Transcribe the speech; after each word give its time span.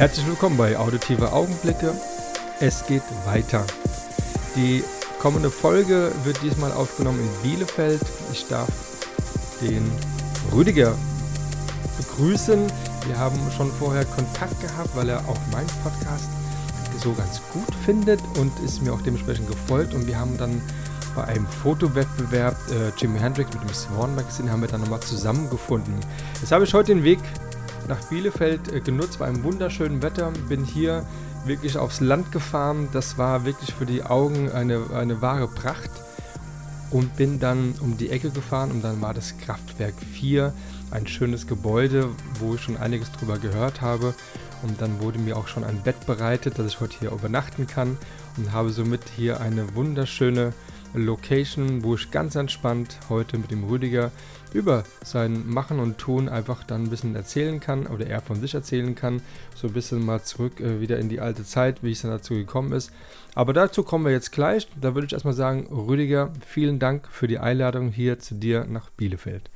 Herzlich 0.00 0.26
willkommen 0.26 0.56
bei 0.56 0.78
Auditive 0.78 1.30
Augenblicke. 1.30 1.92
Es 2.58 2.86
geht 2.86 3.02
weiter. 3.26 3.66
Die 4.56 4.82
kommende 5.18 5.50
Folge 5.50 6.10
wird 6.24 6.42
diesmal 6.42 6.72
aufgenommen 6.72 7.20
in 7.20 7.42
Bielefeld. 7.42 8.00
Ich 8.32 8.48
darf 8.48 8.70
den 9.60 9.84
Rüdiger 10.54 10.94
begrüßen. 11.98 12.66
Wir 13.08 13.18
haben 13.18 13.36
schon 13.54 13.70
vorher 13.72 14.06
Kontakt 14.06 14.58
gehabt, 14.62 14.88
weil 14.96 15.10
er 15.10 15.18
auch 15.28 15.36
meinen 15.52 15.68
Podcast 15.84 16.30
so 17.02 17.12
ganz 17.12 17.42
gut 17.52 17.74
findet 17.84 18.22
und 18.38 18.58
ist 18.64 18.80
mir 18.80 18.94
auch 18.94 19.02
dementsprechend 19.02 19.48
gefolgt. 19.48 19.92
Und 19.92 20.06
wir 20.06 20.18
haben 20.18 20.38
dann 20.38 20.62
bei 21.14 21.24
einem 21.24 21.46
Fotowettbewerb 21.46 22.56
äh, 22.70 22.98
Jimi 22.98 23.18
Hendrix 23.18 23.52
mit 23.52 23.62
dem 23.62 23.74
Swan 23.74 24.14
Magazine 24.14 24.50
haben 24.50 24.62
wir 24.62 24.68
dann 24.68 24.80
nochmal 24.80 25.00
zusammengefunden. 25.00 25.96
Jetzt 26.40 26.52
habe 26.52 26.64
ich 26.64 26.72
heute 26.72 26.94
den 26.94 27.04
Weg 27.04 27.18
nach 27.90 28.04
Bielefeld 28.04 28.72
äh, 28.72 28.80
genutzt 28.80 29.18
bei 29.18 29.26
einem 29.26 29.42
wunderschönen 29.42 30.00
Wetter. 30.00 30.32
Bin 30.48 30.64
hier 30.64 31.04
wirklich 31.44 31.76
aufs 31.76 32.00
Land 32.00 32.30
gefahren. 32.30 32.88
Das 32.92 33.18
war 33.18 33.44
wirklich 33.44 33.74
für 33.74 33.84
die 33.84 34.04
Augen 34.04 34.50
eine, 34.50 34.90
eine 34.94 35.20
wahre 35.20 35.48
Pracht. 35.48 35.90
Und 36.92 37.16
bin 37.16 37.40
dann 37.40 37.74
um 37.80 37.98
die 37.98 38.10
Ecke 38.10 38.30
gefahren 38.30 38.70
und 38.72 38.82
dann 38.82 39.00
war 39.00 39.14
das 39.14 39.38
Kraftwerk 39.38 39.94
4, 40.12 40.52
ein 40.90 41.06
schönes 41.06 41.46
Gebäude, 41.46 42.08
wo 42.40 42.54
ich 42.54 42.62
schon 42.62 42.76
einiges 42.76 43.12
drüber 43.12 43.38
gehört 43.38 43.80
habe. 43.80 44.14
Und 44.62 44.80
dann 44.80 45.00
wurde 45.00 45.18
mir 45.18 45.36
auch 45.36 45.46
schon 45.46 45.62
ein 45.64 45.82
Bett 45.82 46.06
bereitet, 46.06 46.58
dass 46.58 46.66
ich 46.66 46.80
heute 46.80 46.98
hier 46.98 47.12
übernachten 47.12 47.66
kann 47.66 47.96
und 48.36 48.52
habe 48.52 48.70
somit 48.70 49.02
hier 49.16 49.40
eine 49.40 49.74
wunderschöne 49.74 50.52
Location, 50.94 51.82
wo 51.82 51.94
ich 51.94 52.10
ganz 52.10 52.34
entspannt 52.34 52.98
heute 53.08 53.38
mit 53.38 53.50
dem 53.50 53.64
Rüdiger 53.64 54.10
über 54.52 54.84
sein 55.04 55.48
Machen 55.48 55.78
und 55.78 55.98
Tun 55.98 56.28
einfach 56.28 56.64
dann 56.64 56.84
ein 56.84 56.90
bisschen 56.90 57.14
erzählen 57.14 57.60
kann 57.60 57.86
oder 57.86 58.06
er 58.06 58.20
von 58.20 58.40
sich 58.40 58.54
erzählen 58.54 58.94
kann. 58.94 59.22
So 59.54 59.68
ein 59.68 59.72
bisschen 59.72 60.04
mal 60.04 60.22
zurück 60.22 60.60
äh, 60.60 60.80
wieder 60.80 60.98
in 60.98 61.08
die 61.08 61.20
alte 61.20 61.44
Zeit, 61.44 61.82
wie 61.82 61.92
es 61.92 62.02
dann 62.02 62.10
dazu 62.10 62.34
gekommen 62.34 62.72
ist. 62.72 62.90
Aber 63.34 63.52
dazu 63.52 63.82
kommen 63.82 64.04
wir 64.04 64.12
jetzt 64.12 64.32
gleich. 64.32 64.66
Da 64.80 64.94
würde 64.94 65.06
ich 65.06 65.12
erstmal 65.12 65.34
sagen, 65.34 65.66
Rüdiger, 65.70 66.32
vielen 66.46 66.78
Dank 66.78 67.08
für 67.10 67.28
die 67.28 67.38
Einladung 67.38 67.90
hier 67.92 68.18
zu 68.18 68.34
dir 68.34 68.66
nach 68.68 68.90
Bielefeld. 68.90 69.50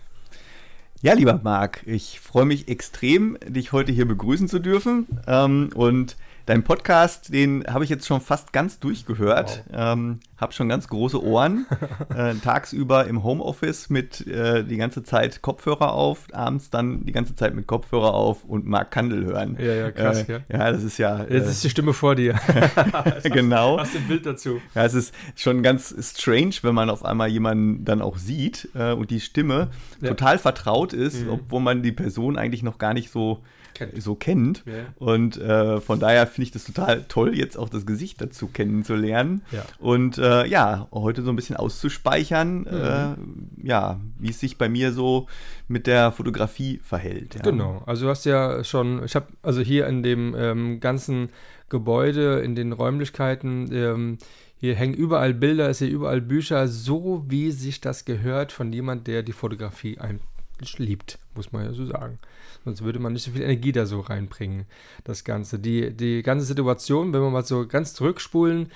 Ja, 1.03 1.13
lieber 1.13 1.39
Marc, 1.43 1.83
ich 1.87 2.21
freue 2.21 2.47
mich 2.47 2.69
extrem, 2.69 3.37
dich 3.47 3.73
heute 3.73 3.93
hier 3.93 4.07
begrüßen 4.07 4.49
zu 4.49 4.59
dürfen. 4.59 5.07
Ähm, 5.27 5.71
und 5.75 6.17
Dein 6.47 6.63
Podcast, 6.63 7.33
den 7.33 7.65
habe 7.67 7.85
ich 7.85 7.91
jetzt 7.91 8.07
schon 8.07 8.21
fast 8.21 8.53
ganz 8.53 8.79
durchgehört. 8.79 9.65
Wow. 9.71 9.95
Ähm, 9.95 10.21
habe 10.37 10.53
schon 10.53 10.69
ganz 10.69 10.89
große 10.89 11.23
Ohren. 11.25 11.65
äh, 12.15 12.35
tagsüber 12.35 13.07
im 13.07 13.25
Homeoffice 13.25 13.89
mit 13.89 14.27
äh, 14.27 14.63
die 14.63 14.77
ganze 14.77 15.03
Zeit 15.05 15.41
Kopfhörer 15.41 15.95
auf, 15.95 16.27
abends 16.33 16.69
dann 16.69 17.07
die 17.07 17.13
ganze 17.13 17.35
Zeit 17.35 17.55
mit 17.55 17.67
Kopfhörer 17.67 18.13
auf 18.13 18.45
und 18.45 18.67
Mark 18.67 18.91
Kandel 18.91 19.25
hören. 19.25 19.57
Ja, 19.59 19.73
ja, 19.73 19.91
krass, 19.91 20.29
äh, 20.29 20.33
ja. 20.33 20.41
Ja, 20.51 20.71
das 20.71 20.83
ist 20.83 20.99
ja. 20.99 21.25
Das 21.25 21.49
ist 21.49 21.65
die 21.65 21.71
Stimme 21.71 21.95
vor 21.95 22.15
dir. 22.15 22.39
genau. 23.23 23.79
Hast 23.79 23.95
du 23.95 23.99
ein 24.01 24.09
Bild 24.09 24.27
dazu? 24.27 24.61
Ja, 24.75 24.85
es 24.85 24.93
ist 24.93 25.15
schon 25.37 25.63
ganz 25.63 25.95
strange, 25.99 26.57
wenn 26.61 26.75
man 26.75 26.91
auf 26.91 27.07
einmal 27.07 27.29
jemanden 27.29 27.87
dann 27.87 28.03
auch 28.03 28.19
sieht 28.19 28.69
äh, 28.75 28.93
und 28.93 29.11
die 29.11 29.21
Stimme 29.21 29.71
ja. 30.03 30.09
total 30.09 30.37
vertraut 30.37 30.93
ist, 30.93 31.23
mhm. 31.23 31.31
obwohl 31.31 31.63
man 31.63 31.83
die 31.83 31.93
Person 31.93 32.37
eigentlich 32.37 32.63
noch 32.63 32.77
gar 32.77 32.93
nicht 32.93 33.11
so 33.11 33.43
kennt. 33.75 34.03
so 34.03 34.15
kennt. 34.15 34.65
Ja. 34.67 34.87
Und 34.97 35.37
äh, 35.37 35.81
von 35.81 36.01
daher 36.01 36.27
finde 36.27 36.45
ich 36.45 36.51
das 36.53 36.65
total 36.65 37.05
toll, 37.09 37.37
jetzt 37.37 37.57
auch 37.57 37.69
das 37.69 37.87
Gesicht 37.87 38.21
dazu 38.21 38.49
kennenzulernen. 38.49 39.43
Ja. 39.51 39.65
Und 39.79 40.19
äh, 40.19 40.47
ja, 40.47 40.89
heute 40.93 41.23
so 41.23 41.31
ein 41.31 41.37
bisschen 41.37 41.57
auszuspeichern, 41.57 42.61
mhm. 42.61 42.67
äh, 42.67 43.69
ja, 43.69 44.01
wie 44.19 44.31
es 44.31 44.41
sich 44.41 44.59
bei 44.59 44.69
mir 44.69 44.93
so 44.93 45.27
mit 45.69 45.87
der 45.87 46.13
Fotografie 46.13 46.81
verhält. 46.83 47.35
Ja. 47.35 47.43
Genau, 47.43 47.83
also 47.87 48.07
du 48.07 48.11
hast 48.11 48.25
ja 48.25 48.65
schon, 48.65 49.05
ich 49.05 49.15
habe 49.15 49.27
also 49.43 49.61
hier 49.61 49.87
in 49.87 50.03
dem 50.03 50.35
ähm, 50.37 50.81
ganzen 50.81 51.31
Gebäude, 51.69 52.41
in 52.41 52.55
den 52.55 52.73
Räumlichkeiten, 52.73 53.71
ähm, 53.73 54.19
hier 54.57 54.75
hängen 54.75 54.95
überall 54.95 55.35
Bilder, 55.35 55.69
es 55.69 55.79
sind 55.79 55.91
überall 55.91 56.21
Bücher, 56.21 56.69
so 56.69 57.25
wie 57.29 57.51
sich 57.51 57.81
das 57.81 58.05
gehört 58.05 58.53
von 58.53 58.73
jemand, 58.73 59.07
der 59.07 59.23
die 59.23 59.33
Fotografie 59.33 59.99
eigentlich 59.99 60.79
liebt, 60.79 61.19
muss 61.35 61.53
man 61.53 61.65
ja 61.65 61.73
so 61.73 61.85
sagen. 61.85 62.19
Sonst 62.65 62.83
würde 62.83 62.99
man 62.99 63.13
nicht 63.13 63.25
so 63.25 63.31
viel 63.31 63.43
Energie 63.43 63.73
da 63.73 63.87
so 63.87 64.01
reinbringen, 64.01 64.65
das 65.05 65.25
Ganze. 65.25 65.59
Die, 65.59 65.95
die 65.95 66.23
ganze 66.23 66.47
Situation, 66.47 67.13
wenn 67.13 67.21
wir 67.21 67.31
mal 67.31 67.45
so 67.45 67.67
ganz 67.67 67.95
zurückspulen, 67.95 68.71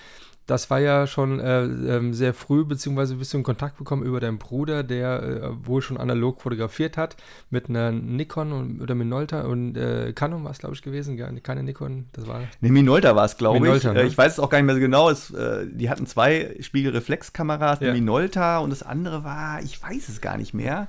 das 0.48 0.70
war 0.70 0.80
ja 0.80 1.06
schon 1.06 1.40
äh, 1.40 1.64
äh, 1.64 2.12
sehr 2.12 2.32
früh, 2.32 2.64
beziehungsweise 2.64 3.16
bist 3.16 3.34
du 3.34 3.36
in 3.36 3.42
Kontakt 3.42 3.76
bekommen 3.76 4.02
über 4.02 4.18
deinen 4.18 4.38
Bruder, 4.38 4.82
der 4.82 5.22
äh, 5.22 5.66
wohl 5.66 5.82
schon 5.82 5.98
analog 5.98 6.40
fotografiert 6.40 6.96
hat, 6.96 7.16
mit 7.50 7.68
einer 7.68 7.92
Nikon 7.92 8.52
und, 8.52 8.80
oder 8.80 8.94
Minolta 8.94 9.42
und 9.42 9.76
äh, 9.76 10.14
Canon 10.14 10.44
war 10.44 10.50
es, 10.50 10.58
glaube 10.58 10.74
ich, 10.74 10.80
gewesen, 10.80 11.18
keine 11.42 11.62
Nikon, 11.62 12.06
das 12.12 12.26
war... 12.26 12.40
Ne, 12.62 12.70
Minolta 12.70 13.14
war 13.14 13.26
es, 13.26 13.36
glaube 13.36 13.76
ich. 13.76 13.84
Ne? 13.84 14.04
Ich 14.04 14.16
weiß 14.16 14.32
es 14.32 14.40
auch 14.40 14.48
gar 14.48 14.56
nicht 14.58 14.66
mehr 14.66 14.74
so 14.74 14.80
genau, 14.80 15.10
es, 15.10 15.30
äh, 15.32 15.66
die 15.70 15.90
hatten 15.90 16.06
zwei 16.06 16.56
Spiegelreflexkameras, 16.60 17.80
eine 17.80 17.88
ja. 17.88 17.94
Minolta 17.94 18.58
und 18.58 18.70
das 18.70 18.82
andere 18.82 19.24
war, 19.24 19.62
ich 19.62 19.82
weiß 19.82 20.08
es 20.08 20.22
gar 20.22 20.38
nicht 20.38 20.54
mehr. 20.54 20.88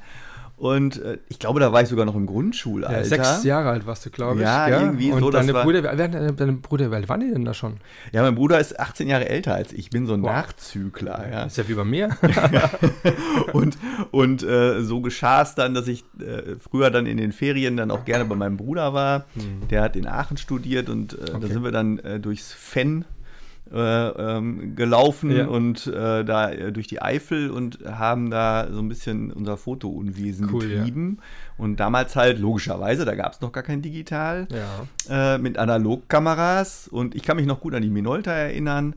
Und 0.60 1.02
äh, 1.02 1.18
ich 1.30 1.40
glaube, 1.40 1.60
da 1.60 1.72
war 1.72 1.82
ich 1.82 1.88
sogar 1.88 2.06
noch 2.06 2.16
im 2.16 2.26
Grundschulalter. 2.26 2.98
Ja, 2.98 3.04
sechs 3.06 3.44
Jahre 3.44 3.70
alt 3.70 3.86
warst 3.86 4.06
du, 4.06 4.10
glaube 4.10 4.36
ich. 4.36 4.42
Ja, 4.42 4.68
ja, 4.68 4.82
irgendwie 4.82 5.12
und 5.12 5.22
so. 5.22 5.32
Deine 5.32 5.54
Brüder, 5.54 5.84
wer, 5.84 5.96
deine, 5.96 6.34
deine 6.34 6.54
Brüder, 6.54 6.92
wie 6.92 6.96
alt 6.96 7.08
waren 7.08 7.22
die 7.22 7.32
denn 7.32 7.46
da 7.46 7.54
schon? 7.54 7.78
Ja, 8.12 8.22
mein 8.24 8.36
Bruder 8.36 8.60
ist 8.60 8.78
18 8.78 9.08
Jahre 9.08 9.30
älter 9.30 9.56
als 9.56 9.72
ich. 9.72 9.80
Ich 9.80 9.92
bin 9.92 10.06
so 10.06 10.14
ein 10.14 10.22
wow. 10.22 10.32
Nachzügler. 10.32 11.28
Ja. 11.32 11.44
Ist 11.46 11.58
ja 11.58 11.68
wie 11.68 11.74
bei 11.74 11.84
mir. 11.84 12.10
und 13.54 13.78
und 14.12 14.44
äh, 14.44 14.82
so 14.84 15.02
geschah 15.02 15.42
es 15.42 15.56
dann, 15.56 15.74
dass 15.74 15.88
ich 15.88 16.04
äh, 16.20 16.58
früher 16.60 16.92
dann 16.92 17.06
in 17.06 17.18
den 17.18 17.32
Ferien 17.32 17.78
dann 17.78 17.90
auch 17.90 18.06
gerne 18.06 18.26
bei 18.26 18.36
meinem 18.36 18.58
Bruder 18.58 18.94
war. 18.94 19.26
Mhm. 19.36 19.68
Der 19.70 19.82
hat 19.82 19.96
in 19.96 20.06
Aachen 20.06 20.38
studiert 20.38 20.90
und 20.90 21.14
äh, 21.14 21.22
okay. 21.22 21.38
da 21.42 21.48
sind 21.48 21.64
wir 21.64 21.72
dann 21.72 21.98
äh, 22.00 22.20
durchs 22.20 22.54
Fenn 22.54 23.06
äh, 23.74 24.08
ähm, 24.10 24.76
gelaufen 24.76 25.32
ja. 25.32 25.48
und 25.48 25.88
äh, 25.88 26.24
da 26.24 26.50
äh, 26.50 26.72
durch 26.72 26.88
die 26.88 27.02
Eifel 27.02 27.52
und 27.52 27.80
haben 27.86 28.30
da 28.30 28.68
so 28.72 28.80
ein 28.80 28.90
bisschen 28.90 29.32
unser 29.32 29.58
Fotounwesen 29.58 30.50
cool, 30.52 30.68
getrieben. 30.68 31.18
Ja. 31.20 31.24
Und 31.58 31.80
damals 31.80 32.16
halt, 32.16 32.40
logischerweise, 32.40 33.06
da 33.06 33.16
gab 33.16 33.34
es 33.34 33.42
noch 33.42 33.52
gar 33.52 33.64
kein 33.64 33.82
Digital, 33.82 34.48
ja. 34.52 35.36
äh, 35.36 35.38
mit 35.38 35.58
Analogkameras. 35.58 36.88
Und 36.88 37.16
ich 37.16 37.24
kann 37.24 37.38
mich 37.38 37.46
noch 37.46 37.60
gut 37.60 37.76
an 37.76 37.82
die 37.82 37.90
Minolta 37.90 38.32
erinnern. 38.32 38.96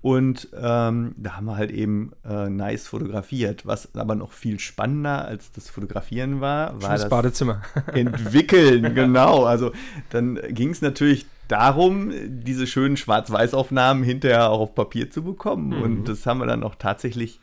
Und 0.00 0.48
ähm, 0.54 1.14
da 1.16 1.36
haben 1.36 1.46
wir 1.46 1.56
halt 1.56 1.70
eben 1.70 2.12
äh, 2.28 2.50
nice 2.50 2.86
fotografiert. 2.86 3.66
Was 3.66 3.94
aber 3.94 4.14
noch 4.14 4.32
viel 4.32 4.60
spannender 4.60 5.24
als 5.24 5.50
das 5.52 5.70
Fotografieren 5.70 6.42
war, 6.42 6.80
war 6.82 6.90
das 6.90 7.08
Badezimmer. 7.08 7.62
Entwickeln, 7.92 8.94
genau. 8.94 9.44
Also 9.44 9.72
dann 10.10 10.38
ging 10.50 10.70
es 10.70 10.82
natürlich 10.82 11.24
darum, 11.48 12.12
diese 12.26 12.66
schönen 12.66 12.96
Schwarz-Weiß-Aufnahmen 12.96 14.02
hinterher 14.02 14.50
auch 14.50 14.60
auf 14.60 14.74
Papier 14.74 15.10
zu 15.10 15.22
bekommen. 15.22 15.68
Mhm. 15.68 15.82
Und 15.82 16.08
das 16.08 16.26
haben 16.26 16.38
wir 16.38 16.46
dann 16.46 16.62
auch 16.62 16.74
tatsächlich 16.74 17.40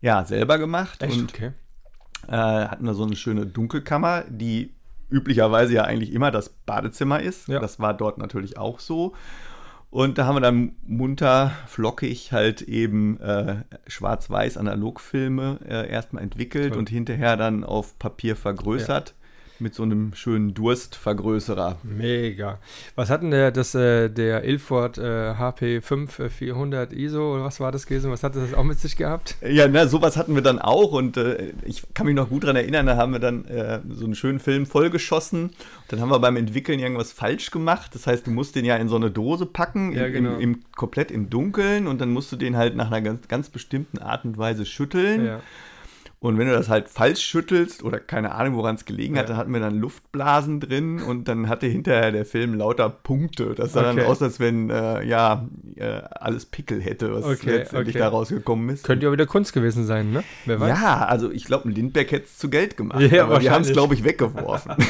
ja, 0.00 0.24
selber 0.24 0.58
gemacht. 0.58 1.02
Echt? 1.02 1.18
Und 1.18 1.34
okay. 1.34 1.52
äh, 2.28 2.32
hatten 2.32 2.86
da 2.86 2.94
so 2.94 3.04
eine 3.04 3.16
schöne 3.16 3.46
Dunkelkammer, 3.46 4.24
die 4.28 4.74
üblicherweise 5.10 5.74
ja 5.74 5.84
eigentlich 5.84 6.12
immer 6.12 6.30
das 6.30 6.48
Badezimmer 6.48 7.20
ist. 7.20 7.48
Ja. 7.48 7.60
Das 7.60 7.78
war 7.78 7.94
dort 7.94 8.18
natürlich 8.18 8.58
auch 8.58 8.80
so. 8.80 9.14
Und 9.90 10.16
da 10.16 10.24
haben 10.24 10.36
wir 10.36 10.40
dann 10.40 10.76
munter, 10.86 11.52
flockig 11.66 12.32
halt 12.32 12.62
eben 12.62 13.20
äh, 13.20 13.56
schwarz-weiß 13.86 14.56
Analogfilme 14.56 15.58
äh, 15.68 15.90
erstmal 15.90 16.22
entwickelt 16.22 16.70
Toll. 16.70 16.78
und 16.78 16.88
hinterher 16.88 17.36
dann 17.36 17.62
auf 17.62 17.98
Papier 17.98 18.34
vergrößert. 18.34 19.10
Ja 19.10 19.21
mit 19.62 19.74
so 19.74 19.82
einem 19.84 20.14
schönen 20.14 20.54
Durstvergrößerer. 20.54 21.78
Mega. 21.82 22.58
Was 22.96 23.10
hat 23.10 23.22
denn 23.22 23.30
der, 23.30 23.50
das, 23.50 23.74
äh, 23.74 24.10
der 24.10 24.44
Ilford 24.44 24.98
äh, 24.98 25.02
HP5 25.02 26.28
400 26.28 26.92
ISO 26.92 27.34
oder 27.34 27.44
was 27.44 27.60
war 27.60 27.72
das 27.72 27.86
gewesen? 27.86 28.10
Was 28.10 28.22
hat 28.22 28.36
das 28.36 28.52
auch 28.54 28.64
mit 28.64 28.80
sich 28.80 28.96
gehabt? 28.96 29.36
Ja, 29.40 29.68
na, 29.68 29.86
sowas 29.86 30.16
hatten 30.16 30.34
wir 30.34 30.42
dann 30.42 30.58
auch 30.58 30.92
und 30.92 31.16
äh, 31.16 31.52
ich 31.64 31.82
kann 31.94 32.06
mich 32.06 32.14
noch 32.14 32.28
gut 32.28 32.42
daran 32.42 32.56
erinnern, 32.56 32.86
da 32.86 32.96
haben 32.96 33.12
wir 33.12 33.20
dann 33.20 33.44
äh, 33.46 33.80
so 33.90 34.04
einen 34.04 34.14
schönen 34.14 34.40
Film 34.40 34.66
vollgeschossen. 34.66 35.44
Und 35.44 35.54
dann 35.88 36.00
haben 36.00 36.10
wir 36.10 36.18
beim 36.18 36.36
Entwickeln 36.36 36.80
irgendwas 36.80 37.12
falsch 37.12 37.50
gemacht. 37.50 37.94
Das 37.94 38.06
heißt, 38.06 38.26
du 38.26 38.30
musst 38.30 38.56
den 38.56 38.64
ja 38.64 38.76
in 38.76 38.88
so 38.88 38.96
eine 38.96 39.10
Dose 39.10 39.46
packen, 39.46 39.92
ja, 39.92 40.08
genau. 40.08 40.34
im, 40.34 40.40
im, 40.40 40.60
komplett 40.76 41.10
im 41.10 41.30
Dunkeln 41.30 41.86
und 41.86 42.00
dann 42.00 42.10
musst 42.10 42.32
du 42.32 42.36
den 42.36 42.56
halt 42.56 42.76
nach 42.76 42.88
einer 42.88 43.00
ganz, 43.00 43.28
ganz 43.28 43.48
bestimmten 43.48 43.98
Art 43.98 44.24
und 44.24 44.38
Weise 44.38 44.66
schütteln. 44.66 45.26
Ja. 45.26 45.40
Und 46.22 46.38
wenn 46.38 46.46
du 46.46 46.52
das 46.52 46.68
halt 46.68 46.88
falsch 46.88 47.20
schüttelst 47.20 47.82
oder 47.82 47.98
keine 47.98 48.32
Ahnung, 48.36 48.54
woran 48.54 48.76
es 48.76 48.84
gelegen 48.84 49.18
hat, 49.18 49.28
dann 49.28 49.36
hatten 49.36 49.52
wir 49.52 49.58
dann 49.58 49.74
Luftblasen 49.80 50.60
drin 50.60 51.02
und 51.02 51.26
dann 51.26 51.48
hatte 51.48 51.66
hinterher 51.66 52.12
der 52.12 52.24
Film 52.24 52.54
lauter 52.54 52.88
Punkte. 52.88 53.56
Das 53.56 53.72
sah 53.72 53.80
Okay. 53.80 53.96
dann 53.96 54.06
aus, 54.06 54.22
als 54.22 54.38
wenn 54.38 54.70
äh, 54.70 55.04
ja 55.04 55.48
äh, 55.74 55.84
alles 56.12 56.46
Pickel 56.46 56.80
hätte, 56.80 57.12
was 57.12 57.24
Okay, 57.24 57.56
letztendlich 57.56 57.96
okay. 57.96 58.04
da 58.04 58.08
rausgekommen 58.08 58.68
ist. 58.68 58.84
Könnte 58.84 59.04
ja 59.04 59.10
auch 59.10 59.12
wieder 59.14 59.26
Kunst 59.26 59.52
gewesen 59.52 59.84
sein, 59.84 60.12
ne? 60.12 60.22
Wer 60.46 60.60
weiß. 60.60 60.68
ja, 60.68 61.04
also 61.06 61.28
ich 61.32 61.44
glaube, 61.44 61.68
ein 61.68 61.72
Lindbergh 61.74 62.08
hätte 62.12 62.26
es 62.26 62.38
zu 62.38 62.48
Geld 62.48 62.76
gemacht. 62.76 63.00
Ja, 63.00 63.24
aber 63.24 63.40
die 63.40 63.50
haben 63.50 63.62
es, 63.62 63.72
glaube 63.72 63.94
ich, 63.94 64.04
weggeworfen. 64.04 64.72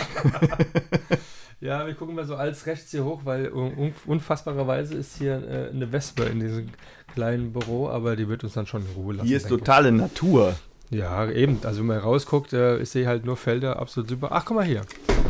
Ja, 1.60 1.86
wir 1.86 1.94
gucken 1.94 2.16
mal 2.16 2.24
so 2.24 2.34
als 2.34 2.66
rechts 2.66 2.90
hier 2.90 3.04
hoch, 3.04 3.20
weil 3.22 3.52
un 3.52 3.92
unfassbarerweise 4.06 4.96
ist 4.96 5.18
hier 5.18 5.34
äh, 5.48 5.70
eine 5.70 5.92
Wespe 5.92 6.24
in 6.24 6.40
diesem 6.40 6.66
kleinen 7.14 7.52
Büro, 7.52 7.88
aber 7.88 8.16
die 8.16 8.28
wird 8.28 8.42
uns 8.42 8.54
dann 8.54 8.66
schon 8.66 8.82
in 8.82 8.92
Ruhe 8.96 9.14
lassen. 9.14 9.28
Hier 9.28 9.36
ist 9.36 9.48
totale 9.48 9.92
Natur. 9.92 10.56
Ja, 10.92 11.28
eben. 11.30 11.58
Also 11.64 11.80
wenn 11.80 11.86
man 11.86 11.98
rausguckt, 11.98 12.52
äh, 12.52 12.78
ich 12.78 12.90
sehe 12.90 13.06
halt 13.06 13.24
nur 13.24 13.36
Felder, 13.36 13.78
absolut 13.78 14.10
super. 14.10 14.28
Ach, 14.30 14.44
guck 14.44 14.56
mal 14.56 14.64
hier. 14.66 14.82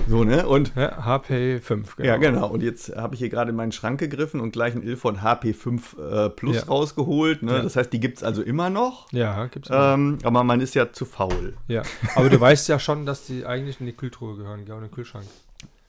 So, 0.08 0.24
ne? 0.24 0.46
Und 0.46 0.72
Ja, 0.74 1.04
HP 1.04 1.60
5. 1.60 1.96
Ja, 2.02 2.16
genau. 2.16 2.48
Und 2.48 2.62
jetzt 2.62 2.96
habe 2.96 3.14
ich 3.14 3.20
hier 3.20 3.28
gerade 3.28 3.50
in 3.50 3.56
meinen 3.56 3.70
Schrank 3.72 4.00
gegriffen 4.00 4.40
und 4.40 4.50
gleich 4.52 4.74
ein 4.74 4.82
Ilfon 4.82 5.18
HP5 5.20 6.26
äh, 6.26 6.28
Plus 6.30 6.56
Ja. 6.56 6.62
rausgeholt. 6.64 7.42
Ne? 7.42 7.52
Ja. 7.52 7.62
Das 7.62 7.76
heißt, 7.76 7.92
die 7.92 8.00
gibt 8.00 8.18
es 8.18 8.24
also 8.24 8.42
immer 8.42 8.70
noch. 8.70 9.06
Ja, 9.12 9.46
gibt's 9.46 9.70
auch. 9.70 9.94
Ähm, 9.94 10.18
aber 10.24 10.42
man 10.42 10.60
ist 10.60 10.74
ja 10.74 10.92
zu 10.92 11.04
faul. 11.04 11.54
Ja, 11.68 11.82
aber 12.16 12.28
du 12.28 12.40
weißt 12.40 12.68
ja 12.68 12.78
schon, 12.80 13.06
dass 13.06 13.26
die 13.26 13.46
eigentlich 13.46 13.78
in 13.80 13.86
die 13.86 13.92
Kühltruhe 13.92 14.36
gehören, 14.36 14.64
gell, 14.64 14.74
und 14.74 14.82
in 14.82 14.88
den 14.88 14.94
Kühlschrank. 14.94 15.26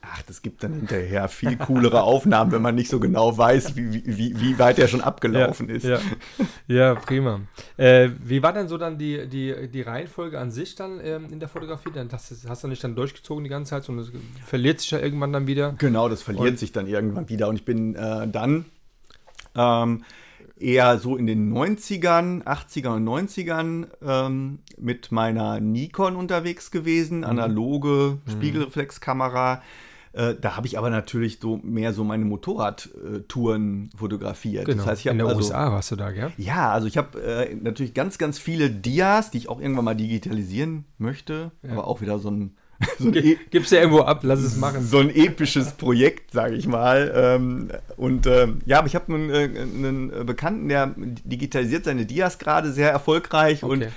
Ach, 0.05 0.21
das 0.23 0.41
gibt 0.41 0.63
dann 0.63 0.73
hinterher 0.73 1.29
viel 1.29 1.55
coolere 1.55 2.03
Aufnahmen, 2.03 2.51
wenn 2.51 2.61
man 2.61 2.75
nicht 2.75 2.89
so 2.89 2.99
genau 2.99 3.37
weiß, 3.37 3.75
wie, 3.77 4.03
wie- 4.05 4.37
wie, 4.39 4.59
weit 4.59 4.77
er 4.77 4.89
schon 4.89 4.99
abgelaufen 5.01 5.69
ist. 5.69 5.85
Ja, 5.85 5.99
ja 6.67 6.95
prima. 6.95 7.39
Äh, 7.77 8.09
wie 8.21 8.43
war 8.43 8.51
denn 8.51 8.67
so 8.67 8.77
dann 8.77 8.97
die, 8.97 9.27
die, 9.29 9.69
die 9.69 9.81
Reihenfolge 9.81 10.37
an 10.39 10.51
sich 10.51 10.75
dann 10.75 10.99
ähm, 11.01 11.27
in 11.31 11.39
der 11.39 11.47
Fotografie? 11.47 11.89
Dann 11.93 12.09
hast, 12.11 12.31
du- 12.31 12.49
hast 12.49 12.63
du 12.65 12.67
nicht 12.67 12.83
dann 12.83 12.95
durchgezogen 12.95 13.43
die 13.45 13.49
ganze 13.49 13.69
Zeit, 13.71 13.85
sondern 13.85 14.05
es 14.05 14.11
verliert 14.45 14.81
sich 14.81 14.91
ja 14.91 14.99
irgendwann 14.99 15.31
dann 15.31 15.47
wieder. 15.47 15.73
Genau, 15.77 16.09
das 16.09 16.21
verliert 16.21 16.47
Und- 16.49 16.59
sich 16.59 16.73
dann 16.73 16.85
irgendwann 16.87 17.29
wieder. 17.29 17.47
Und 17.47 17.55
ich 17.55 17.63
bin 17.65 17.95
äh, 17.95 18.27
dann 18.27 18.65
ähm, 19.55 20.03
eher 20.59 20.97
so 20.99 21.15
in 21.15 21.27
den 21.27 21.51
90ern, 21.53 22.43
80ern 22.43 22.95
und 22.97 23.05
90ern 23.07 23.87
ähm, 24.05 24.59
mit 24.77 25.11
meiner 25.13 25.59
Nikon 25.61 26.15
unterwegs 26.17 26.71
gewesen, 26.71 27.23
analoge 27.23 28.17
Spiegelreflexkamera. 28.29 29.61
Äh, 30.13 30.35
da 30.39 30.55
habe 30.55 30.67
ich 30.67 30.77
aber 30.77 30.91
natürlich 30.91 31.39
so 31.41 31.59
mehr 31.63 31.91
so 31.91 32.03
meine 32.03 32.23
Motorradtouren 32.23 33.89
fotografiert. 33.97 34.65
Genau. 34.65 34.77
Das 34.77 34.85
heißt, 34.85 35.01
ich 35.01 35.07
in 35.07 35.17
der 35.17 35.25
also, 35.25 35.39
USA 35.39 35.71
warst 35.71 35.89
du 35.89 35.95
da, 35.95 36.11
gell? 36.11 36.31
Ja, 36.37 36.71
also 36.71 36.87
ich 36.87 36.97
habe 36.97 37.19
äh, 37.19 37.55
natürlich 37.55 37.95
ganz, 37.95 38.19
ganz 38.19 38.37
viele 38.37 38.69
Dias, 38.69 39.31
die 39.31 39.39
ich 39.39 39.49
auch 39.49 39.59
irgendwann 39.59 39.85
mal 39.85 39.95
digitalisieren 39.95 40.85
möchte, 40.99 41.51
aber 41.67 41.87
auch 41.87 42.01
wieder 42.01 42.19
so 42.19 42.29
ein, 42.29 42.55
so 42.99 43.07
ein 43.07 43.15
e 43.15 43.37
Gib's 43.49 43.71
ja 43.71 43.79
irgendwo 43.79 44.01
ab, 44.01 44.19
lass 44.21 44.41
es 44.41 44.55
machen. 44.55 44.85
so 44.85 44.99
ein 44.99 45.09
episches 45.09 45.71
Projekt, 45.71 46.31
sage 46.31 46.55
ich 46.55 46.67
mal. 46.67 47.11
Ähm, 47.15 47.71
und 47.97 48.27
ähm, 48.27 48.59
ja, 48.65 48.77
aber 48.79 48.87
ich 48.87 48.93
habe 48.93 49.11
einen, 49.11 49.29
äh, 49.31 49.49
einen 49.59 50.25
Bekannten, 50.27 50.69
der 50.69 50.93
digitalisiert 50.95 51.85
seine 51.85 52.05
Dias 52.05 52.37
gerade 52.37 52.71
sehr 52.71 52.91
erfolgreich 52.91 53.63
und 53.63 53.81
Okay. 53.81 53.91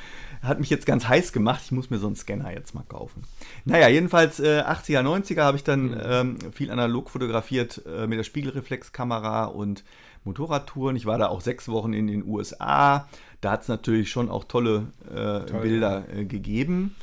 Hat 0.46 0.60
mich 0.60 0.70
jetzt 0.70 0.86
ganz 0.86 1.08
heiß 1.08 1.32
gemacht. 1.32 1.62
Ich 1.64 1.72
muss 1.72 1.90
mir 1.90 1.98
so 1.98 2.06
einen 2.06 2.16
Scanner 2.16 2.52
jetzt 2.52 2.74
mal 2.74 2.84
kaufen. 2.88 3.22
Naja, 3.64 3.88
jedenfalls 3.88 4.40
äh, 4.40 4.62
80er, 4.62 5.02
90er 5.02 5.42
habe 5.42 5.56
ich 5.56 5.64
dann 5.64 6.00
ähm, 6.02 6.38
viel 6.52 6.70
analog 6.70 7.10
fotografiert 7.10 7.82
äh, 7.86 8.06
mit 8.06 8.18
der 8.18 8.24
Spiegelreflexkamera 8.24 9.44
und 9.44 9.84
Motorradtouren. 10.24 10.96
Ich 10.96 11.06
war 11.06 11.18
da 11.18 11.28
auch 11.28 11.40
sechs 11.40 11.68
Wochen 11.68 11.92
in 11.92 12.06
den 12.06 12.26
USA. 12.26 13.08
Da 13.40 13.52
hat 13.52 13.62
es 13.62 13.68
natürlich 13.68 14.10
schon 14.10 14.28
auch 14.28 14.44
tolle 14.44 14.88
äh, 15.08 15.46
Toll, 15.46 15.60
Bilder 15.62 16.04
äh, 16.14 16.24
gegeben. 16.24 16.96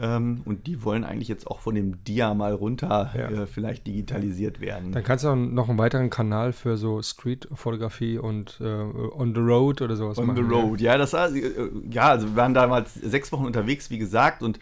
Ähm, 0.00 0.42
und 0.44 0.66
die 0.66 0.84
wollen 0.84 1.04
eigentlich 1.04 1.28
jetzt 1.28 1.46
auch 1.46 1.60
von 1.60 1.74
dem 1.74 2.04
Dia 2.04 2.32
mal 2.34 2.52
runter 2.52 3.10
Ja. 3.16 3.30
äh, 3.30 3.46
vielleicht 3.46 3.86
digitalisiert 3.86 4.60
werden. 4.60 4.92
Dann 4.92 5.02
kannst 5.02 5.24
du 5.24 5.28
auch 5.30 5.36
noch 5.36 5.68
einen 5.68 5.78
weiteren 5.78 6.08
Kanal 6.10 6.52
für 6.52 6.76
so 6.76 7.02
Street-Fotografie 7.02 8.18
und 8.18 8.58
äh, 8.60 8.64
On 8.64 9.34
the 9.34 9.40
Road 9.40 9.82
oder 9.82 9.96
sowas 9.96 10.18
On 10.18 10.26
machen. 10.26 10.36
the 10.48 10.54
road, 10.54 10.80
ja, 10.80 10.96
das 10.98 11.12
war, 11.12 11.34
äh, 11.34 11.42
ja, 11.90 12.08
also 12.10 12.28
wir 12.28 12.36
waren 12.36 12.54
damals 12.54 12.94
sechs 12.94 13.32
Wochen 13.32 13.44
unterwegs, 13.46 13.90
wie 13.90 13.98
gesagt, 13.98 14.42
und, 14.42 14.58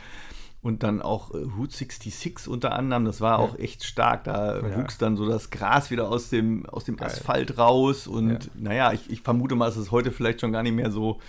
und 0.67 0.83
dann 0.83 1.01
auch 1.01 1.33
äh, 1.33 1.39
Route 1.57 1.77
66 1.77 2.49
unter 2.49 2.73
anderem, 2.73 3.05
das 3.05 3.21
war 3.21 3.39
auch 3.39 3.57
echt 3.57 3.85
stark. 3.85 4.25
Da 4.25 4.57
Ja. 4.57 4.77
wuchs 4.83 4.99
dann 4.99 5.17
so 5.17 5.29
das 5.29 5.51
Gras 5.51 5.93
wieder 5.93 6.09
aus 6.11 6.29
dem, 6.29 6.67
aus 6.67 6.85
dem 6.85 6.97
Geil. 6.97 7.07
Asphalt 7.07 7.57
raus 7.57 8.09
und 8.09 8.31
Ja. 8.31 8.39
naja, 8.57 8.93
ich, 8.93 9.09
ich 9.09 9.21
vermute 9.23 9.55
mal, 9.55 9.67
dass 9.67 9.77
es 9.77 9.93
heute 9.93 10.11
vielleicht 10.11 10.41
schon 10.41 10.51
gar 10.51 10.65
nicht 10.65 10.75
mehr 10.75 10.91
so, 10.91 11.21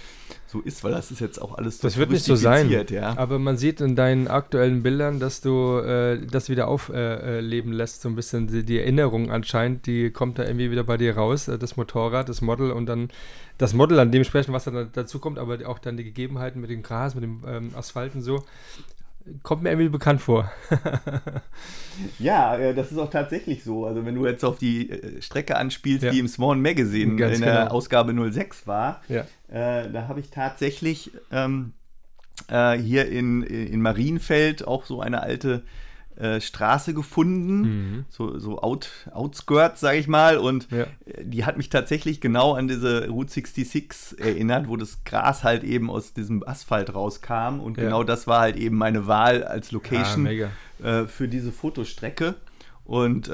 so 0.48 0.60
ist, 0.62 0.84
weil 0.84 0.92
das 0.92 1.12
ist 1.12 1.20
jetzt 1.22 1.40
auch 1.40 1.56
alles 1.56 1.78
Das 1.80 1.98
wird 1.98 2.10
nicht 2.10 2.24
so 2.26 2.36
sein. 2.36 2.70
Ja. 2.90 3.16
Aber 3.16 3.38
man 3.38 3.58
sieht 3.58 3.80
in 3.80 3.96
deinen 3.96 4.28
aktuellen 4.28 4.82
Bildern, 4.82 5.20
dass 5.20 5.40
du 5.42 5.78
äh, 5.78 6.26
das 6.26 6.50
wieder 6.50 6.68
aufleben 6.68 7.00
äh, 7.00 7.40
leben 7.40 7.72
lässt. 7.74 8.02
So 8.02 8.10
ein 8.10 8.16
bisschen 8.16 8.48
die, 8.48 8.64
die 8.64 8.80
Erinnerung 8.80 9.30
anscheinend, 9.32 9.86
die 9.86 10.10
kommt 10.10 10.40
da 10.40 10.46
irgendwie 10.46 10.72
wieder 10.72 10.84
bei 10.84 10.98
dir 10.98 11.16
raus. 11.16 11.48
Äh, 11.48 11.60
das 11.60 11.78
Motorrad, 11.78 12.28
das 12.28 12.42
Model 12.42 12.72
und 12.72 12.88
dann 12.88 13.10
das 13.60 13.74
Model 13.74 14.00
an 14.00 14.12
dementsprechend, 14.12 14.54
was 14.54 14.66
dann 14.66 14.90
dazu 14.94 15.20
kommt, 15.20 15.38
aber 15.40 15.58
auch 15.68 15.80
dann 15.80 15.98
die 15.98 16.04
Gegebenheiten 16.04 16.60
mit 16.62 16.70
dem 16.70 16.82
Gras, 16.84 17.14
mit 17.16 17.24
dem 17.24 17.42
ähm, 17.48 17.72
Asphalt 17.76 18.16
und 18.16 18.22
so. 18.22 18.44
Kommt 19.44 19.64
mir 19.64 19.70
irgendwie 19.70 19.90
bekannt 19.90 20.22
vor. 20.22 20.52
Ja, 22.20 22.56
äh, 22.58 22.76
das 22.76 22.92
ist 22.92 22.98
auch 23.00 23.10
tatsächlich 23.10 23.64
so. 23.64 23.86
Also 23.86 24.06
wenn 24.06 24.14
du 24.16 24.26
jetzt 24.28 24.44
auf 24.46 24.60
die 24.60 24.90
äh, 24.90 25.20
Strecke 25.22 25.58
anspielst, 25.58 26.04
Ja. 26.04 26.12
die 26.12 26.20
im 26.20 26.28
Swan 26.28 26.62
Magazine 26.62 27.16
Ganz 27.16 27.36
in 27.38 27.42
der 27.42 27.62
genau. 27.64 27.72
Ausgabe 27.72 28.14
06 28.32 28.68
war, 28.68 29.02
Ja. 29.08 29.22
äh, 29.50 29.90
da 29.92 30.08
habe 30.08 30.20
ich 30.20 30.30
tatsächlich 30.30 31.12
ähm, 31.32 31.74
äh, 32.50 32.78
hier 32.78 33.08
in, 33.10 33.42
in 33.42 33.82
Marienfeld 33.82 34.68
auch 34.68 34.86
so 34.86 35.02
eine 35.02 35.24
alte 35.24 35.64
äh, 36.20 36.42
Straße 36.42 36.94
gefunden, 36.94 37.62
Mhm. 37.62 38.06
so, 38.10 38.38
so 38.40 38.60
Out, 38.62 38.90
Outskirts, 39.14 39.80
sage 39.80 39.98
ich 40.00 40.08
mal. 40.08 40.38
Und 40.38 40.68
Ja. 40.72 40.84
äh, 41.06 41.24
die 41.24 41.46
hat 41.46 41.58
mich 41.58 41.70
tatsächlich 41.70 42.22
genau 42.22 42.54
an 42.54 42.68
diese 42.68 43.08
Route 43.10 43.32
66 43.32 44.20
erinnert, 44.20 44.68
wo 44.68 44.78
das 44.78 45.04
Gras 45.04 45.44
halt 45.44 45.64
eben 45.64 45.90
aus 45.90 46.14
diesem 46.14 46.48
Asphalt 46.48 46.94
rauskam. 46.94 47.60
Und 47.60 47.78
Ja. 47.78 47.84
genau 47.84 48.04
das 48.04 48.28
war 48.28 48.40
halt 48.42 48.56
eben 48.56 48.78
meine 48.78 49.08
Wahl 49.08 49.44
als 49.44 49.70
Ah, 49.70 49.74
Location 49.74 50.24
mega. 50.24 50.50
äh, 50.84 51.06
für 51.06 51.28
diese 51.28 51.52
Fotostrecke. 51.52 52.36
Und 52.86 53.28
äh, 53.28 53.32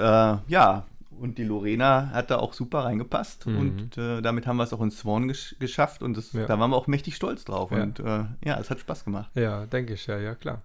ja, 0.47 0.85
und 1.19 1.37
die 1.37 1.43
Lorena 1.43 2.09
hat 2.11 2.31
da 2.31 2.37
auch 2.39 2.53
super 2.53 2.79
reingepasst. 2.85 3.45
Mhm. 3.45 3.57
Und 3.57 3.97
äh, 3.97 4.21
damit 4.21 4.47
haben 4.47 4.57
wir 4.57 4.63
es 4.63 4.73
auch 4.73 4.81
in 4.81 4.91
Swan 4.91 5.27
gesch 5.27 5.55
geschafft. 5.59 6.01
Und 6.01 6.17
das, 6.17 6.33
Ja. 6.33 6.47
da 6.47 6.59
waren 6.59 6.71
wir 6.71 6.75
auch 6.75 6.87
mächtig 6.87 7.15
stolz 7.15 7.45
drauf. 7.45 7.71
Ja. 7.71 7.83
Und 7.83 7.99
äh, 7.99 8.25
ja, 8.43 8.59
es 8.59 8.69
hat 8.69 8.79
Spaß 8.79 9.05
gemacht. 9.05 9.29
Ja, 9.35 9.65
denke 9.67 9.93
ich, 9.93 10.07
ja, 10.07 10.17
ja, 10.17 10.33
klar. 10.35 10.63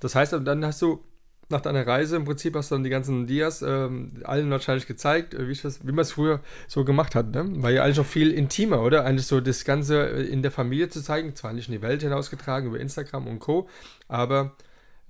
Das 0.00 0.14
heißt, 0.14 0.32
und 0.34 0.44
dann 0.44 0.64
hast 0.64 0.80
du 0.80 1.02
nach 1.50 1.60
deiner 1.62 1.86
Reise 1.86 2.16
im 2.16 2.24
Prinzip 2.24 2.54
hast 2.56 2.70
du 2.70 2.74
dann 2.74 2.84
die 2.84 2.90
ganzen 2.90 3.26
Dias 3.26 3.62
ähm, 3.62 4.12
allen 4.24 4.50
wahrscheinlich 4.50 4.86
gezeigt, 4.86 5.34
äh, 5.34 5.48
wie, 5.48 5.54
das- 5.54 5.80
wie 5.86 5.92
man 5.92 6.00
es 6.00 6.12
früher 6.12 6.40
so 6.66 6.84
gemacht 6.84 7.14
hat. 7.14 7.30
Ne? 7.30 7.62
War 7.62 7.70
ja 7.70 7.82
eigentlich 7.84 7.96
noch 7.98 8.04
viel 8.06 8.30
intimer, 8.32 8.82
oder? 8.82 9.04
Eigentlich 9.04 9.26
so 9.26 9.40
das 9.40 9.64
Ganze 9.64 10.08
äh, 10.10 10.22
in 10.24 10.42
der 10.42 10.50
Familie 10.50 10.88
zu 10.90 11.02
zeigen, 11.02 11.34
zwar 11.34 11.52
nicht 11.52 11.68
in 11.68 11.72
die 11.74 11.82
Welt 11.82 12.02
hinausgetragen 12.02 12.68
über 12.68 12.78
Instagram 12.80 13.26
und 13.26 13.38
Co., 13.38 13.68
aber 14.08 14.52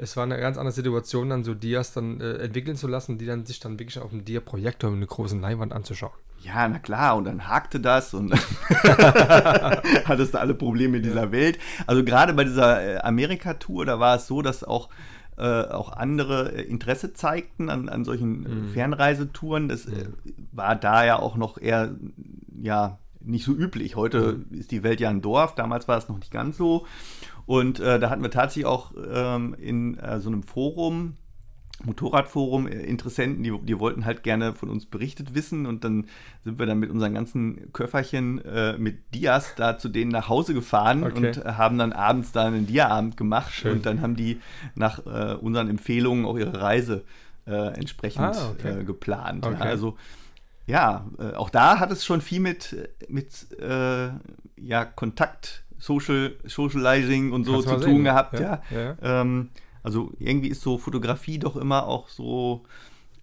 es 0.01 0.17
war 0.17 0.23
eine 0.23 0.39
ganz 0.39 0.57
andere 0.59 0.73
Situation, 0.73 1.29
dann 1.31 1.43
so 1.43 1.55
Dias 1.55 1.93
dann 1.93 2.21
äh, 2.21 2.35
entwickeln 2.35 2.77
zu 2.77 2.87
lassen, 2.87 3.19
die 3.19 3.27
dann 3.27 3.45
sich 3.45 3.59
dann 3.59 3.81
wirklich 3.81 3.99
auf 3.99 4.11
dem 4.11 4.25
Dia-Projektor 4.25 4.91
mit 4.91 4.99
einer 4.99 5.07
großen 5.07 5.41
Leinwand 5.41 5.73
anzuschauen. 5.73 6.13
Ja, 6.41 6.69
na 6.69 6.79
klar, 6.79 7.17
und 7.17 7.25
dann 7.25 7.49
hakte 7.49 7.81
das 7.81 8.15
und 8.15 8.33
hattest 10.05 10.35
du 10.35 10.39
alle 10.41 10.55
Probleme 10.55 11.01
dieser 11.01 11.33
Welt. 11.33 11.59
Also 11.89 12.05
gerade 12.05 12.33
bei 12.33 12.45
dieser 12.45 12.81
äh, 12.83 12.99
Amerika-Tour, 12.99 13.87
da 13.87 13.99
war 13.99 14.17
es 14.17 14.27
so, 14.27 14.43
dass 14.43 14.63
auch, 14.65 14.89
äh, 15.39 15.71
auch 15.71 15.93
andere 15.93 16.53
äh, 16.53 16.63
Interesse 16.63 17.13
zeigten 17.13 17.71
an, 17.71 17.89
an 17.89 18.05
solchen 18.05 18.47
äh, 18.47 18.73
Fernreisetouren. 18.73 19.69
Das 19.69 19.87
äh, 19.87 20.09
war 20.53 20.77
da 20.77 21.05
ja 21.05 21.19
auch 21.19 21.37
noch 21.37 21.59
eher, 21.59 21.95
ja, 22.61 22.99
nicht 23.21 23.45
so 23.45 23.53
üblich. 23.53 23.97
Heute 23.97 24.45
ist 24.51 24.71
die 24.71 24.83
Welt 24.83 25.01
ja 25.01 25.11
ein 25.11 25.23
Dorf, 25.23 25.55
damals 25.55 25.87
war 25.89 25.99
es 25.99 26.09
noch 26.09 26.19
nicht 26.19 26.33
ganz 26.33 26.57
so. 26.57 26.87
Und 27.47 27.81
äh, 27.81 27.99
da 27.99 28.11
hatten 28.11 28.23
wir 28.23 28.31
tatsächlich 28.31 28.67
auch 28.67 28.93
ähm, 29.11 29.55
in 29.55 29.99
äh, 29.99 30.21
so 30.21 30.29
einem 30.29 30.43
Forum, 30.43 31.17
Motorradforum 31.85 32.67
äh, 32.67 32.81
Interessenten, 32.83 33.43
die, 33.43 33.57
die 33.63 33.79
wollten 33.79 34.05
halt 34.05 34.23
gerne 34.23 34.55
von 34.55 34.69
uns 34.69 34.87
berichtet 34.87 35.35
wissen 35.35 35.67
und 35.67 35.85
dann 35.85 36.07
sind 36.45 36.59
wir 36.59 36.67
dann 36.67 36.79
mit 36.79 36.91
unseren 36.91 37.15
ganzen 37.15 37.73
Köfferchen 37.73 38.45
äh, 38.45 38.77
mit 38.79 39.15
Dias 39.15 39.55
da 39.57 39.79
zu 39.79 39.89
denen 39.89 40.11
nach 40.11 40.29
Hause 40.29 40.55
gefahren 40.55 41.05
Okay. 41.05 41.17
und 41.17 41.37
äh, 41.45 41.53
haben 41.53 41.79
dann 41.79 41.93
abends 41.93 42.33
da 42.33 42.47
einen 42.47 42.67
Dia-Abend 42.67 43.17
gemacht 43.17 43.53
Schön. 43.53 43.73
und 43.77 43.87
dann 43.87 44.03
haben 44.03 44.17
die 44.17 44.41
nach 44.75 45.07
äh, 45.07 45.35
unseren 45.35 45.69
Empfehlungen 45.71 46.25
auch 46.25 46.37
ihre 46.37 46.61
Reise 46.61 47.05
äh, 47.47 47.69
entsprechend 47.79 48.25
Ah, 48.25 48.51
okay. 48.51 48.81
äh, 48.81 48.85
geplant. 48.85 49.45
Ja, 49.45 49.53
Okay. 49.53 49.63
also 49.63 49.97
ja, 50.67 51.07
auch 51.37 51.49
da 51.49 51.79
hat 51.79 51.91
es 51.91 52.05
schon 52.05 52.21
viel 52.21 52.41
mit, 52.41 52.77
mit 53.09 53.47
ja, 53.59 54.85
Kontakt, 54.85 55.65
Social, 55.79 56.35
Socializing 56.45 57.33
und 57.33 57.45
so 57.45 57.63
zu 57.63 57.77
tun 57.77 57.81
sehen. 57.81 58.05
gehabt, 58.05 58.39
Ja, 58.39 58.61
ja. 58.71 58.79
ja. 58.79 58.97
Ähm, 59.23 59.49
also 59.83 60.13
irgendwie 60.19 60.49
ist 60.49 60.63
so 60.63 60.79
Fotografie 60.79 61.39
doch 61.39 61.57
immer 61.57 61.87
auch 61.87 62.09
so 62.09 62.65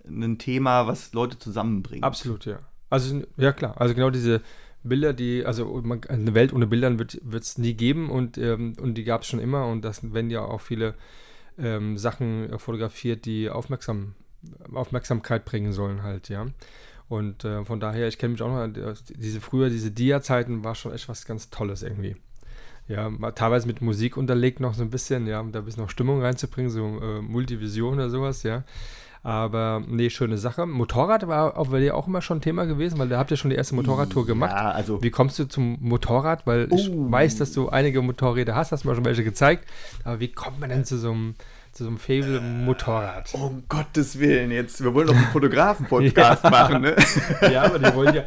ein 0.07 0.38
Thema, 0.38 0.88
was 0.88 1.13
Leute 1.13 1.38
zusammenbringt. 1.39 2.03
Absolut, 2.03 2.45
ja. 2.45 2.59
Also, 2.89 3.21
ja 3.38 3.51
klar. 3.51 3.79
Also 3.79 3.95
genau 3.95 4.09
diese 4.09 4.41
Bilder, 4.83 5.13
die, 5.13 5.45
also 5.45 5.81
man, 5.83 6.03
eine 6.05 6.33
Welt 6.33 6.53
ohne 6.53 6.67
Bildern 6.67 7.00
wird 7.00 7.19
es 7.33 7.57
nie 7.57 7.74
geben 7.74 8.09
und, 8.09 8.38
ähm, 8.38 8.74
und 8.79 8.95
die 8.95 9.03
gab 9.03 9.21
es 9.21 9.27
schon 9.27 9.39
immer 9.39 9.65
und 9.67 9.83
das 9.83 10.13
werden 10.13 10.29
ja 10.29 10.41
auch 10.45 10.62
viele 10.62 10.93
ähm, 11.57 11.97
Sachen 11.97 12.57
fotografiert, 12.59 13.25
die 13.25 13.50
aufmerksam, 13.50 14.13
Aufmerksamkeit 14.74 15.45
bringen 15.45 15.74
sollen 15.74 16.03
halt, 16.03 16.29
ja. 16.29 16.45
Und 17.07 17.45
äh, 17.45 17.63
von 17.65 17.79
daher, 17.79 18.07
ich 18.07 18.17
kenne 18.17 18.33
mich 18.33 18.41
auch 18.41 18.50
noch, 18.50 18.95
diese 19.09 19.41
früher, 19.41 19.69
diese 19.69 19.91
Dia-Zeiten 19.91 20.63
war 20.63 20.75
schon 20.75 20.91
echt 20.91 21.07
was 21.07 21.25
ganz 21.25 21.50
Tolles 21.50 21.83
irgendwie. 21.83 22.15
Ja, 22.88 23.10
teilweise 23.32 23.68
mit 23.68 23.82
Musik 23.82 24.15
unterlegt 24.15 24.60
noch 24.60 24.75
so 24.75 24.84
ein 24.84 24.92
bisschen, 24.92 25.25
ja, 25.25 25.39
um 25.39 25.51
da 25.51 25.60
ein 25.60 25.65
bisschen 25.65 25.84
noch 25.84 25.89
Stimmung 25.89 26.22
reinzubringen, 26.22 26.70
so 26.70 27.00
äh, 27.01 27.22
Multivision 27.22 27.96
oder 27.96 28.10
sowas, 28.10 28.44
ja. 28.44 28.63
Aber 29.25 29.82
nee, 29.88 30.12
schöne 30.12 30.38
Sache. 30.38 30.68
Motorrad 30.68 31.27
war 31.27 31.58
auch 31.58 31.70
bei 31.70 31.80
dir 31.80 31.96
auch 31.96 32.06
immer 32.06 32.22
schon 32.22 32.42
Thema 32.42 32.65
gewesen, 32.65 33.00
weil 33.00 33.10
da 33.10 33.18
habt 33.18 33.32
ihr 33.32 33.38
schon 33.38 33.50
die 33.50 33.56
erste 33.56 33.74
Motorradtour 33.74 34.27
gemacht. 34.27 34.51
Ja, 34.51 34.70
also. 34.70 35.01
Wie 35.01 35.10
kommst 35.10 35.39
du 35.39 35.46
zum 35.46 35.77
Motorrad? 35.82 36.46
Weil 36.46 36.72
ich 36.72 36.92
oh. 36.92 37.12
weiß, 37.12 37.38
dass 37.38 37.51
du 37.51 37.70
einige 37.70 38.04
Motorräder 38.04 38.54
hast, 38.54 38.72
hast 38.72 38.84
du 38.84 38.89
mir 38.89 38.94
schon 38.94 39.04
welche 39.04 39.24
gezeigt. 39.24 39.68
Aber 40.04 40.20
wie 40.20 40.27
kommt 40.27 40.60
man 40.60 40.70
denn 40.70 40.86
zu 40.86 41.00
so 41.00 41.12
einem 41.12 41.34
so 41.77 41.88
einem 41.88 41.98
Fable 41.98 42.39
Motorrad. 42.39 43.34
Um 43.34 43.63
Gottes 43.67 44.17
Willen, 44.17 44.50
jetzt, 44.50 44.82
wir 44.82 44.94
wollen 44.94 45.08
doch 45.08 45.15
einen 45.15 45.27
Fotografen-Podcast 45.27 46.44
ja. 46.46 46.50
machen, 46.50 46.82
ne? 46.82 46.96
Ja, 47.51 47.63
aber 47.63 47.79
die 47.79 47.94
wollen 47.94 48.15
ja, 48.15 48.24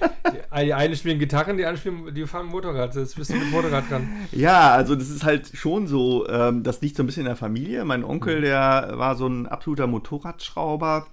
die 0.61 0.75
eine 0.75 0.97
spielen 0.97 1.19
Gitarren, 1.19 1.57
die 1.57 1.65
anderen 1.65 1.79
spielen, 1.79 2.15
die 2.15 2.27
fahren 2.27 2.47
Motorrad. 2.47 2.95
Jetzt 2.95 3.17
bist 3.17 3.31
du 3.31 3.37
mit 3.37 3.51
Motorrad 3.51 3.91
dran. 3.91 4.07
Ja, 4.33 4.73
also 4.73 4.95
das 4.95 5.09
ist 5.09 5.25
halt 5.25 5.51
schon 5.55 5.87
so, 5.87 6.29
ähm, 6.29 6.63
das 6.63 6.83
liegt 6.83 6.97
so 6.97 7.03
ein 7.03 7.07
bisschen 7.07 7.23
in 7.23 7.29
der 7.29 7.37
Familie. 7.37 7.87
Mein 7.87 8.05
Onkel, 8.05 8.39
mhm. 8.39 8.43
der 8.43 8.91
war 8.97 9.17
so 9.17 9.27
ein 9.27 9.47
absoluter 9.47 9.87
Motorradschrauber, 9.87 11.07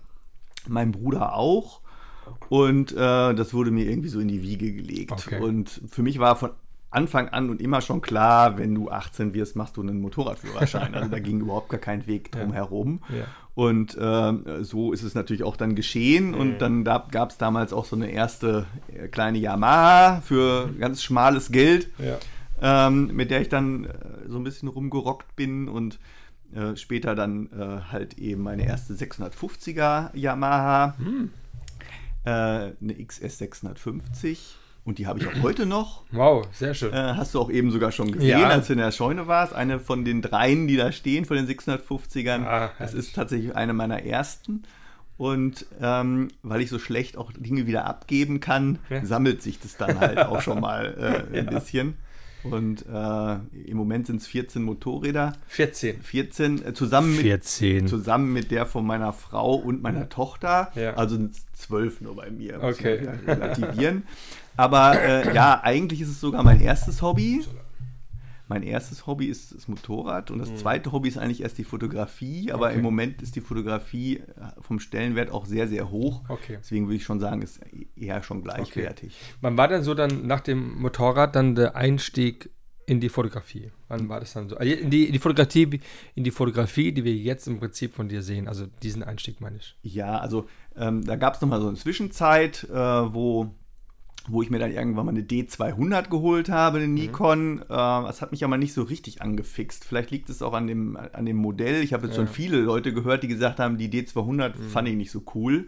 mein 0.67 0.91
Bruder 0.91 1.35
auch. 1.35 1.79
Und 2.49 2.91
äh, 2.91 2.95
das 3.33 3.53
wurde 3.53 3.71
mir 3.71 3.85
irgendwie 3.85 4.09
so 4.09 4.19
in 4.19 4.27
die 4.27 4.41
Wiege 4.41 4.73
gelegt. 4.73 5.11
Okay. 5.11 5.39
Und 5.39 5.81
für 5.89 6.01
mich 6.01 6.19
war 6.19 6.35
von 6.35 6.49
Anfang 6.95 7.29
an 7.29 7.49
und 7.49 7.61
immer 7.61 7.81
schon 7.81 8.01
klar, 8.01 8.57
wenn 8.57 8.73
du 8.73 8.89
18 8.89 9.33
wirst, 9.33 9.55
machst 9.55 9.77
du 9.77 9.81
einen 9.81 9.99
Motorradführerschein. 10.01 10.95
Also 10.95 11.09
da 11.09 11.19
ging 11.19 11.41
überhaupt 11.41 11.69
gar 11.69 11.79
kein 11.79 12.07
Weg 12.07 12.31
drum 12.31 12.49
ja. 12.49 12.55
herum. 12.55 13.01
Ja. 13.09 13.25
Und 13.53 13.97
äh, 13.97 14.63
so 14.63 14.91
ist 14.93 15.03
es 15.03 15.15
natürlich 15.15 15.43
auch 15.43 15.57
dann 15.57 15.75
geschehen. 15.75 16.29
Mhm. 16.29 16.33
Und 16.35 16.59
dann 16.59 16.83
da, 16.83 17.05
gab 17.11 17.31
es 17.31 17.37
damals 17.37 17.73
auch 17.73 17.85
so 17.85 17.95
eine 17.95 18.09
erste 18.09 18.65
äh, 18.87 19.07
kleine 19.07 19.37
Yamaha 19.37 20.21
für 20.21 20.69
ganz 20.79 21.03
schmales 21.03 21.51
Geld, 21.51 21.89
ja. 21.97 22.87
ähm, 22.87 23.07
mit 23.15 23.31
der 23.31 23.41
ich 23.41 23.49
dann 23.49 23.85
äh, 23.85 23.89
so 24.27 24.37
ein 24.37 24.43
bisschen 24.43 24.67
rumgerockt 24.69 25.35
bin 25.35 25.67
und 25.67 25.99
äh, 26.53 26.75
später 26.75 27.15
dann 27.15 27.49
äh, 27.51 27.91
halt 27.91 28.17
eben 28.17 28.43
meine 28.43 28.65
erste 28.65 28.93
650er 28.93 30.15
Yamaha, 30.15 30.95
mhm. 30.97 31.31
Eine 32.27 32.95
XS 33.05 33.37
650 33.37 34.57
und 34.85 34.99
die 34.99 35.07
habe 35.07 35.19
ich 35.19 35.27
auch 35.27 35.41
heute 35.41 35.65
noch. 35.65 36.03
Wow, 36.11 36.47
sehr 36.53 36.75
schön. 36.75 36.93
Äh, 36.93 37.13
hast 37.15 37.33
du 37.33 37.41
auch 37.41 37.49
eben 37.49 37.71
sogar 37.71 37.91
schon 37.91 38.11
gesehen, 38.11 38.39
ja. 38.39 38.49
als 38.49 38.67
du 38.67 38.73
in 38.73 38.79
der 38.79 38.91
Scheune 38.91 39.25
warst. 39.25 39.51
Eine 39.53 39.79
von 39.79 40.05
den 40.05 40.21
dreien, 40.21 40.67
die 40.67 40.77
da 40.77 40.91
stehen, 40.91 41.25
von 41.25 41.37
den 41.37 41.47
650ern. 41.47 42.45
Ah, 42.45 42.71
das 42.77 42.93
ist 42.93 43.15
tatsächlich 43.15 43.55
eine 43.55 43.73
meiner 43.73 44.03
ersten. 44.03 44.63
Und 45.17 45.65
ähm, 45.81 46.27
weil 46.43 46.61
ich 46.61 46.69
so 46.69 46.77
schlecht 46.77 47.17
auch 47.17 47.31
Dinge 47.31 47.65
wieder 47.65 47.85
abgeben 47.85 48.41
kann, 48.41 48.77
ja. 48.89 49.03
sammelt 49.03 49.41
sich 49.41 49.59
das 49.59 49.75
dann 49.75 49.99
halt 49.99 50.19
auch 50.19 50.41
schon 50.41 50.59
mal 50.59 51.25
äh, 51.33 51.39
ein 51.39 51.45
ja. 51.45 51.51
bisschen. 51.51 51.95
Und 52.43 52.85
äh, 52.85 53.37
im 53.65 53.77
Moment 53.77 54.05
sind 54.05 54.21
es 54.21 54.27
14 54.27 54.61
Motorräder. 54.61 55.33
14. 55.47 56.03
14, 56.03 56.63
äh, 56.63 56.73
zusammen, 56.75 57.15
14. 57.15 57.75
Mit, 57.75 57.89
zusammen 57.89 58.31
mit 58.31 58.51
der 58.51 58.67
von 58.67 58.85
meiner 58.85 59.13
Frau 59.13 59.55
und 59.55 59.81
meiner 59.81 60.09
Tochter. 60.09 60.71
Ja. 60.75 60.93
Also 60.93 61.15
sind 61.15 61.33
es 61.33 61.43
12 61.53 62.01
nur 62.01 62.15
bei 62.15 62.29
mir. 62.29 62.61
Okay. 62.61 63.09
relativieren. 63.25 64.03
Aber 64.57 64.99
äh, 65.01 65.33
ja, 65.33 65.61
eigentlich 65.63 66.01
ist 66.01 66.09
es 66.09 66.19
sogar 66.19 66.43
mein 66.43 66.61
erstes 66.61 67.01
Hobby. 67.01 67.43
Mein 68.47 68.61
erstes 68.61 69.07
Hobby 69.07 69.25
ist 69.25 69.55
das 69.55 69.67
Motorrad 69.67 70.29
und 70.29 70.37
das 70.37 70.51
mhm. 70.51 70.57
zweite 70.57 70.91
Hobby 70.91 71.09
ist 71.09 71.17
eigentlich 71.17 71.41
erst 71.41 71.57
die 71.57 71.63
Fotografie. 71.63 72.51
Aber 72.51 72.67
okay. 72.67 72.75
im 72.75 72.83
Moment 72.83 73.21
ist 73.21 73.35
die 73.35 73.41
Fotografie 73.41 74.17
äh, 74.17 74.23
vom 74.61 74.79
Stellenwert 74.79 75.31
auch 75.31 75.45
sehr, 75.45 75.67
sehr 75.67 75.89
hoch. 75.89 76.21
Okay. 76.29 76.57
Deswegen 76.59 76.85
würde 76.85 76.97
ich 76.97 77.03
schon 77.03 77.19
sagen, 77.19 77.41
ist 77.41 77.59
eher 77.95 78.21
schon 78.21 78.43
gleichwertig. 78.43 79.15
Okay. 79.15 79.37
Wann 79.41 79.57
war 79.57 79.67
denn 79.67 79.81
so 79.81 79.95
dann 79.95 80.27
nach 80.27 80.41
dem 80.41 80.79
Motorrad 80.79 81.35
dann 81.35 81.55
der 81.55 81.75
Einstieg 81.75 82.51
in 82.85 82.99
die 82.99 83.09
Fotografie? 83.09 83.71
Wann 83.87 84.09
war 84.09 84.19
das 84.19 84.33
dann 84.33 84.47
so? 84.47 84.57
Also 84.57 84.71
in 84.71 84.91
die, 84.91 85.05
in 85.05 85.13
die 85.13 85.19
Fotografie, 85.19 85.79
in 86.13 86.23
die 86.23 86.31
Fotografie, 86.31 86.91
die 86.91 87.03
wir 87.03 87.15
jetzt 87.15 87.47
im 87.47 87.59
Prinzip 87.59 87.95
von 87.95 88.09
dir 88.09 88.21
sehen. 88.21 88.47
Also 88.47 88.67
diesen 88.83 89.01
Einstieg 89.01 89.41
meine 89.41 89.57
ich. 89.57 89.75
Ja, 89.81 90.19
also 90.19 90.45
ähm, 90.75 91.03
da 91.03 91.15
gab 91.15 91.33
es 91.33 91.41
nochmal 91.41 91.61
so 91.61 91.67
eine 91.67 91.77
Zwischenzeit, 91.77 92.63
äh, 92.65 92.75
wo 92.75 93.49
wo 94.27 94.41
ich 94.41 94.49
mir 94.49 94.59
dann 94.59 94.71
irgendwann 94.71 95.05
mal 95.05 95.11
eine 95.11 95.21
D200 95.21 96.09
geholt 96.09 96.49
habe, 96.49 96.77
eine 96.77 96.87
mhm. 96.87 96.93
Nikon. 96.93 97.53
Mhm. 97.55 97.61
Äh, 97.61 97.67
das 97.67 98.21
hat 98.21 98.31
mich 98.31 98.43
aber 98.43 98.57
nicht 98.57 98.73
so 98.73 98.83
richtig 98.83 99.21
angefixt. 99.21 99.85
Vielleicht 99.85 100.11
liegt 100.11 100.29
es 100.29 100.41
auch 100.41 100.53
an 100.53 100.67
dem, 100.67 100.97
an 100.97 101.25
dem 101.25 101.37
Modell. 101.37 101.83
Ich 101.83 101.93
habe 101.93 102.07
jetzt 102.07 102.17
ja. 102.17 102.23
schon 102.23 102.33
viele 102.33 102.59
Leute 102.59 102.93
gehört, 102.93 103.23
die 103.23 103.27
gesagt 103.27 103.59
haben, 103.59 103.77
die 103.77 103.89
D200 103.89 104.57
mhm. 104.57 104.69
fand 104.69 104.87
ich 104.87 104.95
nicht 104.95 105.11
so 105.11 105.23
cool. 105.35 105.67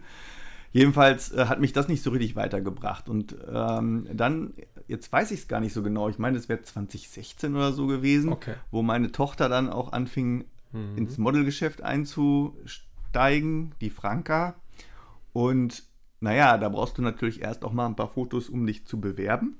Jedenfalls 0.72 1.32
äh, 1.32 1.46
hat 1.46 1.60
mich 1.60 1.72
das 1.72 1.88
nicht 1.88 2.02
so 2.02 2.10
richtig 2.10 2.36
weitergebracht. 2.36 3.08
Und 3.08 3.36
ähm, 3.52 4.06
dann, 4.12 4.54
jetzt 4.86 5.10
weiß 5.10 5.30
ich 5.30 5.40
es 5.40 5.48
gar 5.48 5.60
nicht 5.60 5.72
so 5.72 5.82
genau, 5.82 6.08
ich 6.08 6.18
meine, 6.18 6.36
es 6.36 6.48
wäre 6.48 6.62
2016 6.62 7.54
oder 7.54 7.72
so 7.72 7.86
gewesen, 7.86 8.32
okay. 8.32 8.54
wo 8.70 8.82
meine 8.82 9.10
Tochter 9.10 9.48
dann 9.48 9.70
auch 9.70 9.92
anfing, 9.92 10.44
mhm. 10.72 10.96
ins 10.96 11.16
Modelgeschäft 11.16 11.82
einzusteigen, 11.82 13.74
die 13.80 13.90
Franka. 13.90 14.56
Und 15.32 15.84
naja, 16.20 16.58
da 16.58 16.68
brauchst 16.68 16.98
du 16.98 17.02
natürlich 17.02 17.42
erst 17.42 17.64
auch 17.64 17.72
mal 17.72 17.86
ein 17.86 17.96
paar 17.96 18.08
Fotos, 18.08 18.48
um 18.48 18.66
dich 18.66 18.86
zu 18.86 19.00
bewerben. 19.00 19.56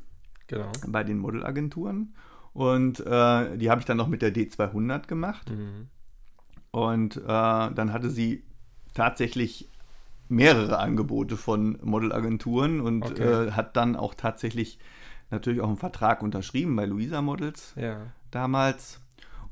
Genau. 0.46 0.70
Bei 0.88 1.04
den 1.04 1.18
Modelagenturen. 1.18 2.14
Und 2.52 3.00
äh, 3.00 3.56
die 3.56 3.70
habe 3.70 3.80
ich 3.80 3.84
dann 3.84 3.98
noch 3.98 4.08
mit 4.08 4.22
der 4.22 4.34
D200 4.34 5.06
gemacht. 5.06 5.50
Mhm. 5.50 5.88
Und 6.70 7.16
äh, 7.16 7.22
dann 7.22 7.92
hatte 7.92 8.10
sie 8.10 8.44
tatsächlich 8.94 9.68
mehrere 10.28 10.78
Angebote 10.78 11.36
von 11.36 11.78
Modelagenturen 11.82 12.80
und 12.80 13.04
okay. 13.04 13.46
äh, 13.46 13.50
hat 13.52 13.76
dann 13.76 13.96
auch 13.96 14.14
tatsächlich 14.14 14.78
natürlich 15.30 15.60
auch 15.60 15.68
einen 15.68 15.76
Vertrag 15.76 16.22
unterschrieben 16.22 16.76
bei 16.76 16.86
Luisa 16.86 17.22
Models 17.22 17.74
ja. 17.76 18.12
damals. 18.30 19.00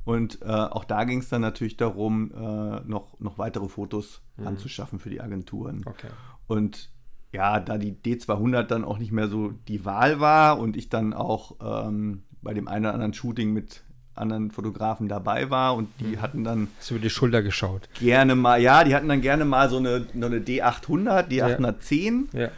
Und 0.05 0.41
äh, 0.43 0.47
auch 0.47 0.85
da 0.85 1.05
ging 1.05 1.19
es 1.19 1.29
dann 1.29 1.41
natürlich 1.41 1.77
darum, 1.77 2.31
äh, 2.33 2.81
noch, 2.81 3.19
noch 3.19 3.39
weitere 3.39 3.69
Fotos 3.69 4.23
mhm. 4.37 4.47
anzuschaffen 4.47 4.99
für 4.99 5.11
die 5.11 5.21
Agenturen. 5.21 5.83
Okay. 5.85 6.09
Und 6.47 6.91
ja, 7.37 7.61
da 7.61 7.77
die 7.77 7.93
D200 7.93 8.63
dann 8.63 8.85
auch 8.85 8.99
nicht 8.99 9.13
mehr 9.13 9.29
so 9.29 9.53
die 9.69 9.85
Wahl 9.85 10.21
war 10.21 10.59
und 10.59 10.77
ich 10.77 10.89
dann 10.89 11.13
auch 11.13 11.57
ähm, 11.61 12.23
bei 12.41 12.55
dem 12.55 12.67
einen 12.67 12.87
oder 12.87 12.95
anderen 12.95 13.13
Shooting 13.13 13.53
mit 13.53 13.83
anderen 14.15 14.51
Fotografen 14.51 15.09
dabei 15.09 15.51
war 15.51 15.77
und 15.77 15.91
die 16.01 16.17
mhm. 16.17 16.23
hatten 16.23 16.45
dann. 16.45 16.69
Hast 16.79 16.91
du 16.91 16.95
über 16.95 17.03
die 17.03 17.11
Schulter 17.11 17.43
geschaut? 17.43 17.91
Gerne 18.01 18.35
mal, 18.35 18.61
ja, 18.61 18.85
die 18.85 18.95
hatten 18.95 19.09
dann 19.09 19.21
gerne 19.21 19.45
mal 19.45 19.69
so 19.69 19.77
eine, 19.77 20.07
so 20.19 20.27
eine 20.27 20.39
D800, 20.39 21.29
D810. 21.29 22.25
Ja. 22.33 22.49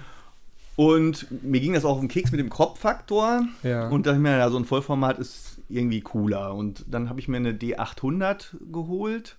Und 0.76 1.26
mir 1.42 1.60
ging 1.60 1.72
das 1.72 1.84
auch 1.84 1.94
auf 1.94 1.98
den 1.98 2.08
Keks 2.08 2.30
mit 2.30 2.38
dem 2.38 2.50
Crop-Faktor. 2.50 3.46
Ja. 3.64 3.88
Und 3.88 4.06
da 4.06 4.12
ich 4.12 4.20
mir, 4.20 4.38
ja, 4.38 4.48
so 4.48 4.58
ein 4.58 4.64
Vollformat 4.64 5.18
ist 5.18 5.60
irgendwie 5.68 6.02
cooler. 6.02 6.54
Und 6.54 6.84
dann 6.86 7.08
habe 7.08 7.18
ich 7.18 7.26
mir 7.26 7.38
eine 7.38 7.50
D800 7.50 8.70
geholt 8.70 9.38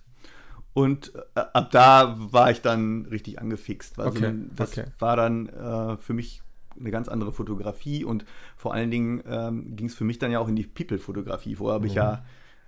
und 0.72 1.12
äh, 1.34 1.40
ab 1.52 1.70
da 1.70 2.16
war 2.18 2.50
ich 2.50 2.62
dann 2.62 3.06
richtig 3.06 3.40
angefixt. 3.40 3.98
Also 3.98 4.18
okay, 4.18 4.34
das 4.54 4.72
okay. 4.72 4.84
war 4.98 5.16
dann 5.16 5.48
äh, 5.48 5.96
für 5.96 6.14
mich 6.14 6.42
eine 6.78 6.90
ganz 6.90 7.08
andere 7.08 7.32
Fotografie 7.32 8.04
und 8.04 8.24
vor 8.56 8.74
allen 8.74 8.90
Dingen 8.90 9.22
ähm, 9.28 9.76
ging 9.76 9.86
es 9.86 9.94
für 9.94 10.04
mich 10.04 10.18
dann 10.18 10.30
ja 10.30 10.38
auch 10.38 10.48
in 10.48 10.56
die 10.56 10.64
People-Fotografie. 10.64 11.56
Vorher 11.56 11.74
habe 11.74 11.86
ich 11.86 11.94
ja 11.94 12.04
mhm. 12.04 12.18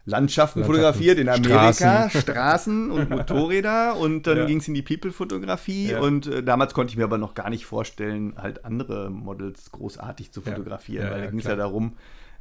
Landschaften, 0.04 0.60
Landschaften, 0.60 0.64
fotografiert 0.64 1.18
in 1.18 1.28
Amerika, 1.28 1.72
Straßen, 1.72 2.20
Straßen 2.22 2.90
und 2.90 3.10
Motorräder 3.10 3.96
und 3.96 4.26
dann 4.26 4.38
ja. 4.38 4.46
ging 4.46 4.58
es 4.58 4.66
in 4.66 4.74
die 4.74 4.82
People-Fotografie 4.82 5.90
ja. 5.90 6.00
und 6.00 6.26
äh, 6.26 6.42
damals 6.42 6.74
konnte 6.74 6.90
ich 6.90 6.96
mir 6.96 7.04
aber 7.04 7.18
noch 7.18 7.34
gar 7.34 7.50
nicht 7.50 7.66
vorstellen, 7.66 8.34
halt 8.36 8.64
andere 8.64 9.10
Models 9.10 9.70
großartig 9.70 10.32
zu 10.32 10.40
fotografieren, 10.40 11.06
ja. 11.06 11.12
weil 11.12 11.20
da 11.20 11.30
ging 11.30 11.38
es 11.38 11.44
ja 11.44 11.54
darum, 11.54 11.92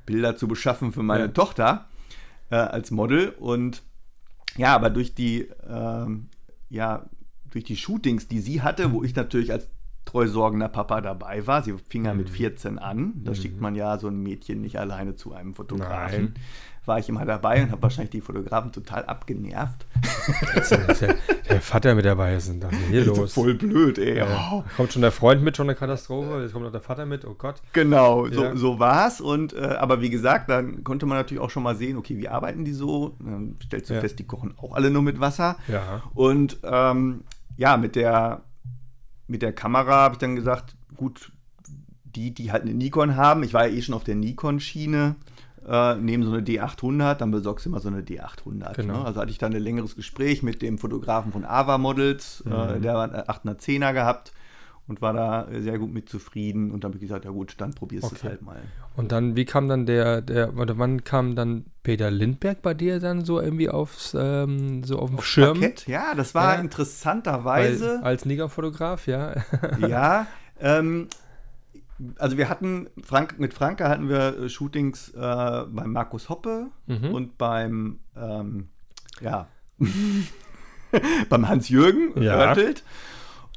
Bilder 0.07 0.35
zu 0.35 0.47
beschaffen 0.47 0.91
für 0.91 1.03
meine 1.03 1.33
Tochter 1.33 1.85
äh, 2.49 2.55
als 2.55 2.89
Model 2.89 3.29
und 3.29 3.83
ja, 4.57 4.75
aber 4.75 4.89
durch 4.89 5.13
die, 5.13 5.47
ähm, 5.67 6.27
ja, 6.69 7.05
durch 7.51 7.63
die 7.63 7.75
Shootings, 7.75 8.27
die 8.27 8.39
sie 8.39 8.61
hatte, 8.61 8.91
wo 8.91 9.03
ich 9.03 9.15
natürlich 9.15 9.51
als 9.51 9.69
treu 10.05 10.27
sorgender 10.27 10.67
Papa 10.67 11.01
dabei 11.01 11.45
war. 11.47 11.61
Sie 11.61 11.73
fing 11.77 12.05
ja 12.05 12.13
mit 12.13 12.29
14 12.29 12.73
mhm. 12.73 12.79
an. 12.79 13.13
Da 13.23 13.31
mhm. 13.31 13.35
schickt 13.35 13.61
man 13.61 13.75
ja 13.75 13.97
so 13.97 14.07
ein 14.07 14.21
Mädchen 14.21 14.61
nicht 14.61 14.79
alleine 14.79 15.15
zu 15.15 15.33
einem 15.33 15.53
Fotografen. 15.53 16.23
Nein 16.23 16.33
war 16.85 16.97
ich 16.97 17.07
immer 17.09 17.25
dabei 17.25 17.61
und 17.63 17.71
habe 17.71 17.81
wahrscheinlich 17.83 18.09
die 18.09 18.21
Fotografen 18.21 18.71
total 18.71 19.05
abgenervt. 19.05 19.85
Der, 20.99 21.15
der 21.49 21.61
Vater 21.61 21.95
mit 21.95 22.05
dabei 22.05 22.35
ist, 22.35 22.49
was 22.61 22.71
ist 22.71 22.79
hier 22.89 23.05
los? 23.05 23.33
Voll 23.33 23.53
blöd, 23.53 23.99
ey. 23.99 24.17
Ja. 24.17 24.63
Kommt 24.77 24.93
schon 24.93 25.01
der 25.01 25.11
Freund 25.11 25.43
mit, 25.43 25.57
schon 25.57 25.67
eine 25.67 25.75
Katastrophe. 25.75 26.41
Jetzt 26.41 26.53
kommt 26.53 26.65
noch 26.65 26.71
der 26.71 26.81
Vater 26.81 27.05
mit, 27.05 27.25
oh 27.25 27.35
Gott. 27.35 27.61
Genau, 27.73 28.27
so, 28.27 28.43
ja. 28.43 28.55
so 28.55 28.79
war 28.79 29.07
es. 29.07 29.21
Und, 29.21 29.53
äh, 29.53 29.59
aber 29.59 30.01
wie 30.01 30.09
gesagt, 30.09 30.49
dann 30.49 30.83
konnte 30.83 31.05
man 31.05 31.17
natürlich 31.17 31.41
auch 31.41 31.49
schon 31.49 31.63
mal 31.63 31.75
sehen, 31.75 31.97
okay, 31.97 32.17
wie 32.17 32.29
arbeiten 32.29 32.65
die 32.65 32.73
so? 32.73 33.15
Dann 33.19 33.57
stellst 33.63 33.89
du 33.89 33.93
ja. 33.95 34.01
fest, 34.01 34.17
die 34.17 34.25
kochen 34.25 34.55
auch 34.57 34.73
alle 34.73 34.89
nur 34.89 35.03
mit 35.03 35.19
Wasser. 35.19 35.57
Ja. 35.67 36.01
Und 36.15 36.59
ähm, 36.63 37.23
ja, 37.57 37.77
mit 37.77 37.95
der, 37.95 38.41
mit 39.27 39.43
der 39.43 39.53
Kamera 39.53 39.97
habe 39.97 40.15
ich 40.15 40.19
dann 40.19 40.35
gesagt, 40.35 40.75
gut, 40.95 41.31
die, 42.03 42.33
die 42.33 42.51
halt 42.51 42.63
eine 42.63 42.73
Nikon 42.73 43.15
haben, 43.15 43.43
ich 43.43 43.53
war 43.53 43.67
ja 43.67 43.73
eh 43.73 43.81
schon 43.81 43.95
auf 43.95 44.03
der 44.03 44.15
Nikon-Schiene, 44.15 45.15
äh, 45.67 45.95
nehmen 45.95 46.23
so 46.23 46.31
eine 46.31 46.41
D800, 46.41 47.15
dann 47.15 47.31
besorgst 47.31 47.65
du 47.65 47.69
immer 47.69 47.79
so 47.79 47.89
eine 47.89 48.01
D800. 48.01 48.75
Genau. 48.75 48.99
Ne? 48.99 49.05
Also 49.05 49.21
hatte 49.21 49.31
ich 49.31 49.37
dann 49.37 49.53
ein 49.53 49.61
längeres 49.61 49.95
Gespräch 49.95 50.43
mit 50.43 50.61
dem 50.61 50.77
Fotografen 50.77 51.31
von 51.31 51.45
Ava 51.45 51.77
Models, 51.77 52.43
äh, 52.45 52.49
Mhm. 52.77 52.81
der 52.81 52.97
hat 52.97 53.13
einen 53.13 53.23
810er 53.57 53.93
gehabt 53.93 54.31
und 54.87 55.01
war 55.01 55.13
da 55.13 55.47
sehr 55.59 55.77
gut 55.79 55.93
mit 55.93 56.09
zufrieden 56.09 56.71
und 56.71 56.83
dann 56.83 56.89
habe 56.89 56.97
ich 56.97 57.01
gesagt, 57.07 57.25
ja 57.25 57.31
gut, 57.31 57.53
dann 57.59 57.73
probierst 57.73 58.11
du 58.11 58.15
es 58.15 58.21
Okay. 58.21 58.29
halt 58.29 58.41
mal. 58.41 58.61
Und 58.97 59.11
dann, 59.13 59.35
wie 59.37 59.45
kam 59.45 59.69
dann 59.69 59.85
der, 59.85 60.21
der, 60.21 60.57
oder 60.57 60.77
wann 60.77 61.03
kam 61.05 61.35
dann 61.35 61.65
Peter 61.83 62.11
Lindberg 62.11 62.61
bei 62.61 62.73
dir 62.73 62.99
dann 62.99 63.23
so 63.23 63.39
irgendwie 63.39 63.69
aufs, 63.69 64.15
ähm, 64.19 64.83
so 64.83 64.99
auf 64.99 65.09
dem 65.11 65.21
Schirm? 65.21 65.59
Parkett? 65.59 65.87
Ja, 65.87 66.13
das 66.15 66.33
war 66.35 66.55
Ja. 66.55 66.61
interessanterweise. 66.61 67.99
Weil, 68.01 68.03
als 68.03 68.25
Negerfotograf, 68.25 69.07
ja. 69.07 69.35
ja, 69.77 70.27
ähm, 70.59 71.07
also 72.17 72.37
wir 72.37 72.49
hatten, 72.49 72.87
Frank, 73.03 73.39
mit 73.39 73.53
Franke 73.53 73.87
hatten 73.89 74.09
wir 74.09 74.37
äh, 74.39 74.49
Shootings 74.49 75.09
äh, 75.09 75.19
beim 75.19 75.91
Markus 75.91 76.29
Hoppe 76.29 76.67
Mhm. 76.87 77.13
und 77.13 77.37
beim, 77.37 77.99
ähm, 78.15 78.67
ja, 79.21 79.47
beim 81.29 81.47
Hans-Jürgen 81.47 82.21
Ja. 82.21 82.37
Oertelt. 82.37 82.83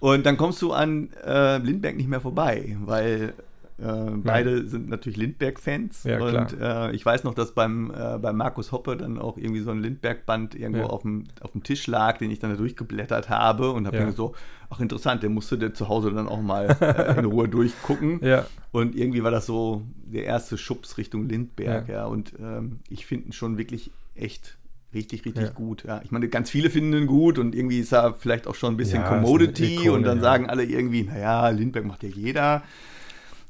Und 0.01 0.27
dann 0.27 0.37
kommst 0.37 0.61
du 0.63 0.73
an 0.73 1.11
äh, 1.25 1.59
Lindbergh 1.59 1.97
nicht 1.97 2.09
mehr 2.09 2.21
vorbei, 2.21 2.77
weil 2.85 3.33
äh, 3.79 4.11
beide 4.23 4.69
sind 4.69 4.89
natürlich 4.89 5.17
Lindbergh-Fans. 5.17 6.05
Ja, 6.05 6.21
und 6.21 6.61
äh, 6.61 6.93
ich 6.93 7.05
weiß 7.05 7.25
noch, 7.25 7.35
dass 7.35 7.53
beim, 7.53 7.91
äh, 7.91 8.19
beim 8.19 8.37
Markus 8.37 8.71
Hoppe 8.71 8.97
dann 8.97 9.19
auch 9.19 9.37
irgendwie 9.39 9.61
so 9.63 9.71
ein 9.71 9.81
Lindbergh-Band 9.81 10.55
irgendwo 10.55 10.83
Ja. 10.83 10.87
auf, 10.89 11.03
dem, 11.03 11.25
auf 11.41 11.53
dem 11.53 11.63
Tisch 11.63 11.87
lag, 11.87 12.19
den 12.19 12.31
ich 12.31 12.39
dann 12.39 12.51
da 12.51 12.57
durchgeblättert 12.57 13.29
habe 13.31 13.71
und 13.73 13.87
habe 13.87 13.97
Ja. 13.97 14.05
mir 14.05 14.13
so, 14.13 14.35
ach 14.75 14.81
interessant, 14.81 15.23
den 15.23 15.33
musst 15.33 15.51
du 15.53 15.57
dir 15.57 15.73
zu 15.73 15.89
Hause 15.89 16.11
dann 16.13 16.29
auch 16.29 16.43
mal 16.43 16.77
äh, 16.81 17.19
in 17.19 17.25
Ruhe 17.27 17.49
durchgucken. 17.49 18.21
Ja. 18.25 18.47
Und 18.73 18.97
irgendwie 18.97 19.23
war 19.23 19.31
das 19.31 19.47
so 19.47 19.83
der 20.05 20.25
erste 20.25 20.59
Schubs 20.59 20.99
Richtung 20.99 21.29
Lindbergh, 21.29 21.89
ja. 21.91 21.99
Ja. 22.01 22.05
Und 22.07 22.33
ähm, 22.41 22.81
ich 22.89 23.07
finde 23.07 23.27
ihn 23.29 23.33
schon 23.33 23.57
wirklich 23.59 23.91
echt 24.17 24.57
richtig, 24.93 25.25
richtig 25.25 25.45
Ja. 25.45 25.51
gut. 25.51 25.85
Ja. 25.85 26.01
Ich 26.05 26.11
meine, 26.11 26.29
ganz 26.29 26.51
viele 26.51 26.71
finden 26.71 26.93
ihn 26.95 27.07
gut 27.07 27.39
und 27.39 27.55
irgendwie 27.55 27.79
ist 27.81 27.93
er 27.93 28.15
vielleicht 28.15 28.47
auch 28.49 28.55
schon 28.55 28.75
ein 28.75 28.77
bisschen 28.77 29.03
Ja, 29.03 29.09
Commodity 29.09 29.75
Ikone, 29.77 29.93
und 29.93 30.03
dann 30.05 30.21
sagen 30.21 30.49
alle 30.49 30.65
irgendwie, 30.65 31.03
naja, 31.05 31.49
Lindbergh 31.51 31.87
macht 31.87 32.03
ja 32.03 32.09
jeder. 32.09 32.63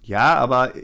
Ja, 0.03 0.35
aber 0.35 0.75
äh, 0.77 0.83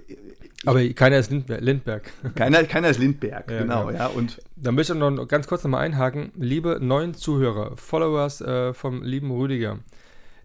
Aber 0.65 0.87
keiner 0.91 1.19
ist 1.19 1.31
Lindberg. 1.31 1.61
Lindberg. 1.61 2.13
keiner, 2.35 2.65
keiner 2.65 2.89
ist 2.89 2.99
Lindbergh, 2.99 3.53
Ja, 3.53 3.59
genau, 3.61 3.87
genau. 3.87 3.99
ja. 3.99 4.07
Und 4.07 4.41
Da 4.57 4.73
möchte 4.73 4.95
ich 4.95 4.99
noch 4.99 5.27
ganz 5.29 5.47
kurz 5.47 5.65
nochmal 5.65 5.85
einhaken. 5.85 6.33
Liebe 6.37 6.79
neuen 6.81 7.13
Zuhörer, 7.15 7.77
Followers 7.77 8.41
äh, 8.41 8.73
vom 8.73 9.03
lieben 9.03 9.31
Rüdiger. 9.31 9.79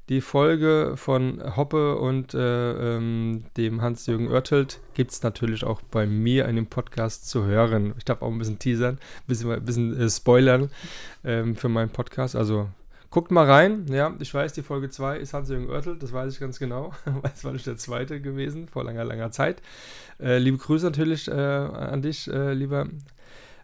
Die 0.07 0.21
Folge 0.21 0.93
von 0.97 1.41
Hoppe 1.55 1.97
und 1.97 2.35
äh, 2.35 2.95
ähm, 2.97 3.45
dem 3.57 3.81
Hans-Jürgen 3.81 4.27
Oertelt 4.27 4.79
gibt 4.93 5.11
es 5.11 5.23
natürlich 5.23 5.63
auch 5.63 5.81
bei 5.81 6.05
mir 6.05 6.47
in 6.47 6.55
dem 6.55 6.67
Podcast 6.67 7.27
zu 7.27 7.45
hören. 7.45 7.95
Ich 7.97 8.05
darf 8.05 8.21
auch 8.21 8.31
ein 8.31 8.37
bisschen 8.37 8.59
teasern, 8.59 8.99
ein 8.99 9.27
bisschen, 9.27 9.51
ein 9.51 9.65
bisschen 9.65 9.99
äh, 9.99 10.07
spoilern 10.07 10.69
ähm, 11.23 11.55
für 11.55 11.69
meinen 11.69 11.89
Podcast. 11.89 12.35
Also 12.35 12.69
guckt 13.09 13.31
mal 13.31 13.49
rein. 13.49 13.87
Ja, 13.89 14.13
ich 14.19 14.31
weiß, 14.31 14.53
die 14.53 14.61
Folge 14.61 14.91
2 14.91 15.17
ist 15.17 15.33
Hans-Jürgen 15.33 15.71
Oertelt, 15.71 16.03
das 16.03 16.13
weiß 16.13 16.31
ich 16.31 16.39
ganz 16.39 16.59
genau. 16.59 16.93
Das 17.23 17.43
war 17.43 17.51
nicht 17.51 17.65
der 17.65 17.77
zweite 17.77 18.21
gewesen, 18.21 18.67
vor 18.67 18.83
langer, 18.83 19.05
langer 19.05 19.31
Zeit. 19.31 19.63
Äh, 20.19 20.37
liebe 20.37 20.59
Grüße 20.59 20.85
natürlich 20.85 21.27
äh, 21.27 21.31
an 21.31 22.03
dich, 22.03 22.31
äh, 22.31 22.53
lieber 22.53 22.87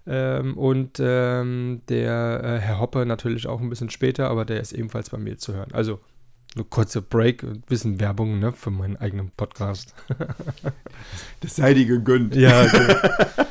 ähm, 0.08 0.58
und 0.58 1.00
ähm, 1.00 1.82
der 1.88 2.42
äh, 2.44 2.58
Herr 2.58 2.80
Hoppe 2.80 3.06
natürlich 3.06 3.46
auch 3.46 3.62
ein 3.62 3.70
bisschen 3.70 3.92
später, 3.92 4.32
aber 4.32 4.44
der 4.44 4.60
ist 4.60 4.72
ebenfalls 4.72 5.12
bei 5.12 5.20
mir 5.20 5.38
zu 5.38 5.54
hören. 5.54 5.72
Also 5.74 6.00
eine 6.56 6.66
kurze 6.66 7.02
Break, 7.02 7.44
ein 7.44 7.62
bisschen 7.62 8.00
Werbung 8.00 8.40
ne, 8.40 8.52
für 8.52 8.72
meinen 8.72 8.98
eigenen 8.98 9.32
Podcast. 9.32 9.94
das 11.40 11.56
sei 11.56 11.74
dir 11.74 11.86
gegönnt. 11.86 12.36
Ja, 12.36 12.64
okay. 12.64 12.96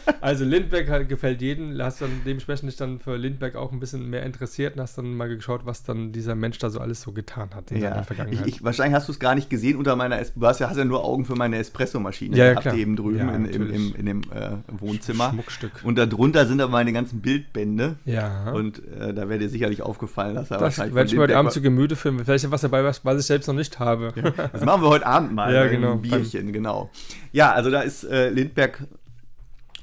Also 0.20 0.44
Lindbergh 0.44 0.90
halt 0.90 1.08
gefällt 1.08 1.40
jedem. 1.42 1.80
Hast 1.80 2.00
dann 2.02 2.10
dementsprechend 2.26 2.68
dich 2.68 2.76
dann 2.76 2.98
für 2.98 3.16
Lindbergh 3.16 3.56
auch 3.58 3.72
ein 3.72 3.80
bisschen 3.80 4.08
mehr 4.10 4.22
interessiert 4.24 4.74
und 4.76 4.82
hast 4.82 4.98
dann 4.98 5.14
mal 5.14 5.28
geschaut, 5.28 5.62
was 5.64 5.82
dann 5.82 6.12
dieser 6.12 6.34
Mensch 6.34 6.58
da 6.58 6.70
so 6.70 6.78
alles 6.80 7.02
so 7.02 7.12
getan 7.12 7.50
hat 7.54 7.70
in 7.70 7.80
Ja, 7.82 8.00
ich, 8.00 8.06
Vergangenheit. 8.06 8.46
ich, 8.46 8.62
wahrscheinlich 8.62 8.94
hast 8.94 9.08
du 9.08 9.12
es 9.12 9.18
gar 9.18 9.34
nicht 9.34 9.48
gesehen 9.50 9.76
unter 9.76 9.96
meiner, 9.96 10.18
Es 10.20 10.34
du 10.34 10.46
hast 10.46 10.58
ja, 10.60 10.68
hast 10.68 10.76
ja 10.76 10.84
nur 10.84 11.04
Augen 11.04 11.24
für 11.24 11.34
meine 11.36 11.56
Espressomaschine 11.58 12.36
Ja, 12.36 12.44
ja, 12.44 12.50
gehabt 12.50 12.66
klar. 12.66 12.76
eben 12.76 12.96
drüben 12.96 13.18
Ja, 13.18 13.34
in, 13.34 13.44
im, 13.46 13.70
im, 13.72 13.94
in 13.96 14.06
dem 14.06 14.20
äh, 14.32 14.50
Wohnzimmer. 14.68 15.30
Schmuckstück. 15.30 15.72
Und 15.84 15.96
darunter 15.98 16.46
sind 16.46 16.60
aber 16.60 16.72
meine 16.72 16.92
ganzen 16.92 17.20
Bildbände. 17.20 17.96
ja. 18.04 18.50
Und 18.50 18.82
äh, 18.88 19.14
da 19.14 19.28
wäre 19.28 19.38
dir 19.38 19.48
sicherlich 19.48 19.82
aufgefallen, 19.82 20.34
dass 20.34 20.50
er 20.50 20.56
das 20.58 20.62
wahrscheinlich 20.62 20.94
werde 20.94 21.08
ich 21.08 21.14
mir 21.14 21.22
heute 21.22 21.36
Abend 21.36 21.52
zu 21.52 21.62
Gemüte 21.62 21.96
filmen. 21.96 22.24
Vielleicht 22.24 22.50
was 22.50 22.60
dabei, 22.60 22.84
was, 22.84 23.04
was 23.04 23.20
ich 23.20 23.26
selbst 23.26 23.46
noch 23.46 23.54
nicht 23.54 23.78
habe. 23.78 24.12
war- 24.14 24.48
Das 24.52 24.64
machen 24.64 24.82
wir 24.82 24.88
heute 24.88 25.06
Abend 25.06 25.32
mal. 25.32 25.52
Ja, 25.54 25.62
bei 25.62 25.68
genau. 25.68 25.92
einem 25.92 26.02
Bierchen, 26.02 26.52
genau. 26.52 26.90
Ja, 27.32 27.52
also 27.52 27.70
da 27.70 27.80
ist 27.80 28.04
äh, 28.04 28.28
Lindbergh 28.30 28.78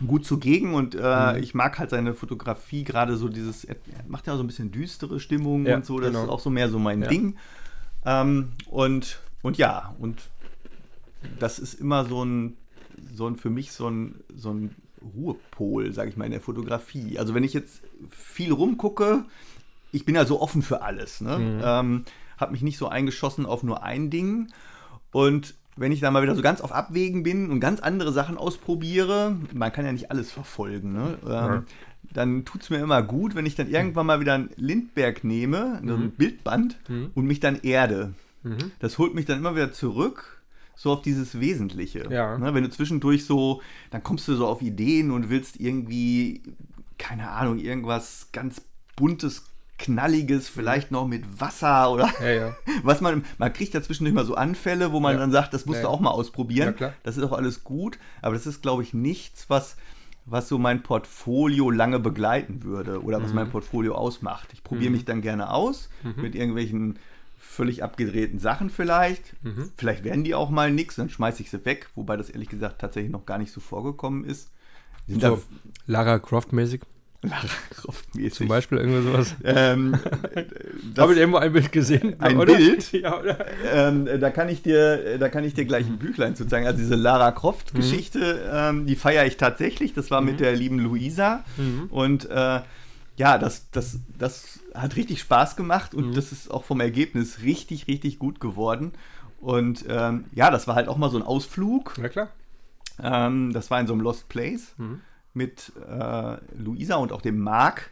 gut 0.06 0.26
zugegen 0.26 0.74
und 0.76 0.94
äh, 0.96 1.34
Mhm. 1.34 1.44
ich 1.44 1.56
mag 1.56 1.80
halt 1.80 1.90
seine 1.90 2.14
Fotografie, 2.14 2.84
gerade 2.84 3.18
so 3.18 3.30
dieses, 3.30 3.64
er 3.64 3.78
macht 4.08 4.28
ja 4.28 4.36
so 4.38 4.44
ein 4.44 4.48
bisschen 4.48 4.72
düstere 4.72 5.20
Stimmung 5.20 5.66
Ja, 5.66 5.76
und 5.78 5.86
so, 5.86 6.00
das 6.00 6.10
genau. 6.12 6.24
ist 6.24 6.30
auch 6.30 6.40
so 6.40 6.50
mehr 6.50 6.70
so 6.70 6.78
mein 6.78 7.02
Ja. 7.02 7.08
Ding. 7.08 7.36
Ähm, 8.06 8.50
und, 8.68 9.20
und 9.42 9.58
ja, 9.58 9.96
und 10.00 10.30
das 11.40 11.58
ist 11.60 11.74
immer 11.74 12.06
so 12.06 12.24
ein, 12.24 12.58
so 13.16 13.28
ein 13.28 13.38
für 13.38 13.50
mich 13.50 13.72
so 13.72 13.90
ein, 13.90 14.16
so 14.36 14.54
ein 14.54 14.76
Ruhepol, 15.16 15.94
sage 15.94 16.10
ich 16.10 16.18
mal, 16.18 16.26
in 16.26 16.32
der 16.32 16.42
Fotografie. 16.42 17.18
Also 17.18 17.34
wenn 17.34 17.44
ich 17.44 17.54
jetzt 17.54 17.82
viel 18.10 18.52
rumgucke, 18.52 19.26
ich 19.92 20.06
bin 20.06 20.16
ja 20.16 20.26
so 20.26 20.42
offen 20.42 20.62
für 20.62 20.82
alles, 20.82 21.22
ne? 21.22 21.38
Mhm. 21.40 21.62
Ähm, 21.64 22.06
habe 22.38 22.52
mich 22.52 22.62
nicht 22.62 22.78
so 22.78 22.88
eingeschossen 22.88 23.46
auf 23.46 23.64
nur 23.64 23.84
ein 23.84 24.10
Ding. 24.12 24.48
Und 25.12 25.56
wenn 25.78 25.92
ich 25.92 26.00
dann 26.00 26.14
mal 26.14 26.22
wieder 26.24 26.36
so 26.36 26.42
ganz 26.42 26.62
auf 26.62 26.72
Abwägen 26.72 27.24
bin 27.24 27.50
und 27.50 27.60
ganz 27.60 27.80
andere 27.80 28.12
Sachen 28.12 28.38
ausprobiere, 28.38 29.36
man 29.54 29.72
kann 29.72 29.86
ja 29.86 29.92
nicht 29.92 30.12
alles 30.12 30.32
verfolgen, 30.32 30.94
ne? 30.94 31.18
ähm, 31.24 31.30
Ja. 31.30 31.64
dann 32.14 32.46
tut 32.46 32.64
es 32.64 32.70
mir 32.70 32.78
immer 32.78 33.02
gut, 33.04 33.36
wenn 33.36 33.46
ich 33.46 33.56
dann 33.56 33.70
irgendwann 33.70 34.06
mal 34.06 34.20
wieder 34.20 34.34
ein 34.34 34.50
Lindberg 34.56 35.24
nehme, 35.24 35.82
so 35.86 35.94
ein 35.96 36.12
Bildband, 36.12 36.78
Mhm. 36.90 37.12
und 37.14 37.26
mich 37.26 37.40
dann 37.40 37.60
erde. 37.62 38.14
Mhm. 38.44 38.72
Das 38.80 38.98
holt 38.98 39.14
mich 39.16 39.26
dann 39.26 39.40
immer 39.40 39.56
wieder 39.56 39.72
zurück, 39.72 40.42
so 40.76 40.92
auf 40.92 41.02
dieses 41.02 41.40
Wesentliche. 41.40 42.08
Ja. 42.10 42.38
Ne, 42.38 42.54
wenn 42.54 42.64
du 42.64 42.70
zwischendurch 42.70 43.26
so, 43.26 43.62
dann 43.92 44.04
kommst 44.04 44.28
du 44.28 44.36
so 44.36 44.46
auf 44.48 44.62
Ideen 44.62 45.12
und 45.12 45.30
willst 45.30 45.60
irgendwie, 45.60 46.44
keine 46.98 47.30
Ahnung, 47.30 47.58
irgendwas 47.60 48.30
ganz 48.32 48.62
buntes, 48.96 49.46
knalliges, 49.78 50.50
vielleicht 50.50 50.92
noch 50.92 51.08
mit 51.08 51.40
Wasser 51.40 51.92
oder 51.92 52.10
Ja, 52.22 52.30
ja. 52.30 52.56
was 52.84 53.02
man, 53.02 53.24
man 53.38 53.54
kriegt 53.54 53.74
ja 53.74 53.82
zwischendurch 53.82 54.16
mal 54.16 54.26
so 54.26 54.36
Anfälle, 54.36 54.92
wo 54.92 55.00
man 55.00 55.14
Ja. 55.14 55.20
dann 55.20 55.32
sagt, 55.32 55.54
das 55.54 55.66
musst 55.66 55.84
du 55.84 55.88
auch 55.90 56.00
mal 56.00 56.12
ausprobieren. 56.12 56.76
Das 57.04 57.18
ist 57.18 57.24
auch 57.24 57.32
alles 57.34 57.64
gut, 57.64 58.00
aber 58.22 58.34
das 58.34 58.48
ist, 58.48 58.62
glaube 58.62 58.84
ich, 58.84 58.94
nichts, 58.94 59.50
was, 59.50 59.78
was 60.26 60.48
so 60.48 60.58
mein 60.58 60.84
Portfolio 60.84 61.70
lange 61.70 62.00
begleiten 62.00 62.64
würde 62.64 63.02
oder 63.04 63.20
Mhm. 63.20 63.24
was 63.24 63.34
mein 63.34 63.50
Portfolio 63.50 63.96
ausmacht. 63.96 64.50
Ich 64.54 64.64
probiere 64.64 64.92
mich 64.92 65.06
dann 65.06 65.22
gerne 65.22 65.52
aus 65.52 65.90
Mhm. 66.04 66.22
mit 66.22 66.36
irgendwelchen 66.36 67.00
völlig 67.40 67.84
abgedrehten 67.84 68.40
Sachen 68.40 68.70
vielleicht. 68.70 69.36
Mhm. 69.44 69.72
Vielleicht 69.78 70.04
werden 70.04 70.24
die 70.24 70.34
auch 70.36 70.50
mal 70.50 70.72
nix, 70.72 70.96
dann 70.96 71.10
schmeiße 71.10 71.42
ich 71.44 71.50
sie 71.52 71.64
weg, 71.66 71.88
wobei 71.96 72.18
das 72.18 72.30
ehrlich 72.30 72.50
gesagt 72.50 72.82
tatsächlich 72.82 73.12
noch 73.12 73.26
gar 73.26 73.38
nicht 73.38 73.52
so 73.54 73.62
vorgekommen 73.62 74.26
ist. 74.26 74.52
Sind 75.08 75.22
So, 75.22 75.42
Lara 75.86 76.20
Croft-mäßig 76.20 76.82
da 76.82 76.88
Lara 77.24 77.48
Croft-mäßig. 77.72 78.34
zum 78.34 78.48
Beispiel, 78.48 78.78
irgendwie 78.78 79.02
sowas. 79.02 79.36
Ähm, 79.44 79.96
Habe 80.98 81.14
ich 81.14 81.20
irgendwo 81.20 81.40
ein 81.40 81.52
Bild 81.52 81.72
gesehen? 81.72 82.16
Ein 82.20 82.38
oder? 82.38 82.56
Bild? 82.56 82.92
Ja, 82.94 83.20
oder? 83.20 83.46
Ähm, 83.74 84.08
da 84.20 84.30
kann 84.30 84.50
ich 84.50 84.62
dir, 84.62 85.18
da 85.18 85.28
kann 85.30 85.44
ich 85.44 85.54
dir 85.54 85.66
gleich 85.66 85.88
ein 85.88 85.98
Büchlein 85.98 86.36
zu 86.36 86.46
zeigen. 86.48 86.68
Also 86.68 86.78
diese 86.78 86.96
Lara 86.96 87.32
Croft-Geschichte, 87.32 88.48
ähm, 88.54 88.86
die 88.86 88.96
feiere 88.96 89.26
ich 89.26 89.38
tatsächlich. 89.38 89.94
Das 89.94 90.12
war 90.12 90.22
mit 90.22 90.40
der 90.40 90.56
lieben 90.56 90.80
Luisa. 90.80 91.44
Mhm. 91.58 91.88
Und 91.90 92.30
äh, 92.30 92.62
ja, 93.18 93.38
das, 93.40 93.72
das, 93.72 94.00
das 94.20 94.60
hat 94.76 94.96
richtig 94.96 95.20
Spaß 95.22 95.56
gemacht 95.56 95.96
und 95.96 96.10
Mhm. 96.10 96.14
das 96.14 96.32
ist 96.32 96.52
auch 96.52 96.64
vom 96.64 96.80
Ergebnis 96.82 97.42
richtig, 97.42 97.88
richtig 97.88 98.20
gut 98.20 98.40
geworden. 98.40 98.92
Und 99.42 99.86
ähm, 99.90 100.26
ja, 100.34 100.52
das 100.52 100.68
war 100.68 100.76
halt 100.76 100.88
auch 100.88 100.98
mal 100.98 101.10
so 101.10 101.18
ein 101.18 101.24
Ausflug. 101.24 101.96
Na 102.00 102.10
klar. 102.10 102.30
Ähm, 103.02 103.54
das 103.54 103.72
war 103.72 103.80
in 103.80 103.88
so 103.88 103.94
einem 103.94 104.02
Lost 104.04 104.30
Place 104.30 104.74
Mhm. 104.78 105.02
Mit 105.38 105.72
äh, 105.88 106.38
Luisa 106.58 106.96
und 106.96 107.12
auch 107.12 107.22
dem 107.22 107.40
Marc 107.40 107.92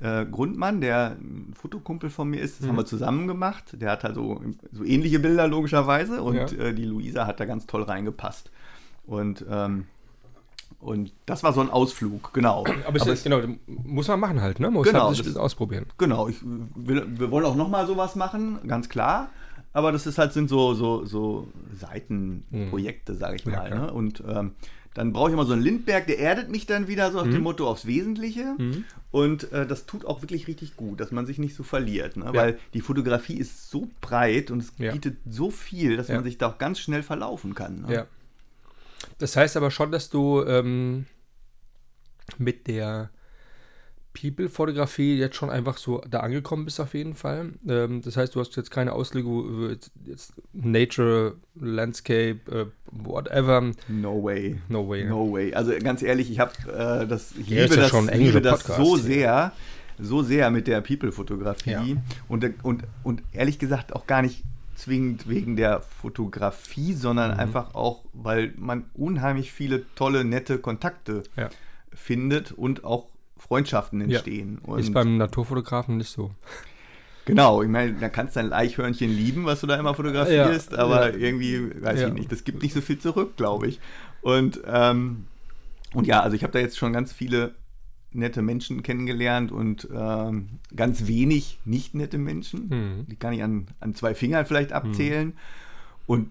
äh, 0.00 0.26
Grundmann, 0.26 0.80
der 0.80 1.16
ein 1.20 1.52
Fotokumpel 1.54 2.10
von 2.10 2.28
mir 2.28 2.40
ist. 2.40 2.58
Das 2.58 2.64
Mhm. 2.66 2.70
haben 2.70 2.76
wir 2.76 2.84
zusammen 2.86 3.26
gemacht. 3.26 3.64
Der 3.80 3.90
hat 3.92 4.04
also 4.04 4.40
so 4.72 4.84
ähnliche 4.84 5.18
Bilder 5.20 5.46
logischerweise 5.48 6.22
und 6.22 6.36
Ja. 6.36 6.46
äh, 6.66 6.74
die 6.74 6.84
Luisa 6.84 7.26
hat 7.26 7.40
da 7.40 7.44
ganz 7.44 7.66
toll 7.66 7.82
reingepasst. 7.82 8.50
Und, 9.06 9.44
ähm, 9.48 9.86
und 10.80 11.12
das 11.24 11.42
war 11.42 11.52
so 11.54 11.60
ein 11.62 11.70
Ausflug, 11.70 12.34
genau. 12.34 12.64
Aber, 12.86 12.96
es 12.96 13.06
ist, 13.06 13.24
genau, 13.24 13.40
muss 13.66 14.08
man 14.08 14.20
machen 14.20 14.40
halt, 14.42 14.60
ne? 14.60 14.70
Muss 14.70 14.86
Genau, 14.86 15.06
halt 15.06 15.16
sich 15.16 15.24
das- 15.26 15.36
ausprobieren. 15.36 15.86
Genau, 15.96 16.28
ich 16.28 16.36
will, 16.42 17.06
wir 17.08 17.30
wollen 17.30 17.46
auch 17.46 17.56
noch 17.56 17.68
mal 17.68 17.86
sowas 17.86 18.16
machen, 18.16 18.58
ganz 18.66 18.88
klar. 18.88 19.30
Aber 19.72 19.92
das 19.92 20.06
ist 20.06 20.18
halt, 20.18 20.32
sind 20.32 20.48
so, 20.48 20.74
so, 20.74 21.04
so 21.06 21.48
Seitenprojekte, 21.72 23.14
sage 23.14 23.36
ich 23.36 23.44
Ja, 23.44 23.52
mal. 23.52 23.66
klar. 23.68 23.78
ne? 23.86 23.92
Und 23.92 24.22
ähm, 24.28 24.52
dann 24.96 25.12
brauche 25.12 25.28
ich 25.28 25.34
immer 25.34 25.44
so 25.44 25.52
einen 25.52 25.62
Lindberg, 25.62 26.06
der 26.06 26.18
erdet 26.18 26.48
mich 26.50 26.64
dann 26.64 26.88
wieder 26.88 27.12
so 27.12 27.18
nach 27.18 27.26
Mhm. 27.26 27.32
dem 27.32 27.42
Motto 27.42 27.68
aufs 27.68 27.86
Wesentliche. 27.86 28.56
Und 29.10 29.52
äh, 29.52 29.66
das 29.66 29.84
tut 29.84 30.06
auch 30.06 30.22
wirklich 30.22 30.46
richtig 30.48 30.74
gut, 30.74 31.00
dass 31.00 31.10
man 31.12 31.26
sich 31.26 31.38
nicht 31.38 31.54
so 31.54 31.62
verliert. 31.62 32.16
Ne? 32.16 32.24
Ja. 32.24 32.32
Weil 32.34 32.58
die 32.72 32.80
Fotografie 32.80 33.34
ist 33.36 33.70
so 33.70 33.88
breit 34.00 34.50
und 34.50 34.60
es 34.62 34.72
Ja. 34.78 34.92
bietet 34.92 35.18
so 35.28 35.50
viel, 35.50 35.96
dass 35.98 36.08
Ja. 36.08 36.14
man 36.14 36.24
sich 36.24 36.38
da 36.38 36.48
auch 36.48 36.56
ganz 36.58 36.80
schnell 36.80 37.02
verlaufen 37.02 37.54
kann. 37.54 37.82
Ne? 37.82 37.92
Ja. 37.94 38.06
Das 39.18 39.36
heißt 39.36 39.56
aber 39.58 39.70
schon, 39.70 39.92
dass 39.92 40.08
du 40.08 40.42
ähm, 40.44 41.04
mit 42.38 42.66
der 42.66 43.10
People-Fotografie 44.20 45.16
jetzt 45.18 45.36
schon 45.36 45.50
einfach 45.50 45.76
so 45.76 46.00
da 46.10 46.20
angekommen 46.20 46.64
bist 46.64 46.80
auf 46.80 46.94
jeden 46.94 47.14
Fall. 47.14 47.50
Ähm, 47.68 48.00
das 48.02 48.16
heißt, 48.16 48.34
du 48.34 48.40
hast 48.40 48.56
jetzt 48.56 48.70
keine 48.70 48.92
Auslegung 48.92 49.44
über 49.46 49.70
jetzt, 49.70 49.90
jetzt 50.04 50.32
Nature, 50.52 51.34
Landscape, 51.60 52.38
äh, 52.50 52.66
whatever. 52.90 53.72
No 53.88 54.22
way. 54.24 54.58
No 54.68 54.88
way. 54.88 55.04
No 55.04 55.30
way. 55.32 55.52
Also 55.54 55.72
ganz 55.82 56.02
ehrlich, 56.02 56.30
ich 56.30 56.40
habe 56.40 56.52
äh, 56.68 57.06
das, 57.06 57.32
ich 57.38 57.48
Ja, 57.48 57.62
liebe 57.62 57.74
ja 57.76 57.80
das, 57.82 57.90
schon 57.90 58.08
ein 58.08 58.18
liebe 58.20 58.40
das 58.40 58.62
Podcast 58.64 58.78
so 58.88 58.96
sehr, 58.96 59.52
so 59.98 60.22
sehr 60.22 60.50
mit 60.50 60.66
der 60.66 60.80
People-Fotografie 60.80 61.70
Ja. 61.70 61.84
und, 62.28 62.44
und, 62.64 62.84
und 63.02 63.22
ehrlich 63.32 63.58
gesagt 63.58 63.94
auch 63.94 64.06
gar 64.06 64.22
nicht 64.22 64.42
zwingend 64.74 65.26
wegen 65.28 65.56
der 65.56 65.80
Fotografie, 65.80 66.92
sondern 66.92 67.32
Mhm. 67.32 67.40
einfach 67.40 67.74
auch, 67.74 68.04
weil 68.12 68.52
man 68.56 68.84
unheimlich 68.94 69.52
viele 69.52 69.84
tolle, 69.94 70.24
nette 70.24 70.58
Kontakte 70.58 71.22
Ja. 71.36 71.48
findet 71.94 72.52
und 72.52 72.84
auch 72.84 73.06
Freundschaften 73.46 74.00
Ja. 74.00 74.06
entstehen. 74.16 74.58
Und 74.62 74.78
Ist 74.80 74.92
beim 74.92 75.16
Naturfotografen 75.18 75.96
nicht 75.96 76.10
so. 76.10 76.30
Genau, 77.24 77.62
ich 77.62 77.68
meine, 77.68 77.94
da 77.94 78.08
kannst 78.08 78.36
du 78.36 78.40
ein 78.40 78.52
Eichhörnchen 78.52 79.10
lieben, 79.10 79.44
was 79.46 79.60
du 79.60 79.66
da 79.66 79.76
immer 79.76 79.94
fotografierst, 79.94 80.72
Ja, 80.72 80.78
aber 80.78 81.10
ja. 81.12 81.16
irgendwie, 81.16 81.82
weiß 81.82 82.00
Ja. 82.00 82.08
ich 82.08 82.14
nicht, 82.14 82.30
das 82.30 82.44
gibt 82.44 82.62
nicht 82.62 82.72
so 82.74 82.80
viel 82.80 82.98
zurück, 82.98 83.36
glaube 83.36 83.66
ich. 83.66 83.80
Und, 84.22 84.60
ähm, 84.66 85.26
und 85.92 86.06
ja, 86.06 86.20
also 86.20 86.36
ich 86.36 86.42
habe 86.44 86.52
da 86.52 86.60
jetzt 86.60 86.78
schon 86.78 86.92
ganz 86.92 87.12
viele 87.12 87.54
nette 88.12 88.42
Menschen 88.42 88.82
kennengelernt 88.82 89.50
und 89.52 89.88
ähm, 89.92 90.48
ganz 90.74 91.06
wenig 91.06 91.58
nicht 91.64 91.94
nette 91.94 92.16
Menschen. 92.18 92.68
Mhm. 92.68 93.06
Die 93.08 93.16
kann 93.16 93.32
ich 93.32 93.42
an, 93.42 93.66
an 93.80 93.94
zwei 93.94 94.14
Fingern 94.14 94.46
vielleicht 94.46 94.72
abzählen. 94.72 95.34
Und 96.06 96.30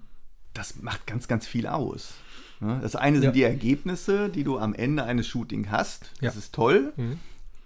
das 0.53 0.81
macht 0.81 1.05
ganz, 1.05 1.27
ganz 1.27 1.45
viel 1.45 1.67
aus. 1.67 2.15
Ne? 2.59 2.79
Das 2.81 2.95
eine 2.95 3.17
sind 3.17 3.25
Ja. 3.27 3.31
die 3.31 3.43
Ergebnisse, 3.43 4.29
die 4.29 4.43
du 4.43 4.57
am 4.57 4.73
Ende 4.73 5.03
eines 5.03 5.27
Shootings 5.27 5.69
hast. 5.69 6.11
Das 6.21 6.35
Ja. 6.35 6.39
ist 6.39 6.53
toll. 6.55 6.93
Mhm. 6.95 7.19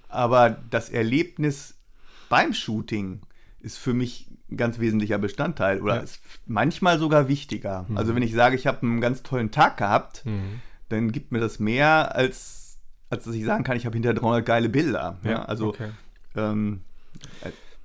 Aber 0.07 0.57
das 0.69 0.89
Erlebnis 0.89 1.75
beim 2.29 2.53
Shooting 2.53 3.21
ist 3.61 3.77
für 3.77 3.93
mich 3.93 4.27
ein 4.51 4.57
ganz 4.57 4.79
wesentlicher 4.79 5.19
Bestandteil 5.19 5.81
oder 5.81 5.97
Ja. 5.97 6.01
ist 6.01 6.19
manchmal 6.47 6.97
sogar 6.97 7.27
wichtiger. 7.27 7.85
Also 7.93 8.15
wenn 8.15 8.23
ich 8.23 8.33
sage, 8.33 8.55
ich 8.55 8.65
habe 8.65 8.81
einen 8.81 8.99
ganz 9.01 9.21
tollen 9.21 9.51
Tag 9.51 9.77
gehabt, 9.77 10.25
Mhm. 10.25 10.61
dann 10.89 11.11
gibt 11.11 11.31
mir 11.31 11.39
das 11.39 11.59
mehr, 11.59 12.15
als, 12.15 12.77
als 13.11 13.25
dass 13.25 13.35
ich 13.35 13.45
sagen 13.45 13.63
kann, 13.63 13.77
ich 13.77 13.85
habe 13.85 13.93
hinter 13.93 14.13
300 14.15 14.45
geile 14.45 14.69
Bilder. 14.69 15.19
Ja, 15.23 15.43
also 15.45 15.67
okay. 15.69 15.89
ähm, 16.35 16.81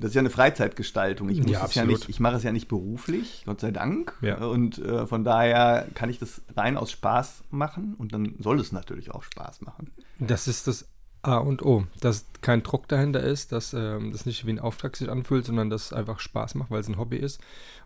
das 0.04 0.10
ist 0.10 0.16
ja 0.16 0.20
eine 0.20 0.28
Freizeitgestaltung. 0.28 1.30
Ich, 1.30 1.38
Ja, 1.48 1.66
ja 1.66 1.86
nicht, 1.86 2.10
ich 2.10 2.20
mache 2.20 2.36
es 2.36 2.42
ja 2.42 2.52
nicht 2.52 2.68
beruflich, 2.68 3.42
Gott 3.46 3.60
sei 3.60 3.70
Dank. 3.70 4.12
Ja. 4.20 4.36
Und 4.44 4.76
äh, 4.76 5.06
von 5.06 5.24
daher 5.24 5.88
kann 5.94 6.10
ich 6.10 6.18
das 6.18 6.42
rein 6.54 6.76
aus 6.76 6.92
Spaß 6.92 7.44
machen 7.50 7.94
und 7.96 8.12
dann 8.12 8.34
soll 8.38 8.60
es 8.60 8.70
natürlich 8.70 9.12
auch 9.12 9.22
Spaß 9.22 9.62
machen. 9.62 9.92
Das 10.18 10.46
ist 10.46 10.66
das 10.66 10.86
A 11.22 11.38
und 11.38 11.64
O. 11.64 11.86
Dass 12.00 12.26
kein 12.42 12.62
Druck 12.62 12.86
dahinter 12.86 13.22
ist, 13.22 13.52
dass 13.52 13.72
ähm, 13.72 14.12
das 14.12 14.26
nicht 14.26 14.44
wie 14.44 14.50
ein 14.50 14.58
Auftrag 14.58 14.94
sich 14.94 15.08
anfühlt, 15.08 15.46
sondern 15.46 15.70
dass 15.70 15.86
es 15.86 15.92
einfach 15.94 16.20
Spaß 16.20 16.54
macht, 16.56 16.70
weil 16.70 16.80
es 16.80 16.88
ein 16.88 16.98
Hobby 16.98 17.16
ist. 17.16 17.40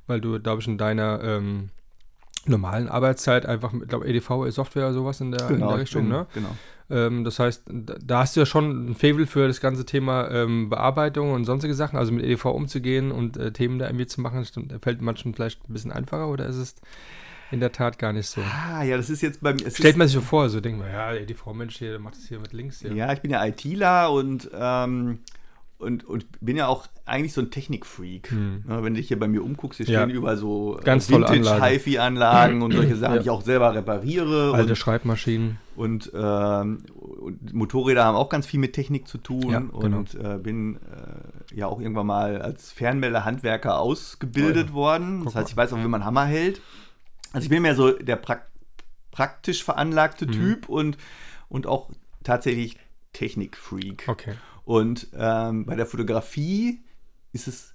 Weil 0.08 0.20
du, 0.20 0.40
glaube 0.40 0.60
ich, 0.60 0.66
in 0.66 0.76
deiner 0.76 1.22
ähm, 1.22 1.70
normalen 2.46 2.88
Arbeitszeit 2.88 3.46
einfach 3.46 3.72
mit, 3.72 3.88
glaube 3.88 4.06
EDV-Software 4.08 4.84
oder 4.86 4.94
sowas 4.94 5.20
in 5.20 5.32
der, 5.32 5.50
in 5.50 5.58
der 5.60 5.70
ich 5.72 5.80
Richtung, 5.80 6.02
bin- 6.02 6.10
ne? 6.10 6.26
Genau. 6.34 6.56
Ähm, 6.90 7.24
das 7.24 7.38
heißt, 7.38 7.64
da, 7.70 8.20
hast 8.20 8.34
du 8.36 8.40
ja 8.40 8.46
schon 8.46 8.90
ein 8.90 8.94
Faible 8.94 9.26
für 9.26 9.46
das 9.46 9.60
ganze 9.60 9.84
Thema 9.84 10.30
ähm, 10.30 10.70
Bearbeitung 10.70 11.32
und 11.32 11.44
sonstige 11.44 11.74
Sachen, 11.74 11.98
also 11.98 12.12
mit 12.12 12.24
EDV 12.24 12.46
umzugehen 12.46 13.12
und 13.12 13.36
äh, 13.36 13.52
Themen 13.52 13.78
da 13.78 13.86
irgendwie 13.86 14.06
zu 14.06 14.22
machen. 14.22 14.44
Stimmt, 14.46 14.72
fällt 14.82 15.02
manchen 15.02 15.34
vielleicht 15.34 15.68
ein 15.68 15.72
bisschen 15.74 15.92
einfacher 15.92 16.28
oder 16.28 16.46
ist 16.46 16.56
es 16.56 16.76
in 17.50 17.60
der 17.60 17.72
Tat 17.72 17.98
gar 17.98 18.14
nicht 18.14 18.26
so? 18.28 18.40
Ah, 18.42 18.82
ja, 18.84 18.96
das 18.96 19.10
ist 19.10 19.20
jetzt 19.20 19.42
bei 19.42 19.52
mir. 19.52 19.66
es 19.66 19.76
Stellt 19.76 19.96
man 19.98 20.06
sich 20.06 20.14
so 20.14 20.20
vor, 20.22 20.48
so 20.48 20.60
denkt 20.60 20.78
man, 20.78 20.90
ja, 20.90 21.12
EDV-Mensch 21.12 21.76
hier, 21.76 21.90
der 21.90 21.98
macht 21.98 22.14
das 22.16 22.24
hier 22.24 22.38
mit 22.40 22.54
links 22.54 22.80
hier. 22.80 22.92
Ja, 22.94 23.12
ich 23.12 23.20
bin 23.20 23.30
ja 23.30 23.44
ITler 23.44 24.10
und, 24.10 24.48
ähm, 24.54 25.18
und, 25.78 26.04
und 26.04 26.26
bin 26.40 26.56
ja 26.56 26.66
auch 26.66 26.86
eigentlich 27.04 27.32
so 27.32 27.40
ein 27.40 27.50
Technikfreak. 27.50 28.32
Ja, 28.68 28.82
wenn 28.82 28.94
du 28.94 28.98
dich 29.00 29.08
hier 29.08 29.18
bei 29.18 29.28
mir 29.28 29.42
umguckst, 29.44 29.76
hier 29.78 29.86
Hm. 29.86 29.92
Ja. 29.94 30.02
stehen 30.02 30.10
überall 30.16 30.36
so 30.36 30.78
äh, 30.78 30.82
Ganz 30.82 31.06
tolle 31.06 31.26
Anlagen. 31.28 31.60
Hi-Fi-Anlagen 31.62 32.62
und 32.62 32.72
solche 32.72 32.96
Sachen, 32.96 33.14
Ja. 33.14 33.18
die 33.20 33.24
ich 33.26 33.30
auch 33.30 33.42
selber 33.42 33.74
repariere. 33.74 34.52
Alte 34.54 34.70
und, 34.70 34.76
Schreibmaschinen. 34.76 35.58
und, 35.76 36.10
ähm, 36.14 36.82
und 37.20 37.54
Motorräder 37.54 38.04
haben 38.04 38.16
auch 38.16 38.28
ganz 38.28 38.46
viel 38.46 38.58
mit 38.60 38.72
Technik 38.72 39.06
zu 39.06 39.18
tun. 39.18 39.50
Ja, 39.50 39.60
genau. 39.60 39.98
Und 39.98 40.14
äh, 40.16 40.38
bin 40.42 40.76
äh, 40.76 41.54
ja 41.54 41.66
auch 41.68 41.80
irgendwann 41.80 42.06
mal 42.08 42.42
als 42.42 42.72
Fernmelder-Handwerker 42.72 43.78
ausgebildet 43.78 44.68
Oh 44.72 44.74
worden. 44.74 45.24
Das 45.24 45.34
heißt, 45.36 45.50
ich 45.50 45.56
weiß 45.56 45.72
auch, 45.72 45.78
wie 45.78 45.88
man 45.88 46.04
Hammer 46.04 46.24
hält. 46.26 46.60
Also 47.32 47.44
ich 47.44 47.50
bin 47.50 47.62
mehr 47.62 47.74
so 47.76 47.92
der 47.92 48.16
prak 48.16 48.46
praktisch 49.12 49.64
veranlagte 49.64 50.26
Mhm. 50.26 50.32
Typ 50.32 50.68
und, 50.68 50.96
und 51.48 51.66
auch 51.66 51.90
tatsächlich 52.24 52.76
Technikfreak. 53.12 54.04
Okay. 54.08 54.34
Und 54.68 55.06
ähm, 55.16 55.64
bei 55.64 55.76
der 55.76 55.86
Fotografie 55.86 56.82
ist 57.32 57.48
es 57.48 57.74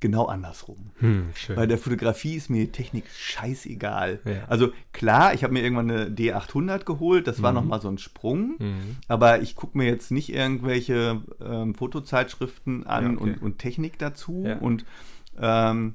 genau 0.00 0.24
andersrum. 0.24 0.90
Hm. 0.98 1.28
Bei 1.54 1.66
der 1.66 1.78
Fotografie 1.78 2.34
ist 2.34 2.50
mir 2.50 2.66
die 2.66 2.72
Technik 2.72 3.04
scheißegal. 3.14 4.18
Ja. 4.24 4.44
Also 4.48 4.72
klar, 4.92 5.34
ich 5.34 5.44
habe 5.44 5.52
mir 5.52 5.62
irgendwann 5.62 5.88
eine 5.88 6.06
D800 6.06 6.82
geholt, 6.84 7.28
das 7.28 7.42
war 7.42 7.52
nochmal 7.52 7.80
so 7.80 7.86
ein 7.86 7.98
Sprung. 7.98 8.56
Mhm. 8.58 8.96
Aber 9.06 9.40
ich 9.40 9.54
gucke 9.54 9.78
mir 9.78 9.86
jetzt 9.86 10.10
nicht 10.10 10.34
irgendwelche 10.34 11.22
ähm, 11.40 11.76
Fotozeitschriften 11.76 12.88
an 12.88 13.04
Ja, 13.04 13.10
okay. 13.12 13.22
und, 13.22 13.42
und 13.42 13.58
Technik 13.58 13.96
dazu. 14.00 14.42
Ja. 14.44 14.58
Und, 14.58 14.84
ähm, 15.40 15.94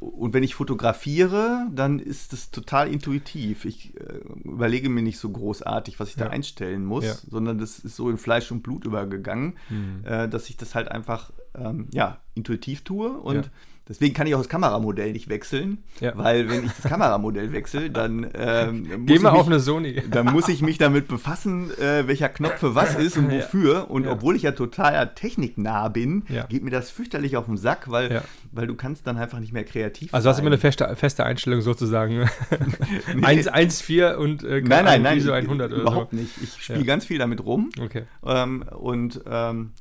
und 0.00 0.32
wenn 0.32 0.42
ich 0.42 0.54
fotografiere, 0.54 1.66
dann 1.72 1.98
ist 1.98 2.32
es 2.32 2.50
total 2.50 2.88
intuitiv. 2.92 3.64
Ich 3.64 3.94
äh, 4.00 4.18
überlege 4.44 4.88
mir 4.88 5.02
nicht 5.02 5.18
so 5.18 5.28
großartig, 5.30 5.98
was 6.00 6.10
ich 6.10 6.16
da 6.16 6.26
Ja. 6.26 6.30
einstellen 6.30 6.84
muss, 6.84 7.04
Ja. 7.04 7.14
sondern 7.30 7.58
das 7.58 7.78
ist 7.78 7.96
so 7.96 8.08
in 8.10 8.16
Fleisch 8.18 8.50
und 8.52 8.62
Blut 8.62 8.84
übergegangen, 8.84 9.54
Mhm. 9.70 10.04
äh, 10.04 10.28
dass 10.28 10.48
ich 10.50 10.56
das 10.56 10.74
halt 10.74 10.90
einfach 10.90 11.32
ähm, 11.54 11.88
ja, 11.92 12.18
intuitiv 12.34 12.84
tue. 12.84 13.10
Und 13.10 13.34
Ja. 13.36 13.42
Deswegen 13.88 14.14
kann 14.14 14.26
ich 14.26 14.34
auch 14.34 14.38
das 14.38 14.48
Kameramodell 14.48 15.12
nicht 15.12 15.28
wechseln, 15.28 15.78
Ja. 16.00 16.16
weil 16.16 16.48
wenn 16.50 16.66
ich 16.66 16.72
das 16.72 16.90
Kameramodell 16.90 17.52
wechsle, 17.52 17.90
dann 17.90 18.26
ähm, 18.34 18.80
muss 18.82 19.06
Geh 19.06 19.14
ich 19.14 19.22
mal 19.22 19.32
mich- 19.32 19.40
auf 19.40 19.46
eine 19.46 19.60
Sony. 19.60 20.02
dann 20.10 20.26
muss 20.26 20.48
ich 20.48 20.62
mich 20.62 20.78
damit 20.78 21.08
befassen, 21.08 21.70
äh, 21.78 22.06
welcher 22.06 22.28
Knopf 22.28 22.58
für 22.58 22.74
was 22.74 22.94
ist 22.96 23.16
und 23.16 23.30
Ja. 23.30 23.38
wofür. 23.38 23.90
Und 23.90 24.04
Ja. 24.04 24.12
obwohl 24.12 24.36
ich 24.36 24.42
ja 24.42 24.52
total 24.52 25.14
techniknah 25.14 25.88
bin, 25.88 26.24
Ja. 26.28 26.44
geht 26.46 26.62
mir 26.62 26.70
das 26.70 26.90
fürchterlich 26.90 27.36
auf 27.36 27.46
den 27.46 27.56
Sack, 27.56 27.90
weil, 27.90 28.12
Ja. 28.12 28.22
weil 28.52 28.66
du 28.66 28.74
kannst 28.74 29.06
dann 29.06 29.16
einfach 29.16 29.40
nicht 29.40 29.52
mehr 29.52 29.64
kreativ 29.64 30.12
Also 30.14 30.28
hast 30.28 30.36
du 30.36 30.38
sein. 30.40 30.46
immer 30.46 30.52
eine 30.54 30.60
feste, 30.60 30.94
feste 30.96 31.24
Einstellung 31.24 31.60
sozusagen. 31.62 32.28
1, 33.22 33.48
1, 33.48 33.80
4 33.80 34.18
und 34.18 34.42
äh, 34.44 34.60
Nein, 34.60 34.84
nein, 34.84 35.02
nein, 35.02 35.18
ISO 35.18 35.34
ich- 35.34 35.46
100 35.46 35.72
oder 35.72 35.82
überhaupt 35.82 36.12
nicht. 36.12 36.30
Ich 36.42 36.62
spiele 36.62 36.80
Ja. 36.80 36.84
ganz 36.84 37.04
viel 37.06 37.18
damit 37.18 37.44
rum 37.44 37.70
so. 37.76 37.82
Okay. 37.84 38.04
ähm, 38.26 38.64
und 38.78 39.20
ähm, 39.30 39.72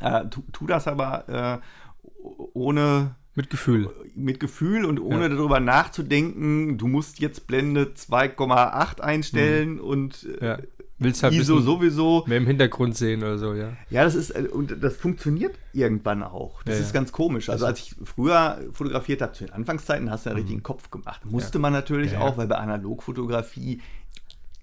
äh, 0.00 0.24
tu, 0.30 0.42
tu 0.52 0.66
das 0.66 0.86
aber 0.86 1.60
äh, 1.60 2.22
ohne 2.54 3.14
Mit 3.34 3.48
Gefühl. 3.50 3.88
mit 4.16 4.40
Gefühl 4.40 4.84
und 4.84 4.98
ohne 4.98 5.22
Ja. 5.22 5.28
darüber 5.28 5.60
nachzudenken, 5.60 6.78
du 6.78 6.88
musst 6.88 7.20
jetzt 7.20 7.46
Blende 7.46 7.92
2,8 7.94 9.00
einstellen 9.00 9.80
und 9.80 10.24
äh, 10.24 10.28
Mhm. 10.28 10.46
Ja. 10.46 10.58
Willst 11.02 11.22
halt 11.22 11.32
ISO 11.32 11.60
sowieso. 11.60 12.24
mehr 12.26 12.36
im 12.36 12.46
Hintergrund 12.46 12.94
sehen 12.94 13.22
oder 13.22 13.38
so, 13.38 13.54
ja. 13.54 13.72
Ja, 13.88 14.04
das 14.04 14.14
ist, 14.14 14.32
äh, 14.32 14.48
und 14.52 14.82
das 14.82 14.96
funktioniert 14.98 15.54
irgendwann 15.72 16.22
auch. 16.22 16.62
Das 16.64 16.74
Ja, 16.76 16.82
ist 16.84 16.92
ganz 16.92 17.10
komisch. 17.10 17.48
Also, 17.48 17.64
als 17.64 17.78
ich 17.78 17.94
früher 18.04 18.58
fotografiert 18.74 19.22
habe, 19.22 19.32
zu 19.32 19.44
den 19.44 19.54
Anfangszeiten, 19.54 20.10
hast 20.10 20.26
du 20.26 20.30
einen 20.30 20.40
richtigen 20.40 20.62
Kopf 20.62 20.90
gemacht. 20.90 21.24
Musste 21.24 21.58
man 21.58 21.72
natürlich 21.72 22.12
Mhm. 22.12 22.18
Auch, 22.18 22.36
weil 22.36 22.48
bei 22.48 22.56
Analogfotografie, 22.56 23.80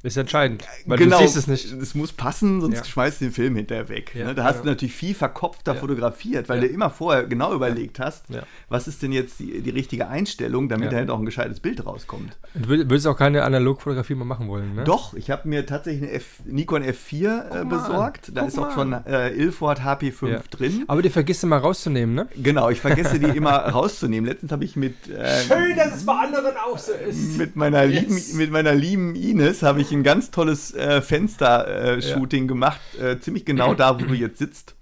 Ist 0.03 0.15
entscheidend. 0.15 0.63
Weil 0.85 0.99
genau, 0.99 1.17
du 1.19 1.23
siehst 1.23 1.35
es 1.37 1.47
nicht. 1.47 1.71
Es 1.73 1.95
muss 1.95 2.13
passen, 2.13 2.61
sonst 2.61 2.77
Ja. 2.77 2.83
schmeißt 2.85 3.19
du 3.19 3.25
den 3.25 3.31
Film 3.33 3.55
hinterher 3.55 3.89
weg. 3.89 4.13
Ja, 4.13 4.27
ne? 4.27 4.35
Da 4.35 4.43
hast 4.43 4.57
ja. 4.57 4.61
du 4.61 4.67
natürlich 4.69 4.93
viel 4.93 5.15
verkopfter 5.15 5.73
Ja. 5.73 5.79
fotografiert, 5.79 6.47
weil 6.49 6.61
Ja. 6.61 6.67
du 6.67 6.73
immer 6.73 6.91
vorher 6.91 7.23
genau 7.25 7.53
überlegt 7.53 7.99
hast, 7.99 8.29
Ja. 8.29 8.43
was 8.69 8.87
ist 8.87 9.01
denn 9.01 9.11
jetzt 9.11 9.39
die, 9.39 9.59
die 9.61 9.69
richtige 9.71 10.07
Einstellung, 10.07 10.69
damit 10.69 10.85
Ja. 10.85 10.91
da 10.91 10.97
halt 10.97 11.09
auch 11.09 11.17
ein 11.19 11.25
gescheites 11.25 11.59
Bild 11.59 11.83
rauskommt. 11.85 12.37
Du 12.53 12.69
würd- 12.69 12.89
würdest 12.89 13.07
auch 13.07 13.17
keine 13.17 13.43
Analogfotografie 13.43 14.13
mehr 14.13 14.25
machen 14.25 14.47
wollen, 14.47 14.75
ne? 14.75 14.83
Doch, 14.83 15.15
ich 15.15 15.31
habe 15.31 15.49
mir 15.49 15.65
tatsächlich 15.65 16.03
eine 16.03 16.11
F 16.11 16.41
Nikon 16.45 16.83
F4 16.83 17.25
äh, 17.49 17.49
mal 17.49 17.61
an. 17.61 17.69
besorgt. 17.69 18.31
Da 18.35 18.41
Guck 18.41 18.49
ist 18.49 18.59
auch 18.59 18.73
schon 18.75 18.93
äh, 18.93 19.29
Ilford 19.31 19.81
HP5 19.83 20.29
Ja. 20.29 20.41
drin. 20.51 20.83
Aber 20.87 21.01
die 21.01 21.09
vergisst 21.09 21.41
du 21.41 21.47
mal 21.47 21.57
rauszunehmen, 21.57 22.13
ne? 22.13 22.27
Genau, 22.37 22.69
ich 22.69 22.79
vergesse 22.79 23.19
die 23.19 23.35
immer 23.35 23.49
rauszunehmen. 23.73 24.29
Letztens 24.29 24.51
habe 24.51 24.63
ich 24.63 24.75
mit, 24.75 25.09
äh, 25.09 25.75
dass 25.75 25.95
es 25.95 26.05
bei 26.05 26.13
anderen 26.13 26.55
auch 26.65 26.77
so 26.77 26.91
ist. 26.93 27.37
mit, 27.37 27.55
meiner 27.55 27.83
lieben, 27.87 28.13
Yes. 28.13 28.33
mit 28.33 28.51
meiner 28.51 28.75
lieben 28.75 29.15
Ines 29.15 29.63
habe 29.63 29.81
ich 29.81 29.87
ein 29.99 30.03
ganz 30.03 30.31
tolles 30.31 30.73
äh, 30.73 31.01
Fenster-Shooting 31.01 32.47
gemacht. 32.47 32.79
Äh, 32.99 33.19
ziemlich 33.19 33.45
genau 33.45 33.73
da, 33.73 33.99
wo 33.99 34.05
du 34.05 34.13
jetzt 34.13 34.39
sitzt. 34.39 34.75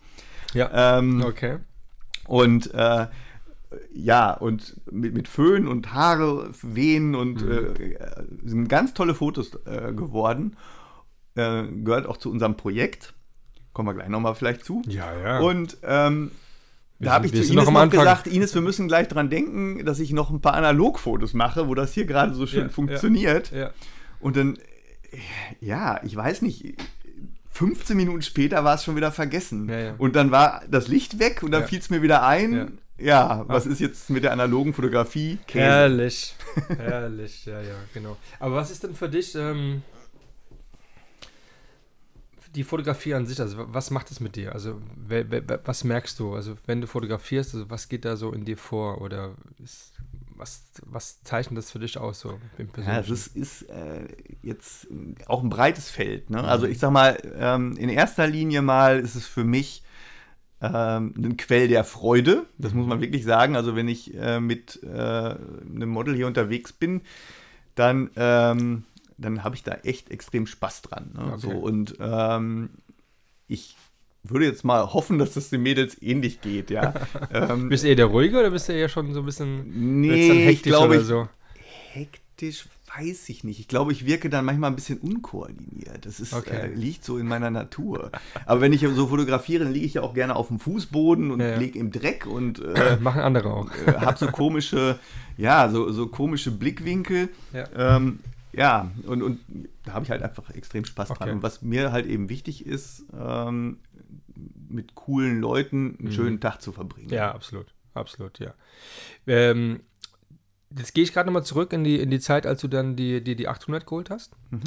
Ja. 0.53 0.97
Ähm, 0.99 1.23
Okay. 1.25 1.57
Und 2.27 2.73
äh, 2.73 3.07
ja, 3.93 4.31
und 4.31 4.75
mit, 4.89 5.13
mit 5.13 5.27
Föhn 5.27 5.67
und 5.67 5.93
Haare 5.93 6.49
wehen 6.61 7.13
und 7.15 7.43
Mhm. 7.45 7.51
äh, 7.51 7.95
sind 8.45 8.67
ganz 8.69 8.93
tolle 8.93 9.13
Fotos 9.13 9.51
äh, 9.65 9.91
geworden. 9.93 10.55
Äh, 11.35 11.63
gehört 11.83 12.07
auch 12.07 12.17
zu 12.17 12.31
unserem 12.31 12.55
Projekt. 12.57 13.13
Kommen 13.73 13.89
wir 13.89 13.93
gleich 13.93 14.07
nochmal 14.07 14.35
vielleicht 14.35 14.63
zu. 14.63 14.81
Ja, 14.87 15.07
ja. 15.21 15.39
Und 15.39 15.77
ähm, 15.83 16.31
da 16.99 17.11
habe 17.13 17.25
ich 17.25 17.33
zu 17.33 17.39
Ines 17.39 17.51
noch 17.53 17.69
noch 17.71 17.89
gesagt, 17.89 18.25
Ines, 18.27 18.55
wir 18.55 18.61
müssen 18.61 18.87
gleich 18.87 19.09
dran 19.09 19.29
denken, 19.29 19.85
dass 19.85 19.99
ich 19.99 20.13
noch 20.13 20.29
ein 20.29 20.39
paar 20.39 20.53
Analogfotos 20.53 21.33
mache, 21.33 21.67
wo 21.67 21.75
das 21.75 21.93
hier 21.93 22.05
gerade 22.05 22.33
so 22.33 22.47
schön 22.47 22.63
Ja, 22.63 22.69
funktioniert. 22.69 23.51
ja. 23.51 23.71
Und 24.21 24.37
dann, 24.37 24.57
ja, 25.61 26.01
ich 26.03 26.15
weiß 26.15 26.41
nicht, 26.41 26.75
15 27.51 27.95
Minuten 27.95 28.21
später 28.21 28.63
war 28.63 28.75
es 28.75 28.83
schon 28.83 28.95
wieder 28.95 29.11
vergessen. 29.11 29.69
Ja, 29.69 29.79
ja. 29.79 29.95
Und 29.97 30.15
dann 30.15 30.31
war 30.31 30.63
das 30.69 30.87
Licht 30.87 31.19
weg 31.19 31.41
und 31.43 31.51
dann 31.51 31.61
Ja. 31.61 31.67
fiel 31.67 31.79
es 31.79 31.89
mir 31.89 32.01
wieder 32.01 32.25
ein. 32.25 32.53
Ja. 32.53 32.67
Ja, 32.97 33.43
was 33.49 33.65
ist 33.65 33.81
jetzt 33.81 34.09
mit 34.09 34.23
der 34.23 34.31
analogen 34.31 34.73
Fotografie? 34.73 35.37
Käse. 35.47 35.65
Herrlich. 35.65 36.35
Herrlich, 36.77 37.45
ja, 37.45 37.59
ja, 37.61 37.75
genau. 37.93 38.15
Aber 38.39 38.55
was 38.55 38.71
ist 38.71 38.83
denn 38.83 38.95
für 38.95 39.09
dich 39.09 39.35
ähm, 39.35 39.81
die 42.55 42.63
Fotografie 42.63 43.13
an 43.13 43.25
sich? 43.25 43.39
Also, 43.41 43.65
was 43.73 43.91
macht 43.91 44.11
es 44.11 44.21
mit 44.21 44.37
dir? 44.37 44.53
Also, 44.53 44.81
wer, 44.95 45.29
wer, 45.29 45.43
was 45.65 45.83
merkst 45.83 46.17
du? 46.19 46.35
Also, 46.35 46.55
wenn 46.67 46.79
du 46.79 46.87
fotografierst, 46.87 47.53
also, 47.55 47.69
was 47.69 47.89
geht 47.89 48.05
da 48.05 48.15
so 48.15 48.31
in 48.31 48.45
dir 48.45 48.57
vor? 48.57 49.01
Oder 49.01 49.35
ist, 49.61 49.91
was, 50.35 50.65
was 50.85 51.21
zeichnet 51.23 51.57
das 51.57 51.71
für 51.71 51.79
dich 51.79 51.97
aus? 51.97 52.19
So 52.19 52.39
im 52.57 52.69
Ja, 52.77 53.01
das 53.01 53.27
ist 53.27 53.63
äh, 53.63 54.07
jetzt 54.41 54.87
auch 55.27 55.43
ein 55.43 55.49
breites 55.49 55.89
Feld. 55.89 56.29
Ne? 56.29 56.43
Also 56.43 56.67
ich 56.67 56.79
sag 56.79 56.91
mal, 56.91 57.17
ähm, 57.37 57.75
in 57.77 57.89
erster 57.89 58.27
Linie 58.27 58.61
mal 58.61 58.99
ist 58.99 59.15
es 59.15 59.25
für 59.25 59.43
mich 59.43 59.83
ähm, 60.61 61.13
ein 61.17 61.37
Quell 61.37 61.67
der 61.67 61.83
Freude. 61.83 62.45
Das 62.57 62.73
muss 62.73 62.87
man 62.87 63.01
wirklich 63.01 63.23
sagen. 63.23 63.55
Also 63.55 63.75
wenn 63.75 63.87
ich 63.87 64.13
äh, 64.15 64.39
mit 64.39 64.81
äh, 64.83 64.87
einem 64.87 65.89
Model 65.89 66.15
hier 66.15 66.27
unterwegs 66.27 66.73
bin, 66.73 67.01
dann, 67.75 68.09
ähm, 68.15 68.83
dann 69.17 69.43
habe 69.43 69.55
ich 69.55 69.63
da 69.63 69.73
echt 69.83 70.11
extrem 70.11 70.47
Spaß 70.47 70.83
dran. 70.83 71.11
Ne? 71.13 71.33
Okay. 71.33 71.39
So, 71.39 71.51
und 71.51 71.95
ähm, 71.99 72.69
ich 73.47 73.77
würde 74.29 74.45
jetzt 74.45 74.63
mal 74.63 74.93
hoffen, 74.93 75.17
dass 75.19 75.33
das 75.33 75.49
den 75.49 75.61
Mädels 75.63 76.01
ähnlich 76.01 76.41
geht, 76.41 76.69
ja. 76.69 76.93
ähm, 77.33 77.69
Bist 77.69 77.83
du 77.83 77.87
eher 77.89 77.95
der 77.95 78.05
Ruhige 78.07 78.39
oder 78.39 78.51
bist 78.51 78.69
du 78.69 78.73
eher 78.73 78.89
schon 78.89 79.13
so 79.13 79.19
ein 79.21 79.25
bisschen 79.25 79.99
nee, 80.01 80.27
dann 80.27 80.37
ich 80.37 80.45
hektisch 80.45 80.71
glaube, 80.71 80.93
oder 80.93 81.01
ich, 81.01 81.07
so? 81.07 81.27
Hektisch 81.93 82.67
weiß 82.97 83.27
ich 83.29 83.43
nicht. 83.43 83.59
Ich 83.59 83.67
glaube, 83.67 83.91
ich 83.91 84.05
wirke 84.05 84.29
dann 84.29 84.45
manchmal 84.45 84.69
ein 84.71 84.75
bisschen 84.75 84.99
unkoordiniert. 84.99 86.05
Das 86.05 86.19
ist, 86.19 86.33
Okay. 86.33 86.67
äh, 86.67 86.73
liegt 86.73 87.03
so 87.03 87.17
in 87.17 87.27
meiner 87.27 87.49
Natur. 87.49 88.11
Aber 88.45 88.61
wenn 88.61 88.71
ich 88.73 88.81
so 88.81 89.07
fotografiere, 89.07 89.63
dann 89.65 89.73
liege 89.73 89.85
ich 89.85 89.95
ja 89.95 90.01
auch 90.01 90.13
gerne 90.13 90.35
auf 90.35 90.47
dem 90.47 90.59
Fußboden 90.59 91.31
und 91.31 91.39
Ja, 91.41 91.49
ja. 91.51 91.57
lege 91.57 91.77
im 91.79 91.91
Dreck 91.91 92.25
und 92.25 92.59
äh, 92.59 92.97
Machen 93.01 93.21
andere 93.21 93.51
auch. 93.53 93.69
habe 93.99 94.17
so 94.17 94.27
komische, 94.27 94.97
ja, 95.37 95.69
so, 95.69 95.91
so 95.91 96.07
komische 96.07 96.51
Blickwinkel. 96.51 97.29
Ja. 97.53 97.97
Ähm, 97.97 98.19
ja, 98.53 98.89
und, 99.05 99.21
und 99.21 99.39
da 99.83 99.93
habe 99.93 100.05
ich 100.05 100.11
halt 100.11 100.23
einfach 100.23 100.49
extrem 100.51 100.85
Spaß 100.85 101.09
dran. 101.09 101.17
Okay. 101.21 101.31
Und 101.31 101.43
was 101.43 101.61
mir 101.61 101.91
halt 101.91 102.05
eben 102.05 102.29
wichtig 102.29 102.65
ist, 102.65 103.03
ähm, 103.19 103.77
mit 104.75 104.95
coolen 104.95 105.39
Leuten 105.39 105.97
einen 105.99 106.11
schönen 106.11 106.39
Tag 106.39 106.61
zu 106.61 106.71
verbringen. 106.71 107.07
Mhm. 107.07 107.13
Ja, 107.13 107.31
absolut. 107.31 107.67
Absolut, 107.95 108.39
ja. 108.39 108.53
Ähm, 109.25 109.81
jetzt 110.77 110.93
gehe 110.93 111.03
ich 111.03 111.13
gerade 111.13 111.27
nochmal 111.27 111.45
zurück 111.45 111.73
in 111.73 111.83
die, 111.83 111.99
in 111.99 112.11
die 112.11 112.19
Zeit, 112.19 112.45
als 112.45 112.61
du 112.61 112.67
dann 112.67 112.95
die, 112.95 113.23
die, 113.23 113.35
die 113.35 113.47
800 113.47 113.85
geholt 113.85 114.09
hast. 114.09 114.33
Mhm. 114.51 114.61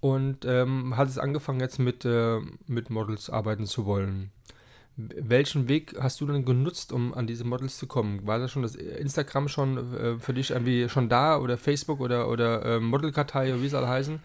Und 0.00 0.46
ähm, 0.46 0.96
hattest 0.96 1.20
angefangen 1.20 1.60
jetzt 1.60 1.78
mit, 1.78 2.06
äh, 2.06 2.38
mit 2.66 2.88
Models 2.88 3.28
arbeiten 3.28 3.66
zu 3.66 3.84
wollen. 3.84 4.32
Welchen 4.96 5.68
Weg 5.68 5.94
hast 6.00 6.20
du 6.20 6.26
denn 6.26 6.44
genutzt, 6.44 6.90
um 6.90 7.12
an 7.12 7.26
diese 7.26 7.44
Models 7.44 7.76
zu 7.76 7.86
kommen? 7.86 8.26
War 8.26 8.38
das 8.38 8.50
schon 8.50 8.62
das 8.62 8.74
Instagram 8.74 9.48
schon 9.48 9.94
äh, 9.94 10.18
für 10.18 10.32
dich 10.32 10.50
irgendwie 10.50 10.88
schon 10.88 11.10
da 11.10 11.38
oder 11.38 11.58
Facebook 11.58 12.00
oder, 12.00 12.28
oder 12.28 12.64
äh, 12.64 12.80
Modelkartei 12.80 13.52
oder 13.52 13.62
wie 13.62 13.66
es 13.66 13.74
alle 13.74 13.88
heißen? 13.88 14.20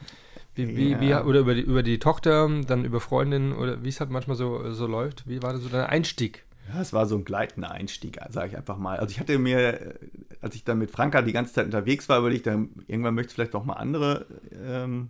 Wie, 0.56 0.70
wie, 0.76 1.00
wie, 1.00 1.10
Ja. 1.10 1.26
oder 1.26 1.40
über 1.42 1.54
die, 1.54 1.62
über 1.62 1.84
die 1.84 2.00
Tochter, 2.00 2.50
dann 2.66 2.86
über 2.86 3.00
Freundinnen 3.00 3.54
oder 3.54 3.84
wie 3.84 3.90
es 3.90 4.00
halt 4.00 4.10
manchmal 4.10 4.38
so, 4.38 4.72
so 4.72 4.88
läuft? 4.88 5.28
Wie 5.28 5.44
war 5.44 5.54
das 5.54 5.62
so 5.62 5.70
dein 5.70 5.86
Einstieg? 5.86 6.46
Ja, 6.74 6.82
es 6.82 6.94
war 6.94 7.06
so 7.06 7.16
ein 7.16 7.26
gleitender 7.26 7.72
Einstieg, 7.72 8.20
sage 8.30 8.48
ich 8.48 8.58
einfach 8.58 8.78
mal. 8.78 8.98
Also 8.98 9.12
ich 9.12 9.20
hatte 9.20 9.38
mir, 9.38 10.00
als 10.42 10.56
ich 10.56 10.64
dann 10.64 10.80
mit 10.80 10.90
Franka 10.90 11.22
die 11.22 11.34
ganze 11.34 11.54
Zeit 11.54 11.66
unterwegs 11.66 12.10
war, 12.10 12.18
überlegt, 12.20 12.48
dann, 12.48 12.70
irgendwann 12.88 13.14
möchte 13.14 13.30
ich 13.32 13.36
vielleicht 13.36 13.54
auch 13.54 13.66
mal 13.66 13.74
andere 13.74 14.26
ähm, 14.66 15.10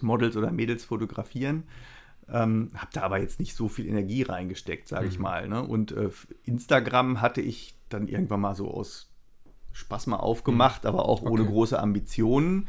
Models 0.00 0.36
oder 0.36 0.50
Mädels 0.52 0.84
fotografieren. 0.84 1.64
Ähm, 2.32 2.70
habe 2.76 2.90
da 2.92 3.02
aber 3.02 3.18
jetzt 3.20 3.40
nicht 3.40 3.54
so 3.56 3.68
viel 3.68 3.86
Energie 3.88 4.22
reingesteckt, 4.22 4.86
sage 4.88 5.08
ich 5.08 5.18
mal. 5.18 5.48
Ne? 5.48 5.62
Und 5.62 5.92
äh, 5.92 6.10
Instagram 6.44 7.20
hatte 7.20 7.40
ich 7.40 7.74
dann 7.88 8.06
irgendwann 8.08 8.40
mal 8.40 8.54
so 8.54 8.70
aus 8.70 9.10
Spaß 9.72 10.06
mal 10.06 10.16
aufgemacht, 10.16 10.86
aber 10.86 11.06
auch 11.06 11.22
ohne 11.22 11.42
Okay. 11.42 11.50
große 11.50 11.78
Ambitionen. 11.78 12.68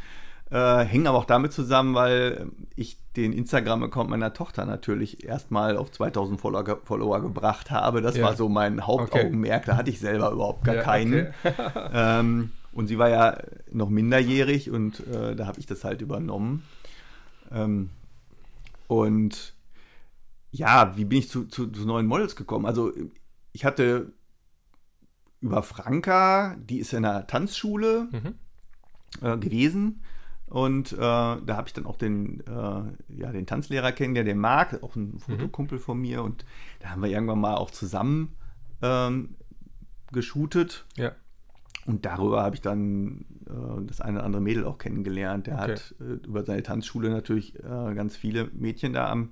Äh, 0.51 0.79
hängen 0.83 1.07
aber 1.07 1.17
auch 1.17 1.25
damit 1.25 1.53
zusammen, 1.53 1.95
weil 1.95 2.51
ich 2.75 2.97
den 3.15 3.31
Instagram-Account 3.31 4.09
meiner 4.09 4.33
Tochter 4.33 4.65
natürlich 4.65 5.23
erstmal 5.25 5.77
auf 5.77 5.91
2000 5.91 6.39
Follower, 6.41 6.63
ge- 6.65 6.75
Follower 6.83 7.21
gebracht 7.21 7.71
habe. 7.71 8.01
Das 8.01 8.17
Ja. 8.17 8.25
war 8.25 8.35
so 8.35 8.49
mein 8.49 8.85
Hauptaugenmerk. 8.85 9.65
Da 9.65 9.77
hatte 9.77 9.89
ich 9.89 9.99
selber 9.99 10.29
überhaupt 10.31 10.63
gar 10.65 10.75
Ja, 10.75 10.83
keinen. 10.83 11.27
okay. 11.43 11.53
ähm, 11.93 12.51
und 12.73 12.87
sie 12.87 12.97
war 12.97 13.09
ja 13.09 13.37
noch 13.71 13.89
minderjährig 13.89 14.69
und 14.71 14.99
äh, 15.07 15.35
da 15.35 15.45
habe 15.47 15.59
ich 15.59 15.65
das 15.65 15.83
halt 15.85 16.01
übernommen. 16.01 16.63
Ähm, 17.51 17.89
und 18.87 19.53
ja, 20.51 20.97
wie 20.97 21.05
bin 21.05 21.19
ich 21.19 21.29
zu, 21.29 21.45
zu, 21.45 21.67
zu 21.67 21.85
neuen 21.85 22.07
Models 22.07 22.35
gekommen? 22.35 22.65
Also 22.65 22.91
ich 23.53 23.63
hatte 23.63 24.11
über 25.39 25.63
Franka, 25.63 26.55
die 26.59 26.79
ist 26.79 26.93
in 26.93 27.05
einer 27.05 27.25
Tanzschule 27.25 28.07
Mhm. 28.11 28.35
äh, 29.25 29.37
gewesen. 29.37 30.01
Und 30.51 30.91
äh, 30.91 30.97
da 30.97 31.39
habe 31.47 31.67
ich 31.67 31.73
dann 31.73 31.85
auch 31.85 31.95
den, 31.95 32.41
äh, 32.41 33.15
ja, 33.17 33.31
den 33.31 33.45
Tanzlehrer 33.45 33.93
kennengelernt, 33.93 34.27
den 34.27 34.37
Marc, 34.37 34.83
auch 34.83 34.97
ein 34.97 35.17
Fotokumpel 35.17 35.79
von 35.79 35.97
mir. 35.97 36.21
Und 36.23 36.43
da 36.81 36.89
haben 36.89 37.01
wir 37.01 37.09
irgendwann 37.09 37.39
mal 37.39 37.55
auch 37.55 37.71
zusammen 37.71 38.35
ähm, 38.81 39.35
geshootet. 40.11 40.85
Ja. 40.97 41.13
Und 41.85 42.05
darüber 42.05 42.43
habe 42.43 42.55
ich 42.55 42.61
dann 42.61 43.23
äh, 43.47 43.85
das 43.87 44.01
eine 44.01 44.17
oder 44.17 44.25
andere 44.25 44.41
Mädel 44.41 44.65
auch 44.65 44.77
kennengelernt. 44.77 45.47
Der 45.47 45.53
Okay. 45.55 45.71
hat 45.71 45.95
äh, 46.01 46.25
über 46.27 46.43
seine 46.43 46.63
Tanzschule 46.63 47.09
natürlich 47.09 47.55
äh, 47.57 47.93
ganz 47.95 48.17
viele 48.17 48.49
Mädchen 48.53 48.91
da 48.91 49.09
am, 49.09 49.31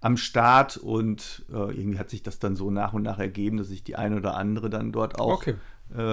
am 0.00 0.16
Start. 0.16 0.76
Und 0.76 1.44
äh, 1.52 1.76
irgendwie 1.76 1.98
hat 1.98 2.10
sich 2.10 2.22
das 2.22 2.38
dann 2.38 2.54
so 2.54 2.70
nach 2.70 2.92
und 2.92 3.02
nach 3.02 3.18
ergeben, 3.18 3.56
dass 3.56 3.70
ich 3.70 3.82
die 3.82 3.96
eine 3.96 4.16
oder 4.18 4.36
andere 4.36 4.70
dann 4.70 4.92
dort 4.92 5.18
auch 5.18 5.34
Okay. 5.44 5.56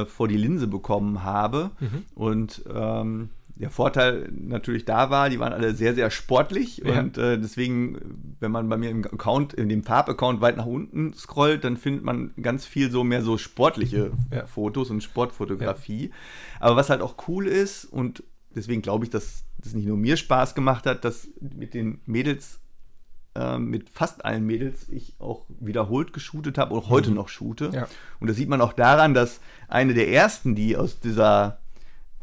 vor 0.07 0.27
die 0.27 0.37
Linse 0.37 0.67
bekommen 0.67 1.23
habe. 1.23 1.71
Mhm. 1.79 2.03
Und 2.15 2.63
ähm, 2.73 3.29
der 3.61 3.69
Vorteil 3.69 4.29
natürlich 4.33 4.85
da 4.85 5.09
war, 5.09 5.29
die 5.29 5.39
waren 5.39 5.53
alle 5.53 5.73
sehr, 5.73 5.93
sehr 5.95 6.09
sportlich 6.11 6.77
Ja. 6.85 6.99
und 6.99 7.17
äh, 7.17 7.39
deswegen, 7.39 8.35
wenn 8.39 8.51
man 8.51 8.67
bei 8.67 8.77
mir 8.77 8.89
im 8.89 9.05
Account, 9.05 9.53
in 9.53 9.69
dem 9.69 9.83
Farbaccount 9.83 10.41
weit 10.41 10.57
nach 10.57 10.65
unten 10.65 11.13
scrollt, 11.13 11.63
dann 11.63 11.77
findet 11.77 12.03
man 12.03 12.33
ganz 12.41 12.65
viel 12.65 12.91
so 12.91 13.03
mehr 13.03 13.21
so 13.21 13.37
sportliche 13.37 14.11
Ja. 14.31 14.45
Fotos 14.47 14.89
und 14.89 15.01
Sportfotografie. 15.01 16.11
Aber 16.59 16.75
was 16.75 16.89
halt 16.89 17.01
auch 17.01 17.15
cool 17.27 17.47
ist 17.47 17.85
und 17.85 18.23
deswegen 18.55 18.81
glaube 18.81 19.05
ich, 19.05 19.11
dass 19.11 19.43
das 19.63 19.73
nicht 19.73 19.87
nur 19.87 19.97
mir 19.97 20.17
Spaß 20.17 20.55
gemacht 20.55 20.85
hat, 20.85 21.05
dass 21.05 21.27
mit 21.39 21.73
den 21.73 22.01
Mädels, 22.05 22.59
äh, 23.35 23.57
mit 23.59 23.89
fast 23.91 24.25
allen 24.25 24.45
Mädels 24.45 24.89
ich 24.89 25.13
auch 25.19 25.45
wiederholt 25.59 26.13
geshootet 26.13 26.57
habe 26.57 26.73
und 26.73 26.89
heute 26.89 27.11
noch 27.11 27.29
shoote. 27.29 27.69
Ja. 27.73 27.87
Und 28.19 28.27
das 28.27 28.37
sieht 28.37 28.49
man 28.49 28.59
auch 28.59 28.73
daran, 28.73 29.13
dass 29.13 29.39
eine 29.67 29.93
der 29.93 30.09
ersten, 30.09 30.55
die 30.55 30.75
aus 30.75 30.99
dieser, 30.99 31.59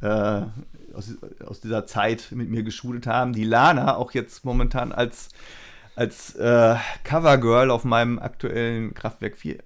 äh, 0.00 0.42
aus, 0.98 1.14
aus 1.46 1.60
dieser 1.60 1.86
Zeit 1.86 2.28
mit 2.32 2.50
mir 2.50 2.62
geshootet 2.62 3.06
haben, 3.06 3.32
die 3.32 3.44
Lana, 3.44 3.96
auch 3.96 4.12
jetzt 4.12 4.44
momentan 4.44 4.92
als, 4.92 5.28
als 5.94 6.34
äh, 6.34 6.76
Covergirl 7.04 7.70
auf 7.70 7.84
meinem 7.84 8.18
aktuellen 8.18 8.92
Kraftwerk 8.94 9.36
4 9.36 9.58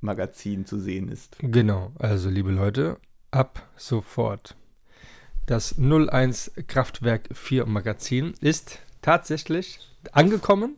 Magazin 0.00 0.66
zu 0.66 0.78
sehen 0.80 1.08
ist. 1.08 1.36
Genau, 1.40 1.92
also 1.98 2.28
liebe 2.28 2.50
Leute, 2.50 2.98
ab 3.30 3.68
sofort. 3.76 4.56
Das 5.46 5.76
01 5.78 6.52
Kraftwerk 6.66 7.28
4 7.32 7.66
Magazin 7.66 8.34
ist 8.40 8.78
tatsächlich 9.02 9.78
angekommen. 10.12 10.76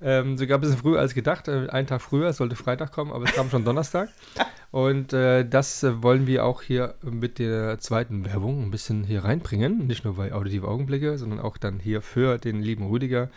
Ähm, 0.00 0.38
sogar 0.38 0.58
ein 0.58 0.60
bisschen 0.60 0.76
früher 0.76 1.00
als 1.00 1.14
gedacht. 1.14 1.48
Äh, 1.48 1.68
einen 1.70 1.86
Tag 1.86 2.00
früher, 2.00 2.28
es 2.28 2.36
sollte 2.36 2.56
Freitag 2.56 2.92
kommen, 2.92 3.12
aber 3.12 3.24
es 3.24 3.32
kam 3.32 3.50
schon 3.50 3.64
Donnerstag. 3.64 4.08
Und 4.70 5.12
äh, 5.12 5.48
das 5.48 5.82
äh, 5.82 6.02
wollen 6.02 6.26
wir 6.26 6.44
auch 6.44 6.62
hier 6.62 6.94
mit 7.02 7.38
der 7.38 7.78
zweiten 7.78 8.26
Werbung 8.26 8.62
ein 8.62 8.70
bisschen 8.70 9.02
hier 9.04 9.24
reinbringen. 9.24 9.86
Nicht 9.86 10.04
nur 10.04 10.16
bei 10.16 10.32
Auditive 10.32 10.68
Augenblicke, 10.68 11.16
sondern 11.18 11.40
auch 11.40 11.56
dann 11.56 11.80
hier 11.80 12.02
für 12.02 12.38
den 12.38 12.60
lieben 12.60 12.86
Rüdiger. 12.86 13.30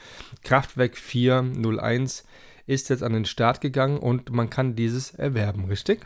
Kraftwerk 0.43 0.97
401 0.97 2.25
ist 2.67 2.89
jetzt 2.89 3.01
an 3.01 3.13
den 3.13 3.25
Start 3.25 3.61
gegangen 3.61 3.97
und 3.97 4.31
man 4.31 4.49
kann 4.49 4.75
dieses 4.75 5.11
erwerben, 5.11 5.65
richtig? 5.65 6.01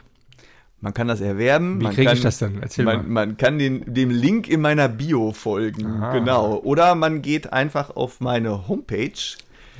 Man 0.79 0.93
kann 0.93 1.07
das 1.07 1.21
erwerben. 1.21 1.79
Wie 1.79 1.85
man 1.85 1.93
kriege 1.93 2.07
kann, 2.07 2.17
ich 2.17 2.23
das 2.23 2.37
denn? 2.37 2.61
Erzähl 2.61 2.85
man, 2.85 2.97
mal. 2.97 3.25
man 3.25 3.37
kann 3.37 3.57
den, 3.57 3.91
dem 3.91 4.11
Link 4.11 4.47
in 4.47 4.61
meiner 4.61 4.87
Bio 4.87 5.31
folgen. 5.31 5.85
Ah. 5.85 6.13
Genau. 6.13 6.57
Oder 6.59 6.93
man 6.95 7.21
geht 7.21 7.51
einfach 7.51 7.95
auf 7.95 8.19
meine 8.19 8.67
Homepage 8.67 9.11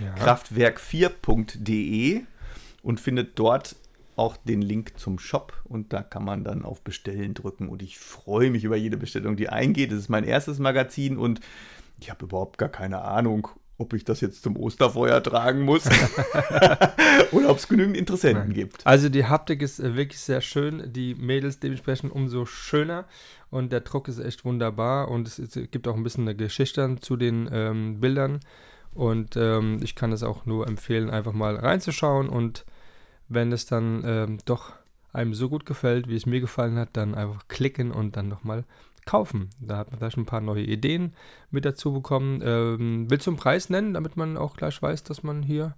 Ja. 0.04 0.14
kraftwerk4.de 0.16 2.24
und 2.84 3.00
findet 3.00 3.40
dort 3.40 3.76
auch 4.16 4.38
den 4.38 4.62
Link 4.62 4.98
zum 4.98 5.20
Shop 5.20 5.54
und 5.66 5.92
da 5.92 6.02
kann 6.02 6.24
man 6.24 6.44
dann 6.44 6.64
auf 6.64 6.82
Bestellen 6.82 7.34
drücken 7.34 7.68
und 7.68 7.82
ich 7.82 8.00
freue 8.00 8.50
mich 8.50 8.64
über 8.64 8.78
jede 8.78 8.98
Bestellung, 8.98 9.36
die 9.36 9.50
eingeht. 9.50 9.92
Das 9.92 10.00
ist 10.00 10.10
mein 10.10 10.24
erstes 10.24 10.60
Magazin 10.60 11.18
und 11.18 11.42
ich 12.00 12.10
habe 12.10 12.26
überhaupt 12.26 12.58
gar 12.58 12.70
keine 12.70 13.02
Ahnung, 13.02 13.48
ob 13.78 13.94
ich 13.94 14.06
das 14.06 14.22
jetzt 14.22 14.42
zum 14.42 14.56
Osterfeuer 14.56 15.22
tragen 15.22 15.62
muss 15.62 15.86
oder 17.32 17.50
ob 17.50 17.58
es 17.58 17.68
genügend 17.68 17.98
Interessenten 17.98 18.48
Nein. 18.48 18.54
gibt. 18.54 18.88
Also 18.88 19.10
die 19.10 19.26
Haptik 19.26 19.62
ist 19.62 19.80
äh, 19.80 19.96
wirklich 19.96 20.22
sehr 20.22 20.42
schön, 20.42 20.94
die 20.94 21.16
Mädels 21.16 21.60
dementsprechend 21.60 22.12
umso 22.12 22.46
schöner 22.46 23.06
und 23.50 23.72
der 23.72 23.82
Druck 23.82 24.08
ist 24.08 24.20
echt 24.20 24.46
wunderbar 24.46 25.10
und 25.10 25.28
es, 25.28 25.40
es 25.40 25.54
gibt 25.72 25.88
auch 25.88 25.96
ein 25.96 26.04
bisschen 26.04 26.24
eine 26.24 26.36
Geschichte 26.36 26.96
zu 27.02 27.18
den 27.18 27.50
ähm, 27.52 28.00
Bildern 28.00 28.40
und 28.96 29.36
ähm, 29.38 29.80
ich 29.84 29.94
kann 29.96 30.12
es 30.12 30.24
auch 30.24 30.46
nur 30.48 30.68
empfehlen, 30.68 31.10
einfach 31.12 31.34
mal 31.34 31.56
reinzuschauen 31.56 32.28
und 32.30 32.66
wenn 33.30 33.52
es 33.52 33.66
dann 33.68 34.04
ähm, 34.06 34.38
doch 34.46 34.72
einem 35.14 35.34
so 35.34 35.50
gut 35.50 35.66
gefällt, 35.66 36.08
wie 36.08 36.16
es 36.16 36.26
mir 36.26 36.40
gefallen 36.42 36.78
hat, 36.78 36.90
dann 36.94 37.14
einfach 37.16 37.48
klicken 37.48 37.92
und 37.92 38.18
dann 38.18 38.28
nochmal 38.28 38.64
kaufen. 39.06 39.50
Da 39.60 39.78
hat 39.78 39.90
man 39.92 40.00
vielleicht 40.00 40.18
ein 40.18 40.26
paar 40.26 40.42
neue 40.42 40.64
Ideen 40.64 41.14
mit 41.52 41.64
dazu 41.64 41.94
bekommen. 41.94 42.42
Ähm, 42.44 43.06
willst 43.10 43.28
du 43.28 43.32
einen 43.32 43.38
Preis 43.38 43.70
nennen, 43.70 43.94
damit 43.94 44.18
man 44.18 44.36
auch 44.36 44.58
gleich 44.58 44.82
weiß, 44.82 45.04
dass 45.04 45.22
man 45.24 45.44
hier 45.44 45.76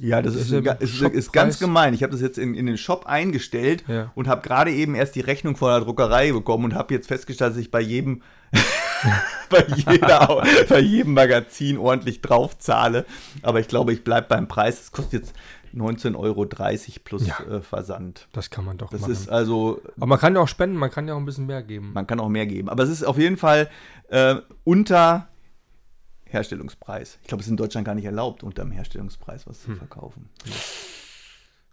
Ja, 0.00 0.22
das 0.22 0.34
ist, 0.36 0.50
ga- 0.64 0.72
ist, 0.74 1.00
ist 1.02 1.32
ganz 1.32 1.58
gemein. 1.58 1.94
Ich 1.94 2.02
habe 2.02 2.12
das 2.12 2.20
jetzt 2.20 2.38
in, 2.38 2.54
in 2.54 2.66
den 2.66 2.76
Shop 2.78 3.06
eingestellt 3.06 3.84
Ja. 3.88 4.12
und 4.14 4.28
habe 4.28 4.42
gerade 4.42 4.70
eben 4.72 4.94
erst 4.94 5.14
die 5.16 5.20
Rechnung 5.20 5.56
von 5.56 5.68
der 5.70 5.80
Druckerei 5.80 6.32
bekommen 6.32 6.64
und 6.64 6.74
habe 6.74 6.94
jetzt 6.94 7.08
festgestellt, 7.08 7.50
dass 7.52 7.58
ich 7.58 7.70
bei 7.70 7.80
jedem, 7.80 8.22
bei, 9.50 9.64
jeder, 9.76 10.42
bei 10.68 10.78
jedem 10.80 11.14
Magazin 11.14 11.78
ordentlich 11.78 12.20
drauf 12.20 12.58
zahle. 12.58 13.04
Aber 13.42 13.60
ich 13.60 13.68
glaube, 13.68 13.92
ich 13.92 14.04
bleibe 14.04 14.28
beim 14.28 14.48
Preis. 14.48 14.80
Es 14.80 14.92
kostet 14.92 15.12
jetzt 15.24 15.34
19,30 15.74 16.16
Euro 16.16 16.46
plus 17.04 17.26
Ja. 17.26 17.38
äh, 17.50 17.60
Versand. 17.60 18.28
Das 18.32 18.50
kann 18.50 18.64
man 18.64 18.78
doch 18.78 18.90
Das 18.90 19.00
machen. 19.02 19.12
ist 19.12 19.28
also, 19.28 19.80
Aber 19.96 20.06
man 20.06 20.18
kann 20.18 20.34
ja 20.34 20.40
auch 20.40 20.48
spenden, 20.48 20.76
man 20.76 20.90
kann 20.90 21.08
ja 21.08 21.14
auch 21.14 21.18
ein 21.18 21.24
bisschen 21.26 21.46
mehr 21.46 21.62
geben. 21.62 21.92
man 21.92 22.06
kann 22.06 22.20
auch 22.20 22.28
mehr 22.28 22.46
geben. 22.46 22.68
Aber 22.68 22.82
es 22.84 22.90
ist 22.90 23.02
auf 23.04 23.18
jeden 23.18 23.36
Fall 23.36 23.68
äh, 24.08 24.36
unter 24.62 25.28
Herstellungspreis. 26.26 27.18
Ich 27.22 27.28
glaube, 27.28 27.40
es 27.40 27.46
ist 27.46 27.50
in 27.50 27.56
Deutschland 27.56 27.86
gar 27.86 27.94
nicht 27.94 28.04
erlaubt, 28.04 28.42
unter 28.42 28.62
dem 28.64 28.70
Herstellungspreis 28.72 29.46
was 29.46 29.64
Hm. 29.66 29.74
zu 29.74 29.78
verkaufen. 29.78 30.28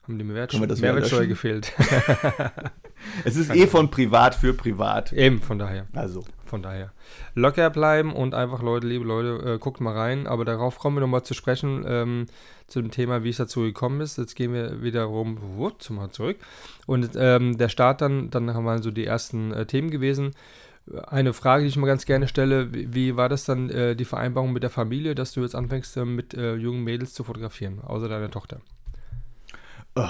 Haben 0.03 0.17
die 0.17 0.23
Mehrwertsteuer 0.23 0.93
löschen? 0.93 1.29
gefehlt. 1.29 1.71
Es 3.25 3.35
ist 3.35 3.49
eh 3.53 3.65
von 3.65 3.89
privat 3.89 4.35
für 4.35 4.53
privat. 4.53 5.11
Eben, 5.11 5.41
von 5.41 5.57
daher. 5.57 5.87
Also, 5.93 6.23
Von 6.51 6.61
daher. 6.61 6.91
Locker 7.33 7.69
bleiben 7.69 8.13
und 8.13 8.35
einfach, 8.35 8.61
Leute, 8.61 8.85
liebe 8.85 9.05
Leute, 9.05 9.53
äh, 9.53 9.57
guckt 9.57 9.79
mal 9.79 9.95
rein. 9.95 10.27
Aber 10.27 10.43
darauf 10.43 10.79
kommen 10.79 10.97
wir 10.97 10.99
nochmal 10.99 11.23
zu 11.23 11.33
sprechen, 11.33 11.85
ähm, 11.87 12.25
zu 12.67 12.81
Thema, 12.81 13.23
wie 13.23 13.29
es 13.29 13.37
dazu 13.37 13.61
gekommen 13.61 14.01
ist. 14.01 14.17
Jetzt 14.17 14.35
gehen 14.35 14.51
wir 14.51 14.83
wiederum 14.83 15.37
wupp, 15.55 15.89
mal 15.91 16.09
zurück. 16.09 16.35
Und 16.87 17.11
ähm, 17.15 17.57
der 17.57 17.69
Start 17.69 18.01
dann, 18.01 18.31
dann 18.31 18.53
haben 18.53 18.65
wir 18.65 18.83
so 18.83 18.91
die 18.91 19.05
ersten 19.05 19.53
äh, 19.53 19.65
Themen 19.65 19.91
gewesen. 19.91 20.31
Eine 21.07 21.31
Frage, 21.31 21.63
die 21.63 21.69
ich 21.69 21.77
mal 21.77 21.87
ganz 21.87 22.05
gerne 22.05 22.27
stelle, 22.27 22.73
wie, 22.73 22.93
wie 22.93 23.15
war 23.15 23.29
das 23.29 23.45
dann 23.45 23.69
äh, 23.69 23.95
die 23.95 24.03
Vereinbarung 24.03 24.51
mit 24.51 24.63
der 24.63 24.69
Familie, 24.69 25.15
dass 25.15 25.31
du 25.31 25.43
jetzt 25.43 25.55
anfängst, 25.55 25.95
äh, 25.95 26.03
mit 26.03 26.33
äh, 26.33 26.55
jungen 26.55 26.83
Mädels 26.83 27.13
zu 27.13 27.23
fotografieren, 27.23 27.79
außer 27.79 28.09
deiner 28.09 28.29
Tochter? 28.29 28.59
D- 29.95 30.01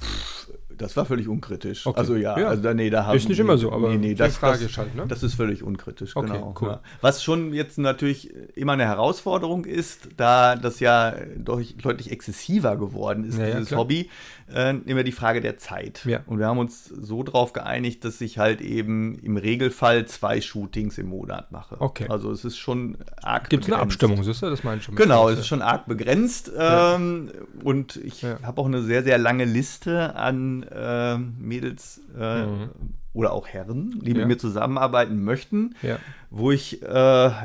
pff, 0.00 0.39
das 0.80 0.96
war 0.96 1.04
völlig 1.04 1.28
unkritisch. 1.28 1.86
Okay. 1.86 1.98
Also 1.98 2.16
ja, 2.16 2.38
Ja. 2.38 2.48
also 2.48 2.62
da, 2.62 2.74
nee, 2.74 2.90
da 2.90 3.06
haben 3.06 3.16
Ist 3.16 3.28
nicht 3.28 3.38
immer 3.38 3.58
so, 3.58 3.72
aber 3.72 3.90
nee, 3.90 3.96
nee, 3.98 4.08
die 4.08 4.14
das, 4.16 4.36
Frage 4.36 4.58
das, 4.58 4.70
ist 4.70 4.78
halt, 4.78 4.94
ne? 4.94 5.04
das 5.06 5.22
ist 5.22 5.34
völlig 5.34 5.62
unkritisch. 5.62 6.16
Okay, 6.16 6.32
genau. 6.32 6.54
cool. 6.60 6.68
Ja. 6.68 6.80
Was 7.00 7.22
schon 7.22 7.52
jetzt 7.52 7.78
natürlich 7.78 8.32
immer 8.56 8.72
eine 8.72 8.84
Herausforderung 8.86 9.64
ist, 9.64 10.08
da 10.16 10.56
das 10.56 10.80
ja 10.80 11.14
deutlich, 11.36 11.76
deutlich 11.76 12.10
exzessiver 12.10 12.76
geworden 12.76 13.24
ist, 13.24 13.38
Ja, 13.38 13.46
dieses. 13.58 13.76
Hobby, 13.76 14.10
äh, 14.52 14.74
immer 14.86 15.02
die 15.04 15.12
Frage 15.12 15.40
der 15.40 15.56
Zeit. 15.58 16.06
Und 16.26 16.38
wir 16.38 16.46
haben 16.46 16.58
uns 16.58 16.84
so 16.86 17.22
darauf 17.22 17.52
geeinigt, 17.52 18.04
dass 18.04 18.20
ich 18.20 18.38
halt 18.38 18.60
eben 18.60 19.18
im 19.20 19.36
Regelfall 19.36 20.06
zwei 20.06 20.40
Shootings 20.40 20.98
im 20.98 21.08
Monat 21.08 21.52
mache. 21.52 21.76
Okay. 21.80 22.06
Also 22.08 22.32
es 22.32 22.44
ist 22.44 22.58
schon 22.58 22.98
arg 23.22 23.48
Gibt 23.48 23.64
es 23.64 23.72
eine. 23.72 23.80
Abstimmung, 23.80 24.22
siehst 24.24 24.42
du? 24.42 24.50
Das 24.50 24.64
meine 24.64 24.78
ich 24.78 24.84
schon. 24.84 24.96
Genau, 24.96 25.28
es 25.28 25.38
ist 25.40 25.46
schon 25.46 25.62
arg 25.62 25.86
begrenzt. 25.86 26.50
Ähm, 26.58 27.30
und 27.62 27.96
ich 27.96 28.24
habe 28.24 28.60
auch 28.60 28.66
eine 28.66 28.82
sehr, 28.82 29.02
sehr 29.02 29.18
lange 29.18 29.44
Liste 29.44 30.16
an 30.16 30.64
ähm, 30.74 31.34
Mädels 31.38 32.00
äh, 32.18 32.46
Mhm. 32.46 32.70
oder 33.12 33.32
auch 33.32 33.48
Herren, 33.48 34.00
die 34.02 34.10
mit 34.12 34.18
Ja. 34.22 34.26
mir 34.26 34.38
zusammenarbeiten 34.38 35.22
möchten, 35.24 35.74
Ja. 35.82 35.98
wo 36.30 36.50
ich, 36.50 36.82
äh, 36.82 36.86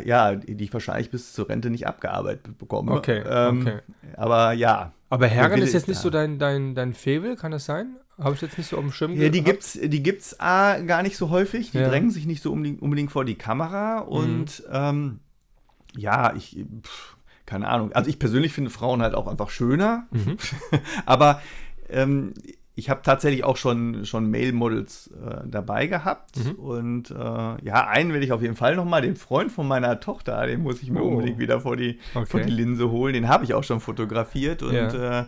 ja, 0.07 0.35
die 0.35 0.63
ich 0.63 0.73
wahrscheinlich 0.73 1.09
bis 1.11 1.33
zur 1.33 1.49
Rente 1.49 1.69
nicht 1.69 1.87
abgearbeitet 1.87 2.57
bekomme. 2.57 2.91
Okay, 2.93 3.23
Ähm, 3.27 3.61
okay. 3.61 3.79
Aber 4.17 4.51
ja. 4.53 4.91
Aber 5.09 5.27
Herren 5.27 5.61
ist 5.61 5.73
jetzt 5.73 5.87
nicht 5.87 5.99
so 5.99 6.09
dein, 6.09 6.39
dein, 6.39 6.75
dein 6.75 6.93
Faible, 6.93 7.35
kann 7.35 7.51
das 7.51 7.65
sein? 7.65 7.95
Habe 8.17 8.33
ich 8.35 8.41
jetzt 8.41 8.57
nicht 8.57 8.69
so 8.69 8.77
auf 8.77 8.83
dem 8.83 8.91
Schirm 8.93 9.11
Ja, 9.13 9.27
die 9.29 9.43
gehabt? 9.43 9.45
gibt's, 9.45 9.73
die 9.81 10.01
gibt's 10.03 10.39
A, 10.39 10.79
gar 10.79 11.03
nicht 11.03 11.17
so 11.17 11.29
häufig. 11.31 11.71
Die 11.71 11.77
Ja. 11.79 11.87
Mhm. 11.87 11.89
drängen 11.91 12.11
sich 12.11 12.25
nicht 12.25 12.41
so 12.41 12.51
unbedingt, 12.53 13.11
vor 13.11 13.25
die 13.25 13.35
Kamera. 13.35 13.99
Und 13.99 14.63
ähm, 14.71 15.19
ja, 15.97 16.33
ich, 16.35 16.57
pff, 16.83 17.17
keine 17.45 17.67
Ahnung. 17.67 17.91
Also 17.93 18.09
ich 18.09 18.17
persönlich 18.17 18.53
finde 18.53 18.69
Frauen 18.69 19.01
halt 19.01 19.15
auch 19.15 19.27
einfach 19.27 19.49
schöner. 19.49 20.05
Mhm. 20.11 20.37
Aber 21.05 21.41
ähm, 21.89 22.33
ich 22.75 22.89
habe 22.89 23.01
tatsächlich 23.03 23.43
auch 23.45 23.57
schon, 23.57 24.05
schon 24.05 24.29
Male-Models 24.29 25.07
äh, 25.11 25.47
dabei 25.47 25.87
gehabt. 25.87 26.37
Mhm. 26.43 26.51
Und 26.55 27.11
äh, 27.11 27.15
ja, 27.15 27.87
einen 27.87 28.13
will 28.13 28.21
ich 28.23 28.31
auf 28.33 28.41
jeden 28.41 28.55
Fall 28.55 28.75
nochmal, 28.75 29.01
den 29.01 29.15
Freund 29.15 29.51
von 29.51 29.67
meiner 29.67 29.99
Tochter, 30.01 30.45
den 30.45 30.61
muss 30.61 30.83
ich 30.83 30.91
mir 30.91 31.01
Oh. 31.01 31.07
unbedingt 31.09 31.39
wieder 31.39 31.61
vor 31.61 31.77
die, 31.77 31.99
Okay. 32.13 32.25
vor 32.25 32.39
die 32.41 32.51
Linse 32.51 32.91
holen. 32.91 33.13
Den 33.13 33.29
habe 33.29 33.43
ich 33.45 33.53
auch 33.53 33.63
schon 33.63 33.79
fotografiert. 33.79 34.61
Und 34.61 34.73
Ja. 34.73 35.21
äh, 35.21 35.25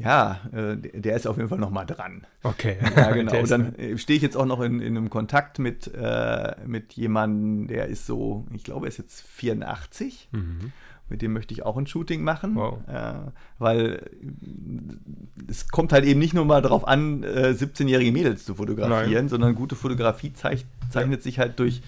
ja, 0.00 0.40
äh, 0.52 0.76
der 0.76 1.16
ist 1.16 1.26
auf 1.26 1.36
jeden 1.38 1.48
Fall 1.48 1.58
nochmal 1.58 1.84
dran. 1.84 2.24
Okay. 2.44 2.76
Ja, 2.96 3.10
genau. 3.10 3.36
Und 3.42 3.50
dann 3.50 3.74
äh, 3.74 3.98
stehe 3.98 4.16
ich 4.16 4.22
jetzt 4.22 4.36
auch 4.36 4.46
noch 4.46 4.60
in, 4.60 4.80
in 4.80 4.96
einem 4.96 5.10
Kontakt 5.10 5.58
mit, 5.58 5.92
äh, 5.92 6.54
mit 6.66 6.92
jemandem, 6.94 7.66
der 7.66 7.86
ist 7.88 8.06
so, 8.06 8.46
ich 8.54 8.62
glaube, 8.64 8.86
er 8.86 8.88
ist 8.90 8.98
jetzt 8.98 9.20
84. 9.22 10.28
Mhm. 10.32 10.72
Mit 11.10 11.22
dem 11.22 11.32
möchte 11.32 11.54
ich 11.54 11.64
auch 11.64 11.76
ein 11.76 11.86
Shooting 11.86 12.22
machen. 12.22 12.54
Wow. 12.54 12.78
Äh, 12.86 13.14
weil 13.58 14.10
es 15.48 15.68
kommt 15.68 15.92
halt 15.92 16.04
eben 16.04 16.20
nicht 16.20 16.34
nur 16.34 16.44
mal 16.44 16.60
darauf 16.62 16.86
an, 16.86 17.22
äh, 17.22 17.54
17-jährige 17.56 18.12
Mädels 18.12 18.44
zu 18.44 18.54
fotografieren, 18.54 19.12
Nein. 19.12 19.28
sondern 19.28 19.54
gute 19.54 19.74
Fotografie 19.76 20.32
zeich, 20.32 20.66
zeichnet 20.90 21.22
sich 21.22 21.38
halt 21.38 21.58
durch, 21.58 21.80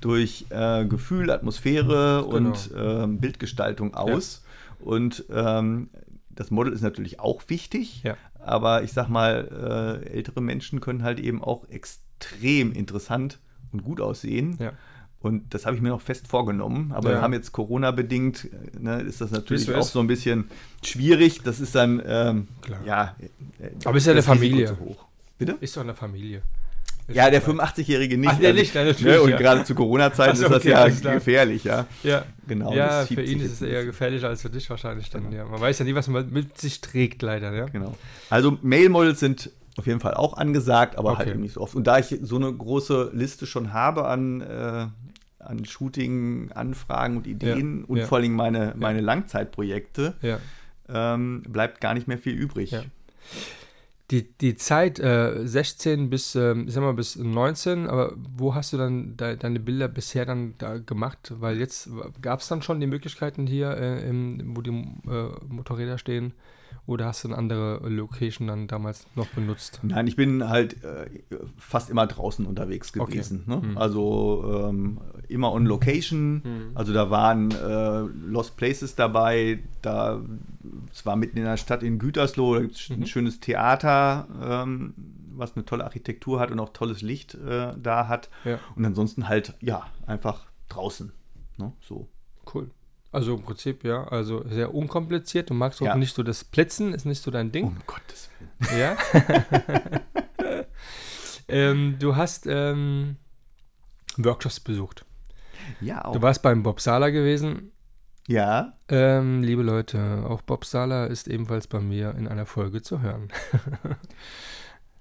durch 0.00 0.46
äh, 0.50 0.84
Gefühl, 0.86 1.30
Atmosphäre 1.30 2.22
Genau. 2.24 2.34
und 2.36 2.70
ähm, 2.76 3.18
Bildgestaltung 3.18 3.94
aus. 3.94 4.42
Und 4.80 5.24
ähm, 5.30 5.90
das 6.30 6.50
Model 6.50 6.72
ist 6.72 6.80
natürlich 6.82 7.20
auch 7.20 7.42
wichtig, 7.48 8.02
Ja. 8.04 8.16
aber 8.40 8.82
ich 8.82 8.92
sag 8.92 9.08
mal, 9.08 10.00
äh, 10.06 10.08
ältere 10.10 10.40
Menschen 10.40 10.80
können 10.80 11.02
halt 11.02 11.20
eben 11.20 11.42
auch 11.44 11.68
extrem 11.68 12.72
interessant 12.72 13.38
und 13.72 13.84
gut 13.84 14.00
aussehen. 14.00 14.56
Ja. 14.58 14.72
Und 15.22 15.54
das 15.54 15.66
habe 15.66 15.76
ich 15.76 15.82
mir 15.82 15.90
noch 15.90 16.00
fest 16.00 16.26
vorgenommen. 16.28 16.92
Aber 16.92 17.10
Ja. 17.10 17.16
wir 17.16 17.22
haben 17.22 17.32
jetzt 17.32 17.52
Corona-bedingt, 17.52 18.44
äh, 18.46 18.78
ne, 18.78 19.00
ist 19.02 19.20
das 19.20 19.30
natürlich 19.30 19.72
auch 19.74 19.82
so 19.84 20.00
ein 20.00 20.06
bisschen 20.08 20.48
schwierig. 20.84 21.42
Das 21.42 21.60
ist 21.60 21.74
dann, 21.74 22.02
ähm, 22.04 22.48
Klar. 22.60 22.80
ja. 22.84 23.16
äh, 23.60 23.68
Aber 23.84 23.96
ist 23.96 24.06
ja 24.06 24.12
eine 24.12 24.22
Familie. 24.22 24.66
zu 24.66 24.80
hoch. 24.80 25.04
Bitte? 25.38 25.56
Ist 25.60 25.76
doch 25.76 25.82
eine 25.82 25.94
Familie. 25.94 26.42
Ist 27.08 27.16
Ja, 27.16 27.30
der 27.30 27.40
klar. 27.40 27.54
85-Jährige 27.56 28.16
nicht. 28.16 28.30
Ach, 28.32 28.38
der 28.38 28.54
nicht, 28.54 28.74
ja, 28.74 28.84
natürlich, 28.84 29.04
ne, 29.16 29.22
Und 29.22 29.30
ja. 29.30 29.36
gerade 29.36 29.64
zu 29.64 29.74
Corona-Zeiten 29.74 30.36
so, 30.36 30.44
ist 30.46 30.50
das 30.52 30.58
okay, 30.60 30.70
ja 30.70 30.88
klar. 30.90 31.14
gefährlich, 31.14 31.64
ja. 31.64 31.86
Ja, 32.04 32.24
Genau. 32.46 32.72
ja 32.74 33.04
für 33.06 33.22
ihn 33.22 33.40
ist 33.40 33.52
es 33.52 33.62
eher 33.62 33.80
ein 33.80 33.86
gefährlich 33.86 34.24
als 34.24 34.42
für 34.42 34.50
dich 34.50 34.68
wahrscheinlich 34.70 35.10
dann. 35.10 35.24
Genau. 35.30 35.36
Ja. 35.36 35.44
Man 35.44 35.60
weiß 35.60 35.78
ja 35.80 35.84
nie, 35.84 35.94
was 35.94 36.06
man 36.08 36.30
mit 36.32 36.58
sich 36.58 36.80
trägt, 36.80 37.22
leider. 37.22 37.52
Ja? 37.54 37.66
Genau. 37.66 37.96
Also 38.30 38.56
Male-Models 38.62 39.18
sind 39.20 39.50
auf 39.76 39.86
jeden 39.86 40.00
Fall 40.00 40.14
auch 40.14 40.36
angesagt, 40.36 40.96
aber 40.96 41.10
halt 41.16 41.22
Okay. 41.22 41.30
eben 41.30 41.40
nicht 41.42 41.54
so 41.54 41.60
oft. 41.62 41.74
Und 41.74 41.86
da 41.86 41.98
ich 41.98 42.14
so 42.22 42.36
eine 42.36 42.52
große 42.52 43.10
Liste 43.14 43.46
schon 43.46 43.72
habe 43.72 44.06
an, 44.06 44.40
äh, 44.42 44.86
an 45.44 45.64
Shooting-Anfragen 45.64 47.16
und 47.18 47.26
Ideen 47.26 47.80
Ja, 47.80 47.84
und 47.88 47.96
ja. 47.98 48.06
vor 48.06 48.18
allem 48.18 48.32
meine, 48.32 48.74
meine 48.76 49.00
Langzeitprojekte, 49.00 50.14
Ja. 50.22 50.38
ähm, 50.88 51.42
bleibt 51.48 51.80
gar 51.80 51.94
nicht 51.94 52.08
mehr 52.08 52.18
viel 52.18 52.34
übrig. 52.34 52.76
Die, 54.10 54.30
die 54.30 54.56
Zeit 54.56 54.98
äh, 55.00 55.46
16 55.46 56.10
bis, 56.10 56.34
ähm, 56.34 56.68
sag 56.68 56.82
mal, 56.82 56.92
bis 56.92 57.16
19, 57.16 57.86
aber 57.86 58.12
wo 58.36 58.54
hast 58.54 58.72
du 58.74 58.76
dann 58.76 59.16
de 59.16 59.36
deine 59.36 59.58
Bilder 59.58 59.88
bisher 59.88 60.26
dann 60.26 60.54
da 60.58 60.76
gemacht? 60.78 61.32
Weil 61.40 61.58
jetzt 61.58 61.88
gab 62.20 62.40
es 62.40 62.48
dann 62.48 62.60
schon 62.60 62.78
die 62.80 62.86
Möglichkeiten 62.86 63.46
hier, 63.46 63.70
äh, 63.70 64.06
im, 64.06 64.54
wo 64.54 64.60
die 64.60 64.70
äh, 64.70 65.28
Motorräder 65.48 65.96
stehen, 65.96 66.34
oder 66.86 67.06
hast 67.06 67.24
du 67.24 67.28
eine 67.28 67.38
andere 67.38 67.78
Location 67.88 68.48
dann 68.48 68.66
damals 68.68 69.06
noch 69.14 69.26
benutzt? 69.28 69.80
Nein, 69.82 70.06
ich 70.06 70.16
bin 70.16 70.48
halt 70.48 70.82
äh, 70.84 71.06
fast 71.56 71.90
immer 71.90 72.06
draußen 72.06 72.44
unterwegs 72.46 72.92
Okay. 72.98 73.12
gewesen. 73.12 73.44
Ne? 73.46 73.56
Mhm. 73.56 73.78
Also 73.78 74.66
ähm, 74.68 75.00
immer 75.28 75.52
on 75.52 75.66
Location. 75.66 76.34
Mhm. 76.44 76.70
Also 76.74 76.92
da 76.92 77.10
waren 77.10 77.50
äh, 77.50 78.00
Lost 78.26 78.56
Places 78.56 78.94
dabei. 78.94 79.60
Da 79.82 80.20
es 80.92 81.06
war 81.06 81.16
mitten 81.16 81.38
in 81.38 81.44
der 81.44 81.56
Stadt 81.56 81.82
in 81.82 81.98
Gütersloh. 81.98 82.54
Da 82.54 82.60
gibt 82.62 82.76
es 82.76 82.88
Mhm. 82.90 83.02
ein 83.02 83.06
schönes 83.06 83.40
Theater, 83.40 84.26
ähm, 84.42 84.94
was 85.34 85.56
eine 85.56 85.64
tolle 85.64 85.84
Architektur 85.84 86.40
hat 86.40 86.50
und 86.50 86.60
auch 86.60 86.70
tolles 86.74 87.00
Licht 87.02 87.34
äh, 87.34 87.72
da 87.80 88.08
hat. 88.08 88.28
Ja. 88.44 88.58
Und 88.76 88.84
ansonsten 88.84 89.28
halt 89.28 89.54
ja 89.60 89.86
einfach 90.06 90.46
draußen. 90.68 91.12
Ne? 91.58 91.72
So. 91.80 92.08
Cool. 92.52 92.70
Also 93.12 93.34
im 93.34 93.42
Prinzip, 93.42 93.84
ja, 93.84 94.04
also 94.08 94.42
sehr 94.48 94.74
unkompliziert. 94.74 95.50
Du 95.50 95.54
magst 95.54 95.82
auch 95.82 95.86
Ja. 95.86 95.96
nicht 95.96 96.14
so 96.14 96.22
das 96.22 96.44
Blitzen, 96.44 96.94
ist 96.94 97.04
nicht 97.04 97.22
so 97.22 97.30
dein 97.30 97.52
Ding. 97.52 97.66
Um 97.66 97.78
Gottes 97.86 98.30
Willen. 98.38 98.80
Ja. 98.80 98.96
ähm, 101.48 101.96
du 101.98 102.16
hast 102.16 102.46
ähm, 102.46 103.16
Workshops 104.16 104.60
besucht. 104.60 105.04
Ja, 105.80 106.04
auch. 106.06 106.12
Du 106.14 106.22
warst 106.22 106.42
beim 106.42 106.62
Bob 106.62 106.80
Sala 106.80 107.10
gewesen. 107.10 107.72
Ja. 108.28 108.78
Ähm, 108.88 109.42
liebe 109.42 109.62
Leute, 109.62 110.24
auch 110.28 110.40
Bob 110.42 110.64
Sala 110.64 111.06
ist 111.06 111.28
ebenfalls 111.28 111.66
bei 111.66 111.80
mir 111.80 112.14
in 112.14 112.26
einer 112.28 112.46
Folge 112.46 112.80
zu 112.80 113.02
hören. 113.02 113.28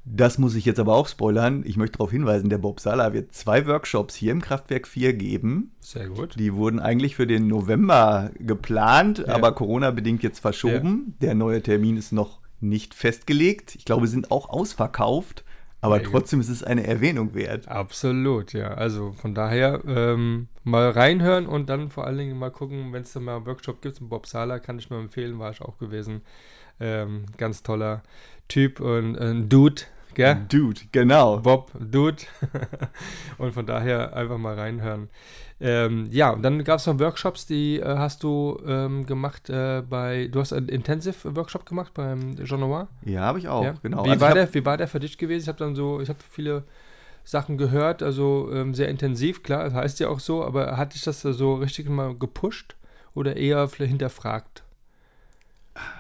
Das 0.04 0.38
muss 0.40 0.56
ich 0.56 0.66
jetzt 0.66 0.80
aber 0.80 0.96
auch 0.96 1.08
spoilern. 1.08 1.64
Ich 1.66 1.78
möchte 1.78 1.98
darauf 2.00 2.12
hinweisen, 2.12 2.50
der 2.50 2.58
Bob 2.58 2.80
Sala 2.80 3.14
wird 3.14 3.34
zwei 3.34 3.68
Workshops 3.68 4.16
hier 4.16 4.32
im 4.32 4.42
Kraftwerk 4.42 4.88
4 4.88 5.14
geben. 5.14 5.72
Sehr 5.80 6.10
gut. 6.10 6.36
Die 6.40 6.56
wurden 6.56 6.80
eigentlich 6.80 7.16
für 7.16 7.28
den 7.28 7.48
November 7.48 8.32
geplant, 8.40 9.20
Ja. 9.20 9.36
aber 9.36 9.52
Corona-bedingt 9.54 10.24
jetzt 10.24 10.40
verschoben. 10.40 11.16
Der 11.22 11.36
neue 11.36 11.62
Termin 11.62 11.98
ist 11.98 12.12
noch 12.14 12.40
nicht 12.60 12.94
festgelegt. 12.96 13.76
Ich 13.76 13.86
glaube, 13.86 14.08
sie 14.08 14.14
sind 14.14 14.32
auch 14.32 14.50
ausverkauft, 14.50 15.44
aber 15.82 16.00
gut. 16.00 16.10
trotzdem 16.12 16.40
ist 16.40 16.50
es 16.50 16.64
eine 16.64 16.86
Erwähnung 16.88 17.34
wert. 17.36 17.68
Absolut, 17.68 18.54
ja. 18.54 18.70
Also 18.74 19.12
von 19.14 19.36
daher 19.36 19.82
ähm, 19.88 20.48
mal 20.64 20.90
reinhören 20.90 21.46
und 21.46 21.70
dann 21.70 21.90
vor 21.90 22.06
allen 22.08 22.18
Dingen 22.18 22.38
mal 22.40 22.52
gucken, 22.52 22.92
wenn 22.92 23.04
es 23.04 23.14
da 23.14 23.20
mal 23.20 23.38
einen 23.38 23.46
Workshop 23.46 23.82
gibt. 23.84 24.00
Bob 24.10 24.26
Sala 24.26 24.58
kann 24.60 24.80
ich 24.80 24.90
nur 24.90 25.00
empfehlen, 25.00 25.38
war 25.38 25.52
ich 25.52 25.62
auch 25.62 25.78
gewesen. 25.78 26.22
Ähm, 26.80 27.26
ganz 27.38 27.62
toller 27.62 28.02
Typ 28.52 28.82
und 28.82 29.18
ein 29.18 29.48
Dude, 29.48 29.84
gell? 30.14 30.46
Dude, 30.50 30.82
genau. 30.92 31.38
Bob, 31.38 31.72
Dude. 31.80 32.18
und 33.38 33.54
von 33.54 33.66
daher 33.66 34.14
einfach 34.14 34.38
mal 34.38 34.56
reinhören. 34.60 35.08
Ähm, 35.62 36.08
ja, 36.12 36.32
und 36.32 36.42
dann 36.44 36.62
gab 36.66 36.80
es 36.80 36.86
noch 36.86 37.00
Workshops, 37.00 37.46
die 37.46 37.80
äh, 37.80 37.86
hast 37.86 38.24
du 38.24 38.60
ähm, 38.68 39.06
gemacht 39.06 39.50
äh, 39.50 39.82
bei, 39.90 40.28
du 40.30 40.42
hast 40.42 40.52
einen 40.52 40.68
Intensive-Workshop 40.68 41.66
gemacht 41.66 41.94
beim 41.94 42.36
Jean 42.44 42.60
Noir. 42.60 42.90
Ja, 43.06 43.22
habe 43.22 43.40
ich 43.40 43.48
auch, 43.48 43.64
Ja? 43.64 43.76
genau. 43.82 44.04
Wie, 44.04 44.10
Also 44.10 44.22
war 44.22 44.34
der, 44.34 44.54
wie 44.54 44.66
war 44.66 44.76
der 44.76 44.90
für 44.90 45.00
dich 45.00 45.18
gewesen? 45.18 45.44
Ich 45.44 45.48
habe 45.48 45.60
dann 45.60 45.76
so, 45.76 46.02
ich 46.02 46.10
habe 46.10 46.20
viele 46.30 46.64
Sachen 47.24 47.58
gehört, 47.58 48.04
also 48.04 48.50
ähm, 48.52 48.74
sehr 48.74 48.90
intensiv, 48.90 49.44
klar, 49.44 49.64
das 49.64 49.74
heißt 49.74 50.00
ja 50.02 50.10
auch 50.10 50.20
so, 50.20 50.44
aber 50.44 50.76
hat 50.76 50.94
dich 50.94 51.04
das 51.04 51.22
so 51.22 51.54
richtig 51.54 51.88
mal 51.88 52.16
gepusht 52.16 52.76
oder 53.14 53.38
eher 53.38 53.70
vielleicht 53.70 53.92
hinterfragt? 53.92 54.64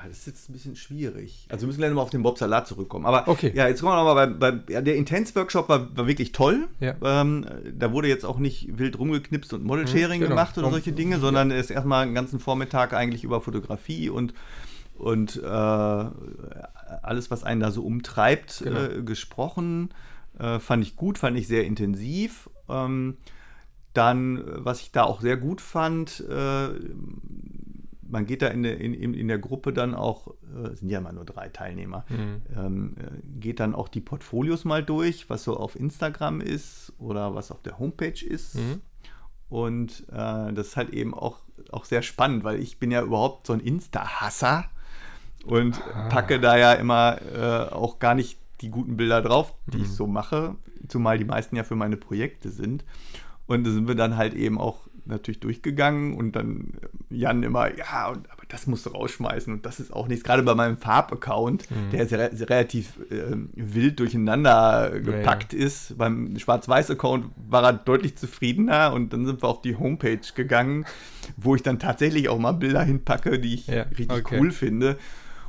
Ah, 0.03 0.07
Das 0.07 0.19
ist 0.19 0.27
jetzt 0.27 0.49
ein 0.49 0.53
bisschen 0.53 0.75
schwierig. 0.75 1.45
Also 1.49 1.61
wir 1.63 1.67
müssen 1.67 1.79
gleich 1.79 1.89
nochmal 1.89 2.03
auf 2.05 2.09
den 2.11 2.21
Bob 2.23 2.37
Salat 2.37 2.67
zurückkommen. 2.67 3.05
Aber 3.05 3.27
Okay. 3.27 3.51
ja, 3.55 3.67
jetzt 3.67 3.81
kommen 3.81 3.93
wir 3.93 4.03
nochmal 4.03 4.27
bei, 4.27 4.51
bei 4.51 4.73
ja, 4.73 4.81
der 4.81 4.95
Intense-Workshop 4.95 5.69
war, 5.69 5.95
war 5.97 6.07
wirklich 6.07 6.31
toll. 6.31 6.67
Ja. 6.79 6.95
Ähm, 7.01 7.45
da 7.73 7.91
wurde 7.91 8.07
jetzt 8.07 8.25
auch 8.25 8.37
nicht 8.37 8.77
wild 8.77 8.99
rumgeknipst 8.99 9.53
und 9.53 9.63
Model-Sharing 9.63 10.19
Mhm, 10.19 10.23
genau. 10.25 10.29
gemacht 10.35 10.57
oder 10.57 10.69
solche 10.69 10.91
Dinge, 10.91 11.19
sondern 11.19 11.51
es 11.51 11.65
ist 11.65 11.71
erstmal 11.71 12.03
einen 12.03 12.13
ganzen 12.15 12.39
Vormittag 12.39 12.93
eigentlich 12.93 13.23
über 13.23 13.41
Fotografie 13.41 14.09
und, 14.09 14.33
und 14.95 15.37
äh, 15.41 15.45
alles, 15.47 17.31
was 17.31 17.43
einen 17.43 17.61
da 17.61 17.71
so 17.71 17.83
umtreibt, 17.83 18.61
Genau. 18.63 18.79
äh, 18.81 19.01
gesprochen. 19.03 19.89
Äh, 20.39 20.59
fand 20.59 20.83
ich 20.83 20.95
gut, 20.95 21.17
fand 21.17 21.37
ich 21.37 21.47
sehr 21.47 21.65
intensiv. 21.65 22.49
Ähm, 22.69 23.17
dann, 23.93 24.41
was 24.45 24.79
ich 24.81 24.91
da 24.93 25.03
auch 25.03 25.19
sehr 25.19 25.35
gut 25.37 25.59
fand, 25.59 26.21
äh, 26.29 26.69
man 28.11 28.25
geht 28.25 28.41
da 28.41 28.47
in 28.47 28.63
der, 28.63 28.79
in, 28.79 28.93
in 28.93 29.27
der 29.27 29.39
Gruppe 29.39 29.73
dann 29.73 29.95
auch, 29.95 30.27
äh, 30.55 30.67
es 30.67 30.79
sind 30.79 30.89
ja 30.89 30.99
immer 30.99 31.13
nur 31.13 31.25
drei 31.25 31.49
Teilnehmer, 31.49 32.05
ähm, 32.55 32.95
äh, 32.99 33.39
geht 33.39 33.59
dann 33.59 33.73
auch 33.73 33.87
die 33.87 34.01
Portfolios 34.01 34.65
mal 34.65 34.83
durch, 34.83 35.29
was 35.29 35.43
so 35.43 35.57
auf 35.57 35.75
Instagram 35.75 36.41
ist 36.41 36.93
oder 36.99 37.33
was 37.33 37.51
auf 37.51 37.61
der 37.61 37.79
Homepage 37.79 38.23
ist. 38.25 38.55
Mhm. 38.55 38.81
Und 39.49 40.05
äh, 40.11 40.53
das 40.53 40.67
ist 40.67 40.77
halt 40.77 40.91
eben 40.91 41.13
auch, 41.13 41.39
auch 41.71 41.85
sehr 41.85 42.01
spannend, 42.01 42.43
weil 42.43 42.59
ich 42.59 42.79
bin 42.79 42.91
ja 42.91 43.01
überhaupt 43.01 43.47
so 43.47 43.53
ein 43.53 43.59
Insta-Hasser 43.59 44.65
und 45.45 45.81
packe 46.09 46.39
da 46.39 46.57
ja 46.57 46.73
immer 46.73 47.19
äh, 47.21 47.73
auch 47.73 47.99
gar 47.99 48.15
nicht 48.15 48.37
die 48.61 48.69
guten 48.69 48.95
Bilder 48.95 49.21
drauf, 49.21 49.55
die 49.65 49.79
ich 49.79 49.89
so 49.89 50.05
mache, 50.05 50.55
zumal 50.87 51.17
die 51.17 51.25
meisten 51.25 51.55
ja 51.55 51.63
für 51.63 51.75
meine 51.75 51.97
Projekte 51.97 52.49
sind. 52.49 52.85
Und 53.47 53.65
da 53.65 53.71
sind 53.71 53.87
wir 53.87 53.95
dann 53.95 54.15
halt 54.15 54.33
eben 54.33 54.57
auch 54.59 54.87
natürlich 55.11 55.39
durchgegangen 55.39 56.15
und 56.15 56.31
dann 56.35 56.73
Jan 57.09 57.43
immer, 57.43 57.75
ja, 57.77 58.09
und, 58.09 58.29
aber 58.31 58.41
das 58.47 58.67
musst 58.67 58.85
du 58.85 58.89
rausschmeißen 58.89 59.53
und 59.53 59.65
das 59.65 59.79
ist 59.79 59.93
auch 59.93 60.07
nichts. 60.07 60.23
Gerade 60.23 60.43
bei 60.43 60.55
meinem 60.55 60.77
Farbaccount, 60.77 61.67
der 61.91 62.07
sehr, 62.07 62.35
sehr 62.35 62.49
relativ 62.49 62.99
ähm, 63.11 63.49
wild 63.53 63.99
durcheinander 63.99 64.99
gepackt 64.99 65.53
ist. 65.53 65.97
Beim 65.97 66.37
Schwarz-Weiß-Account 66.37 67.25
war 67.49 67.63
er 67.63 67.73
deutlich 67.73 68.17
zufriedener 68.17 68.93
und 68.93 69.13
dann 69.13 69.25
sind 69.25 69.41
wir 69.41 69.47
auf 69.47 69.61
die 69.61 69.77
Homepage 69.77 70.19
gegangen, 70.35 70.85
wo 71.37 71.55
ich 71.55 71.63
dann 71.63 71.79
tatsächlich 71.79 72.27
auch 72.29 72.39
mal 72.39 72.53
Bilder 72.53 72.83
hinpacke, 72.83 73.39
die 73.39 73.53
ich 73.53 73.67
Ja, 73.67 73.83
richtig 73.83 74.11
okay. 74.11 74.39
cool 74.39 74.51
finde. 74.51 74.97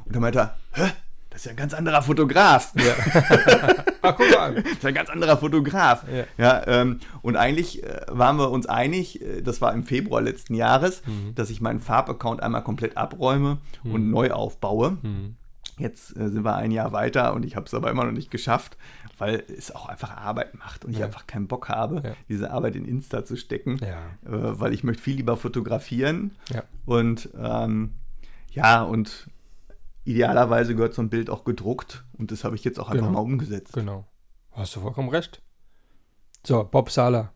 Und 0.05 0.15
dann 0.15 0.23
meinte 0.23 0.39
er, 0.39 0.57
hä? 0.73 0.93
Das 1.31 1.41
ist 1.41 1.47
ja 1.47 1.53
ein 1.53 1.57
ganz 1.57 1.73
anderer 1.73 2.03
Fotograf. 2.03 2.75
Ach, 4.03 4.15
guck 4.17 4.31
mal. 4.37 4.55
Das 4.63 4.73
ist 4.73 4.85
ein 4.87 4.95
ganz 4.95 5.09
anderer 5.11 5.37
Fotograf. 5.37 6.05
Ja. 6.13 6.25
Ja, 6.37 6.67
ähm, 6.67 7.01
und 7.23 7.37
eigentlich 7.37 7.83
äh, 7.83 8.01
waren 8.09 8.37
wir 8.39 8.51
uns 8.51 8.67
einig, 8.67 9.23
äh, 9.23 9.41
das 9.43 9.61
war 9.61 9.73
im 9.73 9.85
Februar 9.85 10.21
letzten 10.21 10.55
Jahres, 10.55 11.03
Mhm. 11.07 11.35
dass 11.35 11.51
ich 11.51 11.61
meinen 11.61 11.81
Farbaccount 11.81 12.43
einmal 12.43 12.63
komplett 12.63 12.97
abräume 12.97 13.59
und 13.85 14.11
neu 14.11 14.31
aufbaue. 14.33 14.99
Mhm. 15.03 15.37
Jetzt 15.79 16.17
äh, 16.17 16.29
sind 16.29 16.45
wir 16.45 16.55
ein 16.57 16.71
Jahr 16.71 16.93
weiter 16.93 17.33
und 17.35 17.45
ich 17.45 17.57
habe 17.57 17.67
es 17.67 17.75
aber 17.75 17.91
immer 17.91 18.05
noch 18.05 18.13
nicht 18.13 18.31
geschafft, 18.31 18.77
weil 19.19 19.43
es 19.57 19.75
auch 19.75 19.89
einfach 19.89 20.17
Arbeit 20.17 20.55
macht 20.55 20.85
und 20.85 20.93
ich 20.93 20.99
Ja. 20.99 21.07
einfach 21.07 21.27
keinen 21.27 21.47
Bock 21.49 21.69
habe, 21.69 22.03
Ja. 22.05 22.13
diese 22.29 22.51
Arbeit 22.51 22.77
in 22.77 22.85
Insta 22.85 23.25
zu 23.25 23.37
stecken, 23.37 23.79
äh, 23.83 23.93
weil 24.27 24.75
ich 24.75 24.85
möchte 24.85 25.03
viel 25.03 25.17
lieber 25.17 25.37
fotografieren 25.37 26.33
Ja. 26.53 26.63
und 26.85 27.31
ähm, 27.41 27.93
ja, 28.51 28.83
und 28.83 29.29
idealerweise 30.05 30.75
gehört 30.75 30.95
so 30.95 31.03
ein 31.03 31.09
Bild 31.11 31.31
auch 31.31 31.45
gedruckt 31.45 32.05
und 32.19 32.31
das 32.33 32.45
habe 32.45 32.55
ich 32.57 32.65
jetzt 32.65 32.79
auch 32.81 32.89
einfach 32.91 33.07
Genau. 33.07 33.13
mal 33.13 33.21
umgesetzt. 33.21 33.73
Genau. 33.75 34.07
Hast 34.53 34.75
du 34.77 34.81
vollkommen 34.81 35.09
recht. 35.09 35.43
So, 36.45 36.65
Bob 36.65 36.91
Sala. 36.91 37.33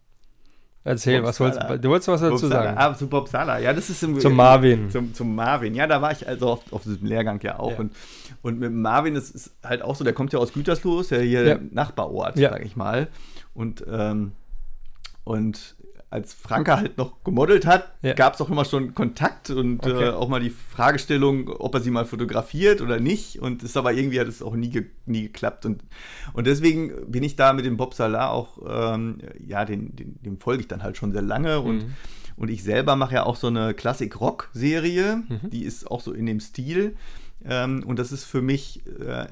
Erzähl, 0.85 1.19
Bob 1.21 1.29
was 1.31 1.41
wolltest 1.41 1.63
du 1.85 1.89
wolltest 1.89 2.09
was 2.09 2.21
dazu 2.21 2.47
sagen? 2.47 2.77
Ah, 2.79 2.95
zu 2.95 3.09
Bob 3.09 3.29
Sala. 3.29 3.59
Ja, 3.59 3.73
das 3.73 3.91
ist 3.91 4.03
im, 4.05 4.21
Zum 4.21 4.35
Marvin. 4.35 4.89
Zum, 4.91 5.15
zum 5.15 5.35
Marvin. 5.35 5.75
Ja, 5.75 5.87
da 5.89 6.01
war 6.01 6.13
ich 6.13 6.27
also 6.29 6.51
auf, 6.51 6.73
auf 6.73 6.83
diesem 6.85 7.07
Lehrgang 7.07 7.41
ja 7.43 7.59
auch. 7.59 7.73
Ja. 7.73 7.79
Und, 7.79 7.93
und 8.43 8.59
mit 8.61 8.73
Marvin 8.73 9.15
das 9.15 9.31
ist 9.31 9.53
halt 9.65 9.83
auch 9.83 9.97
so, 9.97 10.05
der 10.05 10.13
kommt 10.13 10.33
ja 10.33 10.39
aus 10.39 10.53
Gütersloh, 10.53 11.01
ist 11.01 11.11
ja 11.11 11.19
hier 11.19 11.45
Ja. 11.45 11.59
Nachbarort, 11.73 12.39
Ja. 12.39 12.51
sag 12.51 12.65
ich 12.65 12.77
mal. 12.77 13.09
Und, 13.55 13.85
ähm, 13.91 14.33
und 15.25 15.77
als 16.09 16.33
Franka 16.35 16.77
halt 16.77 16.97
noch 16.99 17.25
gemodelt 17.25 17.67
hat, 17.67 17.93
Ja. 18.01 18.15
gab 18.15 18.35
es 18.35 18.41
auch 18.41 18.49
immer 18.49 18.65
schon 18.65 18.95
Kontakt 18.95 19.51
und 19.51 19.85
Okay. 19.85 20.05
äh, 20.05 20.11
auch 20.11 20.29
mal 20.29 20.41
die 20.41 20.51
Fragestellung, 20.51 21.49
ob 21.49 21.75
er 21.75 21.81
sie 21.81 21.91
mal 21.91 22.05
fotografiert 22.07 22.81
oder 22.81 23.01
nicht. 23.01 23.41
Und 23.43 23.63
ist 23.65 23.77
aber 23.77 23.93
irgendwie 23.93 24.21
hat 24.21 24.29
es 24.29 24.41
auch 24.41 24.55
nie, 24.55 24.71
ge 24.71 24.87
nie 25.05 25.23
geklappt. 25.23 25.67
Und, 25.67 25.83
und 26.33 26.47
deswegen 26.47 27.11
bin 27.11 27.23
ich 27.25 27.35
da 27.37 27.53
mit 27.53 27.65
dem 27.65 27.77
Bob 27.77 27.93
Salah 27.95 28.31
auch, 28.31 28.59
ähm, 28.95 29.19
ja, 29.45 29.65
den, 29.65 29.97
den, 29.97 30.19
dem 30.23 30.39
folge 30.39 30.61
ich 30.63 30.69
dann 30.69 30.83
halt 30.83 30.97
schon 30.97 31.13
sehr 31.13 31.23
lange. 31.23 31.61
Und, 31.61 31.79
Mhm. 31.79 31.95
und 32.37 32.51
ich 32.51 32.63
selber 32.63 32.95
mache 32.97 33.15
ja 33.17 33.25
auch 33.25 33.37
so 33.37 33.49
eine 33.49 33.75
Klassik-Rock-Serie, 33.75 35.23
Mhm. 35.29 35.51
die 35.51 35.65
ist 35.65 35.91
auch 35.91 36.01
so 36.01 36.13
in 36.13 36.27
dem 36.27 36.41
Stil. 36.41 36.97
Ähm, 37.49 37.85
und 37.87 37.99
das 37.99 38.13
ist 38.13 38.25
für 38.25 38.43
mich 38.43 38.83
äh, 39.01 39.27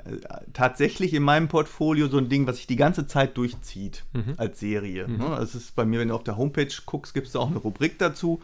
tatsächlich 0.52 1.14
in 1.14 1.22
meinem 1.22 1.48
Portfolio 1.48 2.08
so 2.08 2.18
ein 2.18 2.28
Ding, 2.28 2.46
was 2.46 2.56
sich 2.56 2.66
die 2.66 2.76
ganze 2.76 3.06
Zeit 3.06 3.36
durchzieht 3.36 4.04
Mhm. 4.12 4.34
als 4.36 4.60
Serie. 4.60 5.08
Ne? 5.08 5.24
Das 5.38 5.54
ist 5.54 5.74
bei 5.74 5.84
mir, 5.84 6.00
wenn 6.00 6.08
du 6.08 6.14
auf 6.14 6.24
der 6.24 6.36
Homepage 6.36 6.68
guckst, 6.86 7.14
gibt 7.14 7.26
es 7.26 7.32
da 7.32 7.40
auch 7.40 7.48
eine 7.50 7.58
Rubrik 7.58 7.98
dazu, 7.98 8.40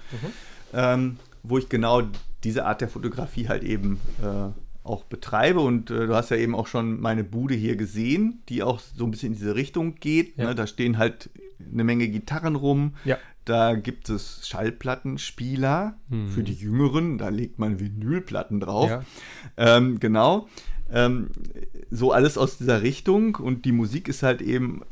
ähm, 0.72 1.16
wo 1.42 1.58
ich 1.58 1.68
genau 1.68 2.02
diese 2.44 2.64
Art 2.66 2.80
der 2.80 2.88
Fotografie 2.88 3.48
halt 3.48 3.62
eben 3.64 4.00
äh, 4.22 4.50
auch 4.82 5.04
betreibe. 5.04 5.60
Und 5.60 5.90
äh, 5.90 6.06
du 6.06 6.14
hast 6.14 6.30
ja 6.30 6.36
eben 6.36 6.54
auch 6.54 6.66
schon 6.66 7.00
meine 7.00 7.22
Bude 7.24 7.54
hier 7.54 7.76
gesehen, 7.76 8.42
die 8.48 8.62
auch 8.62 8.80
so 8.80 9.04
ein 9.04 9.10
bisschen 9.10 9.32
in 9.34 9.38
diese 9.38 9.54
Richtung 9.54 9.96
geht. 9.96 10.36
Ja. 10.36 10.46
Ne? 10.46 10.54
Da 10.54 10.66
stehen 10.66 10.98
halt 10.98 11.30
eine 11.72 11.84
Menge 11.84 12.08
Gitarren 12.08 12.56
rum. 12.56 12.94
Ja. 13.04 13.18
Da 13.50 13.74
gibt 13.74 14.08
es 14.08 14.46
Schallplattenspieler 14.46 15.94
für 16.32 16.42
die 16.44 16.54
Jüngeren. 16.54 17.18
Da 17.18 17.30
legt 17.30 17.58
man 17.58 17.80
Vinylplatten 17.80 18.60
drauf. 18.60 18.88
Ja. 18.90 19.02
Ähm, 19.56 19.98
genau. 19.98 20.46
Ähm, 20.92 21.30
so 21.90 22.12
alles 22.12 22.38
aus 22.38 22.58
dieser 22.58 22.82
Richtung. 22.82 23.34
Und 23.36 23.64
die 23.64 23.72
Musik 23.72 24.08
ist 24.08 24.22
halt 24.22 24.40
eben 24.40 24.82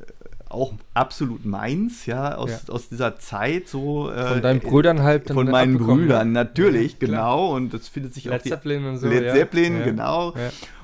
auch 0.48 0.72
absolut 0.94 1.44
meins, 1.44 2.06
ja, 2.06 2.34
aus, 2.34 2.50
Ja. 2.66 2.72
aus 2.74 2.88
dieser 2.88 3.18
Zeit. 3.18 3.68
So, 3.68 4.10
äh, 4.10 4.26
Von 4.28 4.42
deinen 4.42 4.60
Brüdern 4.60 5.02
halt 5.02 5.28
Von 5.30 5.50
meinen 5.50 5.74
abbekommen, 5.74 6.06
Brüdern, 6.06 6.28
ja. 6.28 6.32
natürlich, 6.44 6.92
Ja, 6.92 6.98
genau. 7.00 7.54
Und 7.54 7.74
das 7.74 7.86
findet 7.88 8.14
sich 8.14 8.24
Led 8.24 8.34
auch 8.34 8.42
die- 8.42 8.48
Zeppelin 8.48 8.84
und 8.86 8.96
so. 8.98 9.08
Led. 9.08 9.30
Zeppelin, 9.34 9.78
Ja. 9.78 9.84
genau. 9.84 10.34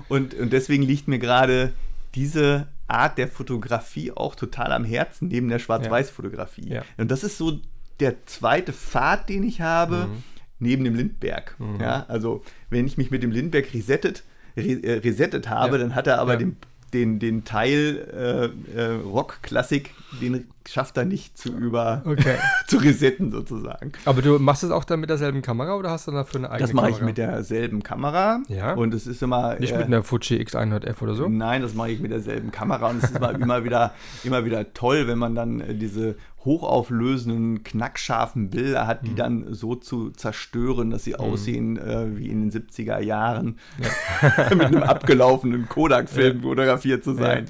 Und, 0.08 0.34
und 0.34 0.52
deswegen 0.52 0.82
liegt 0.84 1.08
mir 1.08 1.18
gerade 1.18 1.72
diese 2.14 2.66
Art 2.86 3.16
der 3.18 3.28
Fotografie 3.28 4.12
auch 4.12 4.34
total 4.34 4.72
am 4.72 4.84
Herzen, 4.84 5.28
neben 5.28 5.48
der 5.48 5.58
Schwarz-Weiß-Fotografie. 5.58 6.68
Ja. 6.68 6.82
Und 6.98 7.10
das 7.10 7.24
ist 7.24 7.38
so 7.38 7.60
der 8.00 8.26
zweite 8.26 8.72
Pfad, 8.72 9.28
den 9.28 9.42
ich 9.44 9.60
habe, 9.60 10.08
Mhm. 10.08 10.22
neben 10.58 10.84
dem 10.84 10.94
Lindberg. 10.94 11.56
Ja, 11.80 12.04
also 12.08 12.42
wenn 12.70 12.86
ich 12.86 12.96
mich 12.98 13.10
mit 13.10 13.22
dem 13.22 13.30
Lindberg 13.30 13.72
resettet, 13.72 14.24
re, 14.56 14.62
äh, 14.82 14.98
resettet 14.98 15.48
habe, 15.48 15.76
Ja. 15.76 15.82
dann 15.82 15.94
hat 15.94 16.06
er 16.06 16.18
aber 16.20 16.36
den, 16.36 16.56
den, 16.92 17.18
den 17.18 17.44
Teil 17.44 18.52
äh, 18.74 18.78
äh, 18.78 18.94
Rock-Klassik, 18.96 19.90
den 20.20 20.46
schaffe 20.68 20.92
da 20.94 21.04
nicht 21.04 21.36
zu 21.38 21.50
über 21.52 22.02
Okay. 22.06 22.36
zu 22.66 22.78
resetten 22.78 23.30
sozusagen. 23.30 23.92
Aber 24.04 24.22
du 24.22 24.38
machst 24.38 24.62
es 24.64 24.70
auch 24.70 24.84
dann 24.84 25.00
mit 25.00 25.10
derselben 25.10 25.42
Kamera 25.42 25.74
oder 25.76 25.90
hast 25.90 26.06
du 26.08 26.12
dafür 26.12 26.40
eine 26.40 26.50
eigene 26.50 26.60
Das 26.66 26.72
mache 26.72 26.86
ich 26.90 26.92
Kamera? 26.96 27.06
mit 27.06 27.18
derselben 27.18 27.82
Kamera. 27.82 28.40
Ja. 28.48 28.74
Und 28.74 28.94
es 28.94 29.06
ist 29.06 29.22
immer. 29.22 29.56
Nicht 29.58 29.72
äh, 29.72 29.78
mit 29.78 29.86
einer 29.86 30.02
Fuji 30.02 30.40
X100F 30.42 31.02
oder 31.02 31.14
so? 31.14 31.28
Nein, 31.28 31.62
das 31.62 31.74
mache 31.74 31.90
ich 31.90 32.00
mit 32.00 32.10
derselben 32.10 32.50
Kamera 32.50 32.88
und 32.90 32.98
es 33.02 33.10
ist 33.10 33.16
immer, 33.16 33.32
immer, 33.40 33.64
wieder, 33.64 33.92
immer 34.24 34.44
wieder 34.44 34.72
toll, 34.74 35.06
wenn 35.06 35.18
man 35.18 35.34
dann 35.34 35.60
äh, 35.60 35.74
diese 35.74 36.16
hochauflösenden, 36.44 37.62
knackscharfen 37.62 38.50
Bilder 38.50 38.86
hat, 38.86 39.06
die 39.06 39.10
Mhm. 39.12 39.16
dann 39.16 39.54
so 39.54 39.74
zu 39.76 40.10
zerstören, 40.10 40.90
dass 40.90 41.04
sie 41.04 41.16
aussehen 41.16 41.78
äh, 41.78 42.16
wie 42.18 42.28
in 42.28 42.50
den 42.50 42.62
70er 42.62 43.00
Jahren 43.00 43.58
mit 44.50 44.60
einem 44.66 44.82
abgelaufenen 44.82 45.68
Kodak-Film 45.68 46.42
fotografiert 46.42 47.04
zu 47.04 47.14
sein. 47.14 47.46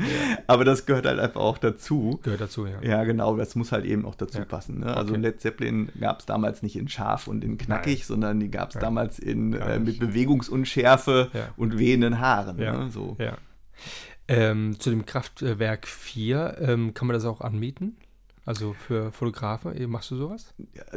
Aber 0.46 0.64
das 0.64 0.86
gehört 0.86 1.06
halt 1.06 1.18
einfach 1.18 1.40
auch 1.40 1.58
dazu. 1.58 2.20
Gehört 2.22 2.40
dazu, 2.42 2.66
ja. 2.66 2.80
Ja, 2.82 3.03
genau, 3.05 3.36
das 3.36 3.55
muss 3.55 3.72
halt 3.72 3.84
eben 3.84 4.05
auch 4.05 4.14
dazu 4.16 4.38
Ja. 4.38 4.44
passen. 4.44 4.80
Ne? 4.80 4.86
Also 4.96 5.12
Okay. 5.14 5.22
Led 5.22 5.40
Zeppelin 5.40 5.88
gab 6.00 6.20
es 6.20 6.26
damals 6.26 6.62
nicht 6.62 6.76
in 6.76 6.88
scharf 6.88 7.28
und 7.28 7.44
in 7.44 7.57
knackig, 7.59 8.00
Nein. 8.00 8.07
sondern 8.07 8.40
die 8.40 8.50
gab 8.50 8.70
es 8.70 8.74
Nein. 8.74 8.82
damals 8.82 9.18
in, 9.18 9.52
äh, 9.55 9.78
mit. 9.78 9.98
Bewegungsunschärfe 10.00 11.30
Ja. 11.32 11.48
und 11.57 11.78
wehenden 11.78 12.18
Haaren. 12.20 12.59
Ja. 12.59 12.84
Ne? 12.84 12.90
So. 12.90 13.16
ja. 13.18 13.36
Ähm, 14.26 14.78
zu 14.78 14.90
dem 14.90 15.05
Kraftwerk 15.05 15.86
4, 15.86 16.57
ähm, 16.61 16.94
kann 16.94 17.07
man 17.09 17.14
das 17.14 17.24
auch 17.26 17.40
anmieten? 17.42 17.96
Also 18.46 18.72
für 18.72 19.12
Fotografen, 19.12 19.72
machst 19.90 20.11
du 20.11 20.16
sowas? 20.16 20.55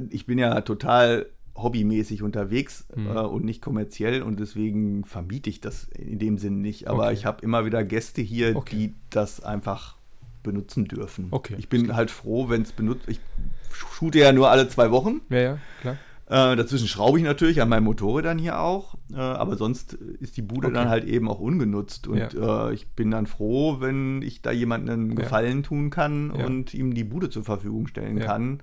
ich 0.10 0.26
bin 0.26 0.38
ja 0.38 0.62
total 0.62 1.28
hobbymäßig 1.56 2.22
unterwegs 2.22 2.86
Mhm. 2.96 3.08
äh, 3.08 3.20
und 3.22 3.44
nicht 3.44 3.62
kommerziell 3.62 4.22
und 4.22 4.40
deswegen 4.40 5.04
vermiete 5.06 5.50
ich 5.50 5.60
das 5.60 5.86
in 5.86 6.20
dem 6.20 6.38
Sinn 6.38 6.62
nicht. 6.62 6.88
Aber 6.88 7.06
Okay. 7.06 7.14
ich 7.16 7.26
habe 7.26 7.42
immer 7.42 7.66
wieder 7.66 7.84
Gäste 7.84 8.22
hier, 8.22 8.56
Okay. 8.56 8.76
die 8.76 8.94
das 9.10 9.42
einfach 9.44 9.97
benutzen 10.44 10.86
dürfen. 10.86 11.28
Okay. 11.32 11.56
Ich 11.58 11.70
bin 11.70 11.96
halt 11.96 12.12
froh, 12.12 12.50
wenn 12.50 12.62
es 12.64 12.72
benutzt. 12.72 13.08
Ich 13.08 13.20
shoote 13.72 14.20
ja 14.20 14.32
nur 14.32 14.50
alle 14.50 14.68
zwei 14.70 14.92
Wochen. 14.92 15.22
Ja, 15.30 15.38
ja, 15.40 15.58
klar. 15.82 15.98
Äh, 16.30 16.58
dazwischen 16.58 16.90
schraube 16.90 17.18
ich 17.20 17.24
natürlich 17.24 17.62
an 17.62 17.70
meinem 17.70 17.86
Motorrad 17.86 18.26
dann 18.26 18.38
hier 18.38 18.60
auch, 18.60 18.96
äh, 19.14 19.16
aber 19.16 19.56
sonst 19.56 19.94
ist 19.94 20.36
die 20.36 20.42
Bude 20.42 20.68
Okay. 20.68 20.76
dann 20.76 20.90
halt 20.90 21.06
eben 21.06 21.30
auch 21.30 21.40
ungenutzt. 21.40 22.08
Und 22.08 22.34
äh, 22.34 22.74
ich 22.74 22.88
bin 22.90 23.12
dann 23.12 23.28
froh, 23.28 23.78
wenn 23.80 24.22
ich 24.22 24.42
da 24.42 24.52
jemandem 24.52 24.94
einen 25.02 25.10
Ja. 25.12 25.16
Gefallen 25.16 25.64
tun 25.64 25.90
kann 25.90 26.34
Ja. 26.38 26.46
und 26.46 26.74
ihm 26.74 26.94
die 26.94 27.06
Bude 27.06 27.30
zur 27.30 27.44
Verfügung 27.46 27.88
stellen 27.88 28.18
Ja. 28.18 28.26
kann. 28.26 28.60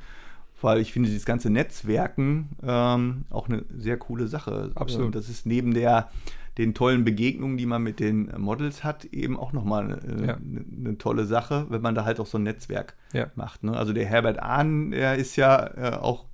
Weil 0.60 0.78
ich 0.80 0.92
finde, 0.92 1.08
dieses 1.08 1.24
ganze 1.26 1.48
Netzwerken 1.50 2.50
ähm, 2.62 3.24
auch 3.30 3.48
eine 3.48 3.64
sehr 3.76 3.96
coole 3.98 4.28
Sache. 4.28 4.70
Absolut. 4.74 5.06
Ähm, 5.06 5.12
Das 5.12 5.28
ist 5.28 5.46
neben 5.46 5.72
der 5.74 6.10
den 6.58 6.72
tollen 6.74 7.04
Begegnungen, 7.04 7.56
die 7.56 7.66
man 7.66 7.82
mit 7.82 7.98
den 8.00 8.30
Models 8.38 8.84
hat, 8.84 9.04
eben 9.06 9.36
auch 9.38 9.52
nochmal 9.52 9.84
eine, 9.84 10.26
Ja. 10.26 10.34
eine, 10.36 10.64
eine 10.88 10.98
tolle 10.98 11.24
Sache, 11.24 11.66
wenn 11.68 11.82
man 11.82 11.94
da 11.94 12.04
halt 12.04 12.20
auch 12.20 12.26
so 12.26 12.38
ein 12.38 12.44
Netzwerk 12.44 12.94
Ja. 13.12 13.26
macht. 13.34 13.64
Ne? 13.64 13.76
Also 13.76 13.92
der 13.92 14.06
Herbert 14.06 14.40
Ahn, 14.40 14.90
der 14.92 15.16
ist 15.16 15.34
ja 15.36 15.66
äh, 15.76 15.96
auch 15.96 16.26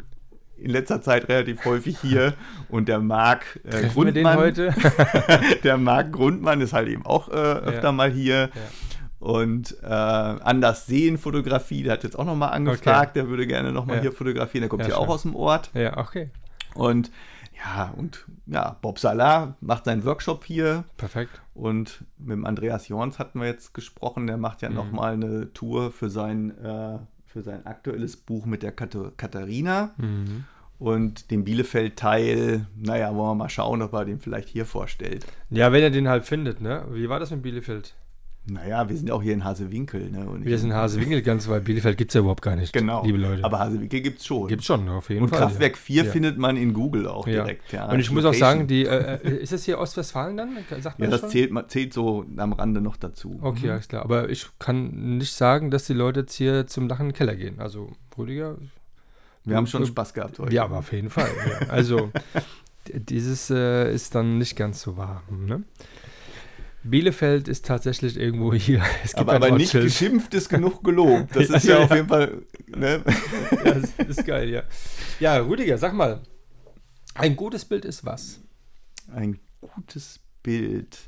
in 0.58 0.70
letzter 0.70 1.00
Zeit 1.00 1.28
relativ 1.30 1.64
häufig 1.64 1.98
hier 2.00 2.34
und 2.68 2.88
der 2.88 2.98
Marc 3.00 3.60
äh, 3.64 3.70
Treffen 3.70 4.04
den 4.12 4.12
Grundmann, 4.24 4.36
heute? 4.36 4.74
der 5.64 5.78
Marc 5.78 6.12
Grundmann 6.12 6.60
ist 6.60 6.74
halt 6.74 6.88
eben 6.88 7.06
auch 7.06 7.28
äh, 7.28 7.32
öfter 7.32 7.84
Ja. 7.84 7.92
mal 7.92 8.10
hier. 8.10 8.50
Und 9.18 9.76
äh, 9.82 9.86
Anders 9.86 10.86
Sehen 10.86 11.18
Fotografie, 11.18 11.82
der 11.82 11.92
hat 11.94 12.04
jetzt 12.04 12.18
auch 12.18 12.24
nochmal 12.24 12.52
angefragt, 12.52 13.16
der 13.16 13.28
würde 13.28 13.46
gerne 13.46 13.72
nochmal 13.72 13.96
Ja. 13.96 14.02
hier 14.02 14.12
fotografieren, 14.12 14.62
der 14.62 14.68
kommt 14.70 14.80
Ja, 14.82 14.86
hier 14.88 14.98
auch 14.98 15.08
aus 15.08 15.22
dem 15.22 15.34
Ort. 15.36 15.70
Ja, 15.74 15.96
okay. 15.98 16.30
Und 16.74 17.10
ja, 17.64 17.92
und 17.96 18.26
ja, 18.46 18.76
Bob 18.80 18.98
Salah 18.98 19.54
macht 19.60 19.84
seinen 19.84 20.04
Workshop 20.04 20.44
hier 20.44 20.84
Perfekt. 20.96 21.40
und 21.54 22.04
mit 22.18 22.32
dem 22.32 22.46
Andreas 22.46 22.88
Jorns 22.88 23.18
hatten 23.18 23.40
wir 23.40 23.46
jetzt 23.48 23.74
gesprochen, 23.74 24.26
der 24.26 24.36
macht 24.38 24.62
ja 24.62 24.68
Mhm. 24.70 24.74
nochmal 24.76 25.12
eine 25.14 25.52
Tour 25.52 25.90
für 25.92 26.08
sein, 26.10 26.56
äh, 26.58 26.98
für 27.26 27.42
sein 27.42 27.66
aktuelles 27.66 28.16
Buch 28.16 28.44
mit 28.46 28.62
der 28.62 28.72
Kat 28.72 28.96
Katharina. 29.16 29.90
Mhm. 29.98 30.44
Und 30.78 31.30
den 31.30 31.44
Bielefeld-Teil, 31.44 32.66
naja, 32.74 33.14
wollen 33.14 33.30
wir 33.32 33.34
mal 33.34 33.48
schauen, 33.50 33.82
ob 33.82 33.92
er 33.92 34.06
den 34.06 34.18
vielleicht 34.18 34.48
hier 34.48 34.64
vorstellt. 34.64 35.26
Ja, 35.50 35.72
wenn 35.72 35.82
er 35.82 35.90
den 35.90 36.08
halt 36.08 36.24
findet, 36.24 36.62
ne? 36.62 36.84
Wie 36.90 37.08
war 37.10 37.20
das 37.20 37.30
mit 37.30 37.42
Bielefeld? 37.42 37.94
Naja, 38.46 38.88
wir 38.88 38.96
sind 38.96 39.08
ja 39.08 39.14
auch 39.14 39.22
hier 39.22 39.34
in 39.34 39.44
Hasewinkel. 39.44 40.10
Ne? 40.10 40.28
Und 40.28 40.44
Wir 40.44 40.58
sind 40.58 40.72
Hasewinkel 40.72 41.20
ganz, 41.22 41.46
weil 41.46 41.60
Bielefeld 41.60 41.96
gibt 41.98 42.10
es 42.10 42.14
ja 42.14 42.20
überhaupt 42.22 42.42
gar 42.42 42.56
nicht. 42.56 42.72
Genau. 42.72 43.04
Liebe 43.04 43.18
Leute. 43.18 43.44
Aber 43.44 43.58
Hasewinkel 43.58 44.00
gibt 44.00 44.20
es 44.20 44.26
schon. 44.26 44.48
Gibt's 44.48 44.64
schon, 44.64 44.88
auf 44.88 45.10
jeden 45.10 45.22
und 45.24 45.28
Fall. 45.28 45.40
Kraftwerk 45.40 45.76
4 45.76 46.04
ja. 46.04 46.10
findet 46.10 46.38
man 46.38 46.56
in 46.56 46.72
Google 46.72 47.06
auch 47.06 47.26
ja. 47.26 47.44
direkt. 47.44 47.70
Ja. 47.72 47.90
Und 47.90 48.00
ich 48.00 48.10
muss 48.10 48.24
auch 48.24 48.34
sagen, 48.34 48.66
die, 48.66 48.86
äh, 48.86 49.18
äh, 49.22 49.36
ist 49.36 49.52
das 49.52 49.64
hier 49.64 49.78
Ostwestfalen 49.78 50.36
dann? 50.38 50.56
Sagt 50.80 50.98
Ja, 50.98 51.04
man 51.04 51.10
das 51.10 51.20
schon? 51.20 51.30
zählt, 51.30 51.52
zählt 51.70 51.92
so 51.92 52.24
am 52.36 52.52
Rande 52.54 52.80
noch 52.80 52.96
dazu. 52.96 53.38
Okay, 53.42 53.66
Mhm. 53.66 53.72
alles 53.72 53.88
klar. 53.88 54.02
Aber 54.04 54.30
ich 54.30 54.46
kann 54.58 55.18
nicht 55.18 55.32
sagen, 55.32 55.70
dass 55.70 55.84
die 55.84 55.92
Leute 55.94 56.20
jetzt 56.20 56.34
hier 56.34 56.66
zum 56.66 56.88
Lachen 56.88 57.02
in 57.06 57.08
den 57.10 57.16
Keller 57.16 57.36
gehen. 57.36 57.60
Also, 57.60 57.92
Rüdiger. 58.16 58.56
Wir 59.44 59.56
haben 59.56 59.66
schon 59.66 59.86
Spaß 59.86 60.12
gehabt 60.14 60.38
heute. 60.38 60.52
Ja, 60.54 60.64
aber 60.64 60.78
auf 60.78 60.92
jeden 60.92 61.10
Fall. 61.10 61.28
ja. 61.60 61.68
Also, 61.68 62.10
dieses 62.92 63.50
äh, 63.50 63.92
ist 63.94 64.14
dann 64.14 64.38
nicht 64.38 64.56
ganz 64.56 64.80
so 64.80 64.96
wahr. 64.96 65.22
Ne? 65.30 65.62
Bielefeld 66.82 67.48
ist 67.48 67.66
tatsächlich 67.66 68.16
irgendwo 68.16 68.52
hier. 68.54 68.82
Es 69.04 69.12
gibt 69.12 69.28
aber, 69.28 69.34
aber 69.34 69.50
nicht 69.56 69.72
geschimpft 69.72 70.34
ist 70.34 70.48
genug 70.48 70.82
gelobt. 70.82 71.34
Das 71.34 71.48
Ja, 71.48 71.56
ist 71.56 71.64
ja, 71.64 71.78
ja. 71.78 71.84
auf 71.84 71.94
jeden 71.94 72.08
Fall. 72.08 72.42
Ne? 72.68 73.04
ja, 73.64 73.74
das 73.74 73.90
ist 74.08 74.24
geil, 74.24 74.48
ja. 74.48 74.62
Ja, 75.18 75.36
Rüdiger, 75.38 75.76
sag 75.78 75.92
mal, 75.94 76.22
ein 77.14 77.36
gutes 77.36 77.64
Bild 77.64 77.84
ist 77.84 78.04
was? 78.04 78.40
Ein 79.12 79.40
gutes 79.60 80.20
Bild. 80.42 80.98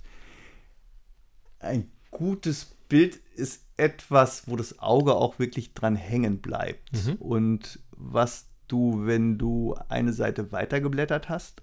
Ein 1.58 1.90
gutes 2.10 2.74
Bild 2.88 3.16
ist 3.36 3.64
etwas, 3.76 4.48
wo 4.48 4.56
das 4.56 4.78
Auge 4.80 5.14
auch 5.14 5.38
wirklich 5.38 5.74
dran 5.74 5.96
hängen 5.96 6.40
bleibt. 6.40 6.92
Mhm. 6.92 7.14
Und 7.14 7.78
was 7.92 8.48
du, 8.68 9.06
wenn 9.06 9.38
du 9.38 9.74
eine 9.88 10.12
Seite 10.12 10.52
weitergeblättert 10.52 11.28
hast, 11.28 11.62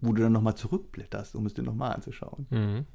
wo 0.00 0.12
du 0.12 0.22
dann 0.22 0.32
nochmal 0.32 0.54
zurückblätterst, 0.56 1.34
um 1.34 1.46
es 1.46 1.54
dir 1.54 1.62
nochmal 1.62 1.92
anzuschauen. 1.94 2.46
Mhm. 2.50 2.86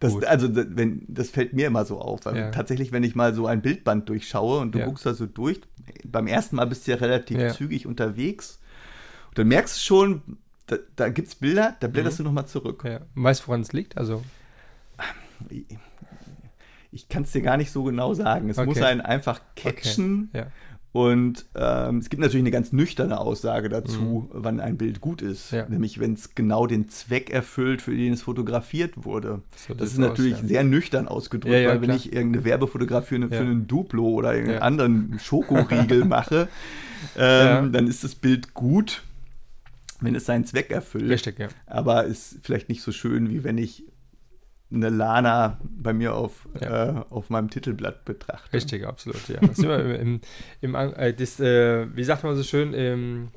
Das, 0.00 0.20
also, 0.24 0.48
da- 0.48 0.64
wenn, 0.68 1.04
das 1.08 1.30
fällt 1.30 1.52
mir 1.52 1.68
immer 1.68 1.84
so 1.84 2.00
auf. 2.00 2.24
Weil 2.26 2.36
Ja. 2.36 2.50
Tatsächlich, 2.50 2.90
wenn 2.92 3.04
ich 3.04 3.14
mal 3.14 3.34
so 3.34 3.46
ein 3.46 3.62
Bildband 3.62 4.08
durchschaue 4.08 4.58
und 4.60 4.74
du 4.74 4.80
Ja. 4.80 4.86
guckst 4.86 5.06
da 5.06 5.14
so 5.14 5.26
durch, 5.26 5.60
beim 6.04 6.26
ersten 6.26 6.56
Mal 6.56 6.64
bist 6.66 6.86
du 6.86 6.90
ja 6.90 6.96
relativ 6.96 7.38
Ja. 7.38 7.50
zügig 7.52 7.86
unterwegs. 7.86 8.58
Und 9.28 9.38
dann 9.38 9.48
merkst 9.48 9.76
du 9.76 9.80
schon, 9.80 10.22
da, 10.66 10.76
da 10.96 11.08
gibt 11.08 11.28
es 11.28 11.34
Bilder, 11.36 11.76
da 11.80 11.86
blätterst 11.88 12.18
du 12.18 12.24
nochmal 12.24 12.46
zurück. 12.46 12.82
Mhm. 12.84 12.90
Ja. 12.90 13.00
Weißt 13.14 13.42
du, 13.44 13.48
woran 13.48 13.60
es 13.60 13.72
liegt? 13.72 13.96
Also, 13.96 14.22
Ich 16.90 17.08
kann 17.08 17.22
es 17.22 17.32
dir 17.32 17.40
gar 17.42 17.56
nicht 17.56 17.70
so 17.70 17.84
genau 17.84 18.12
sagen. 18.14 18.50
Es 18.50 18.58
Okay. 18.58 18.66
muss 18.66 18.82
einen 18.82 19.00
einfach 19.00 19.40
catchen. 19.56 20.30
ja. 20.34 20.46
Und 20.92 21.46
ähm, 21.54 21.98
es 21.98 22.10
gibt 22.10 22.20
natürlich 22.20 22.42
eine 22.42 22.50
ganz 22.50 22.72
nüchterne 22.72 23.18
Aussage 23.18 23.70
dazu, 23.70 24.28
wann 24.30 24.60
ein 24.60 24.76
Bild 24.76 25.00
gut 25.00 25.22
ist. 25.22 25.50
Mhm. 25.50 25.58
Ja. 25.58 25.68
Nämlich, 25.68 26.00
wenn 26.00 26.12
es 26.12 26.34
genau 26.34 26.66
den 26.66 26.90
Zweck 26.90 27.30
erfüllt, 27.30 27.80
für 27.80 27.96
den 27.96 28.12
es 28.12 28.20
fotografiert 28.20 29.04
wurde. 29.04 29.40
So 29.56 29.72
das 29.72 29.88
ist 29.88 29.94
aus, 29.94 30.08
natürlich 30.10 30.38
ja. 30.42 30.46
sehr 30.46 30.64
nüchtern 30.64 31.08
ausgedrückt, 31.08 31.54
Ja, 31.54 31.70
weil 31.70 31.80
wenn 31.80 31.88
klar. 31.88 31.96
ich 31.96 32.12
irgendeine 32.12 32.44
Werbefotografie 32.44 33.20
für, 33.20 33.28
für 33.28 33.36
einen 33.38 33.66
Duplo 33.66 34.06
oder 34.06 34.34
irgendeinen 34.34 34.62
anderen 34.62 35.18
Schokoriegel 35.18 36.04
mache, 36.04 36.48
ähm, 37.16 37.72
dann 37.72 37.86
ist 37.86 38.04
das 38.04 38.14
Bild 38.14 38.52
gut, 38.52 39.02
wenn 40.00 40.14
es 40.14 40.26
seinen 40.26 40.44
Zweck 40.44 40.70
erfüllt. 40.70 41.08
Richtig, 41.08 41.38
ja. 41.38 41.48
Aber 41.64 42.04
ist 42.04 42.36
vielleicht 42.42 42.68
nicht 42.68 42.82
so 42.82 42.92
schön, 42.92 43.30
wie 43.30 43.44
wenn 43.44 43.56
ich 43.56 43.84
eine 44.72 44.88
Lana 44.88 45.58
bei 45.62 45.92
mir 45.92 46.14
auf, 46.14 46.48
Ja. 46.60 47.00
äh, 47.00 47.04
auf 47.10 47.30
meinem 47.30 47.50
Titelblatt 47.50 48.04
betrachte. 48.04 48.52
Richtig, 48.52 48.86
absolut, 48.86 49.28
ja. 49.28 49.38
Das 49.40 49.58
im, 49.58 50.20
im, 50.60 50.74
äh, 50.74 51.12
das, 51.12 51.40
äh, 51.40 51.86
wie 51.94 52.04
sagt 52.04 52.24
man 52.24 52.36
so 52.36 52.42
schön, 52.42 52.72
im, 52.72 53.28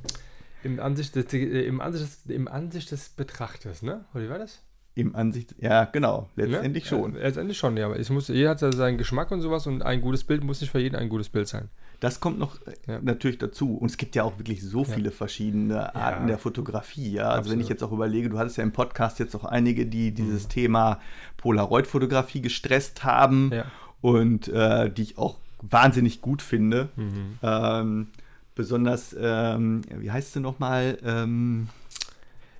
im, 0.63 0.79
Ansicht 0.79 1.15
des, 1.15 1.33
äh, 1.33 1.37
im, 1.63 1.81
Ansicht 1.81 2.05
des, 2.05 2.35
im 2.35 2.47
Ansicht 2.47 2.91
des 2.91 3.09
Betrachters, 3.09 3.81
ne? 3.81 4.05
Oder 4.13 4.23
wie 4.23 4.29
war 4.29 4.39
das? 4.39 4.61
Im 4.97 5.13
Ansicht, 5.13 5.55
ja, 5.57 5.85
genau, 5.85 6.29
letztendlich 6.37 6.85
ne? 6.85 6.89
schon. 6.89 7.15
Ja, 7.15 7.21
letztendlich 7.23 7.57
schon, 7.57 7.75
ja. 7.75 7.85
Aber 7.87 7.99
es 7.99 8.09
muss, 8.09 8.29
jeder 8.29 8.51
hat 8.51 8.61
ja 8.61 8.71
seinen 8.71 8.97
Geschmack 8.97 9.29
und 9.31 9.41
sowas 9.41 9.67
und 9.67 9.81
ein 9.81 9.99
gutes 9.99 10.23
Bild 10.23 10.43
muss 10.43 10.61
nicht 10.61 10.71
für 10.71 10.79
jeden 10.79 10.95
ein 10.95 11.09
gutes 11.09 11.27
Bild 11.27 11.49
sein. 11.49 11.69
Das 11.99 12.19
kommt 12.19 12.39
noch 12.39 12.55
äh, 12.67 12.91
Ja. 12.93 12.99
natürlich 13.01 13.37
dazu. 13.37 13.75
Und 13.75 13.89
es 13.91 13.97
gibt 13.97 14.15
ja 14.15 14.23
auch 14.23 14.37
wirklich 14.37 14.61
so 14.63 14.83
viele 14.83 15.11
verschiedene 15.11 15.95
Arten 15.95 16.27
der 16.27 16.37
Fotografie. 16.37 17.13
Ja? 17.13 17.29
Also 17.29 17.51
wenn 17.51 17.59
ich 17.59 17.69
jetzt 17.69 17.83
auch 17.83 17.91
überlege, 17.91 18.29
du 18.29 18.37
hattest 18.37 18.57
ja 18.57 18.63
im 18.63 18.71
Podcast 18.73 19.19
jetzt 19.19 19.35
auch 19.35 19.45
einige, 19.45 19.85
die 19.85 20.11
dieses 20.11 20.47
Thema 20.47 20.99
Polaroid-Fotografie 21.37 22.41
gestresst 22.41 23.03
haben 23.03 23.49
Mhm. 23.49 23.63
Und 24.01 24.47
äh, 24.49 24.91
die 24.91 25.01
ich 25.01 25.17
auch 25.17 25.37
wahnsinnig 25.61 26.21
gut 26.21 26.41
finde. 26.43 26.89
Mhm. 26.95 27.39
Ähm, 27.41 28.07
besonders, 28.53 29.15
ähm, 29.19 29.81
wie 29.97 30.11
heißt 30.11 30.33
sie 30.33 30.39
nochmal? 30.41 30.97
Ähm, 31.03 31.69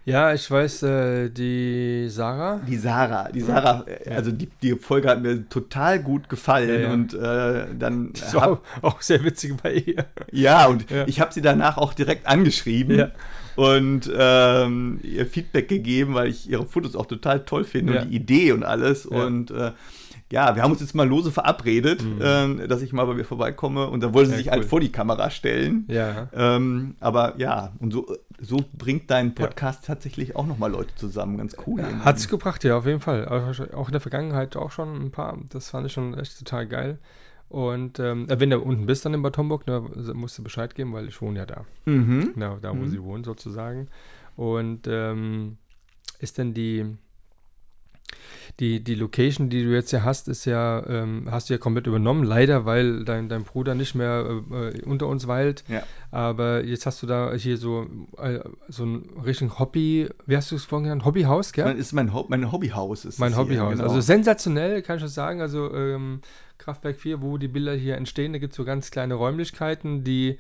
Ja, 0.06 0.34
ich 0.34 0.50
weiß, 0.50 0.84
äh, 0.84 1.30
die 1.30 2.08
Sarah. 2.10 2.62
Die 2.68 2.78
Sarah, 2.78 3.32
die 3.32 3.42
Sarah, 3.42 3.84
äh, 3.88 4.12
also 4.12 4.32
die, 4.32 4.48
die 4.62 4.76
Folge 4.76 5.10
hat 5.10 5.22
mir 5.22 5.50
total 5.50 6.00
gut 6.00 6.30
gefallen 6.30 6.70
Ja, 6.70 6.80
ja. 6.80 6.94
und 6.94 7.14
äh, 7.16 7.66
dann 7.78 8.14
Das 8.20 8.36
war 8.36 8.42
hab, 8.44 8.84
auch, 8.84 9.02
sehr 9.02 9.24
witzig 9.24 9.56
bei 9.62 9.74
ihr. 9.74 10.06
ja 10.32 10.68
und 10.68 10.86
ich 11.08 11.20
habe 11.20 11.34
sie 11.34 11.42
danach 11.42 11.78
auch 11.78 11.94
direkt 11.96 12.28
angeschrieben 12.28 13.12
und 13.56 14.12
ähm, 14.16 15.00
ihr 15.02 15.26
Feedback 15.26 15.70
gegeben, 15.70 16.14
weil 16.14 16.28
ich 16.28 16.50
ihre 16.50 16.66
Fotos 16.66 16.96
auch 16.96 17.08
total 17.08 17.44
toll 17.44 17.64
finde 17.64 18.00
und 18.00 18.12
die 18.12 18.16
Idee 18.16 18.52
und 18.52 18.64
alles 18.64 19.08
und 19.08 19.50
äh, 19.50 19.72
ja, 20.32 20.56
wir 20.56 20.64
haben 20.64 20.72
uns 20.72 20.82
jetzt 20.82 20.96
mal 20.96 21.08
lose 21.08 21.32
verabredet, 21.32 22.04
mhm. 22.04 22.20
ähm, 22.22 22.68
dass 22.68 22.82
ich 22.82 22.94
mal 22.94 23.06
bei 23.06 23.14
mir 23.14 23.26
vorbeikomme 23.26 23.88
und 23.88 24.02
da 24.02 24.14
wollte 24.14 24.32
sie 24.32 24.38
sich 24.38 24.48
halt 24.48 24.58
cool. 24.58 24.62
halt 24.62 24.70
vor 24.70 24.80
die 24.80 24.92
Kamera 24.92 25.30
stellen. 25.30 25.86
Ja. 25.88 26.30
Ähm, 26.34 26.96
aber 27.00 27.36
ja, 27.38 27.74
und 27.80 27.94
so, 27.94 28.08
so 28.40 28.64
bringt 28.74 29.12
dein 29.12 29.36
Podcast 29.36 29.84
ja. 29.84 29.94
tatsächlich 29.94 30.36
auch 30.36 30.48
nochmal 30.48 30.72
Leute 30.72 30.96
zusammen. 30.96 31.38
Ganz 31.38 31.56
cool. 31.68 31.84
Hat 32.04 32.18
es 32.18 32.28
gebracht, 32.28 32.64
ja, 32.64 32.78
auf 32.78 32.88
jeden 32.88 33.02
Fall. 33.02 33.28
Auch 33.28 33.88
in 33.88 33.92
der 33.92 34.02
Vergangenheit 34.02 34.56
auch 34.56 34.72
schon 34.72 34.96
ein 34.96 35.12
paar. 35.12 35.38
Das 35.50 35.70
fand 35.70 35.86
ich 35.86 35.94
schon 35.94 36.18
echt 36.18 36.40
total 36.40 36.68
geil. 36.68 36.98
Und 37.48 38.00
ähm, 38.00 38.26
wenn 38.28 38.50
du 38.50 38.60
unten 38.60 38.88
bist 38.88 39.06
dann 39.06 39.14
in 39.14 39.22
Bad 39.22 39.38
Homburg, 39.38 39.68
ne, 39.68 39.80
musst 40.14 40.38
du 40.40 40.44
Bescheid 40.44 40.74
geben, 40.74 40.94
weil 40.94 41.08
ich 41.08 41.22
wohne 41.22 41.40
ja 41.40 41.46
da. 41.46 41.66
Mhm. 41.86 42.34
Ja, 42.38 42.58
da, 42.60 42.72
wo 42.72 42.82
mhm. 42.82 42.90
sie 42.90 43.04
wohnen 43.04 43.24
sozusagen. 43.24 43.88
Und 44.36 44.88
ähm, 44.88 45.58
ist 46.20 46.40
denn 46.40 46.54
die 46.54 46.98
die, 48.60 48.82
die 48.82 48.96
Location, 48.96 49.50
die 49.50 49.64
du 49.64 49.74
jetzt 49.74 49.92
ja 49.92 50.04
hast, 50.04 50.30
ist 50.30 50.46
ja, 50.46 50.86
ähm, 50.88 51.28
hast 51.30 51.50
du 51.50 51.54
ja 51.54 51.58
komplett 51.58 51.88
übernommen, 51.88 52.24
leider, 52.24 52.66
weil 52.66 53.04
dein, 53.04 53.28
dein 53.28 53.44
Bruder 53.44 53.76
nicht 53.76 53.96
mehr 53.96 54.42
äh, 54.52 54.82
unter 54.84 55.08
uns 55.08 55.28
weilt. 55.28 55.66
Ja. 55.68 55.84
Aber 56.12 56.64
jetzt 56.64 56.86
hast 56.86 57.04
du 57.04 57.08
da 57.08 57.34
hier 57.34 57.58
so, 57.58 57.86
äh, 58.18 58.40
so 58.70 58.86
ein 58.86 59.10
richtigen 59.26 59.60
Hobby, 59.60 60.10
wie 60.26 60.38
hast 60.38 60.52
du 60.52 60.56
es 60.56 60.64
vorhin 60.64 60.86
genannt? 60.86 61.04
Hobbyhaus, 61.04 61.52
gell? 61.52 61.66
Das 61.66 61.76
ist 61.76 61.94
mein, 61.94 62.14
Ho 62.14 62.26
mein 62.30 62.50
Hobbyhaus. 62.52 63.04
Ist 63.04 63.20
mein 63.20 63.36
Hobbyhaus. 63.36 63.74
Genau. 63.74 63.84
Also 63.84 64.00
sensationell, 64.00 64.82
kann 64.82 64.98
ich 64.98 65.02
schon 65.02 65.10
sagen. 65.10 65.42
Also 65.42 65.74
ähm, 65.74 66.22
Kraftwerk 66.58 66.96
4, 66.96 67.22
wo 67.22 67.38
die 67.38 67.50
Bilder 67.50 67.74
hier 67.74 67.98
entstehen, 67.98 68.32
da 68.32 68.40
gibt 68.40 68.54
es 68.54 68.58
so 68.58 68.64
ganz 68.64 68.90
kleine 68.90 69.16
Räumlichkeiten, 69.16 70.06
die 70.06 70.40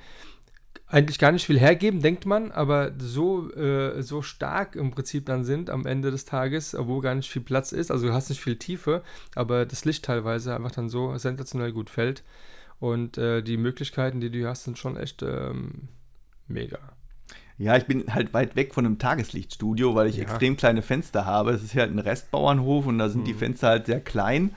eigentlich 0.88 1.19
gar 1.19 1.32
nicht 1.32 1.45
viel 1.45 1.59
hergeben, 1.59 2.01
denkt 2.01 2.26
man, 2.26 2.51
aber 2.51 2.93
so, 2.97 3.51
äh, 3.53 4.01
so 4.01 4.21
stark 4.21 4.76
im 4.76 4.91
Prinzip 4.91 5.26
dann 5.26 5.43
sind 5.43 5.69
am 5.69 5.86
Ende 5.86 6.11
des 6.11 6.26
Tages, 6.26 6.76
wo 6.78 7.01
gar 7.01 7.15
nicht 7.15 7.30
viel 7.30 7.41
Platz 7.41 7.71
ist. 7.71 7.91
Also 7.91 8.07
du 8.07 8.13
hast 8.13 8.30
nicht 8.30 8.41
viel 8.41 8.57
Tiefe, 8.57 9.03
aber 9.36 9.65
das 9.65 9.86
Licht 9.86 10.05
teilweise 10.05 10.55
einfach 10.55 10.71
dann 10.71 10.89
so 10.89 11.17
sensationell 11.17 11.71
gut 11.71 11.89
fällt. 11.89 12.23
Und 12.80 13.17
äh, 13.17 13.41
die 13.41 13.57
Möglichkeiten, 13.57 14.19
die 14.19 14.30
du 14.30 14.47
hast, 14.47 14.65
sind 14.65 14.78
schon 14.78 14.97
echt 14.97 15.23
ähm, 15.23 15.88
mega. 16.47 16.80
Ja, 17.57 17.78
ich 17.78 17.86
bin 17.86 18.13
halt 18.13 18.34
weit 18.34 18.55
weg 18.55 18.73
von 18.73 18.86
einem 18.86 18.99
Tageslichtstudio, 18.99 19.95
weil 19.95 20.07
ich 20.07 20.17
ja. 20.17 20.23
extrem 20.23 20.57
kleine 20.57 20.82
Fenster 20.82 21.26
habe. 21.26 21.51
Es 21.51 21.63
ist 21.63 21.73
ja 21.73 21.82
halt 21.82 21.91
ein 21.91 21.99
Restbauernhof 21.99 22.86
und 22.86 22.97
da 22.97 23.09
sind 23.09 23.21
mhm. 23.21 23.26
die 23.26 23.34
Fenster 23.34 23.69
halt 23.69 23.86
sehr 23.86 24.01
klein. 24.01 24.53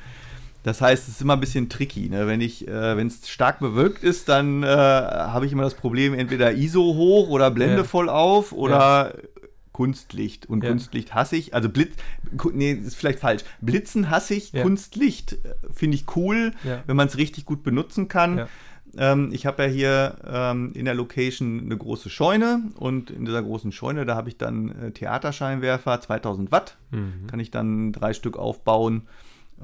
Das 0.68 0.82
heißt, 0.82 1.08
es 1.08 1.14
ist 1.14 1.22
immer 1.22 1.32
ein 1.32 1.40
bisschen 1.40 1.70
tricky. 1.70 2.10
Ne? 2.10 2.26
Wenn 2.26 2.42
äh, 2.42 2.94
wenn 2.94 3.06
es 3.06 3.26
stark 3.26 3.58
bewölkt 3.58 4.04
ist, 4.04 4.28
dann 4.28 4.62
äh, 4.62 4.66
habe 4.66 5.46
ich 5.46 5.52
immer 5.52 5.62
das 5.62 5.72
Problem, 5.72 6.12
entweder 6.12 6.52
ISO 6.52 6.82
hoch 6.82 7.30
oder 7.30 7.50
Blende 7.50 7.78
ja. 7.78 7.84
voll 7.84 8.10
auf 8.10 8.52
oder 8.52 9.14
ja. 9.16 9.28
Kunstlicht. 9.72 10.44
Und 10.44 10.62
ja. 10.62 10.68
Kunstlicht 10.68 11.14
hasse 11.14 11.36
ich. 11.36 11.54
Also 11.54 11.70
Blitz, 11.70 11.94
nee, 12.52 12.72
ist 12.72 12.96
vielleicht 12.96 13.20
falsch. 13.20 13.44
Blitzen 13.62 14.10
hasse 14.10 14.34
ich, 14.34 14.52
Kunstlicht 14.52 15.32
äh, 15.32 15.54
finde 15.72 15.94
ich 15.94 16.04
cool, 16.16 16.52
wenn 16.86 16.96
man 16.96 17.08
es 17.08 17.16
richtig 17.16 17.46
gut 17.46 17.62
benutzen 17.62 18.08
kann. 18.08 18.46
Ähm, 18.94 19.30
ich 19.32 19.46
habe 19.46 19.62
ja 19.62 19.68
hier 19.70 20.16
ähm, 20.26 20.72
in 20.74 20.84
der 20.84 20.94
Location 20.94 21.60
eine 21.60 21.78
große 21.78 22.10
Scheune 22.10 22.64
und 22.74 23.10
in 23.10 23.24
dieser 23.24 23.42
großen 23.42 23.72
Scheune, 23.72 24.04
da 24.04 24.16
habe 24.16 24.28
ich 24.28 24.36
dann 24.36 24.68
äh, 24.68 24.90
Theaterscheinwerfer, 24.90 25.98
2000 25.98 26.52
Watt. 26.52 26.76
Mhm. 26.90 27.26
Kann 27.26 27.40
ich 27.40 27.50
dann 27.50 27.92
drei 27.92 28.12
Stück 28.12 28.36
aufbauen. 28.36 29.06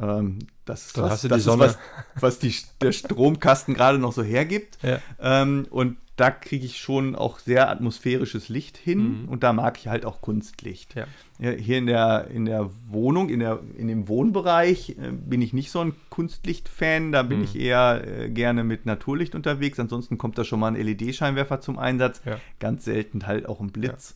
Ähm, 0.00 0.38
das 0.64 0.86
ist, 0.86 0.98
was, 0.98 1.22
das 1.22 1.46
ist 1.46 1.58
was, 1.58 1.78
was 2.18 2.38
die, 2.38 2.54
der 2.80 2.92
Stromkasten 2.92 3.74
gerade 3.74 3.98
noch 3.98 4.12
so 4.12 4.22
hergibt. 4.22 4.78
Ja. 4.82 4.98
Ähm, 5.20 5.66
und 5.70 5.98
da 6.16 6.30
kriege 6.30 6.64
ich 6.64 6.78
schon 6.78 7.16
auch 7.16 7.40
sehr 7.40 7.68
atmosphärisches 7.68 8.48
Licht 8.48 8.76
hin 8.76 9.22
mhm. 9.22 9.28
und 9.28 9.42
da 9.42 9.52
mag 9.52 9.78
ich 9.78 9.88
halt 9.88 10.04
auch 10.04 10.20
Kunstlicht. 10.20 10.94
Ja. 10.94 11.06
Ja, 11.40 11.50
hier 11.50 11.78
in 11.78 11.86
der, 11.86 12.28
in 12.30 12.44
der 12.44 12.70
Wohnung, 12.88 13.28
in, 13.28 13.40
der, 13.40 13.58
in 13.76 13.88
dem 13.88 14.06
Wohnbereich 14.06 14.90
äh, 14.90 15.10
bin 15.10 15.42
ich 15.42 15.52
nicht 15.52 15.72
so 15.72 15.80
ein 15.80 15.94
Kunstlicht-Fan, 16.10 17.10
da 17.10 17.24
bin 17.24 17.38
mhm. 17.38 17.44
ich 17.44 17.56
eher 17.56 18.04
äh, 18.06 18.30
gerne 18.30 18.62
mit 18.62 18.86
Naturlicht 18.86 19.34
unterwegs. 19.34 19.80
Ansonsten 19.80 20.16
kommt 20.16 20.38
da 20.38 20.44
schon 20.44 20.60
mal 20.60 20.68
ein 20.68 20.76
LED-Scheinwerfer 20.76 21.60
zum 21.60 21.78
Einsatz, 21.78 22.22
ganz 22.60 22.84
selten 22.84 23.26
halt 23.26 23.46
auch 23.46 23.60
ein 23.60 23.72
Blitz. 23.72 24.14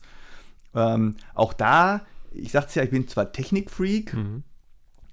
Ähm, 0.73 1.15
auch 1.33 1.51
da, 1.51 2.05
ich 2.31 2.51
sag's 2.51 2.75
ja, 2.75 2.83
ich 2.83 2.91
bin 2.91 3.09
zwar 3.09 3.33
Technikfreak, 3.33 4.13
mhm 4.13 4.43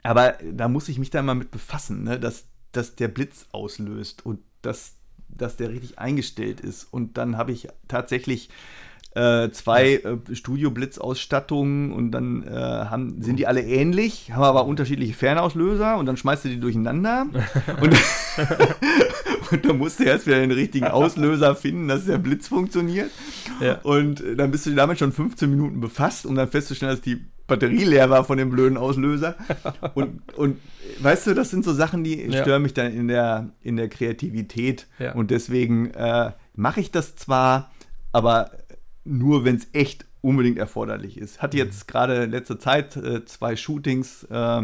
aber 0.07 0.36
da 0.52 0.68
muss 0.68 0.88
ich 0.88 0.98
mich 0.98 1.11
dann 1.11 1.26
mal 1.26 1.34
mit 1.34 1.50
befassen, 1.50 2.04
ne? 2.04 2.18
dass, 2.18 2.44
dass 2.72 2.94
der 2.96 3.09
Blitz 3.09 3.46
auslöst 3.52 4.24
und 4.24 4.40
dass, 4.62 4.94
dass 5.28 5.57
der 5.57 5.70
richtig 5.70 5.98
eingestellt 5.98 6.61
ist. 6.61 6.84
Und 6.84 7.18
dann 7.18 7.36
habe 7.36 7.52
ich 7.52 7.68
tatsächlich 7.88 8.48
äh, 9.16 9.50
zwei 9.50 9.94
äh, 9.94 10.34
Studio-Blitz-Ausstattungen 10.34 11.92
und 11.92 12.12
dann 12.12 12.42
äh, 12.46 12.50
haben, 12.50 13.22
sind 13.22 13.38
die 13.38 13.46
alle 13.46 13.62
ähnlich, 13.62 14.32
haben 14.32 14.42
aber 14.42 14.66
unterschiedliche 14.66 15.14
Fernauslöser 15.14 15.96
und 15.96 16.07
dann 16.07 16.16
schmeißt 16.16 16.44
du 16.44 16.50
die 16.50 16.61
durcheinander. 16.61 17.26
und, 17.80 17.94
und 19.50 19.64
dann 19.64 19.78
musst 19.78 20.00
du 20.00 20.04
erst 20.04 20.26
wieder 20.26 20.38
den 20.38 20.52
richtigen 20.52 20.86
Auslöser 20.86 21.57
finden, 21.57 21.88
dass 21.88 22.04
der 22.04 22.18
Blitz 22.18 22.48
funktioniert. 22.48 23.11
Ja. 23.61 23.80
Und 23.82 24.22
dann 24.36 24.50
bist 24.50 24.66
du 24.66 24.74
damit 24.74 24.98
schon 24.98 25.12
15 25.12 25.48
Minuten 25.48 25.80
befasst, 25.80 26.26
um 26.26 26.34
dann 26.34 26.50
festzustellen, 26.50 26.92
dass 26.92 27.00
die 27.00 27.24
Batterie 27.47 27.84
leer 27.84 28.11
war 28.11 28.24
von 28.24 28.38
dem 28.38 28.51
blöden 28.51 28.76
Auslöser. 28.76 29.36
Und, 29.94 30.36
und 30.36 30.61
weißt 31.01 31.28
du, 31.28 31.34
das 31.34 31.51
sind 31.51 31.64
so 31.64 31.72
Sachen, 31.72 32.05
die 32.05 32.20
ja. 32.20 32.42
stören 32.42 32.62
mich 32.62 32.74
dann 32.74 32.92
in 32.92 33.09
der, 33.09 33.51
in 33.62 33.76
der 33.76 33.88
Kreativität. 33.88 34.86
Ja. 34.99 35.12
Und 35.14 35.30
deswegen 35.30 35.90
äh, 35.92 36.32
mache 36.55 36.80
ich 36.80 36.90
das 36.90 37.16
zwar, 37.16 37.70
aber 38.12 38.51
nur, 39.05 39.44
wenn 39.44 39.57
es 39.57 39.68
echt 39.72 40.07
unbedingt 40.20 40.59
erforderlich 40.59 41.18
ist. 41.18 41.40
Hatte 41.40 41.57
jetzt 41.57 41.86
gerade 41.86 42.24
letzte 42.24 42.59
Zeit 42.59 42.97
äh, 42.97 43.24
zwei 43.24 43.57
Shootings, 43.57 44.24
äh, 44.24 44.62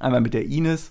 einmal 0.00 0.20
mit 0.20 0.34
der 0.34 0.44
Ines 0.44 0.90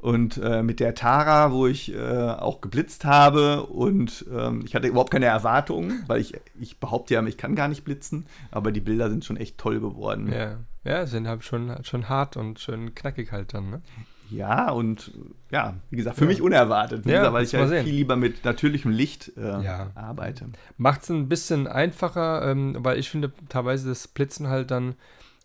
und 0.00 0.38
äh, 0.38 0.62
mit 0.62 0.80
der 0.80 0.94
Tara, 0.94 1.52
wo 1.52 1.66
ich 1.66 1.94
äh, 1.94 1.98
auch 1.98 2.60
geblitzt 2.60 3.04
habe 3.04 3.64
und 3.64 4.24
ähm, 4.32 4.62
ich 4.64 4.74
hatte 4.74 4.88
überhaupt 4.88 5.10
keine 5.10 5.26
Erwartungen, 5.26 6.04
weil 6.06 6.20
ich, 6.20 6.34
ich 6.58 6.80
behaupte 6.80 7.14
ja, 7.14 7.22
ich 7.24 7.36
kann 7.36 7.54
gar 7.54 7.68
nicht 7.68 7.84
blitzen, 7.84 8.26
aber 8.50 8.72
die 8.72 8.80
Bilder 8.80 9.10
sind 9.10 9.24
schon 9.24 9.36
echt 9.36 9.58
toll 9.58 9.80
geworden. 9.80 10.32
Ja, 10.32 10.56
ja 10.84 11.06
sind 11.06 11.28
halt 11.28 11.44
schon, 11.44 11.72
schon 11.84 12.08
hart 12.08 12.36
und 12.36 12.58
schön 12.58 12.94
knackig 12.94 13.32
halt 13.32 13.52
dann, 13.54 13.70
ne? 13.70 13.82
Ja, 14.30 14.70
und 14.70 15.10
ja, 15.50 15.74
wie 15.90 15.96
gesagt, 15.96 16.16
für 16.16 16.24
ja. 16.24 16.30
mich 16.30 16.40
unerwartet, 16.40 17.04
ja, 17.04 17.18
gesagt, 17.18 17.32
weil 17.34 17.44
ich 17.44 17.52
ja 17.52 17.60
halt 17.60 17.84
viel 17.84 17.94
lieber 17.94 18.14
mit 18.14 18.44
natürlichem 18.44 18.92
Licht 18.92 19.32
äh, 19.36 19.62
ja. 19.62 19.90
arbeite. 19.96 20.46
Macht 20.76 21.02
es 21.02 21.10
ein 21.10 21.28
bisschen 21.28 21.66
einfacher, 21.66 22.48
ähm, 22.48 22.76
weil 22.78 22.98
ich 22.98 23.10
finde 23.10 23.32
teilweise 23.48 23.88
das 23.88 24.06
Blitzen 24.06 24.46
halt 24.46 24.70
dann 24.70 24.94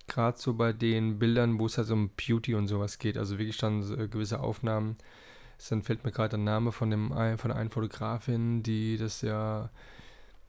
gerade 0.08 0.38
so 0.38 0.54
bei 0.54 0.74
den 0.74 1.20
Bildern, 1.20 1.60
wo 1.60 1.66
es 1.66 1.78
halt 1.78 1.90
um 1.92 2.10
Beauty 2.10 2.56
und 2.56 2.68
sowas 2.68 3.00
geht, 3.00 3.18
also 3.18 3.38
wirklich 3.38 3.58
dann 3.58 3.84
so 3.84 3.96
gewisse 3.96 4.40
Aufnahmen. 4.40 4.98
Dann 5.70 5.84
fällt 5.84 6.04
mir 6.04 6.12
gerade 6.12 6.30
der 6.30 6.40
Name 6.40 6.72
von, 6.72 6.92
dem, 6.92 7.10
von 7.10 7.50
der 7.50 7.56
einen 7.56 7.70
Fotografin, 7.70 8.62
die 8.62 8.98
das 8.98 9.22
ja 9.22 9.70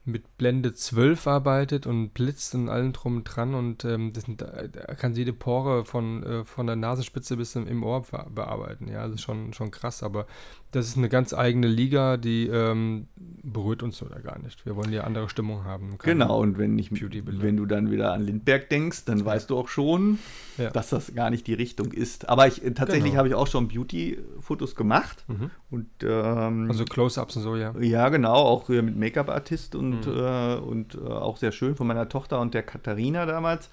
mit 0.07 0.37
Blende 0.37 0.73
12 0.73 1.27
arbeitet 1.27 1.85
und 1.85 2.13
blitzt 2.13 2.55
und 2.55 2.69
allem 2.69 2.93
drum 2.93 3.17
und 3.17 3.23
dran 3.25 3.53
und 3.53 3.83
ähm, 3.83 4.13
das, 4.13 4.23
da 4.27 4.95
kann 4.95 5.13
jede 5.13 5.33
Pore 5.33 5.83
von, 5.83 6.23
äh, 6.23 6.45
von 6.45 6.65
der 6.65 6.77
Nasenspitze 6.77 7.35
bis 7.35 7.55
im, 7.55 7.67
im 7.67 7.83
Ohr 7.83 8.03
bearbeiten. 8.29 8.87
Ja, 8.87 9.05
das 9.05 9.15
ist 9.15 9.21
schon, 9.21 9.53
schon 9.53 9.69
krass, 9.69 10.03
aber 10.03 10.25
das 10.71 10.87
ist 10.87 10.97
eine 10.97 11.07
ganz 11.07 11.33
eigene 11.33 11.67
Liga, 11.67 12.17
die 12.17 12.47
ähm, 12.47 13.07
berührt 13.15 13.83
uns 13.83 14.01
oder 14.01 14.19
gar 14.19 14.37
nicht. 14.39 14.65
Wir 14.65 14.75
wollen 14.75 14.91
ja 14.91 15.05
andere 15.05 15.29
Stimmung 15.29 15.63
haben. 15.63 15.97
Genau, 16.03 16.39
und 16.41 16.57
wenn, 16.57 16.77
ich, 16.77 16.91
wenn 16.91 17.55
du 17.55 17.65
dann 17.65 17.89
wieder 17.89 18.13
an 18.13 18.25
Lindberg 18.25 18.69
denkst, 18.69 19.05
dann 19.05 19.19
ja. 19.19 19.25
weißt 19.25 19.49
du 19.49 19.57
auch 19.57 19.69
schon, 19.69 20.19
ja. 20.57 20.69
dass 20.69 20.89
das 20.89 21.15
gar 21.15 21.29
nicht 21.29 21.47
die 21.47 21.53
Richtung 21.53 21.93
ist. 21.93 22.27
Aber 22.27 22.47
ich, 22.47 22.61
tatsächlich 22.75 23.11
genau. 23.11 23.17
habe 23.19 23.27
ich 23.29 23.35
auch 23.35 23.47
schon 23.47 23.69
Beauty-Fotos 23.69 24.75
gemacht. 24.75 25.23
Mhm. 25.27 25.51
Und, 25.69 25.87
ähm, 26.03 26.67
also 26.69 26.83
Close-Ups 26.83 27.37
und 27.37 27.43
so, 27.43 27.55
ja. 27.55 27.73
Ja, 27.79 28.09
genau, 28.09 28.35
auch 28.35 28.67
mit 28.67 28.97
Make-up-Artist 28.97 29.75
und, 29.75 30.05
mhm. 30.05 30.17
äh, 30.17 30.55
und 30.55 30.95
äh, 30.95 31.07
auch 31.07 31.37
sehr 31.37 31.53
schön 31.53 31.75
von 31.75 31.87
meiner 31.87 32.09
Tochter 32.09 32.41
und 32.41 32.53
der 32.53 32.63
Katharina 32.63 33.25
damals. 33.25 33.69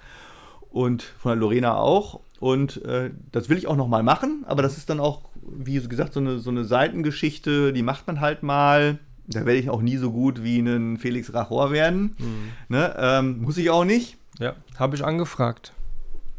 Und 0.75 1.05
von 1.05 1.31
der 1.31 1.37
Lorena 1.37 1.77
auch. 1.77 2.19
Und 2.41 2.85
äh, 2.85 3.11
das 3.31 3.49
will 3.49 3.57
ich 3.57 3.69
auch 3.69 3.77
noch 3.77 3.87
mal 3.87 4.03
machen, 4.03 4.45
aber 4.49 4.61
das 4.61 4.77
ist 4.77 4.91
dann 4.91 4.99
auch, 4.99 5.23
wie 5.41 5.81
gesagt, 5.81 6.13
so 6.13 6.19
eine, 6.19 6.41
so 6.41 6.51
eine 6.51 6.65
Seitengeschichte, 6.65 7.73
die 7.73 7.83
macht 7.83 8.09
man 8.09 8.21
halt 8.21 8.43
mal. 8.43 8.99
Da 9.29 9.47
werde 9.47 9.61
ich 9.61 9.71
auch 9.71 9.81
nie 9.81 9.97
so 9.97 10.11
gut 10.11 10.43
wie 10.43 10.59
einen 10.59 10.99
Felix 10.99 11.33
Rachor 11.33 11.71
werden. 11.71 12.17
Mhm. 12.19 12.49
Ne? 12.69 12.95
Ähm, 12.99 13.41
muss 13.41 13.57
ich 13.57 13.71
auch 13.71 13.85
nicht. 13.85 14.19
Ja, 14.41 14.57
habe 14.77 14.97
ich 14.97 15.05
angefragt. 15.05 15.73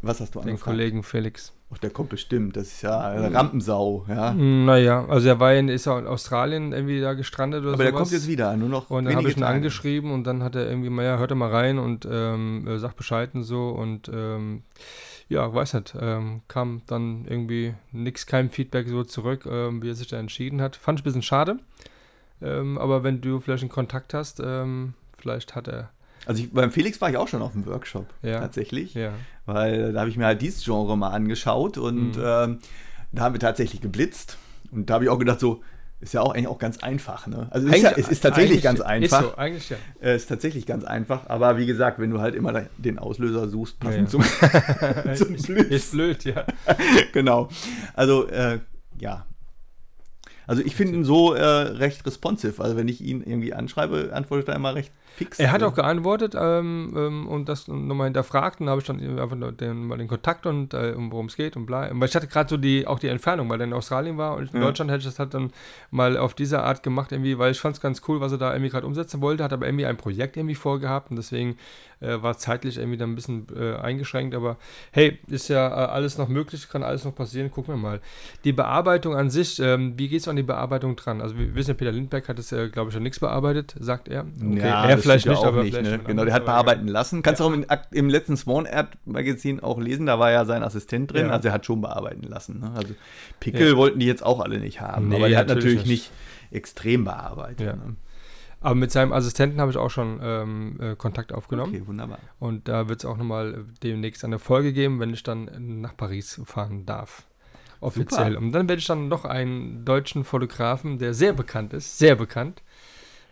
Was 0.02 0.20
hast 0.20 0.34
du 0.34 0.40
Den 0.40 0.50
angefragt? 0.50 0.66
Den 0.66 0.76
Kollegen 0.76 1.02
Felix. 1.02 1.52
Ach, 1.76 1.80
der 1.80 1.90
kommt 1.90 2.08
bestimmt. 2.08 2.56
Das 2.56 2.68
ist 2.68 2.82
ja 2.82 2.98
eine 3.00 3.32
Rampensau, 3.34 4.06
ja. 4.08 4.32
Naja, 4.32 5.04
also 5.08 5.28
er 5.28 5.38
war 5.38 5.52
in, 5.54 5.68
ist 5.68 5.86
in 5.86 6.06
Australien 6.06 6.72
irgendwie 6.72 7.00
da 7.00 7.12
gestrandet 7.12 7.60
oder 7.64 7.74
Aber 7.74 7.76
sowas. 7.78 7.84
der 7.86 7.92
kommt 7.92 8.10
jetzt 8.12 8.28
wieder, 8.28 8.56
nur 8.56 8.70
noch 8.70 8.88
Und 8.88 9.04
dann 9.04 9.16
habe 9.16 9.28
ich 9.28 9.36
ihn 9.36 9.42
Tage. 9.42 9.54
angeschrieben 9.56 10.10
und 10.10 10.24
dann 10.24 10.42
hat 10.42 10.54
er 10.56 10.66
irgendwie, 10.68 10.88
naja, 10.90 11.18
hört 11.18 11.30
er 11.32 11.36
mal 11.36 11.50
rein 11.50 11.78
und 11.78 12.08
ähm, 12.10 12.66
sagt 12.78 12.96
Bescheid 12.96 13.30
und 13.34 13.42
so 13.42 13.68
und 13.68 14.08
ähm, 14.12 14.62
ja, 15.28 15.52
weiß 15.52 15.74
nicht, 15.74 15.94
ähm, 16.00 16.42
kam 16.48 16.82
dann 16.86 17.26
irgendwie 17.28 17.74
nichts, 17.92 18.26
kein 18.26 18.48
Feedback 18.48 18.88
so 18.88 19.04
zurück, 19.04 19.44
ähm, 19.50 19.82
wie 19.82 19.90
er 19.90 19.94
sich 19.94 20.08
da 20.08 20.18
entschieden 20.18 20.62
hat. 20.62 20.76
Fand 20.76 20.98
ich 20.98 21.02
ein 21.02 21.04
bisschen 21.04 21.22
schade. 21.22 21.58
Ähm, 22.40 22.78
aber 22.78 23.02
wenn 23.02 23.20
du 23.20 23.40
vielleicht 23.40 23.62
einen 23.64 23.70
Kontakt 23.70 24.14
hast, 24.14 24.40
ähm, 24.44 24.94
vielleicht 25.18 25.54
hat 25.54 25.68
er. 25.68 25.90
Also 26.26 26.42
ich, 26.42 26.52
beim 26.52 26.70
Felix 26.70 27.00
war 27.00 27.08
ich 27.08 27.16
auch 27.16 27.28
schon 27.28 27.40
auf 27.40 27.52
dem 27.52 27.64
Workshop, 27.66 28.06
ja. 28.22 28.40
tatsächlich. 28.40 28.94
Ja. 28.94 29.12
Weil 29.46 29.92
da 29.92 30.00
habe 30.00 30.10
ich 30.10 30.16
mir 30.16 30.26
halt 30.26 30.42
dieses 30.42 30.64
Genre 30.64 30.96
mal 30.96 31.10
angeschaut 31.10 31.78
und 31.78 32.16
mhm. 32.16 32.22
Ähm, 32.22 32.58
Da 33.12 33.22
haben 33.22 33.34
wir 33.34 33.40
tatsächlich 33.40 33.80
geblitzt. 33.80 34.36
Und 34.70 34.90
da 34.90 34.94
habe 34.94 35.04
ich 35.04 35.10
auch 35.10 35.18
gedacht, 35.18 35.40
so, 35.40 35.62
ist 36.00 36.12
ja 36.12 36.20
auch 36.20 36.34
eigentlich 36.34 36.48
auch 36.48 36.58
ganz 36.58 36.78
einfach. 36.78 37.26
Ne? 37.26 37.46
Also 37.50 37.68
es 37.68 37.76
ist, 37.76 37.82
ja, 37.82 37.92
es 37.96 38.08
ist 38.08 38.20
tatsächlich 38.20 38.62
ganz 38.62 38.80
einfach. 38.80 39.20
Ist 39.22 39.28
so, 39.28 39.36
eigentlich 39.36 39.70
ja. 39.70 39.76
Es 40.00 40.06
äh, 40.06 40.16
ist 40.16 40.26
tatsächlich 40.26 40.66
ganz 40.66 40.84
einfach. 40.84 41.30
Aber 41.30 41.56
wie 41.56 41.66
gesagt, 41.66 41.98
wenn 41.98 42.10
du 42.10 42.20
halt 42.20 42.34
immer 42.34 42.66
den 42.76 42.98
Auslöser 42.98 43.48
suchst, 43.48 43.80
passend 43.80 44.12
ja, 44.12 44.20
ja. 44.20 45.14
zum, 45.14 45.38
zum 45.38 45.54
Blitz. 45.54 45.70
Ist 45.70 45.92
blöd, 45.92 46.24
ja. 46.24 46.44
genau. 47.12 47.48
Also, 47.94 48.28
äh, 48.28 48.58
ja, 48.98 49.24
also 50.46 50.62
ich 50.62 50.76
finde 50.76 50.94
ihn 50.94 51.04
so 51.04 51.34
äh, 51.34 51.42
recht 51.42 52.06
responsive. 52.06 52.62
Also 52.62 52.76
wenn 52.76 52.88
ich 52.88 53.00
ihn 53.00 53.22
irgendwie 53.22 53.52
anschreibe, 53.52 54.10
antwortet 54.12 54.48
er 54.48 54.56
immer 54.56 54.74
recht 54.74 54.92
fix. 55.16 55.38
Er 55.38 55.50
hat 55.50 55.62
auch 55.62 55.74
geantwortet 55.74 56.34
ähm, 56.38 56.92
ähm, 56.96 57.26
und 57.26 57.48
das 57.48 57.68
nochmal 57.68 58.06
hinterfragt 58.06 58.60
und 58.60 58.68
habe 58.68 58.80
ich 58.80 58.86
dann 58.86 59.18
einfach 59.18 59.36
den, 59.56 59.86
mal 59.86 59.98
den 59.98 60.08
Kontakt 60.08 60.46
und 60.46 60.74
äh, 60.74 60.94
worum 60.96 61.26
es 61.26 61.36
geht 61.36 61.56
und 61.56 61.66
bla. 61.66 61.88
Weil 61.92 62.08
ich 62.08 62.14
hatte 62.14 62.26
gerade 62.26 62.48
so 62.48 62.56
die, 62.56 62.86
auch 62.86 62.98
die 62.98 63.08
Entfernung, 63.08 63.48
weil 63.48 63.60
er 63.60 63.64
in 63.64 63.72
Australien 63.72 64.18
war 64.18 64.36
und 64.36 64.52
in 64.52 64.60
ja. 64.60 64.66
Deutschland 64.66 64.90
hätte 64.90 65.00
ich 65.00 65.06
das 65.06 65.18
halt 65.18 65.34
dann 65.34 65.50
mal 65.90 66.16
auf 66.16 66.34
diese 66.34 66.62
Art 66.62 66.82
gemacht 66.82 67.12
irgendwie, 67.12 67.38
weil 67.38 67.52
ich 67.52 67.60
fand 67.60 67.76
es 67.76 67.80
ganz 67.80 68.02
cool, 68.06 68.20
was 68.20 68.32
er 68.32 68.38
da 68.38 68.52
irgendwie 68.52 68.70
gerade 68.70 68.86
umsetzen 68.86 69.20
wollte, 69.20 69.42
hat 69.42 69.52
aber 69.52 69.66
irgendwie 69.66 69.86
ein 69.86 69.96
Projekt 69.96 70.36
irgendwie 70.36 70.54
vorgehabt 70.54 71.10
und 71.10 71.16
deswegen 71.16 71.56
äh, 72.00 72.22
war 72.22 72.36
zeitlich 72.36 72.76
irgendwie 72.76 72.98
dann 72.98 73.12
ein 73.12 73.14
bisschen 73.14 73.46
äh, 73.58 73.74
eingeschränkt, 73.76 74.34
aber 74.34 74.58
hey, 74.90 75.18
ist 75.28 75.48
ja 75.48 75.66
äh, 75.68 75.88
alles 75.88 76.18
noch 76.18 76.28
möglich, 76.28 76.68
kann 76.68 76.82
alles 76.82 77.04
noch 77.04 77.14
passieren, 77.14 77.50
gucken 77.50 77.74
wir 77.74 77.78
mal. 77.78 78.00
Die 78.44 78.52
Bearbeitung 78.52 79.16
an 79.16 79.30
sich, 79.30 79.58
ähm, 79.60 79.94
wie 79.96 80.08
geht 80.08 80.20
es 80.20 80.28
an 80.28 80.36
die 80.36 80.42
Bearbeitung 80.42 80.96
dran? 80.96 81.20
Also 81.20 81.38
wir 81.38 81.54
wissen 81.54 81.70
ja, 81.70 81.74
Peter 81.74 81.92
Lindbergh 81.92 82.28
hat 82.28 82.38
es 82.38 82.50
ja, 82.50 82.68
glaube 82.68 82.88
ich, 82.88 82.94
schon 82.94 83.02
nichts 83.02 83.18
bearbeitet, 83.18 83.74
sagt 83.78 84.08
er. 84.08 84.26
Okay, 84.38 84.58
ja, 84.58 84.88
er 84.88 84.98
vielleicht 84.98 85.26
nicht, 85.26 85.42
aber 85.42 85.62
nicht, 85.62 85.74
vielleicht 85.74 85.90
ne? 85.90 86.04
Genau, 86.06 86.24
der 86.24 86.34
hat 86.34 86.44
bearbeiten 86.44 86.88
lassen. 86.88 87.22
Kannst 87.22 87.40
du 87.40 87.44
ja. 87.44 87.50
auch 87.50 87.54
im, 87.54 87.64
im 87.92 88.08
letzten 88.10 88.36
Swan 88.36 88.66
Art 88.66 88.98
Magazin 89.06 89.60
auch 89.60 89.80
lesen, 89.80 90.06
da 90.06 90.18
war 90.18 90.30
ja 90.30 90.44
sein 90.44 90.62
Assistent 90.62 91.12
drin, 91.12 91.26
ja. 91.26 91.32
also 91.32 91.48
er 91.48 91.54
hat 91.54 91.64
schon 91.64 91.80
bearbeiten 91.80 92.24
lassen. 92.24 92.60
Ne? 92.60 92.72
Also 92.74 92.94
Pickel 93.40 93.76
wollten 93.76 94.00
die 94.00 94.06
jetzt 94.06 94.24
auch 94.24 94.40
alle 94.40 94.58
nicht 94.58 94.80
haben, 94.80 95.08
nee, 95.08 95.16
aber 95.16 95.28
der 95.28 95.38
hat 95.38 95.48
natürlich 95.48 95.86
nicht, 95.86 95.88
nicht 95.88 96.10
extrem 96.50 97.04
bearbeitet. 97.04 97.76
Ne? 97.76 97.96
Aber 98.60 98.74
mit 98.74 98.90
seinem 98.90 99.12
Assistenten 99.12 99.60
habe 99.60 99.70
ich 99.70 99.76
auch 99.76 99.90
schon 99.90 100.18
ähm, 100.22 100.80
äh, 100.80 100.96
Kontakt 100.96 101.32
aufgenommen. 101.32 101.74
Okay, 101.74 101.86
wunderbar. 101.86 102.18
Und 102.38 102.68
da 102.68 102.88
wird 102.88 103.00
es 103.00 103.04
auch 103.04 103.16
nochmal 103.16 103.54
äh, 103.54 103.78
demnächst 103.82 104.24
eine 104.24 104.38
Folge 104.38 104.72
geben, 104.72 104.98
wenn 104.98 105.12
ich 105.12 105.22
dann 105.22 105.80
nach 105.80 105.96
Paris 105.96 106.40
fahren 106.44 106.86
darf. 106.86 107.26
Offiziell. 107.80 108.32
Super. 108.32 108.38
Und 108.38 108.52
dann 108.52 108.68
werde 108.68 108.80
ich 108.80 108.86
dann 108.86 109.08
noch 109.08 109.24
einen 109.24 109.84
deutschen 109.84 110.24
Fotografen, 110.24 110.98
der 110.98 111.14
sehr 111.14 111.34
bekannt 111.34 111.74
ist, 111.74 111.98
sehr 111.98 112.16
bekannt, 112.16 112.62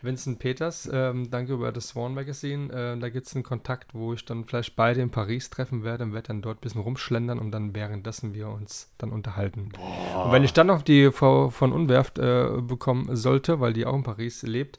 Vincent 0.04 0.38
Peters, 0.38 0.88
ähm, 0.92 1.30
danke 1.30 1.54
über 1.54 1.72
das 1.72 1.88
Swan 1.88 2.14
Magazine. 2.14 2.72
Äh, 2.72 2.98
da 2.98 3.08
gibt 3.08 3.26
es 3.26 3.34
einen 3.34 3.42
Kontakt, 3.42 3.94
wo 3.94 4.12
ich 4.12 4.24
dann 4.24 4.44
vielleicht 4.44 4.76
beide 4.76 5.00
in 5.00 5.10
Paris 5.10 5.50
treffen 5.50 5.82
werde 5.82 6.04
und 6.04 6.12
werde 6.12 6.28
dann 6.28 6.42
dort 6.42 6.58
ein 6.58 6.60
bisschen 6.60 6.82
rumschlendern 6.82 7.38
und 7.38 7.50
dann 7.50 7.74
währenddessen 7.74 8.34
wir 8.34 8.48
uns 8.48 8.92
dann 8.98 9.10
unterhalten. 9.10 9.70
Boah. 9.70 10.26
Und 10.26 10.32
wenn 10.32 10.44
ich 10.44 10.52
dann 10.52 10.66
noch 10.66 10.82
die 10.82 11.10
Frau 11.10 11.50
von 11.50 11.72
Unwerft 11.72 12.18
äh, 12.18 12.60
bekommen 12.60 13.16
sollte, 13.16 13.60
weil 13.60 13.72
die 13.72 13.86
auch 13.86 13.94
in 13.94 14.02
Paris 14.02 14.42
lebt, 14.42 14.78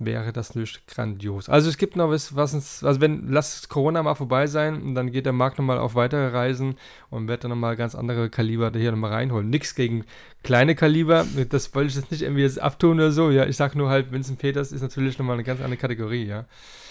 wäre 0.00 0.32
das 0.32 0.54
natürlich 0.54 0.84
grandios. 0.86 1.48
Also 1.48 1.68
es 1.68 1.76
gibt 1.76 1.94
noch 1.94 2.10
was, 2.10 2.34
was 2.34 2.54
uns, 2.54 2.82
also 2.82 3.00
wenn, 3.00 3.28
lass 3.28 3.68
Corona 3.68 4.02
mal 4.02 4.14
vorbei 4.14 4.46
sein 4.46 4.82
und 4.82 4.94
dann 4.94 5.12
geht 5.12 5.26
der 5.26 5.32
Markt 5.32 5.58
nochmal 5.58 5.78
auf 5.78 5.94
weitere 5.94 6.28
Reisen 6.28 6.76
und 7.10 7.28
wird 7.28 7.44
dann 7.44 7.50
nochmal 7.50 7.76
ganz 7.76 7.94
andere 7.94 8.30
Kaliber 8.30 8.72
hier 8.74 8.90
nochmal 8.90 9.12
reinholen. 9.12 9.50
Nichts 9.50 9.74
gegen 9.74 10.04
kleine 10.42 10.74
Kaliber, 10.74 11.26
das 11.50 11.74
wollte 11.74 11.90
ich 11.90 11.96
jetzt 11.96 12.10
nicht 12.10 12.22
irgendwie 12.22 12.42
jetzt 12.42 12.60
abtun 12.60 12.98
oder 12.98 13.12
so, 13.12 13.30
ja. 13.30 13.44
Ich 13.46 13.56
sag 13.56 13.76
nur 13.76 13.90
halt, 13.90 14.10
Vincent 14.10 14.38
Peters 14.38 14.72
ist 14.72 14.82
natürlich 14.82 15.18
nochmal 15.18 15.34
eine 15.34 15.44
ganz 15.44 15.60
andere 15.60 15.76
Kategorie, 15.76 16.24
ja. 16.24 16.46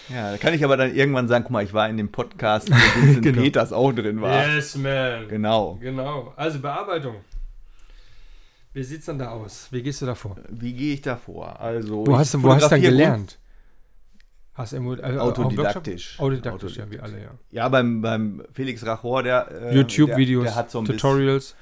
Ja, 0.10 0.32
da 0.32 0.38
kann 0.38 0.54
ich 0.54 0.64
aber 0.64 0.76
dann 0.76 0.96
irgendwann 0.96 1.28
sagen, 1.28 1.44
guck 1.44 1.52
mal, 1.52 1.64
ich 1.64 1.74
war 1.74 1.88
in 1.90 1.98
dem 1.98 2.10
Podcast, 2.10 2.72
wo 2.72 2.76
Vincent 3.02 3.24
genau. 3.24 3.42
Peters 3.42 3.74
auch 3.74 3.92
drin 3.92 4.22
war. 4.22 4.48
Yes, 4.48 4.76
man. 4.76 5.28
Genau. 5.28 5.78
Genau. 5.82 6.34
Also 6.36 6.60
Bearbeitung. 6.60 7.16
Wie 8.80 8.84
sieht 8.86 9.02
es 9.02 9.08
dann 9.08 9.20
da 9.20 9.32
aus? 9.32 9.68
Wie 9.72 9.84
gehst 9.84 10.02
du 10.02 10.06
da 10.06 10.16
vor? 10.16 10.38
Wie 10.48 10.72
gehe 10.72 10.94
ich 10.94 11.02
da 11.02 11.18
vor? 11.18 11.60
Also, 11.60 12.08
wo 12.08 12.18
hast 12.18 12.34
du 12.34 12.42
wo 12.42 12.54
hast 12.54 12.64
du 12.64 12.70
dann 12.70 12.82
gelernt? 12.82 13.38
Hast 14.54 14.72
du 14.72 14.94
also 14.94 15.20
Autodidaktisch. 15.20 16.18
Autodidaktisch, 16.18 16.78
ja, 16.78 16.90
wie 16.90 16.98
alle, 16.98 17.22
ja. 17.22 17.32
Ja, 17.52 17.68
beim, 17.68 18.00
beim 18.00 18.42
Felix 18.54 18.86
Rachor, 18.86 19.24
der. 19.24 19.52
Äh, 19.52 19.76
YouTube-Videos, 19.76 20.54
so 20.70 20.82
Tutorials. 20.84 21.56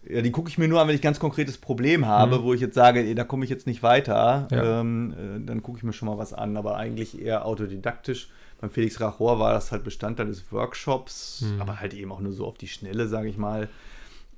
Bisschen, 0.00 0.16
ja, 0.16 0.22
die 0.22 0.30
gucke 0.30 0.48
ich 0.48 0.56
mir 0.56 0.66
nur 0.66 0.80
an, 0.80 0.88
wenn 0.88 0.94
ich 0.94 1.02
ein 1.02 1.04
ganz 1.04 1.20
konkretes 1.20 1.58
Problem 1.58 2.06
habe, 2.06 2.38
mhm. 2.38 2.42
wo 2.44 2.54
ich 2.54 2.62
jetzt 2.62 2.74
sage, 2.74 3.00
ey, 3.00 3.14
da 3.14 3.24
komme 3.24 3.44
ich 3.44 3.50
jetzt 3.50 3.66
nicht 3.66 3.82
weiter. 3.82 4.48
Ja. 4.50 4.80
Ähm, 4.80 5.12
äh, 5.12 5.44
dann 5.44 5.62
gucke 5.62 5.76
ich 5.76 5.84
mir 5.84 5.92
schon 5.92 6.08
mal 6.08 6.16
was 6.16 6.32
an, 6.32 6.56
aber 6.56 6.78
eigentlich 6.78 7.20
eher 7.20 7.44
autodidaktisch. 7.44 8.30
Beim 8.62 8.70
Felix 8.70 8.98
Rachor 8.98 9.38
war 9.38 9.52
das 9.52 9.72
halt 9.72 9.84
Bestandteil 9.84 10.28
des 10.28 10.50
Workshops, 10.50 11.42
mhm. 11.42 11.60
aber 11.60 11.80
halt 11.80 11.92
eben 11.92 12.10
auch 12.12 12.20
nur 12.20 12.32
so 12.32 12.46
auf 12.46 12.56
die 12.56 12.68
Schnelle, 12.68 13.08
sage 13.08 13.28
ich 13.28 13.36
mal. 13.36 13.68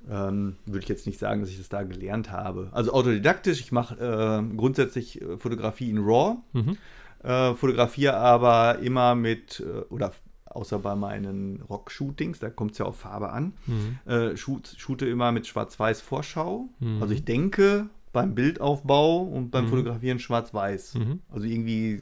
Ähm, 0.09 0.57
würde 0.65 0.79
ich 0.79 0.89
jetzt 0.89 1.07
nicht 1.07 1.19
sagen, 1.19 1.41
dass 1.41 1.49
ich 1.49 1.57
das 1.57 1.69
da 1.69 1.83
gelernt 1.83 2.31
habe. 2.31 2.69
Also 2.71 2.93
autodidaktisch, 2.93 3.59
ich 3.59 3.71
mache 3.71 3.95
äh, 3.95 4.55
grundsätzlich 4.55 5.21
äh, 5.21 5.37
Fotografie 5.37 5.89
in 5.89 5.97
RAW, 5.97 6.37
mhm. 6.53 6.77
äh, 7.23 7.53
fotografiere 7.55 8.15
aber 8.15 8.79
immer 8.79 9.15
mit, 9.15 9.61
äh, 9.65 9.81
oder 9.91 10.11
außer 10.45 10.79
bei 10.79 10.95
meinen 10.95 11.61
Rock-Shootings, 11.69 12.39
da 12.39 12.49
kommt 12.49 12.71
es 12.73 12.77
ja 12.77 12.85
auf 12.85 12.97
Farbe 12.97 13.29
an, 13.31 13.53
mhm. 13.65 13.97
Äh, 14.11 14.37
shoot, 14.37 14.73
shoote 14.77 15.07
immer 15.07 15.31
mit 15.31 15.47
Schwarz-Weiß-Vorschau. 15.47 16.69
Mhm. 16.79 17.01
Also 17.01 17.13
ich 17.13 17.25
denke 17.25 17.89
beim 18.13 18.33
Bildaufbau 18.33 19.23
und 19.23 19.51
beim 19.51 19.65
mhm. 19.65 19.69
Fotografieren 19.69 20.19
Schwarz-Weiß. 20.19 20.95
Mhm. 20.95 21.19
Also 21.29 21.45
irgendwie 21.45 22.01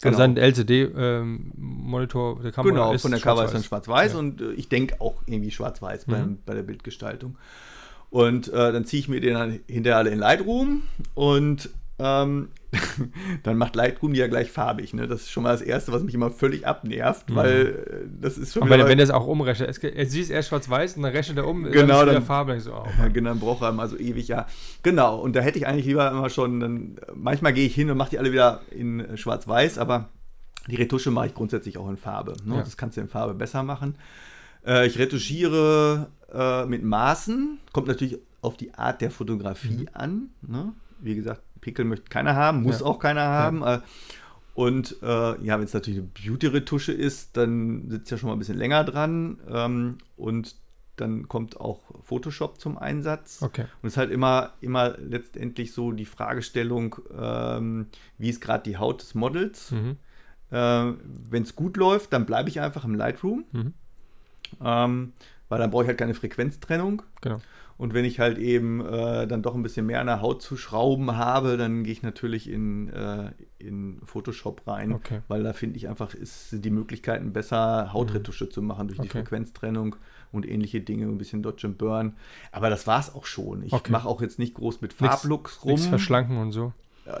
Genau. 0.00 0.16
Also 0.16 0.18
sein 0.18 0.36
LCD-Monitor 0.36 2.36
ähm, 2.36 2.42
der 2.42 2.52
Kamera 2.52 2.72
genau, 2.72 2.92
ist 2.92 3.02
von 3.02 3.10
der 3.10 3.20
Kamera 3.20 3.44
ist 3.44 3.54
dann 3.54 3.64
schwarz-weiß 3.64 4.12
ja. 4.12 4.18
und 4.18 4.40
äh, 4.40 4.52
ich 4.52 4.68
denke 4.68 5.00
auch 5.00 5.22
irgendwie 5.26 5.50
schwarz-weiß 5.50 6.06
mhm. 6.06 6.38
bei, 6.46 6.54
der 6.54 6.62
Bildgestaltung. 6.62 7.36
Und 8.10 8.48
äh, 8.48 8.72
dann 8.72 8.84
ziehe 8.84 9.00
ich 9.00 9.08
mir 9.08 9.20
den 9.20 9.34
dann 9.34 9.60
hinterher 9.66 9.98
alle 9.98 10.10
in 10.10 10.18
Lightroom 10.18 10.82
und 11.14 11.68
ähm, 11.98 12.48
dann 13.42 13.56
macht 13.56 13.74
Lightroom 13.76 14.12
die 14.12 14.20
ja 14.20 14.26
gleich 14.26 14.50
farbig. 14.50 14.92
Ne? 14.92 15.08
Das 15.08 15.22
ist 15.22 15.30
schon 15.30 15.42
mal 15.42 15.52
das 15.52 15.62
Erste, 15.62 15.92
was 15.92 16.02
mich 16.02 16.14
immer 16.14 16.30
völlig 16.30 16.66
abnervt, 16.66 17.30
mhm. 17.30 17.34
weil 17.34 17.66
äh, 17.66 18.08
das 18.20 18.36
ist 18.36 18.52
schon. 18.52 18.62
Aber 18.62 18.86
wenn 18.86 18.98
er 18.98 19.04
es 19.04 19.10
auch 19.10 19.26
umrechnet, 19.26 19.68
es, 19.70 19.78
er 19.78 20.06
sieht 20.06 20.24
es 20.24 20.30
erst 20.30 20.50
schwarz-weiß 20.50 20.96
und 20.96 21.02
dann 21.02 21.12
rechnet 21.12 21.38
er 21.38 21.46
um, 21.46 21.64
genau, 21.64 22.04
dann 22.04 22.18
ist 22.18 22.26
Farbe. 22.26 22.60
So, 22.60 22.74
oh, 22.74 22.86
ja, 22.98 23.08
genau, 23.08 23.30
dann 23.30 23.40
braucht 23.40 23.62
er 23.62 23.70
immer 23.70 23.88
so 23.88 23.96
ewig, 23.96 24.28
ja. 24.28 24.46
Genau, 24.82 25.18
und 25.18 25.34
da 25.34 25.40
hätte 25.40 25.58
ich 25.58 25.66
eigentlich 25.66 25.86
lieber 25.86 26.10
immer 26.10 26.28
schon, 26.30 26.60
dann, 26.60 26.96
manchmal 27.14 27.52
gehe 27.52 27.66
ich 27.66 27.74
hin 27.74 27.90
und 27.90 27.96
mache 27.96 28.10
die 28.10 28.18
alle 28.18 28.32
wieder 28.32 28.60
in 28.70 29.16
schwarz-weiß, 29.16 29.78
aber 29.78 30.10
die 30.68 30.76
Retusche 30.76 31.10
mache 31.10 31.28
ich 31.28 31.34
grundsätzlich 31.34 31.78
auch 31.78 31.88
in 31.88 31.96
Farbe. 31.96 32.34
Ne? 32.44 32.56
Ja. 32.56 32.62
Das 32.62 32.76
kannst 32.76 32.96
du 32.96 33.00
in 33.00 33.08
Farbe 33.08 33.34
besser 33.34 33.62
machen. 33.62 33.96
Äh, 34.66 34.86
ich 34.86 34.98
retuschiere 34.98 36.10
äh, 36.32 36.66
mit 36.66 36.84
Maßen, 36.84 37.58
kommt 37.72 37.88
natürlich 37.88 38.18
auf 38.42 38.56
die 38.56 38.74
Art 38.74 39.00
der 39.00 39.10
Fotografie 39.10 39.82
mhm. 39.82 39.88
an. 39.92 40.28
Ne? 40.42 40.72
Wie 41.00 41.14
gesagt, 41.14 41.42
Pickel 41.58 41.84
möchte 41.84 42.08
keiner 42.08 42.34
haben, 42.34 42.62
muss 42.62 42.80
ja. 42.80 42.86
auch 42.86 42.98
keiner 42.98 43.22
haben. 43.22 43.60
Ja. 43.60 43.76
Äh, 43.76 43.80
und 44.54 44.96
äh, 45.02 45.06
ja, 45.40 45.56
wenn 45.58 45.64
es 45.64 45.72
natürlich 45.72 46.00
eine 46.00 46.08
Beauty-Retusche 46.08 46.92
ist, 46.92 47.36
dann 47.36 47.88
sitzt 47.90 48.10
ja 48.10 48.18
schon 48.18 48.28
mal 48.28 48.34
ein 48.34 48.40
bisschen 48.40 48.58
länger 48.58 48.82
dran. 48.82 49.38
Ähm, 49.48 49.98
und 50.16 50.56
dann 50.96 51.28
kommt 51.28 51.60
auch 51.60 51.82
Photoshop 52.02 52.60
zum 52.60 52.76
Einsatz. 52.76 53.40
Okay. 53.40 53.66
Und 53.82 53.86
es 53.86 53.92
ist 53.92 53.96
halt 53.96 54.10
immer, 54.10 54.54
immer 54.60 54.98
letztendlich 54.98 55.72
so 55.72 55.92
die 55.92 56.06
Fragestellung, 56.06 56.96
ähm, 57.16 57.86
wie 58.18 58.30
ist 58.30 58.40
gerade 58.40 58.64
die 58.64 58.76
Haut 58.76 59.02
des 59.02 59.14
Models. 59.14 59.70
Mhm. 59.70 59.96
Äh, 60.50 60.92
wenn 61.30 61.42
es 61.44 61.54
gut 61.54 61.76
läuft, 61.76 62.12
dann 62.12 62.26
bleibe 62.26 62.48
ich 62.48 62.60
einfach 62.60 62.84
im 62.84 62.94
Lightroom. 62.94 63.44
Mhm. 63.52 63.74
Ähm, 64.60 65.12
weil 65.48 65.58
dann 65.58 65.70
brauche 65.70 65.84
ich 65.84 65.88
halt 65.88 65.98
keine 65.98 66.14
Frequenztrennung. 66.14 67.02
Genau. 67.20 67.40
Und 67.78 67.94
wenn 67.94 68.04
ich 68.04 68.18
halt 68.18 68.38
eben 68.38 68.84
äh, 68.84 69.28
dann 69.28 69.40
doch 69.40 69.54
ein 69.54 69.62
bisschen 69.62 69.86
mehr 69.86 70.00
an 70.00 70.08
der 70.08 70.20
Haut 70.20 70.42
zu 70.42 70.56
schrauben 70.56 71.16
habe, 71.16 71.56
dann 71.56 71.84
gehe 71.84 71.92
ich 71.92 72.02
natürlich 72.02 72.50
in, 72.50 72.88
äh, 72.88 73.30
in 73.58 74.00
Photoshop 74.02 74.66
rein, 74.66 74.92
okay. 74.92 75.20
weil 75.28 75.44
da 75.44 75.52
finde 75.52 75.76
ich 75.76 75.88
einfach, 75.88 76.12
ist 76.12 76.48
die 76.52 76.70
Möglichkeiten 76.70 77.32
besser, 77.32 77.92
Hautretusche 77.92 78.46
mhm. 78.46 78.50
zu 78.50 78.62
machen 78.62 78.88
durch 78.88 78.98
okay. 78.98 79.06
die 79.08 79.12
Frequenztrennung 79.12 79.94
und 80.32 80.46
ähnliche 80.46 80.80
Dinge, 80.80 81.06
ein 81.06 81.18
bisschen 81.18 81.40
Dodge 81.42 81.68
and 81.68 81.78
Burn. 81.78 82.16
Aber 82.50 82.68
das 82.68 82.88
war 82.88 82.98
es 82.98 83.14
auch 83.14 83.26
schon. 83.26 83.62
Ich 83.62 83.72
okay. 83.72 83.92
mache 83.92 84.08
auch 84.08 84.20
jetzt 84.22 84.40
nicht 84.40 84.54
groß 84.54 84.80
mit 84.80 84.92
Farblooks 84.92 85.64
rum. 85.64 85.72
Nichts 85.72 85.86
verschlanken 85.86 86.36
und 86.36 86.50
so. 86.50 86.72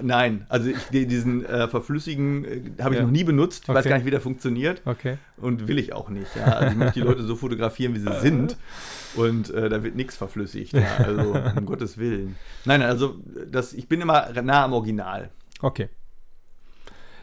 Nein, 0.02 0.46
also 0.48 0.70
ich, 0.70 0.78
diesen 0.90 1.44
äh, 1.44 1.68
Verflüssigen 1.68 2.44
äh, 2.44 2.82
habe 2.82 2.94
ich 2.94 3.00
ja. 3.00 3.06
noch 3.06 3.12
nie 3.12 3.24
benutzt. 3.24 3.64
Ich 3.64 3.68
okay. 3.68 3.78
weiß 3.78 3.84
gar 3.86 3.96
nicht, 3.96 4.06
wie 4.06 4.10
der 4.10 4.20
funktioniert. 4.20 4.82
Okay. 4.84 5.18
Und 5.36 5.68
will 5.68 5.78
ich 5.78 5.92
auch 5.92 6.08
nicht. 6.08 6.34
Ja. 6.36 6.44
Also 6.44 6.72
ich 6.72 6.76
möchte 6.76 7.00
die 7.00 7.06
Leute 7.06 7.22
so 7.22 7.36
fotografieren, 7.36 7.94
wie 7.94 8.00
sie 8.00 8.12
sind. 8.20 8.56
Und 9.16 9.50
äh, 9.50 9.68
da 9.68 9.82
wird 9.82 9.96
nichts 9.96 10.16
verflüssigt. 10.16 10.74
Ja. 10.74 10.96
Also 10.98 11.34
um 11.56 11.66
Gottes 11.66 11.98
Willen. 11.98 12.36
Nein, 12.64 12.82
also 12.82 13.16
das, 13.50 13.72
ich 13.72 13.88
bin 13.88 14.00
immer 14.00 14.30
nah 14.42 14.64
am 14.64 14.72
Original. 14.72 15.30
Okay. 15.60 15.88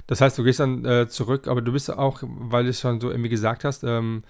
Das 0.07 0.22
heißt, 0.22 0.38
du 0.38 0.43
gehst 0.43 0.59
dann 0.59 0.86
äh, 0.86 1.07
zurück, 1.07 1.47
aber 1.47 1.61
du 1.61 1.72
bist 1.72 1.91
auch, 1.91 2.22
weil 2.22 2.63
du 2.63 2.70
es 2.70 2.80
schon 2.80 3.01
so 3.01 3.09
irgendwie 3.09 3.30
gesagt 3.30 3.63
hast, 3.63 3.84
ähm, 3.84 4.24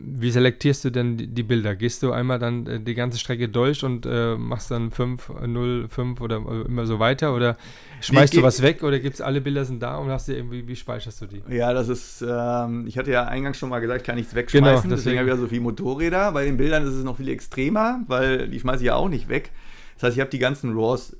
wie 0.00 0.30
selektierst 0.30 0.84
du 0.84 0.90
denn 0.90 1.16
die, 1.16 1.42
Bilder? 1.42 1.74
Gehst 1.74 2.02
du 2.02 2.12
einmal 2.12 2.38
dann 2.38 2.66
äh, 2.66 2.80
die 2.80 2.94
ganze 2.94 3.18
Strecke 3.18 3.48
durch 3.48 3.82
und 3.84 4.06
äh, 4.06 4.36
machst 4.36 4.70
dann 4.70 4.90
5, 4.90 5.30
0, 5.46 5.88
5 5.88 6.20
oder 6.20 6.36
äh, 6.36 6.66
immer 6.66 6.86
so 6.86 6.98
weiter? 7.00 7.34
Oder 7.34 7.56
schmeißt 8.00 8.32
Nee, 8.34 8.40
du 8.40 8.46
was 8.46 8.62
weg 8.62 8.82
oder 8.82 9.00
gibt 9.00 9.14
es 9.16 9.20
alle 9.20 9.40
Bilder 9.40 9.64
sind 9.64 9.82
da 9.82 9.96
und 9.96 10.08
hast 10.10 10.28
du 10.28 10.34
irgendwie, 10.36 10.66
wie 10.68 10.76
speicherst 10.76 11.20
du 11.22 11.26
die? 11.26 11.42
Ja, 11.48 11.72
das 11.72 11.88
ist, 11.88 12.24
ähm, 12.26 12.86
ich 12.86 12.96
hatte 12.96 13.10
ja 13.10 13.24
eingangs 13.24 13.58
schon 13.58 13.70
mal 13.70 13.80
gesagt, 13.80 14.02
ich 14.02 14.06
kann 14.06 14.16
nichts 14.16 14.34
wegschmeißen, 14.34 14.64
Genau, 14.64 14.76
deswegen, 14.82 14.96
deswegen. 14.96 15.18
habe 15.18 15.28
ich 15.28 15.34
ja 15.34 15.40
so 15.40 15.48
viele 15.48 15.62
Motorräder. 15.62 16.30
Bei 16.32 16.44
den 16.44 16.56
Bildern 16.56 16.84
ist 16.86 16.94
es 16.94 17.02
noch 17.04 17.16
viel 17.16 17.28
extremer, 17.28 18.00
weil 18.06 18.48
die 18.48 18.60
schmeiße 18.60 18.82
ich 18.82 18.86
ja 18.86 18.94
auch 18.94 19.08
nicht 19.08 19.28
weg. 19.28 19.50
Das 19.94 20.04
heißt, 20.04 20.16
ich 20.16 20.20
habe 20.20 20.30
die 20.30 20.38
ganzen 20.38 20.74
RAWs 20.78 21.14
äh, 21.14 21.16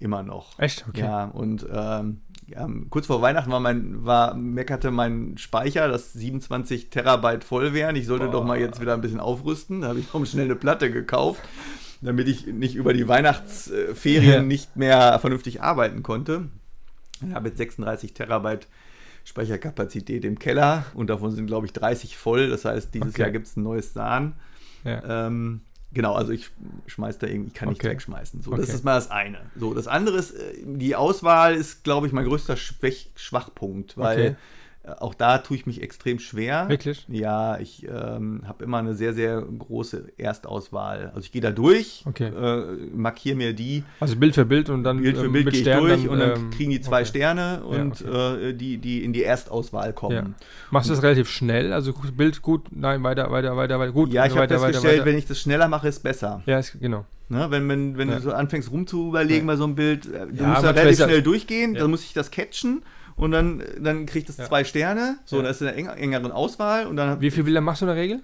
immer 0.00 0.22
noch. 0.22 0.58
Echt? 0.58 0.84
Okay. 0.88 1.00
Ja, 1.02 1.24
und 1.26 1.66
ähm, 1.72 2.20
ja, 2.46 2.68
kurz 2.88 3.06
vor 3.06 3.22
Weihnachten 3.22 3.50
war 3.52 3.60
mein, 3.60 4.04
war, 4.04 4.34
meckerte 4.34 4.90
mein 4.90 5.38
Speicher, 5.38 5.86
dass 5.88 6.12
27 6.14 6.90
Terabyte 6.90 7.44
voll 7.44 7.72
wären. 7.74 7.94
Ich 7.96 8.06
sollte 8.06 8.24
Boah. 8.26 8.32
doch 8.32 8.44
mal 8.44 8.58
jetzt 8.58 8.80
wieder 8.80 8.94
ein 8.94 9.00
bisschen 9.00 9.20
aufrüsten. 9.20 9.82
Da 9.82 9.88
habe 9.88 10.00
ich 10.00 10.12
noch 10.12 10.26
schnell 10.26 10.46
eine 10.46 10.56
Platte 10.56 10.90
gekauft, 10.90 11.42
damit 12.00 12.26
ich 12.28 12.46
nicht 12.46 12.74
über 12.74 12.92
die 12.92 13.06
Weihnachtsferien 13.06 14.24
Ja. 14.32 14.42
nicht 14.42 14.74
mehr 14.76 15.18
vernünftig 15.20 15.62
arbeiten 15.62 16.02
konnte. 16.02 16.48
Ich 17.26 17.32
habe 17.34 17.48
jetzt 17.48 17.58
36 17.58 18.14
Terabyte 18.14 18.66
Speicherkapazität 19.24 20.24
im 20.24 20.38
Keller 20.38 20.84
und 20.94 21.08
davon 21.10 21.30
sind, 21.30 21.46
glaube 21.46 21.66
ich, 21.66 21.72
30 21.72 22.16
voll. 22.16 22.48
Das 22.48 22.64
heißt, 22.64 22.94
dieses 22.94 23.10
Okay. 23.10 23.22
Jahr 23.22 23.30
gibt 23.30 23.46
es 23.46 23.56
ein 23.56 23.62
neues 23.62 23.92
SAN. 23.92 24.34
Ja. 24.82 25.26
Ähm, 25.26 25.60
genau, 25.92 26.14
also 26.14 26.32
ich 26.32 26.50
schmeiß 26.86 27.18
da 27.18 27.26
irgendwie, 27.26 27.48
ich 27.48 27.54
kann 27.54 27.68
nichts 27.68 27.84
Okay. 27.84 27.92
wegschmeißen. 27.92 28.42
So, 28.42 28.52
das 28.52 28.64
Okay. 28.66 28.72
ist 28.74 28.84
mal 28.84 28.94
das 28.94 29.10
eine. 29.10 29.50
So, 29.54 29.74
das 29.74 29.86
andere 29.86 30.18
ist, 30.18 30.32
äh, 30.32 30.54
die 30.64 30.96
Auswahl 30.96 31.54
ist, 31.54 31.84
glaube 31.84 32.06
ich, 32.06 32.12
mein 32.12 32.24
größter 32.24 32.56
Schwäch 32.56 33.10
Schwachpunkt, 33.16 33.96
weil 33.96 34.12
Okay. 34.12 34.36
Äh, 34.82 34.90
auch 34.92 35.14
da 35.14 35.38
tue 35.38 35.56
ich 35.56 35.66
mich 35.66 35.82
extrem 35.82 36.18
schwer. 36.18 36.68
Wirklich? 36.68 37.04
Ja, 37.08 37.58
ich 37.58 37.86
ähm, 37.86 38.42
habe 38.46 38.64
immer 38.64 38.78
eine 38.78 38.94
sehr, 38.94 39.12
sehr 39.12 39.42
große 39.42 40.12
Erstauswahl. 40.16 41.08
Also 41.14 41.20
ich 41.20 41.32
gehe 41.32 41.42
da 41.42 41.50
durch, 41.50 42.02
Okay. 42.06 42.28
äh, 42.28 42.76
markiere 42.94 43.36
mir 43.36 43.52
die, 43.52 43.84
Also 44.00 44.16
Bild 44.16 44.34
für 44.34 44.44
Bild 44.46 44.70
und 44.70 44.84
dann 44.84 45.02
Bild 45.02 45.18
für 45.18 45.26
ähm, 45.26 45.32
Bild 45.32 45.50
gehe 45.50 45.60
ich 45.60 45.64
durch 45.66 46.08
und 46.08 46.18
dann 46.18 46.36
ähm, 46.36 46.50
kriegen 46.50 46.70
die 46.70 46.80
zwei 46.80 47.00
okay. 47.00 47.06
Sterne 47.10 47.62
und 47.64 48.02
okay. 48.02 48.48
äh, 48.50 48.52
die, 48.54 48.78
die 48.78 49.04
in 49.04 49.12
die 49.12 49.22
Erstauswahl 49.22 49.92
kommen. 49.92 50.14
Ja. 50.16 50.24
Machst 50.70 50.88
du 50.88 50.94
das 50.94 51.02
relativ 51.02 51.28
schnell? 51.28 51.72
Also 51.72 51.92
Bild 52.16 52.40
gut, 52.42 52.66
nein, 52.70 53.02
weiter, 53.02 53.30
weiter, 53.30 53.56
weiter, 53.56 53.78
weiter, 53.78 53.92
gut. 53.92 54.12
Ja, 54.12 54.24
ich 54.24 54.30
habe 54.32 54.40
weiter, 54.42 54.58
festgestellt, 54.58 55.00
weiter. 55.00 55.04
wenn 55.06 55.18
ich 55.18 55.26
das 55.26 55.40
schneller 55.40 55.68
mache, 55.68 55.88
ist 55.88 56.02
besser. 56.02 56.42
Ja, 56.46 56.58
ist, 56.58 56.78
genau. 56.80 57.04
Ne, 57.28 57.46
wenn 57.50 57.68
wenn, 57.68 57.96
wenn 57.96 58.08
Ja. 58.08 58.16
du 58.16 58.22
so 58.22 58.32
anfängst 58.32 58.72
rumzuüberlegen 58.72 59.46
Ja. 59.46 59.52
bei 59.52 59.56
so 59.56 59.64
einem 59.64 59.76
Bild, 59.76 60.06
äh, 60.06 60.26
du 60.26 60.42
Ja, 60.42 60.48
musst 60.48 60.64
da 60.64 60.70
relativ 60.70 60.98
ja- 60.98 61.04
schnell 61.06 61.22
durchgehen, 61.22 61.74
Ja. 61.74 61.82
dann 61.82 61.90
muss 61.90 62.02
ich 62.02 62.12
das 62.12 62.30
catchen 62.32 62.82
und 63.20 63.30
dann, 63.32 63.62
dann 63.80 64.06
kriegt 64.06 64.28
es 64.28 64.36
Ja. 64.38 64.44
zwei 64.46 64.64
Sterne. 64.64 65.18
So, 65.24 65.36
Ja. 65.36 65.42
dann 65.42 65.50
ist 65.52 65.60
in 65.60 65.68
einer 65.68 65.76
eng, 65.76 65.86
engeren 65.86 66.32
Auswahl 66.32 66.86
und 66.86 66.96
dann 66.96 67.20
Wie 67.20 67.30
viele 67.30 67.44
Bilder 67.44 67.60
machst 67.60 67.82
du 67.82 67.86
in 67.86 67.88
der 67.94 67.96
Regel? 67.96 68.20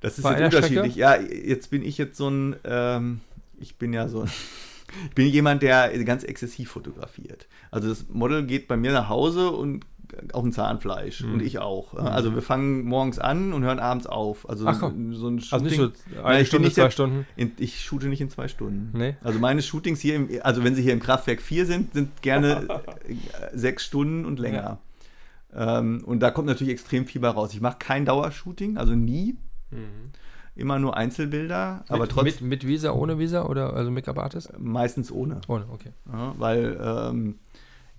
das 0.00 0.18
ist 0.18 0.22
bei 0.24 0.38
jetzt 0.38 0.54
unterschiedlich. 0.54 0.94
Ja, 0.94 1.16
jetzt 1.16 1.70
bin 1.70 1.82
ich 1.82 1.98
jetzt 1.98 2.16
so 2.16 2.28
ein, 2.28 2.56
ähm, 2.64 3.20
ich 3.58 3.76
bin 3.76 3.92
ja 3.92 4.08
so 4.08 4.20
ein, 4.22 4.26
ich 5.08 5.14
bin 5.14 5.26
jemand, 5.28 5.62
der 5.62 5.88
ganz 6.04 6.22
exzessiv 6.22 6.70
fotografiert. 6.70 7.46
Also 7.70 7.88
das 7.88 8.06
Model 8.08 8.44
geht 8.44 8.68
bei 8.68 8.76
mir 8.76 8.92
nach 8.92 9.08
Hause 9.08 9.50
und 9.50 9.84
auf 10.32 10.42
dem 10.42 10.52
Zahnfleisch 10.52 11.22
Mhm. 11.22 11.34
und 11.34 11.42
ich 11.42 11.58
auch. 11.58 11.94
Also 11.94 12.34
wir 12.34 12.42
fangen 12.42 12.84
morgens 12.84 13.18
an 13.18 13.52
und 13.52 13.62
hören 13.64 13.78
abends 13.78 14.06
auf. 14.06 14.48
Also 14.48 14.66
Ach 14.66 14.78
komm. 14.80 15.14
so 15.14 15.28
ein 15.28 15.36
Also 15.50 15.58
nicht 15.64 15.76
Shooting- 15.76 15.92
so 15.94 16.14
Nein, 16.16 16.24
eine 16.24 16.34
ich 16.34 16.38
bin 16.38 16.46
Stunde, 16.46 16.64
nicht 16.68 16.74
zwei 16.74 16.82
der- 16.82 16.90
Stunden. 16.90 17.26
in, 17.36 17.52
ich 17.58 17.82
shoote 17.84 18.06
nicht 18.08 18.20
in 18.20 18.30
zwei 18.30 18.48
Stunden. 18.48 18.96
Nee. 18.96 19.16
Also 19.22 19.38
meine 19.38 19.62
Shootings 19.62 20.00
hier, 20.00 20.14
im, 20.16 20.28
also 20.42 20.64
wenn 20.64 20.74
sie 20.74 20.82
hier 20.82 20.92
im 20.92 21.00
Kraftwerk 21.00 21.40
4 21.42 21.66
sind, 21.66 21.92
sind 21.94 22.22
gerne 22.22 22.66
sechs 23.54 23.84
Stunden 23.84 24.24
und 24.24 24.38
länger. 24.38 24.78
Ähm, 25.54 26.02
und 26.04 26.20
da 26.20 26.30
kommt 26.30 26.48
natürlich 26.48 26.72
extrem 26.72 27.06
viel 27.06 27.20
bei 27.20 27.28
raus. 27.28 27.54
Ich 27.54 27.60
mache 27.60 27.76
kein 27.78 28.04
Dauershooting, 28.04 28.76
also 28.76 28.94
nie. 28.94 29.36
Immer 30.54 30.78
nur 30.78 30.96
Einzelbilder, 30.96 31.84
aber 31.88 31.96
Mhm. 31.96 32.00
mit, 32.02 32.10
trotzdem 32.10 32.48
mit, 32.48 32.62
mit 32.62 32.66
Visa, 32.66 32.92
ohne 32.92 33.18
Visa 33.18 33.44
oder 33.44 33.74
also 33.74 33.90
Make-up-Artist? 33.90 34.58
meistens 34.58 35.12
ohne. 35.12 35.40
Ohne, 35.48 35.66
okay. 35.70 35.90
Ja, 36.10 36.34
weil 36.38 36.80
ähm, 36.82 37.34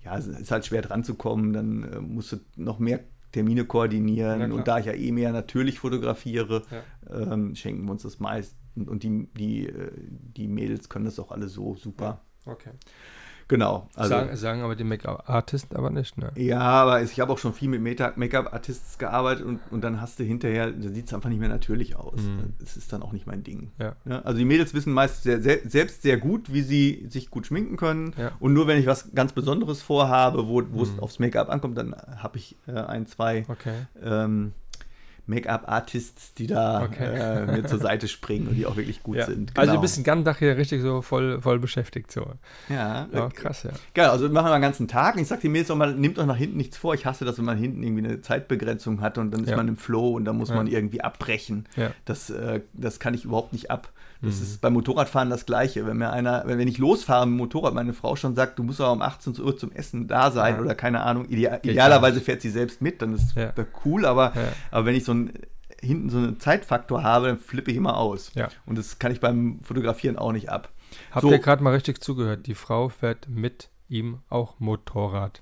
ja, 0.08 0.18
es 0.18 0.26
ist 0.26 0.50
halt 0.50 0.64
schwer 0.66 0.82
dran 0.82 1.04
zu 1.04 1.14
kommen, 1.14 1.52
dann 1.52 1.82
äh, 1.84 2.00
musst 2.00 2.32
du 2.32 2.36
noch 2.56 2.78
mehr 2.78 3.00
Termine 3.32 3.66
koordinieren 3.66 4.52
und 4.52 4.66
da 4.68 4.78
ich 4.78 4.86
ja 4.86 4.94
eh 4.94 5.12
mehr 5.12 5.32
natürlich 5.32 5.78
fotografiere, 5.78 6.62
Ja. 6.70 7.32
ähm, 7.32 7.54
schenken 7.54 7.84
wir 7.84 7.92
uns 7.92 8.02
das 8.02 8.20
meist 8.20 8.56
und 8.74 9.02
die, 9.02 9.28
die, 9.36 9.66
äh, 9.66 9.90
die 10.36 10.48
Mädels 10.48 10.88
können 10.88 11.04
das 11.04 11.18
auch 11.18 11.30
alle 11.30 11.48
so 11.48 11.74
super. 11.76 12.22
Okay. 12.46 12.70
Genau. 13.48 13.88
Also, 13.94 14.10
sagen, 14.10 14.36
sagen 14.36 14.62
aber 14.62 14.76
die 14.76 14.84
Make-up-Artist 14.84 15.74
aber 15.74 15.88
nicht, 15.90 16.18
ne? 16.18 16.30
ja, 16.36 16.60
aber 16.60 17.02
ich 17.02 17.18
habe 17.18 17.32
auch 17.32 17.38
schon 17.38 17.54
viel 17.54 17.68
mit 17.70 17.80
Make-up-Artists 17.82 18.98
gearbeitet 18.98 19.44
und, 19.46 19.60
und 19.70 19.82
dann 19.82 20.00
hast 20.02 20.18
du 20.18 20.24
hinterher, 20.24 20.70
da 20.70 20.88
sieht 20.90 21.06
es 21.06 21.14
einfach 21.14 21.30
nicht 21.30 21.38
mehr 21.40 21.48
natürlich 21.48 21.96
aus. 21.96 22.20
Mhm. 22.20 22.52
Das 22.60 22.76
ist 22.76 22.92
dann 22.92 23.02
auch 23.02 23.12
nicht 23.12 23.26
mein 23.26 23.42
Ding. 23.42 23.70
Ja. 23.78 23.96
Ja, 24.04 24.20
also 24.20 24.38
die 24.38 24.44
Mädels 24.44 24.74
wissen 24.74 24.92
meist 24.92 25.22
sehr, 25.22 25.40
sehr, 25.40 25.60
selbst 25.66 26.02
sehr 26.02 26.18
gut, 26.18 26.52
wie 26.52 26.60
sie 26.62 27.06
sich 27.08 27.30
gut 27.30 27.46
schminken 27.46 27.76
können. 27.78 28.12
Ja. 28.18 28.32
Und 28.38 28.52
nur 28.52 28.66
wenn 28.66 28.78
ich 28.78 28.86
was 28.86 29.12
ganz 29.14 29.32
Besonderes 29.32 29.80
vorhabe, 29.82 30.46
wo 30.46 30.62
wo 30.70 30.82
es 30.82 30.92
Mhm. 30.92 31.00
aufs 31.00 31.18
Make-up 31.18 31.48
ankommt, 31.48 31.78
dann 31.78 31.94
habe 32.18 32.36
ich 32.36 32.56
äh, 32.66 32.72
ein, 32.72 33.06
zwei 33.06 33.46
Okay. 33.48 33.74
ähm, 34.02 34.52
Make-up-Artists, 35.28 36.34
die 36.34 36.46
da 36.46 36.82
Okay. 36.84 37.04
äh, 37.04 37.46
mir 37.46 37.66
zur 37.66 37.78
Seite 37.78 38.08
springen 38.08 38.48
und 38.48 38.54
die 38.56 38.66
auch 38.66 38.76
wirklich 38.76 39.02
gut 39.02 39.16
Ja. 39.16 39.26
sind. 39.26 39.50
Also 39.56 39.66
du 39.66 39.72
Genau. 39.72 39.80
bist 39.82 39.96
den 39.96 40.04
ganzen 40.04 40.24
Tag 40.24 40.38
hier 40.38 40.56
richtig 40.56 40.82
so 40.82 41.02
voll, 41.02 41.40
voll 41.40 41.58
beschäftigt. 41.58 42.10
So. 42.10 42.26
ja, 42.68 43.06
Ja, 43.12 43.26
äh, 43.26 43.30
krass, 43.30 43.62
ja. 43.62 43.70
Geil, 43.94 44.08
also 44.08 44.24
wir 44.24 44.32
machen 44.32 44.46
wir 44.50 44.56
den 44.56 44.62
ganzen 44.62 44.88
Tag. 44.88 45.14
Und 45.16 45.22
ich 45.22 45.28
sag 45.28 45.40
den 45.40 45.52
Mädels 45.52 45.70
auch 45.70 45.76
mal, 45.76 45.94
nehmt 45.94 46.18
euch 46.18 46.26
nach 46.26 46.36
hinten 46.36 46.56
nichts 46.56 46.76
vor. 46.76 46.94
Ich 46.94 47.06
hasse 47.06 47.24
das, 47.24 47.38
wenn 47.38 47.44
man 47.44 47.58
hinten 47.58 47.82
irgendwie 47.82 48.04
eine 48.04 48.20
Zeitbegrenzung 48.20 49.00
hat 49.00 49.18
und 49.18 49.30
dann 49.30 49.42
ist 49.44 49.50
Ja. 49.50 49.56
man 49.56 49.68
im 49.68 49.76
Flow 49.76 50.12
und 50.16 50.24
dann 50.24 50.36
muss 50.36 50.48
man 50.50 50.66
irgendwie 50.66 51.00
abbrechen. 51.02 51.66
Das, 52.04 52.30
äh, 52.30 52.60
das 52.72 52.98
kann 53.00 53.14
ich 53.14 53.24
überhaupt 53.24 53.52
nicht 53.52 53.70
ab. 53.70 53.90
Das 54.20 54.36
Mhm. 54.36 54.42
ist 54.42 54.60
beim 54.60 54.72
Motorradfahren 54.72 55.30
das 55.30 55.46
Gleiche. 55.46 55.86
Wenn 55.86 55.96
mir 55.98 56.10
einer, 56.10 56.42
wenn, 56.46 56.58
wenn 56.58 56.66
ich 56.68 56.78
losfahre 56.78 57.26
mit 57.26 57.34
dem 57.34 57.38
Motorrad, 57.38 57.74
meine 57.74 57.92
Frau 57.92 58.16
schon 58.16 58.34
sagt, 58.34 58.58
du 58.58 58.62
musst 58.64 58.80
aber 58.80 58.92
um 58.92 59.02
18 59.02 59.38
Uhr 59.40 59.56
zum 59.56 59.70
Essen 59.72 60.08
da 60.08 60.30
sein 60.30 60.56
Ja. 60.56 60.60
oder 60.60 60.74
keine 60.74 61.02
Ahnung, 61.02 61.26
idea 61.28 61.56
Geht 61.58 61.72
idealerweise 61.72 62.20
fährt 62.20 62.40
sie 62.42 62.50
selbst 62.50 62.82
mit, 62.82 63.00
dann 63.00 63.14
ist 63.14 63.34
Ja. 63.36 63.52
das 63.52 63.66
cool, 63.84 64.04
aber, 64.06 64.32
Ja. 64.34 64.52
aber 64.72 64.86
wenn 64.86 64.94
ich 64.94 65.04
so 65.04 65.12
ein 65.14 65.32
hinten 65.80 66.10
so 66.10 66.18
einen 66.18 66.40
Zeitfaktor 66.40 67.04
habe, 67.04 67.28
dann 67.28 67.38
flippe 67.38 67.70
ich 67.70 67.76
immer 67.76 67.96
aus. 67.96 68.32
Ja. 68.34 68.48
Und 68.66 68.76
das 68.78 68.98
kann 68.98 69.12
ich 69.12 69.20
beim 69.20 69.60
Fotografieren 69.62 70.18
auch 70.18 70.32
nicht 70.32 70.48
ab. 70.50 70.70
Habt 71.12 71.22
So. 71.22 71.30
ihr 71.30 71.38
gerade 71.38 71.62
mal 71.62 71.72
richtig 71.74 72.02
zugehört? 72.02 72.48
Die 72.48 72.56
Frau 72.56 72.88
fährt 72.88 73.28
mit 73.28 73.68
ihm 73.88 74.18
auch 74.28 74.58
Motorrad. 74.58 75.40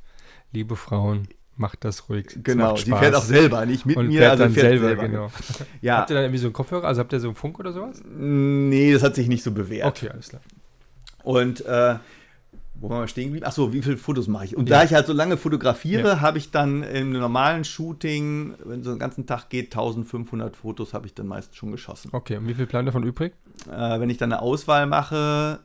Liebe 0.52 0.76
Frauen, 0.76 1.26
macht 1.56 1.84
das 1.84 2.08
ruhig. 2.08 2.38
Genau, 2.42 2.76
sie 2.76 2.86
Spaß. 2.90 2.98
fährt 3.00 3.14
auch 3.14 3.22
selber, 3.22 3.66
nicht 3.66 3.86
mit 3.86 3.96
und 3.96 4.08
mir, 4.08 4.18
fährt 4.20 4.30
also 4.32 4.44
dann 4.44 4.52
fährt 4.52 4.66
selber, 4.68 4.86
selber. 4.88 5.08
genau. 5.08 5.30
Ja, 5.80 5.98
Habt 5.98 6.10
ihr 6.10 6.14
dann 6.14 6.24
irgendwie 6.24 6.38
so 6.40 6.46
einen 6.46 6.52
Kopfhörer? 6.52 6.86
Also 6.86 7.00
habt 7.00 7.12
ihr 7.12 7.20
so 7.20 7.28
einen 7.28 7.36
Funk 7.36 7.58
oder 7.58 7.72
sowas? 7.72 8.02
nee, 8.06 8.92
das 8.92 9.02
hat 9.02 9.14
sich 9.14 9.28
nicht 9.28 9.42
so 9.42 9.50
bewährt. 9.52 9.86
Okay, 9.86 10.10
alles 10.10 10.28
klar. 10.30 10.42
Und 11.22 11.64
äh, 11.64 11.96
wo 12.78 12.90
waren 12.90 13.00
wir 13.04 13.08
stehen 13.08 13.24
geblieben? 13.28 13.46
Achso, 13.46 13.72
wie 13.72 13.80
viele 13.80 13.96
Fotos 13.96 14.28
mache 14.28 14.44
ich? 14.44 14.56
Und 14.56 14.68
Ja. 14.68 14.78
da 14.78 14.84
ich 14.84 14.92
halt 14.92 15.06
so 15.06 15.12
lange 15.14 15.38
fotografiere, 15.38 16.08
Ja. 16.08 16.20
habe 16.20 16.36
ich 16.38 16.50
dann 16.50 16.82
im 16.82 17.12
normalen 17.12 17.64
Shooting, 17.64 18.54
wenn 18.64 18.82
so 18.82 18.90
einen 18.90 18.98
ganzen 18.98 19.26
Tag 19.26 19.48
geht, 19.48 19.72
1500 19.74 20.56
Fotos 20.56 20.92
habe 20.92 21.06
ich 21.06 21.14
dann 21.14 21.26
meist 21.26 21.56
schon 21.56 21.72
geschossen. 21.72 22.10
Okay, 22.12 22.36
und 22.36 22.46
wie 22.48 22.54
viel 22.54 22.66
bleiben 22.66 22.84
davon 22.86 23.02
übrig? 23.02 23.32
Äh, 23.70 23.98
wenn 23.98 24.10
ich 24.10 24.18
dann 24.18 24.30
eine 24.30 24.42
Auswahl 24.42 24.86
mache, 24.86 25.60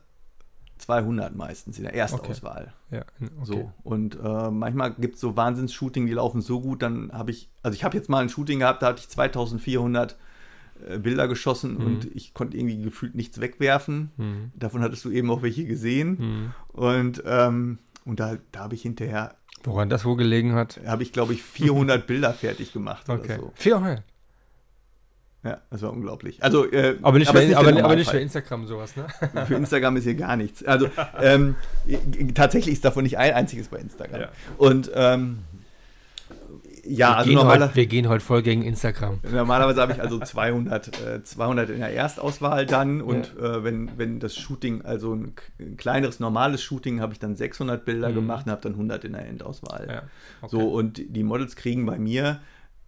200 0.81 1.35
meistens 1.35 1.77
in 1.77 1.83
der 1.85 1.93
Erstauswahl. 1.93 2.73
Ja, 2.89 3.01
okay. 3.19 3.29
So. 3.43 3.71
Und 3.83 4.17
äh, 4.21 4.51
manchmal 4.51 4.93
gibt 4.93 5.15
es 5.15 5.21
so 5.21 5.35
Wahnsinns-Shooting, 5.37 6.05
die 6.07 6.13
laufen 6.13 6.41
so 6.41 6.59
gut, 6.61 6.81
dann 6.81 7.11
habe 7.13 7.31
ich, 7.31 7.49
also 7.63 7.75
ich 7.75 7.83
habe 7.83 7.95
jetzt 7.97 8.09
mal 8.09 8.19
ein 8.21 8.29
Shooting 8.29 8.59
gehabt, 8.59 8.81
da 8.81 8.87
hatte 8.87 8.99
ich 8.99 9.09
2400 9.09 10.17
äh, 10.87 10.97
Bilder 10.99 11.27
geschossen 11.27 11.75
Mhm. 11.77 11.85
und 11.85 12.15
ich 12.15 12.33
konnte 12.33 12.57
irgendwie 12.57 12.81
gefühlt 12.81 13.15
nichts 13.15 13.39
wegwerfen. 13.39 14.11
Hm. 14.17 14.51
Davon 14.55 14.81
hattest 14.81 15.05
du 15.05 15.11
eben 15.11 15.29
auch 15.31 15.41
welche 15.43 15.65
gesehen. 15.65 16.17
Hm. 16.17 16.51
Und, 16.69 17.23
ähm, 17.25 17.77
und 18.05 18.19
da, 18.19 18.37
da 18.51 18.61
habe 18.61 18.75
ich 18.75 18.81
hinterher, 18.81 19.35
Woran 19.63 19.89
das 19.89 20.05
wohl 20.05 20.17
gelegen 20.17 20.53
hat? 20.55 20.79
habe 20.87 21.03
ich 21.03 21.13
glaube 21.13 21.33
ich 21.33 21.43
400 21.43 22.07
Bilder 22.07 22.33
fertig 22.33 22.73
gemacht 22.73 23.07
Okay. 23.09 23.35
oder 23.35 23.39
so. 23.39 23.51
400. 23.55 24.03
Ja, 25.43 25.59
das 25.71 25.81
war 25.81 25.91
unglaublich. 25.91 26.43
Also, 26.43 26.71
äh, 26.71 26.97
Aber 27.01 27.17
nicht, 27.17 27.33
es 27.33 27.39
für, 27.39 27.47
der 27.47 27.57
aber, 27.57 27.83
aber 27.83 27.95
nicht 27.95 28.11
für 28.11 28.19
Instagram 28.19 28.67
sowas, 28.67 28.95
ne? 28.95 29.07
Für 29.47 29.55
Instagram 29.55 29.97
ist 29.97 30.03
hier 30.03 30.13
gar 30.13 30.35
nichts. 30.35 30.63
Also 30.63 30.87
ähm, 31.19 31.55
tatsächlich 32.35 32.73
ist 32.73 32.85
davon 32.85 33.03
nicht 33.03 33.17
ein 33.17 33.33
einziges 33.33 33.67
bei 33.69 33.77
Instagram. 33.77 34.21
Ja. 34.21 34.29
Und 34.57 34.91
ähm, 34.93 35.39
ja, 36.83 37.09
wir, 37.09 37.17
also 37.17 37.29
gehen 37.29 37.35
normaler, 37.37 37.65
heute, 37.65 37.75
wir 37.75 37.85
gehen 37.87 38.09
heute 38.09 38.23
voll 38.23 38.41
gegen 38.41 38.63
Instagram. 38.63 39.19
normalerweise 39.31 39.81
habe 39.81 39.93
ich 39.93 40.01
also 40.01 40.19
200, 40.23 40.87
äh, 41.05 41.23
200 41.23 41.69
in 41.69 41.79
der 41.79 41.93
Erstauswahl 41.93 42.65
dann 42.65 43.01
und 43.01 43.35
äh, 43.37 43.63
wenn, 43.63 43.97
wenn 43.97 44.19
das 44.19 44.35
Shooting, 44.35 44.83
also 44.83 45.13
ein, 45.13 45.33
ein 45.59 45.77
kleineres, 45.77 46.19
normales 46.19 46.61
Shooting, 46.63 47.01
habe 47.01 47.13
ich 47.13 47.19
dann 47.19 47.35
600 47.35 47.83
Bilder 47.85 48.09
Mhm. 48.09 48.15
gemacht 48.15 48.45
und 48.45 48.51
habe 48.51 48.61
dann 48.61 48.73
100 48.73 49.05
in 49.05 49.13
der 49.13 49.27
Endauswahl. 49.27 49.87
Ja, 49.89 50.01
okay. 50.41 50.49
So, 50.51 50.69
und 50.69 51.01
die 51.03 51.23
Models 51.23 51.55
kriegen 51.55 51.85
bei 51.85 51.97
mir, 51.99 52.41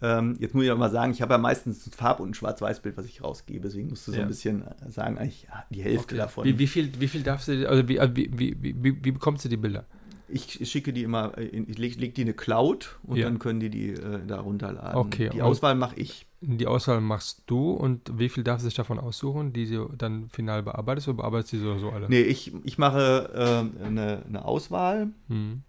ähm, 0.03 0.35
jetzt 0.39 0.53
muss 0.53 0.65
ich 0.65 0.71
auch 0.71 0.77
mal 0.77 0.91
sagen, 0.91 1.13
ich 1.13 1.21
habe 1.21 1.33
ja 1.33 1.37
meistens 1.37 1.87
ein 1.87 1.91
Farb- 1.93 2.19
und 2.19 2.31
ein 2.31 2.33
Schwarz-Weiß-Bild, 2.33 2.97
was 2.97 3.05
ich 3.05 3.23
rausgebe. 3.23 3.61
Deswegen 3.67 3.87
musst 3.89 4.05
du 4.07 4.11
so 4.11 4.17
Ja. 4.17 4.23
ein 4.23 4.27
bisschen 4.27 4.61
äh, 4.67 4.91
sagen, 4.91 5.17
eigentlich 5.17 5.47
die 5.69 5.81
Hälfte 5.81 6.03
Okay. 6.15 6.17
davon. 6.17 6.45
Wie, 6.45 6.59
wie, 6.59 6.67
viel, 6.67 6.91
wie 6.99 7.07
viel 7.07 7.23
darfst 7.23 7.47
du, 7.47 7.67
also 7.69 7.87
wie, 7.87 7.97
wie, 7.99 8.29
wie, 8.37 8.75
wie, 8.83 9.03
wie 9.05 9.11
bekommst 9.11 9.45
du 9.45 9.49
die 9.49 9.57
Bilder? 9.57 9.85
Ich 10.27 10.67
schicke 10.69 10.93
die 10.93 11.03
immer, 11.03 11.37
äh, 11.37 11.43
ich 11.45 11.77
lege 11.77 11.99
leg 11.99 12.15
die 12.15 12.21
in 12.23 12.27
eine 12.27 12.33
Cloud 12.35 12.97
und 13.03 13.17
Ja. 13.17 13.25
dann 13.25 13.39
können 13.39 13.59
die 13.61 13.69
die 13.69 13.89
äh, 13.91 14.19
da 14.27 14.39
runterladen. 14.41 14.95
Okay, 14.99 15.29
Die 15.31 15.41
Auswahl 15.41 15.75
mache 15.75 15.95
ich. 15.95 16.25
Die 16.41 16.67
Auswahl 16.67 16.99
machst 16.99 17.43
du 17.47 17.71
und 17.71 18.19
wie 18.19 18.27
viel 18.27 18.43
darf 18.43 18.59
sich 18.59 18.73
davon 18.73 18.99
aussuchen, 18.99 19.53
die 19.53 19.69
du 19.69 19.89
dann 19.97 20.27
final 20.29 20.63
bearbeitest 20.63 21.07
oder 21.07 21.17
bearbeitest 21.17 21.53
du 21.53 21.57
die 21.57 21.79
so 21.79 21.89
alle? 21.91 22.09
Nee, 22.09 22.21
ich, 22.23 22.51
ich 22.65 22.77
mache 22.77 23.29
ähm, 23.33 23.71
eine, 23.81 24.23
eine 24.27 24.43
Auswahl 24.43 25.07
Hm. 25.29 25.61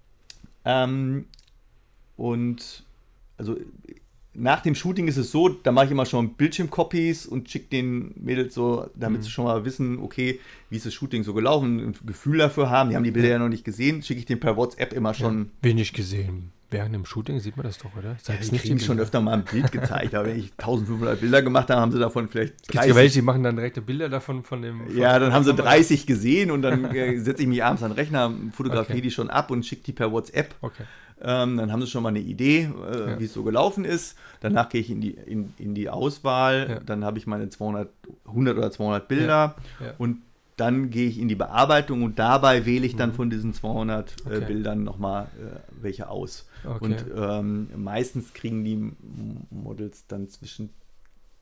ähm, 0.64 1.26
und 2.16 2.84
also 3.36 3.56
nach 4.34 4.60
dem 4.60 4.74
Shooting 4.74 5.06
ist 5.08 5.16
es 5.16 5.30
so, 5.30 5.48
da 5.48 5.70
mache 5.72 5.86
ich 5.86 5.90
immer 5.92 6.06
schon 6.06 6.34
Bildschirmcopies 6.34 7.26
und 7.26 7.48
schicke 7.50 7.66
den 7.70 8.12
Mädels 8.16 8.54
so, 8.54 8.88
damit 8.94 9.20
Mhm. 9.20 9.24
sie 9.24 9.30
schon 9.30 9.44
mal 9.44 9.64
wissen, 9.64 9.98
okay, 10.00 10.40
wie 10.70 10.76
ist 10.76 10.86
das 10.86 10.94
Shooting 10.94 11.22
so 11.24 11.34
gelaufen, 11.34 11.78
ein 11.80 11.94
Gefühl 12.06 12.38
dafür 12.38 12.70
haben. 12.70 12.90
Die 12.90 12.96
haben 12.96 13.04
die 13.04 13.10
Bilder 13.12 13.28
ja 13.28 13.38
noch 13.38 13.48
nicht 13.48 13.64
gesehen, 13.64 14.02
schicke 14.02 14.20
ich 14.20 14.26
den 14.26 14.40
per 14.40 14.56
WhatsApp 14.56 14.92
immer 14.92 15.14
schon. 15.14 15.50
Wenig 15.62 15.92
gesehen. 15.92 16.50
Während 16.70 16.92
dem 16.92 17.04
Shooting 17.04 17.38
sieht 17.38 17.56
man 17.56 17.64
das 17.66 17.78
doch, 17.78 17.94
oder? 17.96 18.16
Ja, 18.26 18.34
kriegen 18.58 18.78
die 18.78 18.84
schon 18.84 18.98
öfter 18.98 19.20
mal 19.20 19.34
ein 19.34 19.44
Bild 19.44 19.70
gezeigt, 19.70 20.12
aber 20.14 20.26
wenn 20.28 20.38
ich 20.40 20.50
1500 20.58 21.20
Bilder 21.20 21.40
gemacht 21.40 21.70
habe, 21.70 21.80
haben 21.80 21.92
sie 21.92 22.00
davon 22.00 22.28
vielleicht 22.28 22.54
Gibt's 22.62 22.74
ja 22.74 22.80
30. 22.80 22.96
welche, 22.96 23.14
die 23.20 23.22
machen 23.22 23.44
dann 23.44 23.54
direkte 23.54 23.80
Bilder 23.80 24.08
davon 24.08 24.42
von 24.42 24.60
dem. 24.62 24.86
Von 24.88 24.96
Ja, 24.96 25.16
dann 25.20 25.32
haben 25.32 25.44
sie 25.44 25.50
von- 25.54 25.58
30 25.64 26.04
gesehen 26.06 26.50
und 26.50 26.62
dann 26.62 26.86
äh, 26.86 27.16
setze 27.20 27.42
ich 27.42 27.48
mich 27.48 27.62
abends 27.62 27.84
an 27.84 27.90
den 27.92 27.96
Rechner, 27.96 28.32
fotografiere 28.52 28.94
Okay. 28.98 29.02
die 29.02 29.10
schon 29.12 29.30
ab 29.30 29.52
und 29.52 29.64
schicke 29.64 29.84
die 29.84 29.92
per 29.92 30.10
WhatsApp. 30.10 30.56
Okay. 30.62 30.82
Ähm, 31.20 31.56
dann 31.56 31.72
haben 31.72 31.80
sie 31.80 31.86
schon 31.86 32.02
mal 32.02 32.10
eine 32.10 32.20
Idee, 32.20 32.68
äh, 32.90 33.10
Ja. 33.12 33.18
wie 33.20 33.24
es 33.24 33.32
so 33.32 33.42
gelaufen 33.44 33.84
ist. 33.84 34.16
Danach 34.40 34.68
gehe 34.68 34.80
ich 34.80 34.90
in 34.90 35.00
die, 35.00 35.10
in, 35.12 35.54
in 35.58 35.74
die 35.74 35.88
Auswahl. 35.88 36.66
Ja. 36.68 36.80
Dann 36.80 37.04
habe 37.04 37.18
ich 37.18 37.26
meine 37.26 37.48
200, 37.48 37.88
100 38.26 38.56
oder 38.58 38.70
200 38.70 39.08
Bilder. 39.08 39.54
Ja. 39.80 39.94
Und 39.98 40.22
dann 40.56 40.90
gehe 40.90 41.08
ich 41.08 41.18
in 41.18 41.26
die 41.28 41.34
Bearbeitung 41.34 42.02
und 42.04 42.18
dabei 42.18 42.64
wähle 42.64 42.86
ich 42.86 42.94
dann 42.94 43.12
von 43.12 43.28
diesen 43.30 43.54
200 43.54 44.10
äh, 44.10 44.14
Mhm. 44.28 44.36
Okay. 44.36 44.44
Bildern 44.46 44.84
nochmal 44.84 45.24
äh, 45.40 45.58
welche 45.82 46.08
aus. 46.08 46.46
Okay. 46.64 46.78
Und 46.84 47.04
ähm, 47.16 47.68
meistens 47.76 48.32
kriegen 48.34 48.64
die 48.64 48.92
Models 49.50 50.06
dann 50.06 50.28
zwischen 50.28 50.70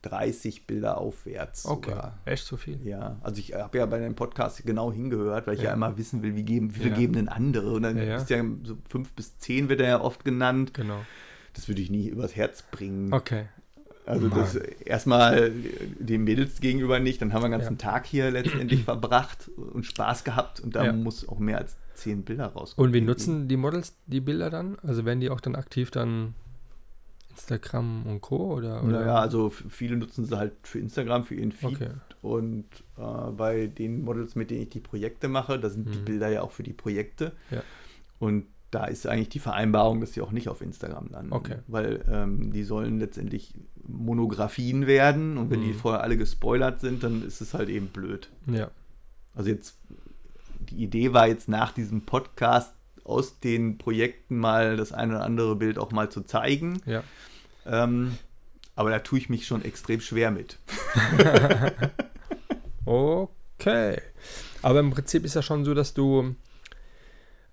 30 0.02 0.66
Bilder 0.66 0.98
aufwärts. 0.98 1.64
Okay. 1.66 1.90
sogar. 1.90 2.18
Echt 2.24 2.44
so 2.44 2.56
viel? 2.56 2.78
Ja, 2.86 3.16
also 3.22 3.38
ich 3.38 3.54
habe 3.54 3.78
ja 3.78 3.86
bei 3.86 3.98
dem 3.98 4.14
Podcast 4.14 4.64
genau 4.66 4.92
hingehört, 4.92 5.46
weil 5.46 5.54
ich 5.54 5.60
ja, 5.62 5.70
Ja. 5.70 5.74
immer 5.74 5.96
wissen 5.96 6.22
will, 6.22 6.34
wie, 6.36 6.42
geben, 6.42 6.74
wie 6.74 6.80
viel 6.80 6.90
Ja. 6.90 6.96
geben 6.96 7.12
denn 7.14 7.28
andere? 7.28 7.72
Und 7.72 7.82
dann 7.82 7.96
Ja, 7.96 8.02
ja. 8.04 8.16
ist 8.16 8.30
ja 8.30 8.44
so 8.64 8.76
fünf 8.88 9.12
bis 9.12 9.38
zehn 9.38 9.68
wird 9.68 9.80
er 9.80 9.88
ja 9.88 10.00
oft 10.00 10.24
genannt. 10.24 10.74
Genau. 10.74 11.00
Das 11.54 11.68
würde 11.68 11.80
ich 11.82 11.90
nie 11.90 12.08
übers 12.08 12.34
Herz 12.36 12.62
bringen. 12.70 13.12
Okay. 13.12 13.46
Also 14.04 14.26
Mann. 14.28 14.40
das 14.40 14.56
erstmal 14.56 15.52
den 16.00 16.24
Mädels 16.24 16.60
gegenüber 16.60 16.98
nicht, 16.98 17.22
dann 17.22 17.32
haben 17.32 17.42
wir 17.42 17.48
den 17.48 17.58
ganzen. 17.60 17.78
Tag 17.78 18.04
hier 18.04 18.32
letztendlich 18.32 18.82
verbracht 18.84 19.48
und 19.72 19.86
Spaß 19.86 20.24
gehabt 20.24 20.58
und 20.58 20.74
da 20.74 20.92
muss 20.92 21.28
auch 21.28 21.38
mehr 21.38 21.58
als 21.58 21.76
zehn 21.94 22.22
Bilder 22.24 22.46
rauskommen. 22.46 22.88
Und 22.88 22.94
wie 22.94 23.00
nutzen 23.00 23.46
die 23.46 23.56
Models 23.56 23.94
die 24.06 24.20
Bilder 24.20 24.50
dann? 24.50 24.76
Also 24.82 25.04
werden 25.04 25.20
die 25.20 25.30
auch 25.30 25.40
dann 25.40 25.54
aktiv 25.54 25.92
dann 25.92 26.34
Instagram 27.42 28.06
und 28.06 28.20
Co. 28.20 28.54
oder? 28.54 28.82
oder? 28.82 29.00
Naja, 29.00 29.16
also 29.16 29.50
viele 29.50 29.96
nutzen 29.96 30.24
sie 30.24 30.36
halt 30.36 30.52
für 30.62 30.78
Instagram, 30.78 31.24
für 31.24 31.34
ihren 31.34 31.52
Feed. 31.52 31.74
Okay. 31.76 31.90
Und 32.22 32.64
äh, 32.98 33.30
bei 33.36 33.66
den 33.66 34.02
Models, 34.04 34.34
mit 34.36 34.50
denen 34.50 34.62
ich 34.62 34.70
die 34.70 34.80
Projekte 34.80 35.28
mache, 35.28 35.58
da 35.58 35.68
sind 35.70 35.92
die 35.92 35.98
Mhm. 35.98 36.04
Bilder 36.04 36.28
ja 36.28 36.42
auch 36.42 36.52
für 36.52 36.62
die 36.62 36.72
Projekte. 36.72 37.32
Ja. 37.50 37.62
Und 38.20 38.46
da 38.70 38.84
ist 38.86 39.06
eigentlich 39.06 39.28
die 39.28 39.38
Vereinbarung, 39.40 40.00
dass 40.00 40.12
sie 40.14 40.20
auch 40.22 40.30
nicht 40.32 40.48
auf 40.48 40.62
Instagram 40.62 41.08
landen. 41.10 41.32
Okay. 41.32 41.56
Weil 41.66 42.04
ähm, 42.10 42.52
die 42.52 42.62
sollen 42.64 42.98
letztendlich 43.00 43.52
Monographien 43.86 44.86
werden. 44.86 45.36
Und 45.36 45.50
wenn 45.50 45.60
die 45.60 45.68
Mhm. 45.68 45.74
vorher 45.74 46.02
alle 46.02 46.16
gespoilert 46.16 46.80
sind, 46.80 47.02
dann 47.02 47.26
ist 47.26 47.40
es 47.40 47.54
halt 47.54 47.68
eben 47.68 47.88
blöd. 47.88 48.30
Ja. 48.46 48.70
Also 49.34 49.50
jetzt, 49.50 49.78
die 50.70 50.76
Idee 50.84 51.12
war 51.12 51.26
jetzt 51.26 51.48
nach 51.48 51.72
diesem 51.72 52.02
Podcast 52.02 52.74
aus 53.04 53.40
den 53.40 53.78
Projekten 53.78 54.38
mal 54.38 54.76
das 54.76 54.92
eine 54.92 55.16
oder 55.16 55.24
andere 55.24 55.56
Bild 55.56 55.78
auch 55.78 55.90
mal 55.92 56.10
zu 56.10 56.22
zeigen. 56.22 56.80
Ja. 56.86 57.02
Ähm, 57.66 58.16
aber 58.74 58.90
da 58.90 58.98
tue 59.00 59.18
ich 59.18 59.28
mich 59.28 59.46
schon 59.46 59.64
extrem 59.64 60.00
schwer 60.00 60.30
mit. 60.30 60.58
Okay. 62.84 64.00
Aber 64.62 64.80
im 64.80 64.90
Prinzip 64.90 65.24
ist 65.24 65.34
ja 65.34 65.42
schon 65.42 65.64
so, 65.64 65.74
dass 65.74 65.94
du 65.94 66.34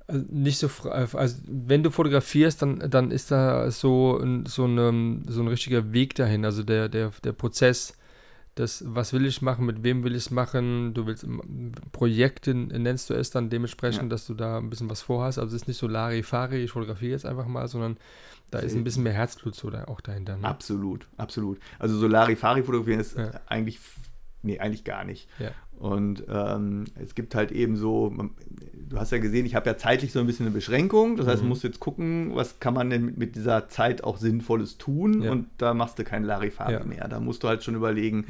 äh, 0.07 0.13
nicht 0.29 0.57
so 0.57 0.67
frei, 0.67 1.07
also 1.13 1.37
wenn 1.47 1.83
du 1.83 1.91
fotografierst, 1.91 2.61
dann, 2.61 2.89
dann 2.89 3.11
ist 3.11 3.31
da 3.31 3.69
so 3.71 4.17
ein, 4.17 4.45
so, 4.45 4.65
eine, 4.65 5.21
so 5.27 5.41
ein 5.41 5.47
richtiger 5.47 5.93
Weg 5.93 6.15
dahin. 6.15 6.45
Also 6.45 6.63
der, 6.63 6.89
der, 6.89 7.11
der 7.23 7.33
Prozess, 7.33 7.97
das, 8.59 8.83
was 8.85 9.13
will 9.13 9.25
ich 9.25 9.41
machen, 9.41 9.65
mit 9.65 9.83
wem 9.83 10.03
will 10.03 10.11
ich 10.11 10.23
es 10.25 10.31
machen, 10.31 10.93
du 10.93 11.05
willst 11.07 11.25
Projekte 11.91 12.53
nennst 12.53 13.09
du 13.09 13.13
es 13.13 13.29
dann 13.29 13.49
dementsprechend, 13.49 14.03
Ja. 14.03 14.09
dass 14.09 14.27
du 14.27 14.33
da 14.33 14.57
ein 14.57 14.69
bisschen 14.69 14.89
was 14.89 15.01
vorhast. 15.01 15.39
Also 15.39 15.55
es 15.55 15.61
ist 15.63 15.67
nicht 15.67 15.77
so 15.77 15.87
Larifari, 15.87 16.63
ich 16.63 16.71
fotografiere 16.71 17.11
jetzt 17.11 17.25
einfach 17.25 17.47
mal, 17.47 17.67
sondern 17.67 17.97
da 18.51 18.59
ist 18.59 18.75
ein 18.75 18.83
bisschen 18.83 19.03
mehr 19.03 19.13
Herzblut 19.13 19.55
so 19.55 19.69
da, 19.69 19.85
auch 19.85 20.01
dahinter. 20.01 20.35
Ne? 20.37 20.43
Absolut, 20.47 21.07
absolut. 21.17 21.59
Also 21.77 21.97
so 21.97 22.07
Larifari 22.07 22.63
fotografieren 22.63 22.99
ist 22.99 23.15
Ja. 23.17 23.31
eigentlich, 23.47 23.79
nee, 24.41 24.59
eigentlich 24.59 24.83
gar 24.83 25.03
nicht. 25.03 25.27
Ja. 25.39 25.51
Und 25.77 26.25
ähm, 26.29 26.85
es 27.01 27.15
gibt 27.15 27.35
halt 27.35 27.51
eben 27.53 27.77
so, 27.77 28.13
du 28.89 28.97
hast 28.99 29.11
ja 29.11 29.17
gesehen, 29.19 29.45
ich 29.45 29.55
habe 29.55 29.69
ja 29.69 29.77
zeitlich 29.77 30.11
so 30.11 30.19
ein 30.19 30.25
bisschen 30.27 30.45
eine 30.45 30.53
Beschränkung. 30.53 31.15
Das 31.15 31.25
heißt, 31.27 31.37
Mhm. 31.41 31.45
du 31.45 31.49
musst 31.49 31.63
jetzt 31.63 31.79
gucken, 31.79 32.35
was 32.35 32.59
kann 32.59 32.73
man 32.73 32.89
denn 32.89 33.05
mit, 33.05 33.17
mit 33.17 33.35
dieser 33.35 33.69
Zeit 33.69 34.03
auch 34.03 34.17
Sinnvolles 34.17 34.77
tun. 34.77 35.21
Ja. 35.21 35.31
Und 35.31 35.47
da 35.57 35.73
machst 35.73 35.97
du 35.97 36.03
kein 36.03 36.23
Larifari 36.25 36.73
Ja. 36.73 36.83
mehr. 36.83 37.07
Da 37.07 37.19
musst 37.21 37.43
du 37.43 37.47
halt 37.47 37.63
schon 37.63 37.75
überlegen, 37.75 38.25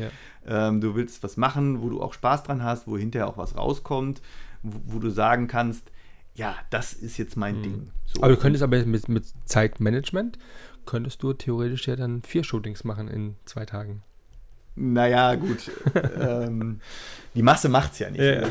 ähm, 0.46 0.80
du 0.80 0.94
willst 0.96 1.24
was 1.24 1.38
machen, 1.38 1.82
wo 1.82 1.90
du 1.90 2.02
auch 2.02 2.14
Spaß 2.14 2.44
dran 2.44 2.64
hast, 2.64 2.88
wo 2.88 2.98
hinterher 2.98 3.28
auch 3.28 3.38
was 3.38 3.58
rauskommt, 3.58 4.22
wo, 4.62 4.80
wo 4.96 5.00
du 5.00 5.10
sagen 5.10 5.48
kannst, 5.48 5.92
ja, 6.36 6.56
das 6.70 6.94
ist 6.94 7.18
jetzt 7.18 7.36
mein 7.36 7.58
Mhm. 7.58 7.64
Ding. 7.64 7.92
So. 8.06 8.22
Aber 8.22 8.34
du 8.36 8.38
könntest 8.38 8.64
aber 8.64 8.86
mit, 8.86 9.10
mit 9.10 9.26
Zeitmanagement, 9.46 10.38
könntest 10.86 11.22
du 11.24 11.34
theoretisch 11.34 11.88
ja 11.88 11.96
dann 11.96 12.22
vier 12.22 12.44
Shootings 12.44 12.84
machen 12.84 13.08
in 13.08 13.36
zwei 13.46 13.66
Tagen. 13.66 14.04
Naja, 14.80 15.36
gut. 15.36 15.70
ähm, 16.20 16.80
die 17.36 17.44
Masse 17.44 17.70
macht 17.70 17.94
es 17.94 18.00
ja 18.00 18.10
nicht. 18.10 18.22
Ja. 18.22 18.42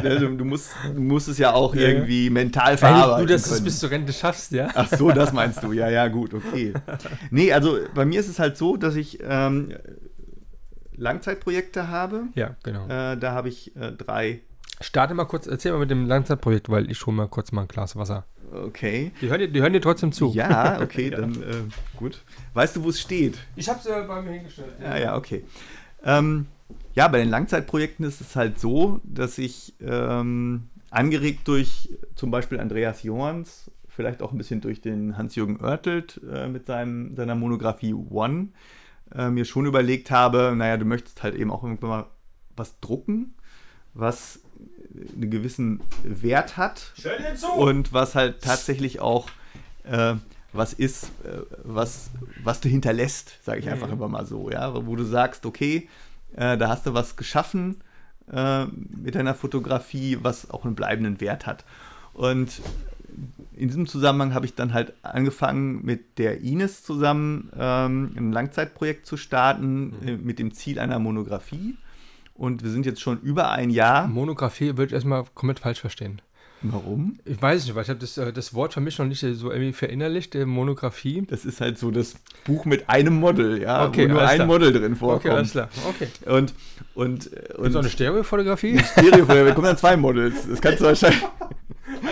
Also, 0.00 0.28
du, 0.28 0.44
musst, 0.44 0.70
du 0.94 1.00
musst 1.00 1.28
es 1.28 1.38
ja 1.38 1.52
auch 1.52 1.74
Ja, 1.74 1.82
irgendwie 1.82 2.30
mental 2.30 2.78
verarbeiten. 2.78 3.26
du 3.26 3.32
das 3.32 3.48
können. 3.50 3.64
bis 3.64 3.78
zur 3.78 3.90
Rente 3.90 4.12
schaffst, 4.12 4.52
ja? 4.52 4.68
Ach 4.74 4.88
so, 4.88 5.10
das 5.10 5.32
meinst 5.32 5.62
du. 5.62 5.72
Ja, 5.72 5.90
ja, 5.90 6.08
gut, 6.08 6.32
okay. 6.32 6.72
Nee, 7.30 7.52
also 7.52 7.78
bei 7.94 8.04
mir 8.04 8.20
ist 8.20 8.28
es 8.28 8.38
halt 8.38 8.56
so, 8.56 8.76
dass 8.76 8.94
ich 8.96 9.18
ähm, 9.22 9.74
Langzeitprojekte 10.96 11.88
habe. 11.88 12.24
Ja, 12.34 12.56
genau. 12.62 12.86
Äh, 12.86 13.16
da 13.18 13.32
habe 13.32 13.48
ich 13.48 13.74
äh, 13.76 13.92
drei. 13.92 14.40
Starte 14.80 15.14
mal 15.14 15.24
kurz, 15.26 15.46
erzähl 15.46 15.72
mal 15.72 15.78
mit 15.78 15.90
dem 15.90 16.06
Langzeitprojekt, 16.06 16.68
weil 16.70 16.90
ich 16.90 17.04
hole 17.06 17.16
mal 17.16 17.28
kurz 17.28 17.52
mal 17.52 17.62
ein 17.62 17.68
Glas 17.68 17.96
Wasser. 17.96 18.24
Okay. 18.52 19.12
Die 19.20 19.28
hören 19.28 19.40
dir, 19.40 19.48
die 19.48 19.60
hören 19.60 19.72
dir 19.72 19.80
trotzdem 19.80 20.12
zu. 20.12 20.32
Ja, 20.32 20.80
okay, 20.80 21.10
dann 21.10 21.34
äh, 21.34 21.96
gut. 21.96 22.22
Weißt 22.54 22.76
du, 22.76 22.84
wo 22.84 22.90
es 22.90 23.00
steht? 23.00 23.38
Ich 23.56 23.68
habe 23.68 23.80
sie 23.82 23.90
bei 24.06 24.22
mir 24.22 24.32
hingestellt. 24.32 24.74
Ja, 24.80 24.96
ja, 24.96 25.16
okay. 25.16 25.44
Ähm, 26.04 26.46
ja, 26.94 27.08
bei 27.08 27.18
den 27.18 27.30
Langzeitprojekten 27.30 28.04
ist 28.04 28.20
es 28.20 28.36
halt 28.36 28.58
so, 28.58 29.00
dass 29.04 29.38
ich 29.38 29.74
ähm, 29.80 30.68
angeregt 30.90 31.48
durch 31.48 31.90
zum 32.14 32.30
Beispiel 32.30 32.60
Andreas 32.60 33.02
Johans, 33.02 33.70
vielleicht 33.88 34.22
auch 34.22 34.32
ein 34.32 34.38
bisschen 34.38 34.60
durch 34.60 34.80
den 34.80 35.16
Hans-Jürgen 35.16 35.60
Oertelt 35.60 36.20
äh, 36.30 36.48
mit 36.48 36.66
seinem, 36.66 37.16
seiner 37.16 37.34
Monographie 37.34 37.94
One, 37.94 38.48
äh, 39.14 39.30
mir 39.30 39.44
schon 39.44 39.66
überlegt 39.66 40.10
habe, 40.10 40.54
naja, 40.56 40.76
du 40.76 40.84
möchtest 40.84 41.22
halt 41.22 41.34
eben 41.34 41.50
auch 41.50 41.62
irgendwann 41.62 41.90
mal 41.90 42.06
was 42.56 42.78
drucken, 42.80 43.34
was 43.94 44.41
einen 45.14 45.30
gewissen 45.30 45.80
Wert 46.04 46.56
hat 46.56 46.92
und 47.58 47.92
was 47.92 48.14
halt 48.14 48.42
tatsächlich 48.42 49.00
auch 49.00 49.28
äh, 49.84 50.14
was 50.52 50.74
ist, 50.74 51.04
äh, 51.24 51.38
was, 51.64 52.10
was 52.36 52.60
du 52.60 52.68
hinterlässt, 52.68 53.38
sage 53.44 53.60
ich 53.60 53.68
einfach 53.70 53.86
Mhm. 53.86 53.94
immer 53.94 54.08
mal 54.08 54.26
so, 54.26 54.50
ja, 54.50 54.86
wo 54.86 54.96
du 54.96 55.04
sagst, 55.04 55.46
okay, 55.46 55.88
äh, 56.36 56.58
da 56.58 56.68
hast 56.68 56.84
du 56.86 56.92
was 56.94 57.16
geschaffen 57.16 57.76
äh, 58.30 58.66
mit 58.66 59.14
deiner 59.14 59.34
Fotografie, 59.34 60.18
was 60.22 60.50
auch 60.50 60.64
einen 60.66 60.74
bleibenden 60.74 61.20
Wert 61.22 61.46
hat. 61.46 61.64
Und 62.12 62.60
in 63.56 63.68
diesem 63.68 63.86
Zusammenhang 63.86 64.34
habe 64.34 64.44
ich 64.46 64.54
dann 64.54 64.72
halt 64.74 64.92
angefangen, 65.02 65.84
mit 65.84 66.18
der 66.18 66.40
Ines 66.42 66.82
zusammen 66.84 67.50
ähm, 67.58 68.12
ein 68.16 68.32
Langzeitprojekt 68.32 69.06
zu 69.06 69.16
starten, 69.16 69.94
Mhm. 70.02 70.08
äh, 70.08 70.16
mit 70.16 70.38
dem 70.38 70.52
Ziel 70.52 70.78
einer 70.78 70.98
Monographie. 70.98 71.76
Und 72.34 72.62
wir 72.62 72.70
sind 72.70 72.86
jetzt 72.86 73.00
schon 73.00 73.20
über 73.20 73.50
ein 73.50 73.70
Jahr. 73.70 74.08
Monographie 74.08 74.68
würde 74.76 74.86
ich 74.86 74.92
erstmal 74.92 75.24
komplett 75.34 75.58
falsch 75.60 75.80
verstehen. 75.80 76.20
Warum? 76.64 77.18
Ich 77.24 77.42
weiß 77.42 77.58
es 77.60 77.66
nicht, 77.66 77.74
weil 77.74 77.82
ich 77.82 77.88
habe 77.88 77.98
das, 77.98 78.16
äh, 78.18 78.32
das 78.32 78.54
Wort 78.54 78.72
für 78.72 78.80
mich 78.80 78.96
noch 78.98 79.06
nicht 79.06 79.18
so 79.20 79.50
irgendwie 79.50 79.72
verinnerlicht, 79.72 80.34
äh, 80.36 80.46
Monographie. 80.46 81.24
Das 81.28 81.44
ist 81.44 81.60
halt 81.60 81.76
so 81.76 81.90
das 81.90 82.14
Buch 82.44 82.64
mit 82.66 82.88
einem 82.88 83.14
Model, 83.14 83.60
ja, 83.60 83.84
Okay, 83.86 84.04
wo 84.08 84.12
nur 84.12 84.22
ein 84.22 84.36
klar. 84.36 84.46
Model 84.46 84.72
drin 84.72 84.96
Okay, 85.00 85.28
alles 85.30 85.50
vorkommt. 85.50 85.50
klar. 85.50 85.68
Okay. 85.88 86.08
und 86.26 86.54
und 86.94 87.26
Und 87.58 87.72
so 87.72 87.80
eine 87.80 87.88
Stereofotografie? 87.88 88.78
Stereo, 88.78 89.24
da 89.26 89.50
kommen 89.54 89.66
dann 89.66 89.76
zwei 89.76 89.96
Models. 89.96 90.48
Das 90.48 90.60
kannst 90.60 90.80
du 90.80 90.84
wahrscheinlich 90.84 91.22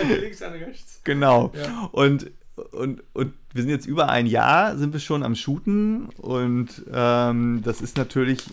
eine 0.03 0.15
links, 0.19 0.41
eine 0.41 0.55
rechts. 0.65 0.99
genau. 1.05 1.53
Ja. 1.55 1.89
Und 1.93 2.29
und 2.73 3.03
und 3.13 3.33
wir 3.53 3.63
sind 3.63 3.71
jetzt 3.71 3.85
über 3.87 4.09
ein 4.09 4.27
Jahr, 4.27 4.75
sind 4.77 4.91
wir 4.91 4.99
schon 4.99 5.23
am 5.23 5.33
Shooten 5.35 6.09
und 6.17 6.67
ähm, 6.93 7.61
das 7.63 7.79
ist 7.81 7.97
natürlich 7.97 8.43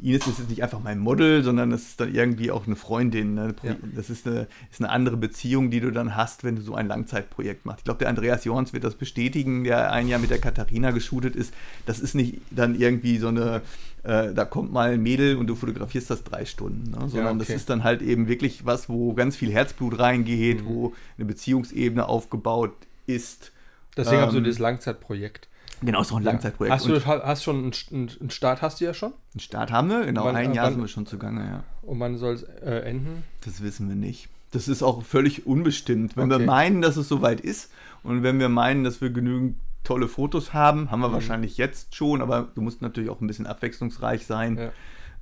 Ines 0.00 0.26
ist 0.26 0.38
jetzt 0.38 0.48
nicht 0.50 0.62
einfach 0.62 0.80
mein 0.80 0.98
Model, 0.98 1.42
sondern 1.42 1.70
das 1.70 1.82
ist 1.82 2.00
dann 2.00 2.14
irgendwie 2.14 2.50
auch 2.50 2.66
eine 2.66 2.76
Freundin. 2.76 3.34
Ne? 3.34 3.54
Ja. 3.62 3.76
Das 3.94 4.10
ist 4.10 4.26
eine, 4.26 4.46
ist 4.70 4.80
eine 4.80 4.90
andere 4.90 5.16
Beziehung, 5.16 5.70
die 5.70 5.80
du 5.80 5.90
dann 5.90 6.14
hast, 6.16 6.44
wenn 6.44 6.56
du 6.56 6.62
so 6.62 6.74
ein 6.74 6.86
Langzeitprojekt 6.86 7.66
machst. 7.66 7.80
Ich 7.80 7.84
glaube, 7.84 7.98
der 7.98 8.08
Andreas 8.08 8.44
Jorns 8.44 8.72
wird 8.72 8.84
das 8.84 8.94
bestätigen, 8.94 9.64
der 9.64 9.92
ein 9.92 10.08
Jahr 10.08 10.20
mit 10.20 10.30
der 10.30 10.38
Katharina 10.38 10.92
geshootet 10.92 11.34
ist. 11.36 11.52
Das 11.86 11.98
ist 11.98 12.14
nicht 12.14 12.40
dann 12.50 12.74
irgendwie 12.78 13.18
so 13.18 13.28
eine, 13.28 13.62
äh, 14.04 14.32
da 14.32 14.44
kommt 14.44 14.72
mal 14.72 14.92
ein 14.92 15.02
Mädel 15.02 15.36
und 15.36 15.46
du 15.48 15.54
fotografierst 15.56 16.10
das 16.10 16.22
drei 16.22 16.44
Stunden, 16.44 16.90
ne? 16.92 17.08
sondern 17.08 17.36
okay. 17.36 17.46
das 17.46 17.56
ist 17.56 17.68
dann 17.68 17.82
halt 17.82 18.00
eben 18.00 18.28
wirklich 18.28 18.64
was, 18.64 18.88
wo 18.88 19.14
ganz 19.14 19.36
viel 19.36 19.50
Herzblut 19.52 19.98
reingeht, 19.98 20.62
Mhm. 20.62 20.66
wo 20.66 20.94
eine 21.16 21.26
Beziehungsebene 21.26 22.08
aufgebaut 22.08 22.72
ist. 23.06 23.52
Deswegen 23.96 24.22
hast 24.22 24.32
du 24.32 24.38
Ähm, 24.38 24.44
dieses 24.44 24.60
Langzeitprojekt. 24.60 25.47
Genau, 25.80 26.00
ist 26.00 26.12
auch 26.12 26.16
ein 26.16 26.22
Langzeitprojekt. 26.24 26.74
Hast 26.74 26.86
du, 26.86 27.04
hast 27.06 27.44
schon 27.44 27.56
einen, 27.92 28.10
einen 28.20 28.30
Start, 28.30 28.62
hast 28.62 28.80
du 28.80 28.84
ja 28.84 28.94
schon? 28.94 29.12
einen 29.34 29.40
Start 29.40 29.70
haben 29.70 29.88
wir, 29.88 30.04
genau, 30.06 30.24
Wann- 30.24 30.36
ein 30.36 30.52
äh, 30.52 30.56
Jahr 30.56 30.66
wann- 30.66 30.72
sind 30.74 30.82
wir 30.82 30.88
schon 30.88 31.06
zugange, 31.06 31.44
ja. 31.44 31.64
Und 31.82 32.00
wann 32.00 32.16
soll 32.18 32.34
es 32.34 32.42
äh, 32.42 32.80
enden? 32.84 33.24
Das 33.44 33.62
wissen 33.62 33.88
wir 33.88 33.96
nicht. 33.96 34.28
Das 34.50 34.66
ist 34.68 34.82
auch 34.82 35.02
völlig 35.02 35.46
unbestimmt. 35.46 36.16
Wenn 36.16 36.32
Okay. 36.32 36.40
wir 36.40 36.46
meinen, 36.46 36.80
dass 36.82 36.96
es 36.96 37.08
soweit 37.08 37.40
ist 37.40 37.70
und 38.02 38.22
wenn 38.22 38.38
wir 38.40 38.48
meinen, 38.48 38.82
dass 38.84 39.00
wir 39.00 39.10
genügend 39.10 39.56
tolle 39.84 40.08
Fotos 40.08 40.52
haben, 40.52 40.90
haben 40.90 41.00
wir 41.00 41.12
wahrscheinlich 41.12 41.56
jetzt 41.56 41.94
schon, 41.94 42.20
aber 42.22 42.48
du 42.54 42.60
musst 42.62 42.82
natürlich 42.82 43.10
auch 43.10 43.20
ein 43.20 43.26
bisschen 43.26 43.46
abwechslungsreich 43.46 44.26
sein. 44.26 44.56
Ja. 44.58 44.70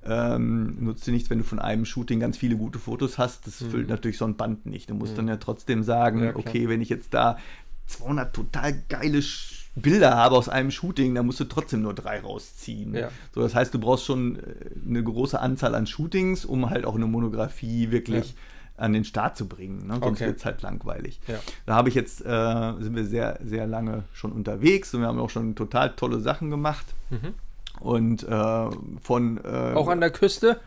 Ähm, 0.08 0.76
nutzt 0.84 1.06
dir 1.06 1.10
nichts, 1.12 1.30
wenn 1.30 1.38
du 1.38 1.44
von 1.44 1.58
einem 1.58 1.84
Shooting 1.84 2.20
ganz 2.20 2.36
viele 2.38 2.56
gute 2.56 2.78
Fotos 2.78 3.18
hast. 3.18 3.46
Das 3.46 3.60
Mhm. 3.60 3.70
füllt 3.70 3.88
natürlich 3.88 4.18
so 4.18 4.24
ein 4.24 4.36
Band 4.36 4.64
nicht. 4.66 4.88
Du 4.88 4.94
musst 4.94 5.18
dann 5.18 5.26
ja 5.28 5.36
trotzdem 5.36 5.82
sagen, 5.82 6.22
Ja, 6.22 6.36
okay, 6.36 6.68
wenn 6.68 6.80
ich 6.80 6.88
jetzt 6.88 7.12
da 7.12 7.38
200 7.86 8.32
total 8.34 8.82
geile 8.88 9.18
Sch- 9.18 9.65
Bilder 9.76 10.16
habe 10.16 10.36
aus 10.36 10.48
einem 10.48 10.70
Shooting, 10.70 11.14
dann 11.14 11.26
musst 11.26 11.38
du 11.38 11.44
trotzdem 11.44 11.82
nur 11.82 11.94
drei 11.94 12.20
rausziehen. 12.20 12.94
Ja. 12.94 13.10
So, 13.34 13.42
das 13.42 13.54
heißt, 13.54 13.72
du 13.74 13.78
brauchst 13.78 14.04
schon 14.06 14.36
äh, 14.36 14.40
eine 14.88 15.02
große 15.04 15.38
Anzahl 15.38 15.74
an 15.74 15.86
Shootings, 15.86 16.44
um 16.44 16.70
halt 16.70 16.84
auch 16.86 16.94
eine 16.94 17.06
Monographie 17.06 17.90
wirklich 17.90 18.34
an 18.78 18.92
den 18.92 19.04
Start 19.04 19.36
zu 19.36 19.46
bringen. 19.48 19.86
Ne? 19.86 19.94
Sonst 19.94 20.18
Okay. 20.18 20.26
wird 20.26 20.38
es 20.38 20.44
halt 20.44 20.62
langweilig. 20.62 21.20
Ja. 21.26 21.38
Da 21.64 21.74
habe 21.74 21.88
ich 21.88 21.94
jetzt, 21.94 22.20
äh, 22.24 22.72
sind 22.78 22.94
wir 22.94 23.04
sehr, 23.06 23.38
sehr 23.44 23.66
lange 23.66 24.04
schon 24.12 24.32
unterwegs 24.32 24.92
und 24.94 25.00
wir 25.00 25.08
haben 25.08 25.18
auch 25.18 25.30
schon 25.30 25.54
total 25.54 25.90
tolle 25.90 26.20
Sachen 26.20 26.50
gemacht. 26.50 26.86
Mhm. 27.10 27.34
Und 27.80 28.22
äh, 28.26 28.70
von 29.02 29.38
äh, 29.44 29.72
Auch 29.74 29.88
an 29.88 30.00
der 30.00 30.10
Küste? 30.10 30.60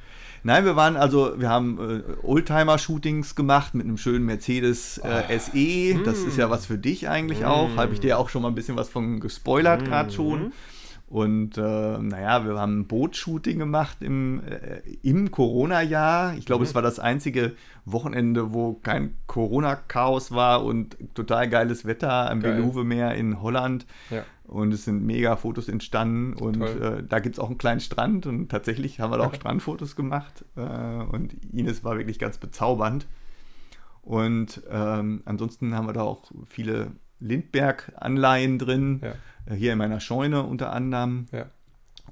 Nein, 0.43 0.65
wir 0.65 0.75
waren 0.75 0.95
also, 0.95 1.33
wir 1.37 1.49
haben 1.49 1.77
äh, 1.79 2.25
Oldtimer-Shootings 2.25 3.35
gemacht 3.35 3.73
mit 3.75 3.85
einem 3.85 3.97
schönen 3.97 4.25
Mercedes 4.25 4.97
äh, 4.99 5.37
SE. 5.39 6.03
Das 6.03 6.19
ist 6.19 6.37
ja 6.37 6.49
was 6.49 6.65
für 6.65 6.77
dich 6.77 7.09
eigentlich 7.09 7.45
auch. 7.45 7.75
Habe 7.75 7.93
ich 7.93 7.99
dir 7.99 8.17
auch 8.17 8.29
schon 8.29 8.41
mal 8.41 8.47
ein 8.49 8.55
bisschen 8.55 8.77
was 8.77 8.89
von 8.89 9.19
gespoilert 9.19 9.85
gerade 9.85 10.11
schon. 10.11 10.53
Und 11.09 11.57
äh, 11.57 11.97
naja, 11.97 12.45
wir 12.45 12.59
haben 12.59 12.81
ein 12.81 12.87
Bootshooting 12.87 13.57
gemacht 13.57 13.97
im, 14.01 14.43
äh, 14.43 14.81
im 15.01 15.31
Corona-Jahr. 15.31 16.37
Ich 16.37 16.45
glaube, 16.45 16.63
es 16.63 16.75
war 16.75 16.83
das 16.83 16.99
einzige 16.99 17.55
Wochenende, 17.83 18.53
wo 18.53 18.73
kein 18.73 19.15
Corona-Chaos 19.25 20.31
war 20.31 20.63
und 20.63 20.97
total 21.15 21.49
geiles 21.49 21.85
Wetter 21.85 22.29
am 22.29 22.41
Geil. 22.41 22.57
Beluwe-Meer 22.57 23.15
in 23.15 23.41
Holland. 23.41 23.87
Ja. 24.11 24.23
Und 24.43 24.71
es 24.71 24.85
sind 24.85 25.03
mega 25.03 25.35
Fotos 25.35 25.67
entstanden. 25.67 26.33
Und 26.33 26.61
äh, 26.61 27.01
da 27.01 27.17
gibt 27.17 27.35
es 27.35 27.39
auch 27.39 27.49
einen 27.49 27.57
kleinen 27.57 27.81
Strand. 27.81 28.27
Und 28.27 28.49
tatsächlich 28.49 28.99
haben 28.99 29.11
wir 29.11 29.17
da 29.17 29.25
auch 29.25 29.33
Strandfotos 29.35 29.95
gemacht. 29.95 30.45
Äh, 30.55 30.61
und 30.61 31.33
Ines 31.51 31.83
war 31.83 31.97
wirklich 31.97 32.19
ganz 32.19 32.37
bezaubernd. 32.37 33.07
Und 34.03 34.61
ähm, 34.69 35.23
ansonsten 35.25 35.73
haben 35.73 35.87
wir 35.87 35.93
da 35.93 36.03
auch 36.03 36.31
viele 36.45 36.91
Lindbergh-Anleihen 37.19 38.57
drin. 38.59 39.01
Ja. 39.03 39.13
Äh, 39.53 39.57
Hier 39.57 39.73
in 39.73 39.77
meiner 39.77 39.99
Scheune 39.99 40.43
unter 40.43 40.71
anderem. 40.73 41.27
Ja. 41.31 41.45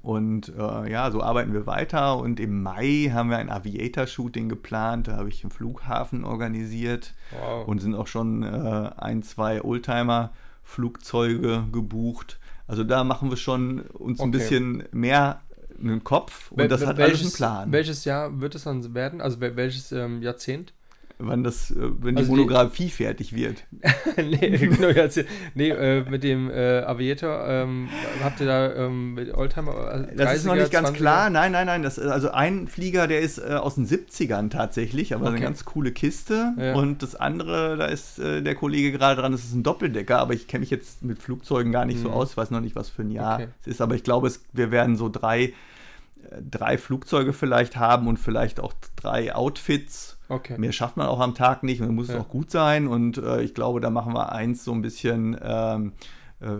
Und 0.00 0.52
äh, 0.56 0.90
ja, 0.90 1.10
so 1.10 1.22
arbeiten 1.22 1.52
wir 1.52 1.66
weiter. 1.66 2.18
Und 2.18 2.38
im 2.38 2.62
Mai 2.62 3.10
haben 3.12 3.30
wir 3.30 3.38
ein 3.38 3.50
Aviator-Shooting 3.50 4.48
geplant. 4.48 5.08
Da 5.08 5.16
habe 5.16 5.28
ich 5.28 5.42
einen 5.42 5.50
Flughafen 5.50 6.24
organisiert 6.24 7.14
Wow. 7.32 7.66
und 7.66 7.80
sind 7.80 7.96
auch 7.96 8.06
schon 8.06 8.44
äh, 8.44 8.90
ein, 8.96 9.22
zwei 9.24 9.60
Oldtimer-Flugzeuge 9.62 11.64
gebucht. 11.72 12.38
Also 12.66 12.84
da 12.84 13.04
machen 13.04 13.30
wir 13.30 13.36
schon 13.36 13.80
uns 13.80 14.20
ein 14.20 14.28
Okay. 14.28 14.38
bisschen 14.38 14.84
mehr 14.92 15.40
einen 15.80 16.02
Kopf 16.04 16.50
und 16.52 16.60
Wel- 16.60 16.68
das 16.68 16.84
hat 16.84 16.96
welches, 16.98 17.20
alles 17.20 17.22
einen 17.22 17.32
Plan. 17.36 17.72
Welches 17.72 18.04
Jahr 18.04 18.40
wird 18.40 18.54
es 18.54 18.64
dann 18.64 18.94
werden? 18.94 19.20
Also 19.20 19.38
wel- 19.38 19.56
welches 19.56 19.92
ähm, 19.92 20.22
Jahrzehnt? 20.22 20.74
Wann 21.20 21.42
das, 21.42 21.72
äh, 21.72 21.74
wenn 21.78 22.14
die 22.14 22.20
Also 22.20 22.30
die- 22.32 22.36
Monografie 22.36 22.90
fertig 22.90 23.34
wird. 23.34 23.64
nee, 24.16 24.56
genau, 24.56 24.88
Jahrzehnt. 24.88 25.26
Nee, 25.54 25.70
äh, 25.70 26.08
mit 26.08 26.22
dem 26.22 26.48
äh, 26.48 26.78
Aviator, 26.82 27.44
ähm, 27.48 27.88
habt 28.22 28.38
ihr 28.40 28.46
da 28.46 28.72
ähm, 28.74 29.14
mit 29.14 29.34
Oldtimer? 29.34 30.06
Äh, 30.12 30.14
Das 30.16 30.36
ist 30.36 30.44
noch 30.44 30.54
30er, 30.54 30.58
nicht 30.60 30.70
ganz 30.70 30.88
20er? 30.90 30.92
klar. 30.92 31.30
Nein, 31.30 31.50
nein, 31.50 31.66
nein. 31.66 31.82
Das, 31.82 31.98
also 31.98 32.30
ein 32.30 32.68
Flieger, 32.68 33.08
der 33.08 33.18
ist 33.20 33.38
äh, 33.38 33.54
aus 33.54 33.74
den 33.74 33.86
70ern 33.88 34.48
tatsächlich, 34.50 35.12
aber 35.12 35.26
eine 35.26 35.34
Okay. 35.36 35.44
ganz 35.44 35.64
coole 35.64 35.90
Kiste. 35.90 36.52
Ja. 36.56 36.74
Und 36.74 37.02
das 37.02 37.16
andere, 37.16 37.76
da 37.76 37.86
ist 37.86 38.20
äh, 38.20 38.40
der 38.40 38.54
Kollege 38.54 38.92
gerade 38.92 39.20
dran, 39.20 39.32
das 39.32 39.42
ist 39.42 39.54
ein 39.54 39.64
Doppeldecker, 39.64 40.20
aber 40.20 40.34
ich 40.34 40.46
kenne 40.46 40.60
mich 40.60 40.70
jetzt 40.70 41.02
mit 41.02 41.18
Flugzeugen 41.20 41.72
gar 41.72 41.84
nicht 41.84 41.98
so 42.00 42.08
Mhm. 42.10 42.14
aus, 42.14 42.36
weiß 42.36 42.52
noch 42.52 42.60
nicht, 42.60 42.76
was 42.76 42.90
für 42.90 43.02
ein 43.02 43.10
Jahr 43.10 43.34
Okay. 43.40 43.48
es 43.62 43.66
ist. 43.66 43.80
Aber 43.80 43.96
ich 43.96 44.04
glaube, 44.04 44.28
es, 44.28 44.44
wir 44.52 44.70
werden 44.70 44.96
so 44.96 45.08
drei, 45.08 45.52
drei 46.48 46.78
Flugzeuge 46.78 47.32
vielleicht 47.32 47.76
haben 47.76 48.06
und 48.06 48.18
vielleicht 48.18 48.60
auch 48.60 48.72
drei 48.96 49.34
Outfits. 49.34 50.14
Okay. 50.28 50.56
Mehr 50.58 50.72
schafft 50.72 50.96
man 50.96 51.06
auch 51.06 51.20
am 51.20 51.34
Tag 51.34 51.62
nicht 51.62 51.80
und 51.80 51.86
dann 51.86 51.94
muss 51.94 52.08
es 52.08 52.14
Ja. 52.14 52.20
auch 52.20 52.28
gut 52.28 52.50
sein. 52.50 52.86
Und 52.86 53.16
äh, 53.18 53.42
ich 53.42 53.54
glaube, 53.54 53.80
da 53.80 53.88
machen 53.90 54.12
wir 54.12 54.32
eins 54.32 54.62
so 54.64 54.72
ein 54.72 54.82
bisschen 54.82 55.36
ähm, 55.42 55.92
äh, 56.40 56.56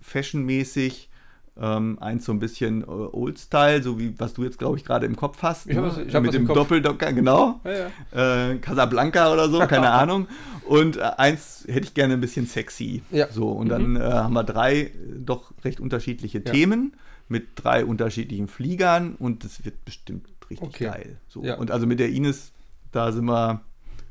fashionmäßig, 0.00 1.08
ähm, 1.60 1.98
eins 2.00 2.24
so 2.24 2.32
ein 2.32 2.38
bisschen 2.38 2.82
äh, 2.82 2.86
Old-Style, 2.86 3.82
so 3.82 3.98
wie 3.98 4.18
was 4.18 4.32
du 4.34 4.42
jetzt, 4.44 4.58
glaube 4.58 4.78
ich, 4.78 4.84
gerade 4.84 5.04
im 5.06 5.16
Kopf 5.16 5.42
hast. 5.42 5.66
Ich 5.68 5.76
ne? 5.76 5.82
was- 5.82 5.98
ich 5.98 6.12
Mit 6.20 6.32
dem. 6.32 6.46
Doppeldocker, 6.46 7.12
genau. 7.12 7.60
Ja, 7.64 7.90
ja. 8.14 8.50
Äh, 8.50 8.58
Casablanca 8.58 9.32
oder 9.32 9.48
so, 9.48 9.58
keine 9.60 9.90
Ahnung. 10.00 10.28
Und 10.66 10.96
äh, 10.96 11.00
eins 11.18 11.64
hätte 11.68 11.86
ich 11.86 11.94
gerne 11.94 12.14
ein 12.14 12.20
bisschen 12.20 12.46
sexy. 12.46 13.02
Ja. 13.10 13.28
So, 13.30 13.48
und 13.50 13.66
Mhm. 13.66 13.70
dann 13.70 13.96
äh, 13.96 14.00
haben 14.00 14.32
wir 14.34 14.44
drei 14.44 14.80
äh, 14.80 14.90
doch 15.18 15.52
recht 15.64 15.78
unterschiedliche. 15.80 16.42
Themen 16.42 16.94
mit 17.28 17.48
drei 17.56 17.84
unterschiedlichen 17.84 18.48
Fliegern 18.48 19.14
und 19.18 19.44
das 19.44 19.64
wird 19.64 19.84
bestimmt 19.84 20.26
richtig 20.50 20.68
Okay. 20.68 20.84
geil. 20.84 21.16
So. 21.28 21.40
Und 21.40 21.70
also 21.70 21.86
mit 21.86 21.98
der 22.00 22.10
Ines, 22.10 22.52
da 22.92 23.12
sind 23.12 23.24
wir 23.24 23.62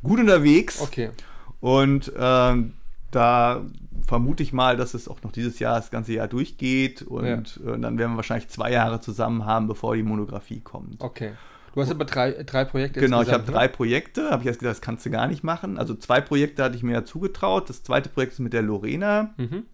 gut 0.04 0.20
unterwegs. 0.20 0.82
Okay. 0.82 1.12
Und 1.60 2.12
ähm, 2.18 2.74
da 3.12 3.62
vermute 4.06 4.44
ich 4.44 4.52
mal, 4.52 4.78
dass 4.78 4.94
es 4.94 5.08
auch 5.08 5.22
noch 5.24 5.32
dieses 5.32 5.60
Jahr, 5.60 5.78
das 5.78 5.92
ganze 5.92 6.14
Jahr 6.14 6.28
durchgeht. 6.28 7.02
Und 7.02 7.60
äh, 7.66 7.80
dann 7.80 7.98
werden 7.98 8.14
wir 8.14 8.18
wahrscheinlich 8.18 8.50
zwei 8.50 8.72
Jahre 8.72 9.00
zusammen 9.00 9.46
haben, 9.46 9.68
bevor 9.68 9.96
die 9.96 10.04
Monographie 10.04 10.60
kommt. 10.60 11.02
Okay. 11.02 11.34
Du 11.74 11.82
hast 11.82 11.90
aber 11.90 12.04
drei, 12.04 12.32
drei 12.44 12.66
Projekte 12.66 13.00
Genau, 13.00 13.22
ich 13.22 13.32
habe 13.32 13.50
drei 13.50 13.70
Projekte, 13.70 14.30
habe 14.30 14.42
ich 14.44 14.48
erst 14.48 14.60
gesagt, 14.60 14.78
das 14.78 14.82
kannst 14.82 15.06
du 15.06 15.10
gar 15.10 15.28
nicht 15.28 15.44
machen. 15.44 15.78
Also 15.78 15.96
zwei 15.96 16.20
Projekte 16.20 16.64
hatte 16.64 16.76
ich 16.76 16.84
mir 16.84 16.92
ja 16.92 17.06
zugetraut. 17.06 17.70
Das 17.70 17.84
zweite 17.84 18.10
Projekt 18.10 18.34
ist 18.34 18.40
mit 18.40 18.52
der 18.52 18.62
Lorena. 18.62 19.34
Mhm. 19.38 19.66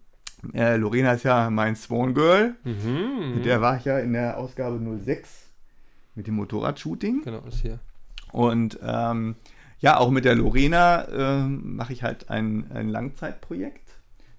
Äh, 0.54 0.76
Lorena 0.76 1.12
ist 1.14 1.24
ja 1.24 1.50
mein 1.50 1.74
Swan 1.74 2.14
Girl. 2.14 2.54
Mhm. 2.62 3.34
Mit 3.34 3.46
der 3.46 3.60
war 3.60 3.76
ich 3.76 3.84
ja 3.84 3.98
in 3.98 4.12
der 4.12 4.38
Ausgabe 4.38 4.78
06 5.04 5.48
mit 6.14 6.28
dem 6.28 6.34
Motorradshooting. 6.34 7.22
Genau, 7.24 7.40
das 7.40 7.60
hier. 7.60 7.80
Und 8.32 8.78
ähm, 8.82 9.36
ja, 9.80 9.96
auch 9.98 10.10
mit 10.10 10.24
der 10.24 10.34
Lorena 10.34 11.08
ähm, 11.08 11.76
mache 11.76 11.92
ich 11.92 12.02
halt 12.02 12.30
ein, 12.30 12.70
ein 12.72 12.88
Langzeitprojekt. 12.88 13.88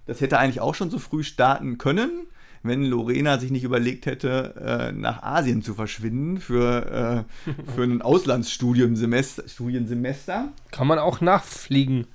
Das 0.06 0.20
hätte 0.20 0.38
eigentlich 0.38 0.60
auch 0.60 0.74
schon 0.74 0.90
so 0.90 0.98
früh 0.98 1.22
starten 1.22 1.78
können, 1.78 2.26
wenn 2.62 2.84
Lorena 2.84 3.38
sich 3.38 3.50
nicht 3.50 3.64
überlegt 3.64 4.06
hätte, 4.06 4.54
äh, 4.60 4.92
nach 4.92 5.22
Asien 5.22 5.62
zu 5.62 5.74
verschwinden 5.74 6.38
für, 6.38 7.26
äh, 7.46 7.50
für 7.74 7.84
ein 7.84 8.02
Auslandsstudiensemester. 8.02 9.48
Studiensemester. 9.48 10.48
Kann 10.70 10.86
man 10.86 10.98
auch 10.98 11.20
nachfliegen. 11.20 12.06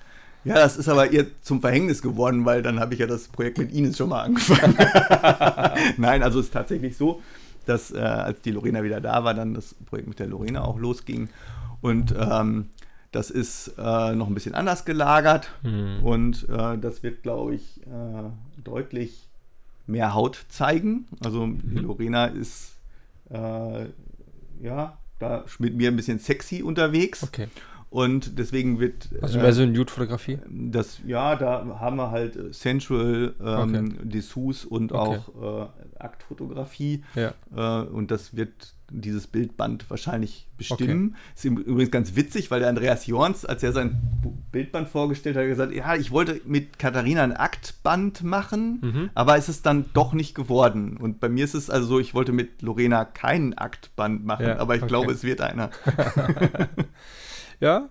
Ja, 0.43 0.53
das 0.53 0.78
ist 0.78 0.88
aber 0.88 1.11
ihr 1.11 1.26
zum 1.41 1.61
Verhängnis 1.61 2.03
geworden, 2.03 2.45
weil 2.45 2.61
dann 2.61 2.80
habe 2.80 2.93
ich 2.93 2.99
ja 2.99 3.07
das 3.07 3.28
Projekt 3.30 3.57
mit 3.57 3.73
Ines 3.73 3.97
schon 3.97 4.09
mal 4.09 4.21
angefangen. 4.21 4.78
Nein, 5.97 6.21
also 6.21 6.39
es 6.39 6.45
ist 6.47 6.53
tatsächlich 6.53 6.95
so, 6.95 7.23
dass 7.65 7.91
äh, 7.91 7.97
als 7.97 8.41
die 8.41 8.51
Lorena 8.51 8.84
wieder 8.84 9.01
da 9.01 9.23
war, 9.23 9.34
dann 9.34 9.55
das 9.55 9.73
Projekt 9.73 10.07
mit 10.07 10.19
der 10.19 10.28
Lorena 10.28 10.63
auch 10.63 10.78
losging. 10.78 11.30
Und 11.86 12.13
ähm, 12.17 12.69
das 13.11 13.29
ist 13.29 13.75
äh, 13.77 14.13
noch 14.15 14.27
ein 14.27 14.33
bisschen 14.33 14.55
anders 14.55 14.83
gelagert 14.83 15.49
und 16.03 16.49
äh, 16.49 16.77
das 16.77 17.01
wird, 17.01 17.23
glaube 17.23 17.55
ich, 17.55 17.81
äh, 17.83 18.61
deutlich 18.61 19.29
mehr 19.88 20.14
Haut 20.14 20.45
zeigen. 20.49 21.07
Also 21.23 21.47
die 21.47 21.77
Lorena 21.77 22.26
ist 22.26 22.76
äh, 23.30 23.85
ja 24.61 24.97
da 25.19 25.45
mit 25.60 25.77
mir 25.77 25.89
ein 25.91 25.95
bisschen 25.95 26.19
sexy 26.19 26.61
unterwegs. 26.61 27.23
Okay. 27.23 27.47
Und 27.89 28.38
deswegen 28.38 28.80
wird. 28.81 29.10
Also 29.22 29.39
mehr 29.39 29.53
so 29.53 29.61
eine 29.61 29.72
Nude-Fotografie? 29.72 30.39
Das, 30.49 30.99
ja, 31.05 31.38
da 31.38 31.65
haben 31.80 31.95
wir 31.95 32.11
halt 32.11 32.35
äh, 32.35 32.51
Sensual, 32.51 33.34
ähm, 33.39 33.93
Okay. 33.95 34.10
Dessous 34.10 34.65
und 34.65 34.91
Okay. 34.91 35.19
auch 35.39 35.69
Aktfotografie. 35.99 37.03
Ja. 37.15 37.34
Und 37.84 38.11
das 38.11 38.35
wird 38.35 38.74
dieses 38.91 39.28
Bildband 39.28 39.90
wahrscheinlich 39.90 40.48
bestimmen. 40.57 41.16
Ist 41.36 41.45
im- 41.45 41.57
übrigens 41.57 41.91
ganz 41.91 42.16
witzig, 42.16 42.52
weil 42.52 42.60
der 42.60 42.70
Andreas 42.70 43.07
Jorns, 43.07 43.44
als 43.45 43.64
er 43.64 43.72
sein 43.74 43.99
Bildband 44.52 44.88
vorgestellt 44.88 45.36
hat, 45.36 45.44
hat 45.44 45.49
gesagt, 45.49 45.74
ja, 45.74 45.95
ich 45.95 46.12
wollte 46.12 46.40
mit 46.45 46.78
Katharina 46.80 47.24
ein 47.24 47.34
Aktband 47.36 48.24
machen, 48.24 48.80
Mhm. 48.82 49.10
aber 49.16 49.38
es 49.38 49.49
ist 49.49 49.66
dann 49.66 49.86
doch 49.94 50.14
nicht 50.14 50.36
geworden. 50.36 50.98
Und 50.98 51.20
bei 51.20 51.30
mir 51.30 51.44
ist 51.45 51.56
es 51.56 51.70
also 51.70 51.88
so, 51.88 51.99
ich 51.99 52.14
wollte 52.14 52.32
mit 52.32 52.62
Lorena 52.62 53.06
keinen 53.06 53.53
Aktband 53.56 54.26
machen, 54.26 54.45
Ja, 54.48 54.57
aber 54.60 54.76
ich 54.76 54.82
okay. 54.84 54.90
glaube, 54.90 55.12
es 55.12 55.24
wird 55.24 55.41
einer. 55.41 55.72
Ja, 57.62 57.90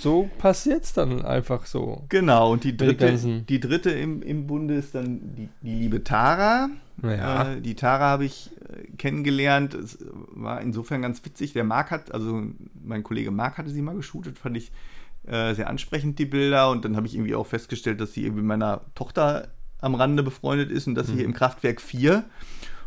so 0.00 0.28
passiert 0.38 0.84
es 0.84 0.92
dann 0.92 1.24
einfach 1.24 1.66
so. 1.66 2.04
Genau, 2.08 2.52
und 2.52 2.64
die 2.64 2.76
dritte, 2.76 3.16
die 3.48 3.60
dritte 3.60 3.90
im, 3.90 4.22
im 4.22 4.46
Bunde 4.46 4.74
ist 4.74 4.94
dann 4.94 5.20
die, 5.36 5.48
die 5.62 5.74
liebe 5.74 6.02
Tara. 6.04 6.70
Ja. 7.02 7.52
Äh, 7.52 7.60
die 7.60 7.74
Tara 7.74 8.04
habe 8.04 8.24
ich 8.24 8.50
äh, 8.68 8.86
kennengelernt. 8.96 9.74
Es 9.74 9.98
war 10.32 10.60
insofern 10.60 11.02
ganz 11.02 11.24
witzig. 11.24 11.52
Der 11.54 11.64
Marc 11.64 11.90
hat, 11.90 12.12
also 12.12 12.42
mein 12.82 13.02
Kollege 13.02 13.30
Marc 13.30 13.58
hatte 13.58 13.70
sie 13.70 13.82
mal 13.82 13.94
geshootet, 13.96 14.38
fand 14.38 14.56
ich 14.56 14.70
äh, 15.26 15.54
sehr 15.54 15.68
ansprechend, 15.68 16.18
die 16.18 16.26
Bilder. 16.26 16.70
Und 16.70 16.84
dann 16.84 16.96
habe 16.96 17.06
ich 17.06 17.14
irgendwie 17.14 17.34
auch 17.34 17.46
festgestellt, 17.46 18.00
dass 18.00 18.12
sie 18.12 18.22
irgendwie 18.24 18.42
mit 18.42 18.48
meiner 18.48 18.82
Tochter 18.94 19.48
am 19.80 19.94
Rande 19.94 20.22
befreundet 20.22 20.70
ist 20.70 20.86
und 20.86 20.94
dass 20.94 21.06
sie 21.06 21.12
Mhm. 21.14 21.16
hier 21.16 21.24
im 21.26 21.32
Kraftwerk 21.32 21.80
4 21.80 22.24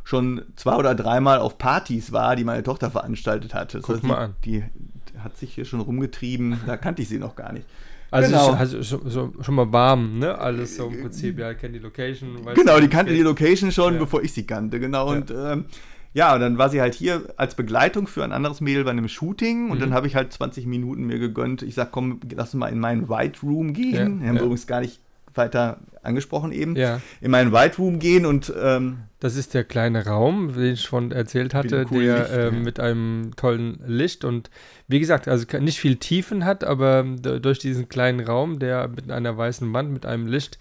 schon 0.03 0.41
zwei 0.55 0.75
oder 0.75 0.95
dreimal 0.95 1.39
auf 1.39 1.57
Partys 1.57 2.11
war, 2.11 2.35
die 2.35 2.43
meine 2.43 2.63
Tochter 2.63 2.91
veranstaltet 2.91 3.53
hatte. 3.53 3.77
Das 3.77 3.85
Guck 3.85 3.95
heißt, 3.95 4.03
mal 4.05 4.34
die, 4.43 4.63
an. 4.63 4.69
Die 5.13 5.19
hat 5.19 5.38
sich 5.38 5.53
hier 5.53 5.65
schon 5.65 5.80
rumgetrieben. 5.80 6.59
Da 6.65 6.77
kannte 6.77 7.01
ich 7.01 7.09
sie 7.09 7.19
noch 7.19 7.35
gar 7.35 7.53
nicht. 7.53 7.65
Also, 8.11 8.30
Genau. 8.30 8.51
also 8.53 8.84
schon, 8.84 9.09
schon, 9.09 9.43
schon 9.43 9.55
mal 9.55 9.71
warm, 9.71 10.19
ne? 10.19 10.38
Alles 10.38 10.75
so 10.75 10.88
im 10.88 11.01
Prinzip, 11.01 11.39
ja, 11.39 11.53
kennt 11.55 11.73
die 11.73 11.80
Location. 11.80 12.38
Genau, 12.53 12.80
die 12.80 12.88
kannte 12.88 13.11
die 13.13 13.21
Location 13.23 13.71
schon, 13.71 13.93
Ja. 13.95 13.99
bevor 13.99 14.21
ich 14.21 14.34
sie 14.34 14.45
kannte, 14.45 14.80
genau. 14.80 15.09
Und 15.09 15.31
ähm, 15.31 15.65
ja, 16.13 16.35
und 16.35 16.41
dann 16.41 16.59
war 16.59 16.69
sie 16.69 16.80
halt 16.80 16.93
hier 16.93 17.23
als 17.38 17.55
Begleitung 17.55 18.05
für 18.05 18.23
ein 18.23 18.31
anderes 18.31 18.61
Mädel 18.61 18.84
bei 18.84 18.91
einem 18.91 19.07
Shooting 19.07 19.71
und 19.71 19.77
Mhm. 19.77 19.81
dann 19.81 19.93
habe 19.95 20.05
ich 20.05 20.15
halt 20.15 20.31
20 20.31 20.67
Minuten 20.67 21.05
mir 21.07 21.17
gegönnt. 21.17 21.63
Ich 21.63 21.73
sag, 21.73 21.91
komm, 21.91 22.19
lass 22.35 22.53
uns 22.53 22.59
mal 22.59 22.67
in 22.67 22.80
meinen 22.80 23.09
White 23.09 23.39
Room 23.41 23.73
gehen. 23.73 23.93
Ja, 23.93 24.21
Wir 24.21 24.27
haben 24.27 24.35
ja. 24.35 24.41
übrigens 24.43 24.67
gar 24.67 24.81
nicht 24.81 24.99
weiter 25.35 25.80
angesprochen 26.01 26.51
eben. 26.51 26.76
Ja. 26.76 27.01
In 27.22 27.31
meinen 27.31 27.51
White 27.51 27.77
Room 27.77 27.99
gehen 27.99 28.26
und 28.26 28.51
ähm, 28.61 28.99
Das 29.19 29.35
ist 29.35 29.53
der 29.53 29.64
kleine 29.64 30.05
Raum, 30.05 30.53
den 30.53 30.73
ich 30.73 30.81
schon 30.81 31.11
erzählt 31.11 31.53
hatte, 31.53 31.85
coolen 31.85 32.05
der 32.07 32.18
Licht, 32.19 32.31
ähm, 32.34 32.53
ja. 32.55 32.60
mit 32.60 32.80
einem 32.80 33.31
tollen 33.38 33.80
Licht 33.85 34.26
und 34.26 34.49
wie 34.88 34.99
gesagt, 34.99 35.27
also 35.27 35.45
nicht 35.60 35.80
viel 35.80 35.95
Tiefen 35.95 36.43
hat, 36.45 36.64
aber 36.64 37.03
d- 37.03 37.39
durch 37.39 37.60
diesen 37.60 37.88
kleinen 37.89 38.19
Raum, 38.19 38.60
der 38.60 38.88
mit 38.89 39.10
einer 39.11 39.38
weißen 39.38 39.72
Wand, 39.73 39.91
mit 39.91 40.05
einem 40.05 40.27
Licht, 40.27 40.57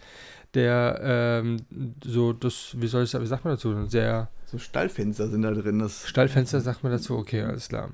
der 0.54 1.00
ähm, 1.02 1.56
so 2.04 2.32
das, 2.32 2.76
wie 2.78 2.86
soll 2.86 3.04
ich 3.04 3.10
sagen, 3.10 3.24
wie 3.24 3.28
sagt 3.28 3.44
man 3.44 3.54
dazu, 3.54 3.86
sehr 3.86 4.28
so 4.46 4.58
Stallfenster 4.58 5.28
sind 5.28 5.40
da 5.42 5.50
drin. 5.52 5.78
Das 5.78 6.06
Stallfenster 6.06 6.60
sagt 6.60 6.82
man 6.82 6.92
dazu, 6.92 7.16
okay, 7.16 7.40
alles 7.42 7.68
klar. 7.70 7.88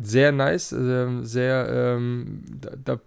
Sehr 0.00 0.30
nice, 0.30 0.70
ähm, 0.70 1.24
sehr, 1.24 1.66
ähm, 1.96 2.42
da, 2.60 2.70
da, 2.84 3.00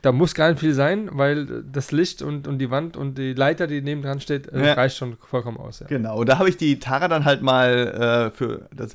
da 0.00 0.12
muss 0.12 0.34
gar 0.34 0.48
nicht 0.48 0.60
viel 0.60 0.72
sein, 0.72 1.10
weil 1.12 1.64
das 1.70 1.92
Licht 1.92 2.22
und, 2.22 2.48
und 2.48 2.58
die 2.60 2.70
Wand 2.70 2.96
und 2.96 3.18
die 3.18 3.34
Leiter, 3.34 3.66
die 3.66 3.82
neben 3.82 4.00
dran 4.00 4.18
steht, 4.18 4.50
äh, 4.50 4.68
Ja. 4.68 4.72
reicht 4.72 4.96
schon 4.96 5.18
vollkommen 5.28 5.58
aus. 5.58 5.80
Ja. 5.80 5.86
Genau, 5.88 6.20
und 6.20 6.30
da 6.30 6.38
habe 6.38 6.48
ich 6.48 6.56
die 6.56 6.78
Tara 6.78 7.08
dann 7.08 7.26
halt 7.26 7.42
mal 7.42 8.30
äh, 8.32 8.34
für 8.34 8.68
das. 8.74 8.94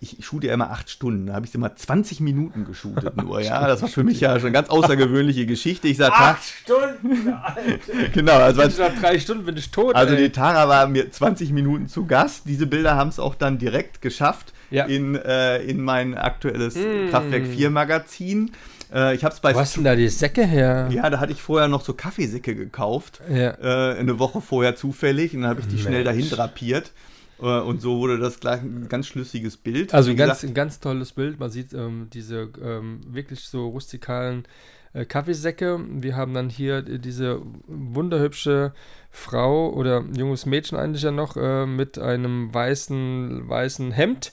Ich 0.00 0.24
shoote 0.24 0.48
ja 0.48 0.54
immer 0.54 0.70
acht 0.70 0.90
Stunden, 0.90 1.26
da 1.26 1.34
habe 1.34 1.46
ich 1.46 1.52
sie 1.52 1.58
mal 1.58 1.76
20 1.76 2.18
Minuten 2.18 2.64
geshootet 2.64 3.16
nur, 3.22 3.40
ja. 3.40 3.68
Das 3.68 3.82
war 3.82 3.88
für 3.88 4.02
mich 4.02 4.18
ja 4.18 4.32
schon 4.40 4.46
eine 4.48 4.52
ganz 4.54 4.70
außergewöhnliche 4.70 5.46
Geschichte. 5.46 5.86
Ich 5.86 5.98
sage, 5.98 6.14
Stunden, 6.42 7.32
Alter. 7.32 7.62
genau, 8.12 8.38
also, 8.38 8.62
Ich 8.62 8.76
nach 8.76 8.98
drei 9.00 9.20
Stunden 9.20 9.44
bin 9.44 9.56
ich 9.56 9.70
tot. 9.70 9.94
also 9.94 10.14
ey. 10.14 10.24
die 10.24 10.30
Tara 10.32 10.68
war 10.68 10.88
mir 10.88 11.08
20 11.12 11.52
Minuten 11.52 11.86
zu 11.86 12.06
Gast. 12.06 12.42
Diese 12.48 12.66
Bilder 12.66 12.96
haben 12.96 13.10
es 13.10 13.20
auch 13.20 13.36
dann 13.36 13.58
direkt 13.58 14.02
geschafft 14.02 14.52
Ja. 14.74 14.84
in, 14.86 15.14
äh, 15.14 15.58
in 15.62 15.80
mein 15.80 16.14
aktuelles 16.14 16.74
Mm. 16.76 17.08
Kraftwerk 17.10 17.46
4 17.46 17.70
Magazin. 17.70 18.50
Äh, 18.92 19.14
ich 19.14 19.24
habe 19.24 19.34
es 19.34 19.40
bei 19.40 19.54
Wo 19.54 19.58
hast 19.60 19.76
denn 19.76 19.84
da 19.84 19.96
die 19.96 20.08
Säcke 20.08 20.44
her? 20.46 20.88
ja, 20.92 21.08
da 21.10 21.20
hatte 21.20 21.32
ich 21.32 21.40
vorher 21.42 21.68
noch 21.68 21.82
so 21.84 21.94
Kaffeesäcke 21.94 22.54
gekauft. 22.54 23.20
Ja. 23.28 23.54
äh, 23.92 23.98
eine 23.98 24.18
Woche 24.18 24.40
vorher 24.40 24.76
zufällig 24.76 25.34
und 25.34 25.42
dann 25.42 25.50
habe 25.50 25.60
ich 25.60 25.68
die 25.68 25.78
schnell 25.78 26.04
Mensch. 26.04 26.06
dahin 26.06 26.28
drapiert. 26.30 26.92
Äh, 27.40 27.44
und 27.60 27.80
so 27.80 27.98
wurde 27.98 28.18
das 28.18 28.38
gleich 28.40 28.62
ein 28.62 28.86
ganz 28.88 29.06
schlüssiges 29.08 29.56
Bild. 29.56 29.92
Also 29.94 30.10
ein 30.10 30.16
ganz, 30.16 30.40
gesagt, 30.40 30.50
ein 30.50 30.54
ganz 30.54 30.80
tolles 30.80 31.12
Bild. 31.12 31.40
Man 31.40 31.50
sieht 31.50 31.72
ähm, 31.72 32.08
diese 32.12 32.48
ähm, 32.62 33.00
wirklich 33.08 33.40
so 33.40 33.68
rustikalen 33.68 34.44
äh, 34.92 35.04
Kaffeesäcke. 35.04 35.80
Wir 35.88 36.14
haben 36.16 36.32
dann 36.34 36.48
hier 36.48 36.78
äh, 36.78 36.98
diese 37.00 37.40
wunderhübsche 37.66 38.72
Frau 39.16 39.72
oder 39.72 40.04
junges 40.16 40.44
Mädchen 40.44 40.76
eigentlich 40.76 41.04
ja 41.04 41.12
noch 41.12 41.36
äh, 41.36 41.66
mit 41.66 42.00
einem 42.00 42.52
weißen, 42.52 43.48
weißen 43.48 43.92
Hemd, 43.92 44.32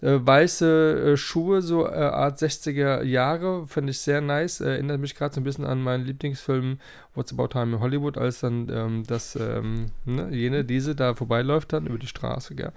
äh, 0.00 0.18
weiße 0.20 1.12
äh, 1.12 1.16
Schuhe, 1.18 1.60
so 1.60 1.86
äh, 1.86 1.90
Art 1.90 2.38
60er 2.38 3.02
Jahre, 3.02 3.66
finde 3.66 3.90
ich 3.90 3.98
sehr 3.98 4.22
nice. 4.22 4.62
Erinnert 4.62 5.00
mich 5.00 5.14
gerade 5.14 5.34
so 5.34 5.40
ein 5.40 5.44
bisschen 5.44 5.66
an 5.66 5.82
meinen 5.82 6.06
Lieblingsfilm 6.06 6.78
What's 7.14 7.30
About 7.34 7.48
Time 7.48 7.76
in 7.76 7.80
Hollywood, 7.80 8.16
als 8.16 8.40
dann 8.40 8.70
ähm, 8.72 9.02
das, 9.06 9.36
ähm, 9.36 9.88
ne, 10.06 10.30
jene, 10.30 10.64
diese 10.64 10.94
da 10.94 11.14
vorbeiläuft 11.14 11.74
dann 11.74 11.86
über 11.86 11.98
die 11.98 12.06
Straße, 12.06 12.54
gell. 12.54 12.72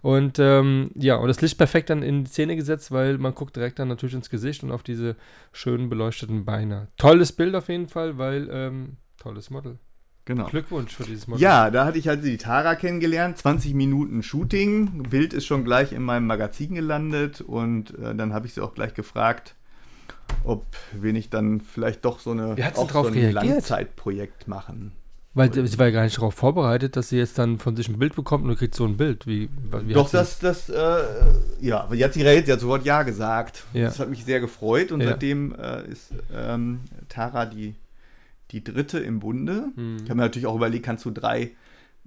Und 0.00 0.38
ähm, 0.38 0.92
ja, 0.94 1.16
und 1.16 1.26
das 1.26 1.40
Licht 1.40 1.58
perfekt 1.58 1.90
dann 1.90 2.04
in 2.04 2.22
die 2.22 2.30
Szene 2.30 2.54
gesetzt, 2.54 2.92
weil 2.92 3.18
man 3.18 3.34
guckt 3.34 3.56
direkt 3.56 3.80
dann 3.80 3.88
natürlich 3.88 4.14
ins 4.14 4.30
Gesicht 4.30 4.62
und 4.62 4.70
auf 4.70 4.84
diese 4.84 5.16
schönen 5.50 5.88
beleuchteten 5.88 6.44
Beine. 6.44 6.86
Tolles 6.98 7.32
Bild 7.32 7.56
auf 7.56 7.68
jeden 7.68 7.88
Fall, 7.88 8.16
weil 8.16 8.48
ähm, 8.52 8.96
tolles 9.18 9.50
Model. 9.50 9.78
Genau. 10.24 10.46
Glückwunsch 10.46 10.94
für 10.94 11.04
dieses 11.04 11.26
Model. 11.26 11.42
Ja, 11.42 11.70
da 11.70 11.84
hatte 11.84 11.98
ich 11.98 12.08
halt 12.08 12.24
die 12.24 12.36
Tara 12.36 12.74
kennengelernt. 12.74 13.38
20 13.38 13.74
Minuten 13.74 14.22
Shooting. 14.22 15.04
Bild 15.10 15.32
ist 15.32 15.46
schon 15.46 15.64
gleich 15.64 15.92
in 15.92 16.02
meinem 16.02 16.26
Magazin 16.26 16.74
gelandet 16.74 17.40
und 17.40 17.98
äh, 17.98 18.14
dann 18.14 18.32
habe 18.32 18.46
ich 18.46 18.54
sie 18.54 18.60
auch 18.60 18.74
gleich 18.74 18.94
gefragt, 18.94 19.54
ob 20.44 20.64
wir 20.92 21.12
nicht 21.12 21.32
dann 21.34 21.60
vielleicht 21.60 22.04
doch 22.04 22.18
so, 22.20 22.30
eine, 22.32 22.50
hat 22.62 22.76
sie 22.76 22.80
auch 22.82 22.90
so 22.90 23.06
ein 23.06 23.12
reagiert? 23.14 23.34
Langzeitprojekt 23.44 24.48
machen. 24.48 24.92
Weil 25.36 25.52
sie 25.52 25.78
war 25.80 25.86
ja 25.86 25.92
gar 25.92 26.04
nicht 26.04 26.16
darauf 26.16 26.34
vorbereitet, 26.34 26.94
dass 26.94 27.08
sie 27.08 27.16
jetzt 27.18 27.38
dann 27.38 27.58
von 27.58 27.74
sich 27.74 27.88
ein 27.88 27.98
Bild 27.98 28.14
bekommt 28.14 28.44
und 28.44 28.50
du 28.50 28.56
kriegst 28.56 28.76
so 28.78 28.84
ein 28.84 28.96
Bild. 28.96 29.26
Wie, 29.26 29.48
wie 29.84 29.92
Doch, 29.92 30.04
hat 30.04 30.10
sie- 30.28 30.42
das, 30.42 30.68
das, 30.68 30.68
äh, 30.68 31.02
ja, 31.60 31.80
aber 31.80 31.96
jetzt 31.96 32.14
sie 32.14 32.22
redet, 32.22 32.46
sie 32.46 32.52
hat 32.52 32.60
sofort 32.60 32.84
Ja 32.84 33.02
gesagt. 33.02 33.64
Ja. 33.72 33.86
Das 33.86 33.98
hat 33.98 34.10
mich 34.10 34.24
sehr 34.24 34.38
gefreut 34.38 34.92
und 34.92 35.00
Ja. 35.00 35.08
seitdem 35.08 35.52
äh, 35.56 35.88
ist 35.88 36.12
ähm, 36.32 36.82
Tara 37.08 37.46
die, 37.46 37.74
die 38.54 38.64
dritte 38.64 38.98
im 39.00 39.18
Bunde. 39.20 39.68
Mhm. 39.76 39.96
Ich 39.96 40.04
habe 40.04 40.14
mir 40.14 40.22
natürlich 40.22 40.46
auch 40.46 40.56
überlegt, 40.56 40.84
kannst 40.86 41.04
du 41.04 41.10
drei 41.10 41.50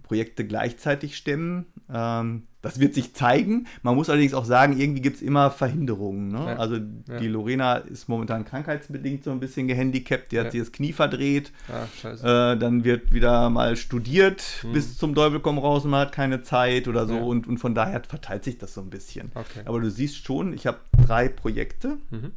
Projekte 0.03 0.45
gleichzeitig 0.47 1.17
stemmen? 1.17 1.65
Ähm, 1.93 2.43
das 2.61 2.79
wird 2.79 2.93
sich 2.93 3.13
zeigen. 3.13 3.67
Man 3.81 3.95
muss 3.95 4.09
allerdings 4.09 4.33
auch 4.33 4.45
sagen, 4.45 4.77
irgendwie 4.79 5.01
gibt 5.01 5.17
es 5.17 5.21
immer 5.21 5.51
Verhinderungen. 5.51 6.29
Ne? 6.29 6.37
Ja. 6.39 6.55
Also 6.57 6.75
Ja. 6.75 7.17
die 7.19 7.27
Lorena 7.27 7.75
ist 7.75 8.07
momentan 8.07 8.45
krankheitsbedingt 8.45 9.23
so 9.25 9.31
ein 9.31 9.39
bisschen 9.41 9.67
gehandicapt. 9.67 10.31
Die 10.31 10.39
hat 10.39 10.45
Ja. 10.45 10.51
sich 10.51 10.61
das 10.61 10.71
Knie 10.71 10.93
verdreht. 10.93 11.51
Ah. 11.69 12.53
Äh, 12.53 12.57
dann 12.57 12.83
wird 12.85 13.13
wieder 13.13 13.49
mal 13.49 13.75
studiert 13.75 14.43
Mhm. 14.63 14.73
bis 14.73 14.97
zum 14.97 15.13
Teufel 15.13 15.39
komm 15.41 15.57
raus 15.57 15.83
und 15.85 15.91
man 15.91 16.01
hat 16.01 16.13
keine 16.13 16.41
Zeit 16.41 16.87
oder 16.87 17.05
so. 17.05 17.17
Und, 17.17 17.45
und 17.47 17.57
von 17.57 17.75
daher 17.75 18.01
verteilt 18.07 18.43
sich 18.45 18.57
das 18.57 18.73
so 18.73 18.81
ein 18.81 18.89
bisschen. 18.89 19.31
Okay. 19.35 19.61
Aber 19.65 19.79
du 19.81 19.89
siehst 19.91 20.25
schon, 20.25 20.53
ich 20.53 20.67
habe 20.67 20.77
drei 21.05 21.27
Projekte, 21.29 21.97
Mhm. 22.11 22.31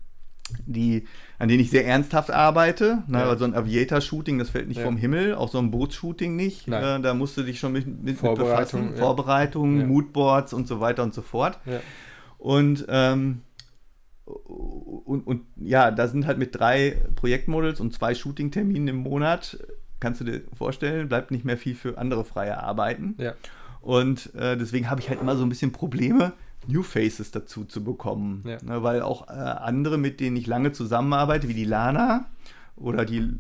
Die, 0.67 1.07
an 1.39 1.49
denen 1.49 1.61
ich 1.61 1.71
sehr 1.71 1.87
ernsthaft 1.87 2.31
arbeite. 2.31 3.03
Ne, 3.07 3.19
Ja. 3.19 3.29
also 3.29 3.45
ein 3.45 3.55
Aviator-Shooting, 3.55 4.39
das 4.39 4.51
fällt 4.51 4.69
nicht 4.69 4.79
Ja. 4.79 4.85
vom 4.85 4.97
Himmel. 4.97 5.35
Auch 5.35 5.49
so 5.51 5.59
ein 5.59 5.71
Bootsshooting 5.71 6.37
nicht. 6.37 6.69
Äh, 6.69 7.01
da 7.01 7.15
musst 7.15 7.37
du 7.37 7.43
dich 7.43 7.59
schon 7.59 7.73
mit, 7.73 7.87
mit, 7.87 8.03
mit 8.03 8.17
Vorbereitung, 8.19 8.81
befassen. 8.83 8.97
ja. 8.99 9.05
Vorbereitung, 9.05 9.81
Ja. 9.81 9.87
Moodboards 9.87 10.53
und 10.53 10.67
so 10.69 10.81
weiter 10.81 11.03
und 11.03 11.15
so 11.15 11.23
fort. 11.23 11.59
Und, 12.39 12.87
ähm, 12.89 13.43
und, 14.25 15.27
und 15.27 15.43
ja, 15.57 15.91
da 15.91 16.07
sind 16.09 16.27
halt 16.27 16.39
mit 16.39 16.55
drei 16.59 16.97
Projektmodels 17.17 17.81
und 17.81 17.93
zwei 17.93 18.15
Shooting-Terminen 18.15 18.89
im 18.89 18.97
Monat, 18.97 19.59
kannst 19.99 20.21
du 20.21 20.25
dir 20.25 20.43
vorstellen, 20.57 21.09
bleibt 21.09 21.31
nicht 21.31 21.45
mehr 21.45 21.57
viel 21.59 21.75
für 21.75 21.99
andere 21.99 22.25
freie 22.25 22.63
Arbeiten. 22.63 23.17
Und 23.81 24.35
äh, 24.35 24.57
deswegen 24.57 24.89
habe 24.91 25.01
ich 25.01 25.09
halt 25.09 25.21
immer 25.21 25.37
so 25.37 25.43
ein 25.43 25.49
bisschen 25.49 25.73
Probleme, 25.73 26.33
New 26.67 26.83
Faces 26.83 27.31
dazu 27.31 27.65
zu 27.65 27.83
bekommen. 27.83 28.43
Ja. 28.47 28.59
Ne, 28.63 28.83
weil 28.83 29.03
auch 29.03 29.29
äh, 29.29 29.33
andere, 29.33 29.99
mit 29.99 30.21
denen 30.21 30.37
ich 30.37 30.47
lange 30.47 30.73
zusammenarbeite, 30.73 31.49
wie 31.49 31.55
die 31.55 31.65
Lana 31.65 32.27
oder 32.77 33.05
die 33.05 33.19
Lu- 33.21 33.39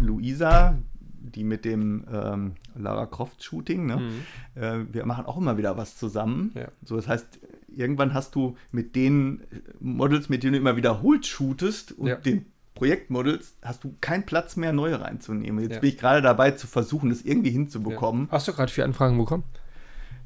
Luisa, 0.00 0.78
die 1.22 1.44
mit 1.44 1.64
dem 1.64 2.04
ähm, 2.12 2.52
Lara 2.74 3.06
Croft 3.06 3.42
Shooting, 3.44 3.86
ne? 3.86 3.96
Mhm. 3.96 4.60
äh, 4.62 4.92
wir 4.94 5.06
machen 5.06 5.26
auch 5.26 5.36
immer 5.36 5.58
wieder 5.58 5.76
was 5.76 5.96
zusammen. 5.96 6.52
Ja. 6.54 6.68
So, 6.84 6.96
das 6.96 7.06
heißt, 7.08 7.38
irgendwann 7.74 8.14
hast 8.14 8.34
du 8.34 8.56
mit 8.72 8.96
den 8.96 9.42
Models, 9.80 10.28
mit 10.28 10.42
denen 10.42 10.54
du 10.54 10.58
immer 10.58 10.76
wiederholt 10.76 11.26
shootest 11.26 11.92
und 11.92 12.06
Ja. 12.08 12.16
den 12.16 12.46
Projektmodels, 12.74 13.54
hast 13.62 13.84
du 13.84 13.94
keinen 14.00 14.24
Platz 14.24 14.56
mehr, 14.56 14.72
neue 14.72 15.00
reinzunehmen. 15.00 15.60
Jetzt 15.62 15.74
Ja. 15.74 15.80
bin 15.80 15.90
ich 15.90 15.98
gerade 15.98 16.22
dabei 16.22 16.52
zu 16.52 16.66
versuchen, 16.66 17.10
das 17.10 17.22
irgendwie 17.22 17.50
hinzubekommen. 17.50 18.28
Hast 18.30 18.48
du 18.48 18.52
gerade 18.52 18.72
vier 18.72 18.84
Anfragen 18.84 19.18
bekommen? 19.18 19.44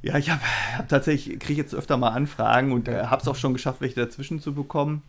Ja, 0.05 0.19
ich 0.19 0.29
habe 0.29 0.43
hab 0.77 0.87
tatsächlich, 0.91 1.39
kriege 1.39 1.63
jetzt 1.63 1.75
öfter 1.75 1.97
mal 1.97 2.11
Anfragen 2.11 2.73
und 2.73 2.89
äh, 2.89 3.05
habe 3.05 3.23
es 3.23 3.29
auch 3.29 3.37
schon 3.37 3.55
geschafft, 3.55 3.81
welche 3.81 3.97
dazwischen 3.97 4.39
zu 4.39 4.53
bekommen. 4.53 5.03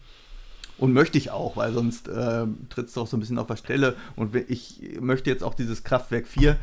Und 0.78 0.94
möchte 0.94 1.18
ich 1.18 1.32
auch, 1.32 1.58
weil 1.58 1.74
sonst 1.74 2.08
äh, 2.08 2.46
trittst 2.70 2.96
du 2.96 3.02
auch 3.02 3.08
so 3.08 3.18
ein 3.18 3.20
bisschen 3.20 3.38
auf 3.38 3.48
der 3.48 3.58
Stelle. 3.58 3.96
Und 4.16 4.36
ich 4.36 4.82
möchte 5.02 5.30
jetzt 5.30 5.44
auch 5.44 5.54
dieses 5.54 5.84
Kraftwerk 5.84 6.28
4 6.28 6.58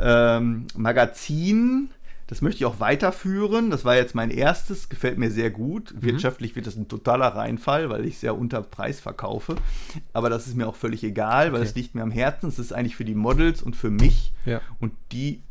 ähm, 0.00 0.66
Magazin, 0.76 1.90
das 2.26 2.42
möchte 2.42 2.58
ich 2.58 2.64
auch 2.64 2.80
weiterführen. 2.80 3.70
Das 3.70 3.84
war 3.84 3.94
jetzt 3.94 4.16
mein 4.16 4.30
erstes, 4.30 4.88
gefällt 4.88 5.18
mir 5.18 5.30
sehr 5.30 5.50
gut. 5.50 5.94
Mhm. 5.94 6.02
Wirtschaftlich 6.02 6.56
wird 6.56 6.66
das 6.66 6.74
ein 6.74 6.88
totaler 6.88 7.28
Reinfall, 7.28 7.88
weil 7.88 8.04
ich 8.04 8.18
sehr 8.18 8.36
unter 8.36 8.62
Preis 8.62 8.98
verkaufe. 8.98 9.56
Aber 10.12 10.28
das 10.28 10.48
ist 10.48 10.56
mir 10.56 10.66
auch 10.66 10.76
völlig 10.76 11.04
egal, 11.04 11.52
weil 11.52 11.62
es 11.62 11.70
okay. 11.70 11.80
liegt 11.80 11.94
mir 11.94 12.02
am 12.02 12.10
Herzen. 12.10 12.48
Es 12.48 12.58
ist 12.58 12.72
eigentlich 12.72 12.96
für 12.96 13.04
die 13.04 13.14
Models 13.14 13.62
und 13.62 13.76
für 13.76 13.90
mich. 13.90 14.32
Ja. 14.44 14.60
Und 14.80 14.92
die 15.12 15.42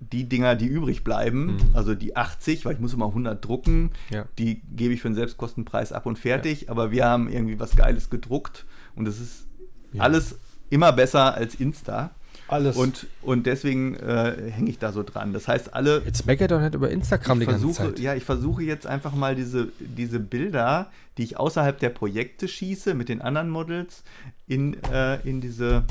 die 0.00 0.28
Dinger, 0.28 0.54
die 0.56 0.66
übrig 0.66 1.04
bleiben, 1.04 1.46
mhm. 1.46 1.58
also 1.74 1.94
die 1.94 2.16
80, 2.16 2.64
weil 2.64 2.74
ich 2.74 2.80
muss 2.80 2.94
immer 2.94 3.06
100 3.06 3.42
drucken, 3.44 3.90
ja. 4.10 4.26
die 4.38 4.60
gebe 4.74 4.94
ich 4.94 5.02
für 5.02 5.08
den 5.08 5.14
Selbstkostenpreis 5.14 5.92
ab 5.92 6.06
und 6.06 6.18
fertig. 6.18 6.62
Ja. 6.62 6.70
Aber 6.70 6.90
wir 6.90 7.04
haben 7.06 7.28
irgendwie 7.28 7.58
was 7.58 7.76
Geiles 7.76 8.10
gedruckt 8.10 8.66
und 8.94 9.08
es 9.08 9.20
ist 9.20 9.46
ja. 9.92 10.02
alles 10.02 10.36
immer 10.70 10.92
besser 10.92 11.34
als 11.34 11.54
Insta. 11.54 12.10
Alles. 12.48 12.76
Und, 12.76 13.08
und 13.22 13.46
deswegen 13.46 13.96
äh, 13.96 14.50
hänge 14.52 14.70
ich 14.70 14.78
da 14.78 14.92
so 14.92 15.02
dran. 15.02 15.32
Das 15.32 15.48
heißt, 15.48 15.74
alle. 15.74 16.02
Jetzt 16.04 16.26
meckert 16.26 16.52
doch 16.52 16.60
nicht 16.60 16.74
über 16.74 16.90
Instagram 16.90 17.40
die 17.40 17.44
versuche, 17.44 17.82
ganze 17.82 17.94
Zeit. 17.94 17.98
Ja, 17.98 18.14
ich 18.14 18.24
versuche 18.24 18.62
jetzt 18.62 18.86
einfach 18.86 19.14
mal 19.14 19.34
diese, 19.34 19.68
diese 19.80 20.20
Bilder, 20.20 20.90
die 21.18 21.24
ich 21.24 21.38
außerhalb 21.38 21.78
der 21.78 21.90
Projekte 21.90 22.46
schieße, 22.46 22.94
mit 22.94 23.08
den 23.08 23.20
anderen 23.20 23.50
Models, 23.50 24.04
in, 24.46 24.80
äh, 24.84 25.16
in, 25.28 25.40
diese, 25.40 25.84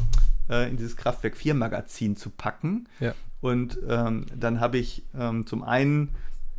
äh, 0.50 0.70
in 0.70 0.78
dieses 0.78 0.96
Kraftwerk 0.96 1.36
4 1.36 1.56
Magazin 1.56 2.16
zu 2.16 2.30
packen. 2.30 2.88
Ja. 3.02 3.14
Und 3.46 3.78
ähm, 3.88 4.26
dann 4.36 4.60
habe 4.60 4.80
ich 4.80 5.04
ähm, 5.16 5.46
zum 5.46 5.62
einen 5.62 6.16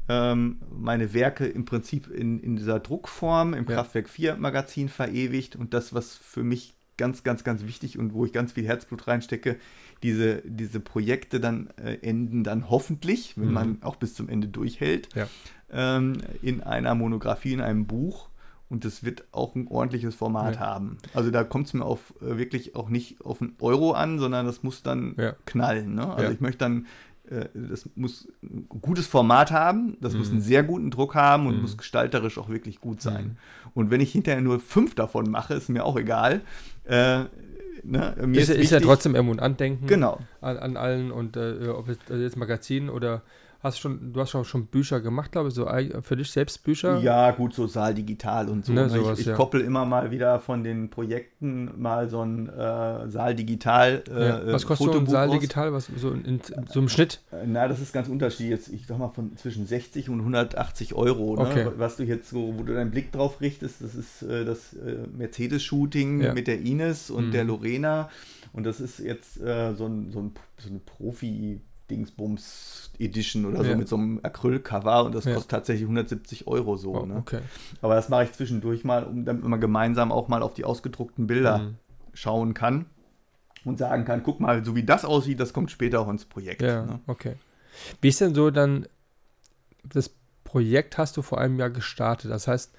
ähm, 0.09 0.61
meine 0.71 1.15
Werke 1.15 1.45
im 1.45 1.65
Prinzip 1.65 2.07
in, 2.07 2.39
in 2.39 2.55
dieser 2.55 2.79
Druckform 2.79 3.55
im 3.55 3.67
ja. 3.69 3.75
Kraftwerk 3.75 4.09
4 4.09 4.37
Magazin 4.37 4.89
verewigt 4.89 5.57
und 5.57 5.75
das, 5.75 5.95
was 5.95 6.15
für 6.15 6.45
mich 6.45 6.77
ganz, 6.97 7.25
ganz, 7.25 7.43
ganz 7.43 7.65
wichtig 7.65 7.99
und 7.99 8.15
wo 8.15 8.25
ich 8.25 8.33
ganz 8.33 8.53
viel 8.53 8.65
Herzblut 8.65 9.09
reinstecke, 9.09 9.57
diese, 10.05 10.43
diese 10.45 10.79
Projekte 10.79 11.41
dann 11.41 11.71
äh, 11.77 11.95
enden 12.03 12.45
dann 12.45 12.71
hoffentlich, 12.71 13.37
wenn 13.37 13.49
mhm. 13.49 13.55
man 13.55 13.83
auch 13.83 13.97
bis 13.97 14.15
zum 14.15 14.29
Ende 14.29 14.47
durchhält, 14.47 15.09
ja. 15.17 15.27
ähm, 15.73 16.19
in 16.41 16.63
einer 16.63 16.95
Monographie, 16.95 17.53
in 17.53 17.63
einem 17.63 17.87
Buch. 17.89 18.29
Und 18.69 18.85
das 18.85 19.05
wird 19.05 19.25
auch 19.31 19.55
ein 19.55 19.69
ordentliches 19.69 20.15
Format 20.17 20.57
ja. 20.57 20.61
haben. 20.61 20.99
Also 21.15 21.31
da 21.31 21.45
kommt 21.45 21.69
es 21.69 21.75
mir 21.75 21.85
auf 21.85 22.15
äh, 22.21 22.37
wirklich 22.37 22.75
auch 22.75 22.89
nicht 22.89 23.25
auf 23.25 23.41
einen 23.41 23.55
Euro 23.61 23.93
an, 23.93 24.19
sondern 24.19 24.45
das 24.45 24.63
muss 24.63 24.83
dann 24.83 25.15
ja. 25.17 25.35
knallen. 25.45 25.95
Ne? 25.95 26.13
Also 26.13 26.33
ich 26.33 26.41
möchte 26.41 26.59
dann 26.59 26.87
äh, 27.31 27.47
das 27.55 27.89
muss 27.95 28.29
ein 28.43 28.67
gutes 28.69 29.07
Format 29.07 29.51
haben, 29.51 29.97
das 30.01 30.13
mhm. 30.13 30.19
muss 30.19 30.31
einen 30.31 30.41
sehr 30.41 30.63
guten 30.63 30.91
Druck 30.91 31.15
haben 31.15 31.47
und 31.47 31.57
mhm. 31.57 31.63
muss 31.63 31.77
gestalterisch 31.77 32.39
auch 32.39 32.49
wirklich 32.49 32.81
gut 32.81 33.03
sein. 33.03 33.25
Mhm. 33.25 33.71
Und 33.75 33.91
wenn 33.91 34.01
ich 34.01 34.13
hinterher 34.13 34.41
nur 34.41 34.61
fünf 34.61 34.95
davon 34.95 35.31
mache, 35.31 35.55
ist 35.55 35.69
mir 35.69 35.85
auch 35.85 35.97
egal. 35.97 36.41
Äh, 36.85 37.25
ne, 37.83 38.15
mir 38.27 38.41
ist, 38.41 38.49
ist, 38.49 38.59
ist 38.59 38.71
ja 38.71 38.81
trotzdem 38.81 39.15
irgendwo 39.15 39.35
ein 39.35 39.41
Andenken 39.41 39.87
genau. 39.87 40.21
an, 40.41 40.57
an 40.57 40.77
allen 40.77 41.11
und 41.11 41.37
äh, 41.37 41.69
ob 41.69 41.89
es 41.89 41.99
also 42.09 42.23
jetzt 42.23 42.37
Magazin 42.37 42.89
oder 42.89 43.23
Hast 43.67 43.81
schon, 43.81 44.13
du 44.13 44.21
hast 44.21 44.31
schon, 44.31 44.45
schon 44.45 44.67
Bücher 44.67 45.01
gemacht, 45.01 45.33
glaube 45.33 45.49
ich, 45.49 45.55
so 45.55 45.69
für 46.03 46.17
dich 46.17 46.31
selbst 46.31 46.63
Bücher? 46.63 47.01
Ja, 47.01 47.33
gut, 47.33 47.53
so 47.53 47.67
Saal 47.67 47.95
digital 47.95 48.49
und 48.49 48.65
so. 48.65 48.73
Ne, 48.73 48.83
ne? 48.83 48.91
sowas, 48.91 49.19
ich, 49.19 49.23
ich 49.23 49.27
ja. 49.27 49.35
koppel 49.35 49.61
immer 49.61 49.85
mal 49.85 50.13
wieder 50.13 50.39
von 50.39 50.63
den 50.63 50.89
Projekten 50.89 51.73
mal 51.77 52.09
so 52.09 52.23
ein 52.23 52.49
äh, 52.49 53.11
Saal 53.11 53.35
digital. 53.35 54.05
Äh, 54.09 54.29
ja. 54.29 54.53
Was 54.53 54.67
kostet 54.67 54.93
so 54.93 54.99
ein 55.01 55.07
Saal 55.07 55.31
digital? 55.31 55.73
Was, 55.73 55.91
so, 55.97 56.13
in, 56.13 56.25
in, 56.25 56.41
so 56.69 56.79
im 56.79 56.89
Schnitt? 56.89 57.23
Äh, 57.33 57.45
na, 57.47 57.67
das 57.67 57.81
ist 57.81 57.93
ganz 57.93 58.09
unterschiedlich. 58.09 58.51
Jetzt, 58.51 58.69
ich 58.69 58.87
sag 58.87 58.99
mal 58.99 59.09
von 59.09 59.37
zwischen 59.37 59.67
60 59.67 60.11
und 60.11 60.21
180 60.21 60.95
Euro. 60.95 61.35
Ne? 61.35 61.43
Okay. 61.43 61.67
Was 61.77 61.97
du 61.97 62.05
jetzt 62.05 62.31
so, 62.31 62.55
wo 62.57 62.63
du 62.63 62.73
deinen 62.73 62.93
Blick 62.93 63.11
drauf 63.11 63.41
richtest, 63.41 63.83
das 63.83 63.97
ist 63.97 64.23
äh, 64.23 64.45
das 64.45 64.75
äh, 64.75 65.09
Mercedes-Shooting 65.13 66.21
ja. 66.21 66.35
mit 66.35 66.47
der 66.47 66.61
Ines 66.61 67.11
und 67.11 67.27
mhm. 67.27 67.33
der 67.33 67.43
Lorena. 67.43 68.11
Und 68.53 68.65
das 68.65 68.81
ist 68.81 69.01
jetzt 69.01 69.41
äh, 69.41 69.75
so, 69.75 69.87
ein, 69.87 70.13
so, 70.13 70.21
ein, 70.21 70.35
so 70.57 70.69
eine 70.71 70.79
Profi- 70.79 71.59
Dingsbums 71.91 72.91
Edition 72.99 73.45
oder 73.47 73.63
so 73.63 73.71
ja. 73.71 73.77
mit 73.77 73.89
so 73.89 73.97
einem 73.97 74.21
Acrylcover 74.23 75.05
und 75.05 75.15
das 75.15 75.25
ja. 75.25 75.35
kostet 75.35 75.51
tatsächlich 75.51 75.85
170 75.85 76.47
Euro 76.47 76.77
so. 76.77 76.95
Oh, 76.95 77.07
ne? 77.07 77.17
okay. 77.17 77.41
Aber 77.83 77.95
das 77.95 78.09
mache 78.09 78.25
ich 78.25 78.33
zwischendurch 78.33 78.85
mal, 78.85 79.05
um 79.05 79.25
damit 79.25 79.45
man 79.45 79.61
gemeinsam 79.61 80.13
auch 80.13 80.29
mal 80.29 80.43
auf 80.43 80.55
die 80.55 80.65
ausgedruckten 80.65 81.27
Bilder 81.27 81.59
mhm. 81.59 81.77
schauen 82.15 82.55
kann 82.55 82.87
und 83.65 83.79
sagen 83.79 84.05
kann, 84.05 84.23
guck 84.23 84.41
mal, 84.41 84.65
so 84.65 84.75
wie 84.75 84.85
das 84.85 85.05
aussieht, 85.05 85.41
das 85.41 85.53
kommt 85.53 85.71
später 85.71 86.01
auch 86.01 86.09
ins 86.09 86.25
Projekt. 86.25 86.63
Ja, 86.63 86.87
ne? 86.87 87.01
okay. 87.07 87.35
Wie 88.01 88.09
ist 88.09 88.21
denn 88.21 88.35
so 88.35 88.51
dann, 88.51 88.87
das 89.85 90.15
Projekt 90.45 90.99
hast 90.99 91.17
du 91.17 91.23
vor 91.23 91.39
einem 91.39 91.59
Jahr 91.59 91.71
gestartet, 91.71 92.31
das 92.31 92.49
heißt, 92.49 92.73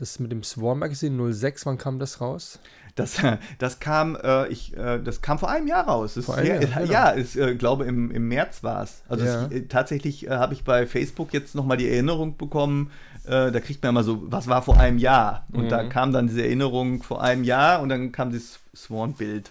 das 0.00 0.18
mit 0.18 0.32
dem 0.32 0.42
Swarm 0.42 0.80
Magazine 0.80 1.32
06, 1.32 1.66
wann 1.66 1.78
kam 1.78 1.98
das 1.98 2.20
raus? 2.20 2.58
Das, 2.96 3.18
das, 3.58 3.78
kam, 3.80 4.16
äh, 4.22 4.48
ich, 4.48 4.76
äh, 4.76 4.98
das 5.02 5.22
kam 5.22 5.38
vor 5.38 5.48
einem 5.50 5.66
Jahr 5.68 5.86
raus. 5.86 6.14
Das 6.14 6.24
vor 6.26 6.36
einem 6.36 6.46
Jahr, 6.48 6.62
ja, 6.62 6.78
genau. 6.80 6.92
ja, 6.92 7.14
ich 7.16 7.38
äh, 7.38 7.54
glaube 7.54 7.84
im, 7.84 8.10
im 8.10 8.28
März 8.28 8.62
war 8.62 8.82
es. 8.82 9.02
Also 9.08 9.24
Ja. 9.24 9.46
es, 9.46 9.52
äh, 9.52 9.62
tatsächlich 9.66 10.26
äh, 10.26 10.30
habe 10.30 10.54
ich 10.54 10.64
bei 10.64 10.86
Facebook 10.86 11.32
jetzt 11.32 11.54
nochmal 11.54 11.76
die 11.76 11.88
Erinnerung 11.88 12.36
bekommen, 12.36 12.90
äh, 13.24 13.52
da 13.52 13.60
kriegt 13.60 13.82
man 13.82 13.90
immer 13.90 14.02
so, 14.02 14.22
was 14.30 14.48
war 14.48 14.62
vor 14.62 14.78
einem 14.80 14.98
Jahr? 14.98 15.46
Und 15.52 15.64
Mhm. 15.64 15.68
da 15.68 15.84
kam 15.84 16.12
dann 16.12 16.26
diese 16.26 16.42
Erinnerung 16.42 17.02
vor 17.02 17.22
einem 17.22 17.44
Jahr 17.44 17.80
und 17.80 17.90
dann 17.90 18.10
kam 18.12 18.32
das 18.32 18.58
Swan-Bild. 18.74 19.50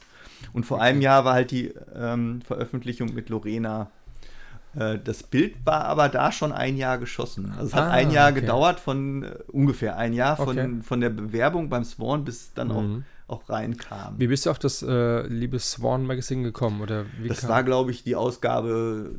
Und 0.53 0.65
vor 0.65 0.81
einem 0.81 1.01
Jahr 1.01 1.25
war 1.25 1.33
halt 1.33 1.51
die 1.51 1.73
ähm, 1.95 2.41
Veröffentlichung 2.45 3.13
mit 3.13 3.29
Lorena. 3.29 3.89
Äh, 4.75 4.99
Das 5.03 5.23
Bild 5.23 5.55
war 5.65 5.85
aber 5.85 6.09
da 6.09 6.31
schon 6.31 6.51
ein 6.51 6.77
Jahr 6.77 6.97
geschossen. 6.97 7.51
Also 7.51 7.67
es 7.67 7.73
hat 7.75 7.85
Ah, 7.85 7.91
ein 7.91 8.11
Jahr 8.11 8.31
okay. 8.31 8.41
gedauert, 8.41 8.79
von 8.79 9.23
äh, 9.23 9.31
ungefähr 9.51 9.97
ein 9.97 10.13
Jahr 10.13 10.35
von, 10.37 10.49
Okay. 10.49 10.69
von 10.83 11.01
der 11.01 11.09
Bewerbung 11.09 11.69
beim 11.69 11.83
Swan 11.83 12.23
bis 12.23 12.53
dann 12.53 12.71
auch 12.71 12.81
Mhm. 12.81 13.03
auch 13.27 13.47
reinkam. 13.49 14.15
Wie 14.17 14.27
bist 14.27 14.45
du 14.45 14.49
auf 14.51 14.57
das 14.59 14.81
äh, 14.81 15.27
liebe 15.27 15.59
Swan 15.59 16.05
Magazine 16.05 16.41
gekommen? 16.43 16.81
Oder 16.81 17.05
Das 17.27 17.41
kam- 17.41 17.49
war, 17.49 17.63
glaube 17.63 17.91
ich, 17.91 18.03
die 18.03 18.15
Ausgabe 18.15 19.11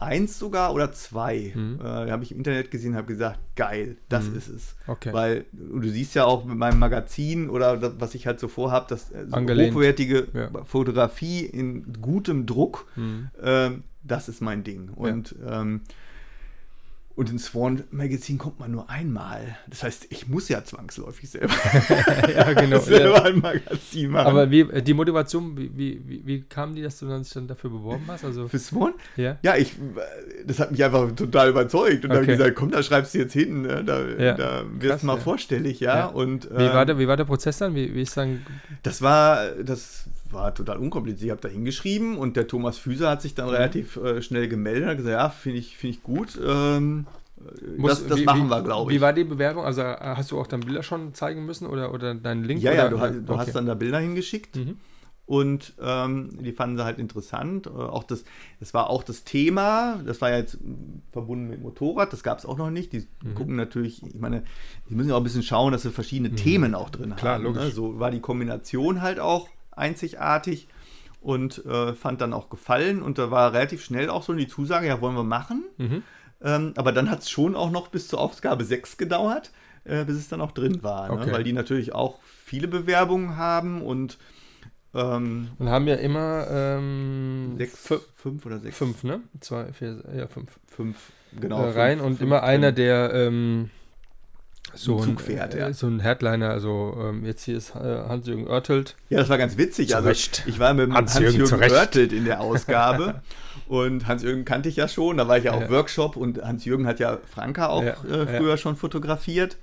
1 0.00 0.38
sogar 0.38 0.74
oder 0.74 0.92
2. 0.92 1.52
Mhm. 1.54 1.78
Äh, 1.80 2.10
habe 2.10 2.24
ich 2.24 2.32
im 2.32 2.38
Internet 2.38 2.70
gesehen, 2.70 2.94
habe 2.96 3.06
gesagt, 3.06 3.38
geil, 3.56 3.96
das 4.08 4.24
Mhm. 4.28 4.36
ist 4.36 4.48
es. 4.48 4.76
Okay. 4.86 5.12
Weil 5.12 5.44
du 5.52 5.88
siehst 5.88 6.14
ja 6.14 6.24
auch 6.24 6.44
mit 6.44 6.58
meinem 6.58 6.78
Magazin 6.78 7.48
oder 7.48 7.76
das, 7.76 7.92
was 7.98 8.14
ich 8.14 8.26
halt 8.26 8.40
so 8.40 8.48
vorhabe, 8.48 8.86
dass 8.88 9.10
äh, 9.12 9.26
so 9.28 9.36
hochwertige 9.36 10.26
Ja. 10.34 10.50
Fotografie 10.64 11.40
in 11.46 11.92
gutem 12.02 12.44
Druck, 12.46 12.86
Mhm. 12.96 13.28
ähm, 13.42 13.82
das 14.04 14.28
ist 14.28 14.40
mein 14.40 14.62
Ding. 14.64 14.90
Und 14.90 15.34
ähm, 15.46 15.80
und 17.16 17.30
ins 17.30 17.44
Swan 17.44 17.84
Magazin 17.92 18.38
kommt 18.38 18.58
man 18.58 18.72
nur 18.72 18.90
einmal. 18.90 19.56
Das 19.68 19.84
heißt, 19.84 20.08
ich 20.10 20.26
muss 20.26 20.48
ja 20.48 20.64
zwangsläufig 20.64 21.30
selber, 21.30 21.54
ja, 22.34 22.52
genau. 22.54 22.78
selber 22.80 23.18
ja. 23.18 23.22
ein 23.22 23.38
Magazin 23.38 24.10
machen. 24.10 24.26
Aber 24.26 24.50
wie, 24.50 24.62
äh, 24.62 24.82
die 24.82 24.94
Motivation, 24.94 25.56
wie, 25.56 25.70
wie, 25.76 26.02
wie, 26.08 26.26
wie 26.26 26.40
kam 26.42 26.74
die, 26.74 26.82
dass 26.82 26.98
du 26.98 27.06
dann 27.06 27.22
dich 27.22 27.32
dann 27.32 27.46
dafür 27.46 27.70
beworben 27.70 28.02
hast? 28.08 28.24
Also, 28.24 28.48
Für 28.48 28.58
Swan? 28.58 28.94
ja. 29.14 29.38
Ja, 29.44 29.54
ich, 29.56 29.76
das 30.44 30.58
hat 30.58 30.72
mich 30.72 30.82
einfach 30.82 31.12
total 31.12 31.50
überzeugt. 31.50 32.02
Und 32.04 32.10
dann 32.10 32.16
habe 32.16 32.24
ich 32.24 32.30
Okay. 32.30 32.36
gesagt, 32.38 32.56
komm, 32.56 32.72
da 32.72 32.82
schreibst 32.82 33.14
du 33.14 33.18
jetzt 33.18 33.32
hin, 33.32 33.62
ne? 33.62 33.84
da, 33.84 34.08
Ja. 34.08 34.34
da 34.34 34.64
wirst 34.72 34.80
Krass, 34.80 35.00
du 35.02 35.06
mal 35.06 35.16
ja. 35.16 35.20
vorstellig, 35.22 35.78
ja. 35.78 35.96
Ja. 35.96 36.06
Und 36.06 36.50
Wie, 36.50 36.64
ähm, 36.64 36.72
war 36.72 36.84
der, 36.84 36.98
wie 36.98 37.06
war 37.06 37.16
der 37.16 37.26
Prozess 37.26 37.58
dann? 37.58 37.76
Wie, 37.76 37.94
wie 37.94 38.02
ist 38.02 38.16
dann. 38.16 38.44
das 38.82 39.00
war, 39.02 39.50
das 39.62 40.08
war 40.34 40.54
total 40.54 40.78
unkompliziert. 40.78 41.24
Ich 41.24 41.30
habe 41.30 41.40
da 41.40 41.48
hingeschrieben 41.48 42.16
und 42.18 42.36
der 42.36 42.46
Thomas 42.46 42.76
Füser 42.78 43.08
hat 43.10 43.22
sich 43.22 43.34
dann 43.34 43.46
Mhm. 43.46 43.52
relativ 43.54 43.96
äh, 43.96 44.20
schnell 44.22 44.48
gemeldet 44.48 44.82
und 44.84 44.88
hat 44.90 44.96
gesagt, 44.98 45.12
ja, 45.14 45.28
finde 45.30 45.58
ich, 45.60 45.76
finde 45.76 45.96
ich 45.96 46.02
gut. 46.02 46.38
Ähm, 46.44 47.06
Muss- 47.76 48.00
das 48.00 48.06
das 48.08 48.18
wie, 48.20 48.24
machen 48.24 48.48
wir, 48.48 48.62
glaube 48.62 48.90
ich. 48.92 48.96
Wie 48.98 49.00
war 49.02 49.12
die 49.12 49.24
Bewerbung? 49.24 49.64
Also 49.64 49.82
äh, 49.82 49.96
hast 50.00 50.30
du 50.30 50.38
auch 50.40 50.46
dann 50.46 50.60
Bilder 50.60 50.82
schon 50.82 51.14
zeigen 51.14 51.44
müssen 51.46 51.66
oder, 51.66 51.92
oder 51.92 52.14
deinen 52.14 52.44
Link? 52.44 52.62
ja, 52.62 52.72
oder, 52.72 52.82
ja, 52.84 52.88
du, 52.88 53.00
hast- 53.00 53.14
du 53.14 53.32
okay. 53.32 53.36
hast 53.46 53.52
dann 53.54 53.66
da 53.66 53.74
Bilder 53.74 53.98
hingeschickt. 53.98 54.56
Mhm. 54.56 54.76
Und 55.26 55.72
ähm, 55.80 56.30
die 56.42 56.52
fanden 56.52 56.76
sie 56.76 56.84
halt 56.84 56.98
interessant. 56.98 57.66
Äh, 57.66 57.70
auch 57.70 58.04
das, 58.04 58.24
das 58.60 58.74
war 58.74 58.90
auch 58.90 59.02
das 59.02 59.24
Thema, 59.24 59.98
das 60.04 60.20
war 60.20 60.28
ja 60.30 60.36
jetzt 60.36 60.58
verbunden 61.12 61.48
mit 61.48 61.62
Motorrad, 61.62 62.12
das 62.12 62.22
gab 62.22 62.38
es 62.38 62.44
auch 62.44 62.58
noch 62.58 62.68
nicht. 62.70 62.92
Die 62.92 63.06
Mhm. 63.22 63.34
gucken 63.34 63.56
natürlich, 63.56 64.02
ich 64.04 64.18
meine, 64.20 64.44
die 64.90 64.94
müssen 64.94 65.08
ja 65.08 65.14
auch 65.14 65.20
ein 65.20 65.24
bisschen 65.24 65.42
schauen, 65.42 65.72
dass 65.72 65.80
sie 65.82 65.90
verschiedene 65.92 66.34
Themen 66.34 66.74
auch 66.74 66.90
drin 66.90 67.16
Klar, 67.16 67.36
haben. 67.36 67.44
logisch. 67.44 67.62
Ne? 67.64 67.70
So 67.70 67.98
war 67.98 68.10
die 68.10 68.20
Kombination 68.20 69.00
halt 69.00 69.18
auch 69.18 69.48
einzigartig 69.76 70.68
und 71.20 71.64
äh, 71.64 71.94
fand 71.94 72.20
dann 72.20 72.32
auch 72.32 72.48
gefallen. 72.50 73.02
Und 73.02 73.18
da 73.18 73.30
war 73.30 73.52
relativ 73.52 73.82
schnell 73.84 74.10
auch 74.10 74.22
so 74.22 74.32
die 74.34 74.48
Zusage, 74.48 74.86
ja, 74.86 75.00
wollen 75.00 75.16
wir 75.16 75.24
machen. 75.24 75.64
Mhm. 75.78 76.02
Ähm, 76.42 76.74
aber 76.76 76.92
dann 76.92 77.10
hat 77.10 77.20
es 77.20 77.30
schon 77.30 77.54
auch 77.54 77.70
noch 77.70 77.88
bis 77.88 78.08
zur 78.08 78.20
Ausgabe 78.20 78.64
6 78.64 78.96
gedauert, 78.98 79.50
äh, 79.84 80.04
bis 80.04 80.16
es 80.16 80.28
dann 80.28 80.40
auch 80.40 80.52
drin 80.52 80.82
war. 80.82 81.10
Okay. 81.10 81.26
Ne? 81.26 81.32
Weil 81.32 81.44
die 81.44 81.52
natürlich 81.54 81.94
auch 81.94 82.20
viele 82.22 82.68
Bewerbungen 82.68 83.36
haben 83.36 83.80
und 83.82 84.18
ähm, 84.94 85.48
Und 85.58 85.68
haben 85.70 85.88
ja 85.88 85.96
immer 85.96 86.46
ähm, 86.50 87.54
sechs, 87.58 87.84
fü- 87.90 88.00
fünf 88.14 88.44
oder 88.46 88.58
sechs. 88.60 88.76
fünf, 88.76 89.02
ne? 89.02 89.20
Zwei, 89.40 89.72
vier, 89.72 90.04
ja, 90.16 90.28
fünf. 90.28 90.50
Fünf, 90.68 90.96
genau. 91.40 91.64
äh, 91.64 91.70
rein 91.70 91.98
fünf, 91.98 92.06
und 92.06 92.16
fünf 92.18 92.20
immer 92.28 92.40
drin. 92.40 92.48
einer, 92.48 92.72
der 92.72 93.12
ähm, 93.12 93.70
so 94.74 94.96
Ein 94.96 95.02
ein, 95.02 95.08
Zug 95.10 95.20
fährt, 95.20 95.54
äh, 95.54 95.60
ja. 95.60 95.72
so 95.72 95.86
ein 95.86 96.00
Headliner, 96.00 96.50
also 96.50 96.96
ähm, 97.00 97.24
jetzt 97.24 97.44
hier 97.44 97.56
ist 97.56 97.74
äh, 97.74 97.78
Hans-Jürgen 98.08 98.46
Oertelt. 98.46 98.96
Ja, 99.08 99.18
das 99.18 99.28
war 99.28 99.38
ganz 99.38 99.56
witzig. 99.56 99.94
Also, 99.96 100.10
ich 100.10 100.58
war 100.58 100.74
mit 100.74 100.92
Hans-Jürgen, 100.92 101.42
Recht. 101.42 101.72
Oertelt 101.72 102.12
in 102.12 102.24
der 102.24 102.40
Ausgabe. 102.40 103.22
und 103.68 104.06
Hans-Jürgen 104.06 104.44
kannte 104.44 104.68
ich 104.68 104.76
ja 104.76 104.88
schon. 104.88 105.16
Da 105.16 105.28
war 105.28 105.38
ich 105.38 105.44
ja 105.44 105.52
auch 105.52 105.60
Ja. 105.62 105.70
Workshop 105.70 106.16
und 106.16 106.42
Hans-Jürgen 106.42 106.86
hat 106.86 107.00
ja 107.00 107.18
Franka 107.32 107.68
auch 107.68 107.82
Ja, 107.84 107.94
äh, 108.04 108.38
früher 108.38 108.56
schon 108.56 108.76
fotografiert. 108.76 109.56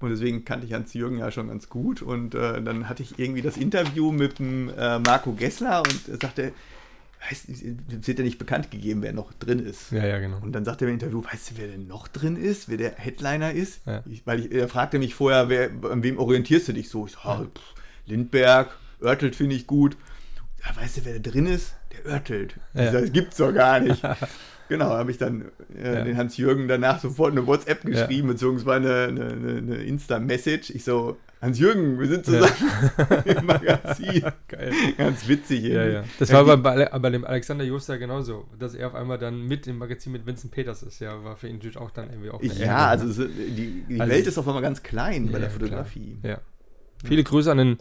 Und 0.00 0.10
deswegen 0.10 0.44
kannte 0.44 0.66
ich 0.66 0.72
Hans-Jürgen 0.72 1.18
ja 1.18 1.30
schon 1.30 1.48
ganz 1.48 1.68
gut. 1.68 2.02
Und 2.02 2.34
äh, 2.34 2.60
dann 2.60 2.88
hatte 2.88 3.02
ich 3.02 3.18
irgendwie 3.18 3.42
das 3.42 3.56
Interview 3.56 4.12
mit 4.12 4.38
dem 4.38 4.68
äh, 4.76 4.98
Marco 4.98 5.32
Gessler 5.32 5.82
und 5.82 6.20
sagte, 6.20 6.52
weißt, 7.30 7.48
es 7.48 7.62
wird 8.06 8.18
ja 8.18 8.24
nicht 8.24 8.38
bekannt 8.38 8.70
gegeben, 8.70 9.02
wer 9.02 9.12
noch 9.12 9.32
drin 9.34 9.58
ist. 9.60 9.92
Ja, 9.92 10.04
ja, 10.06 10.18
genau. 10.18 10.38
Und 10.40 10.52
dann 10.52 10.64
sagt 10.64 10.82
er 10.82 10.88
im 10.88 10.94
Interview, 10.94 11.22
weißt 11.24 11.50
du, 11.50 11.54
wer 11.58 11.68
denn 11.68 11.86
noch 11.86 12.08
drin 12.08 12.36
ist, 12.36 12.68
wer 12.68 12.76
der 12.76 12.92
Headliner 12.96 13.52
ist? 13.52 13.80
Ja. 13.86 14.02
Ich, 14.10 14.26
weil 14.26 14.40
ich, 14.40 14.52
er 14.52 14.68
fragte 14.68 14.98
mich 14.98 15.14
vorher, 15.14 15.48
wer, 15.48 15.70
an 15.90 16.02
wem 16.02 16.18
orientierst 16.18 16.68
du 16.68 16.72
dich 16.72 16.88
so? 16.88 17.06
Ich 17.06 17.12
so, 17.12 17.18
ah, 17.22 17.44
pff, 17.44 17.62
Lindberg, 18.06 18.76
Oertelt 19.00 19.36
finde 19.36 19.54
ich 19.56 19.66
gut. 19.66 19.96
Ja, 20.64 20.76
weißt 20.80 20.98
du, 20.98 21.04
wer 21.04 21.18
da 21.18 21.30
drin 21.30 21.46
ist? 21.46 21.74
Der 21.92 22.12
Oertelt. 22.12 22.56
Ja. 22.74 22.84
Ich 22.86 22.90
sag, 22.92 23.00
Das 23.02 23.12
gibt's 23.12 23.36
doch 23.36 23.52
gar 23.52 23.80
nicht. 23.80 24.02
genau, 24.68 24.90
habe 24.90 25.10
ich 25.10 25.18
dann 25.18 25.50
äh, 25.76 25.94
Ja. 25.94 26.04
den 26.04 26.16
Hans-Jürgen 26.16 26.68
danach 26.68 27.00
sofort 27.00 27.32
eine 27.32 27.46
WhatsApp 27.46 27.84
geschrieben, 27.84 28.28
beziehungsweise 28.28 29.06
eine, 29.08 29.24
eine, 29.32 29.58
eine 29.58 29.76
Insta-Message. 29.76 30.70
Ich 30.70 30.84
so, 30.84 31.16
Hans-Jürgen, 31.42 31.98
wir 31.98 32.06
sind 32.06 32.24
zusammen 32.24 32.52
im 33.24 33.44
Magazin. 33.46 34.22
Geil. 34.46 34.72
Ganz 34.96 35.26
witzig. 35.26 35.64
Ja, 35.64 35.84
ja. 35.84 36.04
Das 36.20 36.30
Ja, 36.30 36.46
war 36.46 36.56
die- 36.56 36.62
bei, 36.62 36.86
bei 36.98 37.10
dem 37.10 37.24
Alexander 37.24 37.64
Jost 37.64 37.88
ja 37.88 37.96
genauso, 37.96 38.46
dass 38.58 38.74
er 38.74 38.86
auf 38.86 38.94
einmal 38.94 39.18
dann 39.18 39.46
mit 39.48 39.66
im 39.66 39.78
Magazin 39.78 40.12
mit 40.12 40.24
Vincent 40.24 40.52
Peters 40.52 40.84
ist. 40.84 41.00
Ja, 41.00 41.22
war 41.24 41.34
für 41.36 41.48
ihn 41.48 41.56
natürlich 41.56 41.76
auch 41.78 41.90
dann 41.90 42.10
irgendwie 42.10 42.30
auch 42.30 42.40
Ja, 42.42 42.52
Ehre, 42.54 42.76
also 42.86 43.22
ne? 43.22 43.28
die, 43.28 43.84
die 43.88 44.00
Also- 44.00 44.12
Welt 44.12 44.26
ist 44.28 44.38
auf 44.38 44.46
einmal 44.46 44.62
ganz 44.62 44.82
klein 44.84 45.26
bei 45.26 45.32
Ja, 45.32 45.38
der. 45.40 45.50
Fotografie. 45.50 46.16
Ja. 46.22 46.38
Viele 47.04 47.24
Grüße 47.24 47.50
an 47.50 47.58
den 47.58 47.78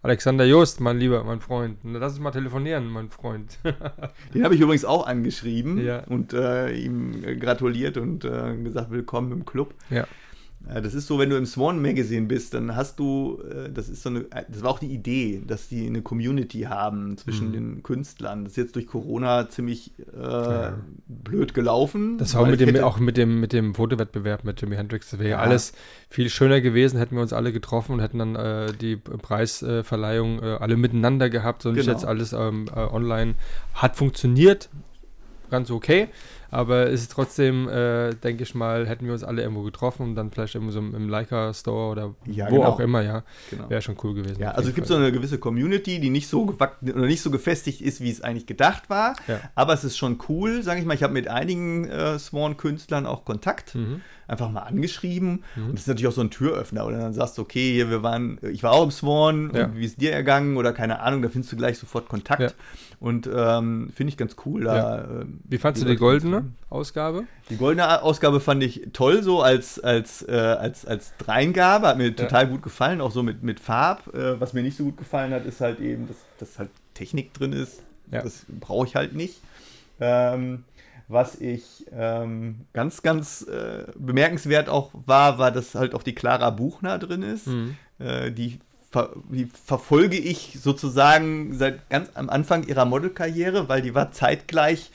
Alexander 0.00 0.44
Jost, 0.46 0.80
mein 0.80 0.98
Lieber, 0.98 1.22
mein 1.22 1.40
Freund. 1.40 1.78
Na, 1.84 1.98
Lass 2.00 2.14
uns 2.14 2.20
mal 2.22 2.30
telefonieren, 2.32 2.88
mein 2.88 3.08
Freund. 3.10 3.58
Den 4.34 4.42
habe 4.42 4.54
ich 4.56 4.60
übrigens 4.60 4.84
auch 4.84 5.06
angeschrieben 5.06 5.78
Ja. 5.84 6.00
und 6.06 6.32
äh, 6.32 6.72
ihm 6.72 7.22
äh, 7.22 7.36
gratuliert 7.36 7.98
und 7.98 8.24
äh, 8.24 8.56
gesagt, 8.64 8.90
willkommen 8.90 9.30
im 9.30 9.44
Club. 9.44 9.74
ja. 9.90 10.06
Äh, 10.68 10.80
das 10.82 10.94
ist 10.94 11.06
so, 11.06 11.18
wenn 11.18 11.30
du 11.30 11.36
im 11.36 11.46
Swan 11.46 11.80
Magazine 11.82 12.26
bist, 12.26 12.54
dann 12.54 12.76
hast 12.76 12.98
du, 12.98 13.40
äh, 13.50 13.70
das 13.70 13.88
ist 13.88 14.02
so 14.02 14.10
eine, 14.10 14.20
äh, 14.30 14.44
das 14.48 14.62
war 14.62 14.70
auch 14.70 14.78
die 14.78 14.92
Idee, 14.92 15.42
dass 15.46 15.68
die 15.68 15.86
eine 15.86 16.02
Community 16.02 16.60
haben 16.62 17.16
zwischen 17.18 17.48
Mhm. 17.48 17.52
den 17.52 17.82
Künstlern. 17.82 18.44
Das 18.44 18.52
ist 18.52 18.56
jetzt 18.56 18.76
durch 18.76 18.86
Corona 18.86 19.48
ziemlich 19.48 19.92
äh, 20.16 20.20
Ja. 20.22 20.78
blöd 21.08 21.54
gelaufen. 21.54 22.18
Das 22.18 22.34
war 22.34 22.46
mit 22.46 22.60
dem, 22.60 22.76
auch 22.82 22.98
mit 22.98 23.16
dem, 23.16 23.40
mit 23.40 23.52
dem 23.52 23.74
Fotowettbewerb 23.74 24.44
mit 24.44 24.60
Jimi 24.60 24.76
Hendrix. 24.76 25.10
Das 25.10 25.18
wäre 25.18 25.30
ja. 25.30 25.36
Ja. 25.36 25.42
alles 25.42 25.72
viel 26.08 26.28
schöner 26.30 26.60
gewesen, 26.60 26.98
hätten 26.98 27.14
wir 27.16 27.22
uns 27.22 27.32
alle 27.32 27.52
getroffen 27.52 27.92
und 27.92 28.00
hätten 28.00 28.18
dann 28.18 28.36
äh, 28.36 28.72
die 28.72 28.96
Preisverleihung 28.96 30.42
äh, 30.42 30.56
alle 30.60 30.76
miteinander 30.76 31.30
gehabt. 31.30 31.62
So 31.62 31.70
nicht 31.72 31.82
Genau. 31.86 31.92
jetzt 31.92 32.04
alles 32.04 32.32
ähm, 32.32 32.66
äh, 32.74 32.78
online. 32.78 33.34
Hat 33.74 33.96
funktioniert, 33.96 34.68
ganz 35.50 35.70
okay. 35.70 36.08
Aber 36.52 36.90
es 36.90 37.00
ist 37.00 37.12
trotzdem, 37.12 37.66
äh, 37.66 38.10
denke 38.14 38.42
ich 38.42 38.54
mal, 38.54 38.86
hätten 38.86 39.06
wir 39.06 39.14
uns 39.14 39.24
alle 39.24 39.40
irgendwo 39.40 39.62
getroffen 39.62 40.02
und 40.02 40.14
dann 40.16 40.30
vielleicht 40.30 40.54
irgendwo 40.54 40.70
so 40.70 40.80
im, 40.80 40.94
im 40.94 41.08
Leica-Store 41.08 41.90
oder 41.90 42.14
Ja, 42.26 42.50
wo 42.50 42.56
genau. 42.56 42.68
auch 42.68 42.78
immer, 42.78 43.00
ja. 43.00 43.22
Genau. 43.50 43.70
Wäre 43.70 43.80
schon 43.80 43.96
cool 44.04 44.12
gewesen. 44.12 44.38
Ja, 44.38 44.50
also 44.50 44.68
es 44.68 44.74
gibt 44.74 44.86
so 44.86 44.94
eine 44.94 45.10
gewisse 45.12 45.38
Community, 45.38 45.98
die 45.98 46.10
nicht 46.10 46.28
so 46.28 46.44
gewackt 46.44 46.82
oder 46.82 47.06
nicht 47.06 47.22
so 47.22 47.30
gefestigt 47.30 47.80
ist, 47.80 48.02
wie 48.02 48.10
es 48.10 48.20
eigentlich 48.20 48.44
gedacht 48.44 48.90
war. 48.90 49.16
Ja. 49.28 49.40
Aber 49.54 49.72
es 49.72 49.82
ist 49.82 49.96
schon 49.96 50.18
cool, 50.28 50.62
sage 50.62 50.80
ich 50.80 50.84
mal. 50.86 50.92
Ich 50.92 51.02
habe 51.02 51.14
mit 51.14 51.26
einigen 51.26 51.86
äh, 51.88 52.18
Swan-Künstlern 52.18 53.06
auch 53.06 53.24
Kontakt. 53.24 53.74
Mhm. 53.74 54.02
Einfach 54.32 54.50
mal 54.50 54.60
angeschrieben. 54.62 55.44
Mhm. 55.56 55.64
Und 55.66 55.72
das 55.74 55.82
ist 55.82 55.88
natürlich 55.88 56.08
auch 56.08 56.12
so 56.12 56.22
ein 56.22 56.30
Türöffner. 56.30 56.86
Oder 56.86 57.00
dann 57.00 57.12
sagst 57.12 57.36
du, 57.36 57.42
okay, 57.42 57.74
hier, 57.74 57.90
wir 57.90 58.02
waren, 58.02 58.38
ich 58.50 58.62
war 58.62 58.72
auch 58.72 58.84
im 58.84 58.90
Swan 58.90 59.52
Ja. 59.54 59.70
wie 59.74 59.84
ist 59.84 60.00
dir 60.00 60.10
ergangen 60.12 60.56
oder 60.56 60.72
keine 60.72 61.00
Ahnung, 61.00 61.20
da 61.20 61.28
findest 61.28 61.52
du 61.52 61.56
gleich 61.58 61.76
sofort 61.78 62.08
Kontakt. 62.08 62.40
Ja. 62.40 62.48
Und 62.98 63.28
ähm, 63.30 63.90
finde 63.94 64.10
ich 64.10 64.16
ganz 64.16 64.36
cool. 64.46 64.64
Da, 64.64 65.04
ähm, 65.04 65.40
Wie 65.44 65.58
fandst 65.58 65.82
du 65.82 65.86
die 65.86 65.96
goldene 65.96 66.46
Ausgabe? 66.70 67.24
Die 67.50 67.58
goldene 67.58 68.00
Ausgabe 68.00 68.40
fand 68.40 68.62
ich 68.62 68.88
toll, 68.94 69.22
so 69.22 69.42
als, 69.42 69.78
als, 69.78 70.22
äh, 70.26 70.32
als, 70.32 70.86
als 70.86 71.12
Dreingabe. 71.18 71.88
Hat 71.88 71.98
mir 71.98 72.16
total 72.16 72.46
gut 72.46 72.62
gefallen, 72.62 73.02
auch 73.02 73.10
so 73.10 73.22
mit, 73.22 73.42
mit 73.42 73.60
Farb. 73.60 74.14
Äh, 74.14 74.40
was 74.40 74.54
mir 74.54 74.62
nicht 74.62 74.78
so 74.78 74.84
gut 74.84 74.96
gefallen 74.96 75.34
hat, 75.34 75.44
ist 75.44 75.60
halt 75.60 75.78
eben, 75.78 76.08
dass, 76.08 76.16
dass 76.38 76.58
halt 76.58 76.70
Technik 76.94 77.34
drin 77.34 77.52
ist. 77.52 77.82
Ja. 78.10 78.22
Das 78.22 78.46
brauche 78.48 78.86
ich 78.86 78.96
halt 78.96 79.14
nicht. 79.14 79.42
Ähm, 80.00 80.64
was 81.08 81.40
ich 81.40 81.86
ähm, 81.92 82.66
ganz, 82.72 83.02
ganz 83.02 83.42
äh, 83.42 83.84
bemerkenswert 83.96 84.68
auch 84.68 84.90
war, 85.06 85.38
war, 85.38 85.50
dass 85.50 85.74
halt 85.74 85.94
auch 85.94 86.02
die 86.02 86.14
Clara 86.14 86.50
Buchner 86.50 86.98
drin 86.98 87.22
ist. 87.22 87.46
Mhm. 87.46 87.76
Äh, 87.98 88.30
die, 88.30 88.58
ver 88.90 89.10
die 89.30 89.46
verfolge 89.46 90.16
ich 90.16 90.58
sozusagen 90.60 91.54
seit 91.54 91.88
ganz 91.90 92.10
am 92.14 92.30
Anfang 92.30 92.66
ihrer 92.66 92.84
Modelkarriere, 92.84 93.68
weil 93.68 93.82
die 93.82 93.94
war 93.94 94.12
zeitgleich 94.12 94.90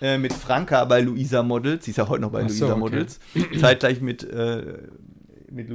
äh, 0.00 0.18
mit 0.18 0.32
Franka 0.32 0.84
bei 0.84 1.00
Luisa 1.00 1.42
Models, 1.42 1.84
sie 1.84 1.92
ist 1.92 1.96
ja 1.96 2.08
heute 2.08 2.22
noch 2.22 2.32
bei 2.32 2.40
so, 2.42 2.48
Luisa 2.48 2.72
okay. 2.72 2.78
Models, 2.78 3.20
zeitgleich 3.60 4.00
mit, 4.00 4.24
äh, 4.24 4.78
mit 5.50 5.68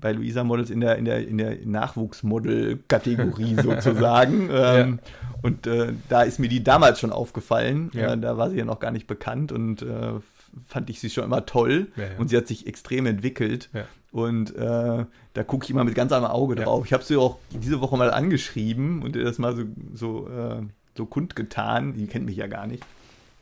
bei 0.00 0.12
Luisa 0.12 0.44
Models 0.44 0.70
in 0.70 0.80
der, 0.80 0.96
in 0.96 1.04
der, 1.04 1.26
in 1.28 1.38
der 1.38 1.56
Nachwuchsmodel-Kategorie 1.64 3.56
sozusagen. 3.62 4.48
ähm, 4.52 4.98
Und 5.42 5.66
äh, 5.66 5.92
da 6.08 6.22
ist 6.22 6.38
mir 6.38 6.48
die 6.48 6.62
damals 6.64 7.00
schon 7.00 7.12
aufgefallen. 7.12 7.90
Ja. 7.94 8.14
Äh, 8.14 8.18
da 8.18 8.36
war 8.36 8.50
sie 8.50 8.58
ja 8.58 8.64
noch 8.64 8.80
gar 8.80 8.90
nicht 8.90 9.06
bekannt 9.06 9.52
und 9.52 9.82
äh, 9.82 10.12
fand 10.68 10.90
ich 10.90 11.00
sie 11.00 11.10
schon 11.10 11.24
immer 11.24 11.46
toll. 11.46 11.88
Ja, 11.96 12.04
ja. 12.04 12.08
Und 12.18 12.28
sie 12.28 12.36
hat 12.36 12.46
sich 12.46 12.66
extrem 12.66 13.06
entwickelt. 13.06 13.68
Ja. 13.72 13.84
Und 14.12 14.54
äh, 14.56 15.04
da 15.34 15.42
gucke 15.44 15.64
ich 15.64 15.70
immer 15.70 15.82
mit 15.84 15.94
ganz 15.96 16.12
anderem 16.12 16.32
Auge 16.32 16.56
Ja. 16.56 16.64
drauf. 16.64 16.86
Ich 16.86 16.92
habe 16.92 17.02
sie 17.02 17.16
auch 17.16 17.38
diese 17.50 17.80
Woche 17.80 17.96
mal 17.96 18.10
angeschrieben 18.12 19.02
und 19.02 19.16
ihr 19.16 19.24
das 19.24 19.38
mal 19.38 19.54
so, 19.56 19.62
so, 19.94 20.28
äh, 20.28 20.62
so 20.96 21.06
kundgetan. 21.06 21.94
Die 21.94 22.06
kennt 22.06 22.24
mich 22.26 22.36
ja 22.36 22.46
gar 22.46 22.66
nicht. 22.66 22.84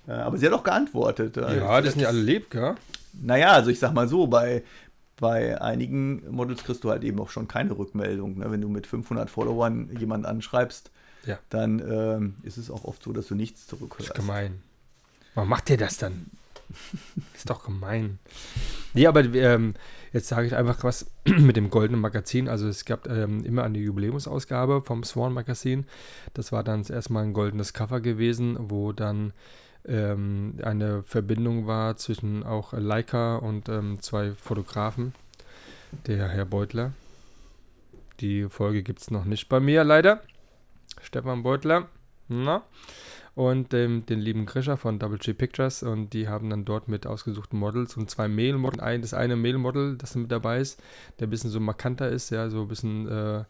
Äh, 0.08 0.12
aber 0.12 0.38
sie 0.38 0.46
hat 0.46 0.52
auch 0.54 0.64
geantwortet. 0.64 1.36
Ja, 1.36 1.80
das 1.80 1.92
sind 1.92 2.02
ja 2.02 2.08
alle 2.08 2.22
lieb, 2.22 2.50
gell? 2.50 2.74
Naja, 3.22 3.50
also 3.50 3.68
ich 3.70 3.78
sag 3.78 3.92
mal 3.92 4.08
so, 4.08 4.26
bei, 4.26 4.62
bei 5.18 5.60
einigen 5.60 6.28
Models 6.34 6.64
kriegst 6.64 6.82
du 6.84 6.90
halt 6.90 7.04
eben 7.04 7.20
auch 7.20 7.30
schon 7.30 7.46
keine 7.48 7.76
Rückmeldung. 7.78 8.38
Ne? 8.38 8.50
Wenn 8.50 8.60
du 8.60 8.68
mit 8.68 8.86
500 8.86 9.30
Followern 9.30 9.90
jemanden 9.98 10.26
anschreibst, 10.26 10.90
Ja. 11.26 11.38
dann 11.50 11.78
ähm, 11.80 12.34
ist 12.42 12.56
es 12.56 12.70
auch 12.70 12.84
oft 12.84 13.02
so, 13.02 13.12
dass 13.12 13.28
du 13.28 13.34
nichts 13.34 13.66
Das 13.66 13.78
zurückhörst. 13.78 14.10
ist 14.10 14.14
gemein. 14.16 14.62
Warum 15.34 15.48
macht 15.50 15.70
ihr 15.70 15.76
das 15.76 15.98
dann? 15.98 16.26
ist 17.34 17.48
doch 17.50 17.64
gemein. 17.64 18.18
Nee, 18.94 19.06
aber 19.06 19.22
ähm, 19.34 19.74
jetzt 20.12 20.28
sage 20.28 20.46
ich 20.46 20.56
einfach 20.56 20.82
was 20.84 21.06
mit 21.26 21.56
dem 21.56 21.70
goldenen 21.70 22.00
Magazin. 22.00 22.48
Also 22.48 22.66
es 22.68 22.84
gab 22.84 23.06
ähm, 23.08 23.44
immer 23.44 23.62
eine 23.64 23.78
Jubiläumsausgabe 23.78 24.82
vom 24.82 25.04
Swan 25.04 25.32
Magazin. 25.34 25.86
Das 26.34 26.50
war 26.52 26.64
dann 26.64 26.82
erstmal 26.84 27.24
ein 27.24 27.32
goldenes 27.34 27.72
Cover 27.74 28.00
gewesen, 28.00 28.56
wo 28.58 28.92
dann 28.92 29.32
ähm, 29.86 30.58
eine 30.62 31.02
Verbindung 31.02 31.66
war 31.66 31.96
zwischen 31.96 32.42
auch 32.44 32.72
Leica 32.72 33.36
und 33.36 33.68
ähm, 33.68 34.00
zwei 34.00 34.32
Fotografen. 34.32 35.14
Der 36.06 36.28
Herr 36.28 36.46
Beutler. 36.46 36.92
Die 38.20 38.48
Folge 38.48 38.82
gibt 38.82 39.00
es 39.00 39.10
noch 39.10 39.24
nicht 39.24 39.48
bei 39.48 39.60
mir, 39.60 39.84
leider. 39.84 40.22
Stefan 41.00 41.42
Beutler. 41.42 41.88
Na? 42.28 42.62
und 43.34 43.72
dem, 43.72 44.04
den 44.04 44.20
lieben 44.20 44.46
Grischer 44.46 44.76
von 44.76 44.98
Double 44.98 45.18
G 45.18 45.32
Pictures 45.32 45.82
und 45.82 46.12
die 46.12 46.28
haben 46.28 46.50
dann 46.50 46.64
dort 46.64 46.88
mit 46.88 47.06
ausgesuchten 47.06 47.58
Models 47.58 47.96
und 47.96 48.10
zwei 48.10 48.28
Male-Model, 48.28 48.80
ein, 48.80 49.00
das 49.00 49.14
eine 49.14 49.36
Male-Model, 49.36 49.96
das 49.96 50.14
mit 50.14 50.30
dabei 50.30 50.60
ist, 50.60 50.82
der 51.18 51.26
ein 51.26 51.30
bisschen 51.30 51.50
so 51.50 51.58
markanter 51.58 52.08
ist, 52.08 52.30
ja, 52.30 52.50
so 52.50 52.62
ein 52.62 52.68
bisschen 52.68 53.08
äh, 53.08 53.44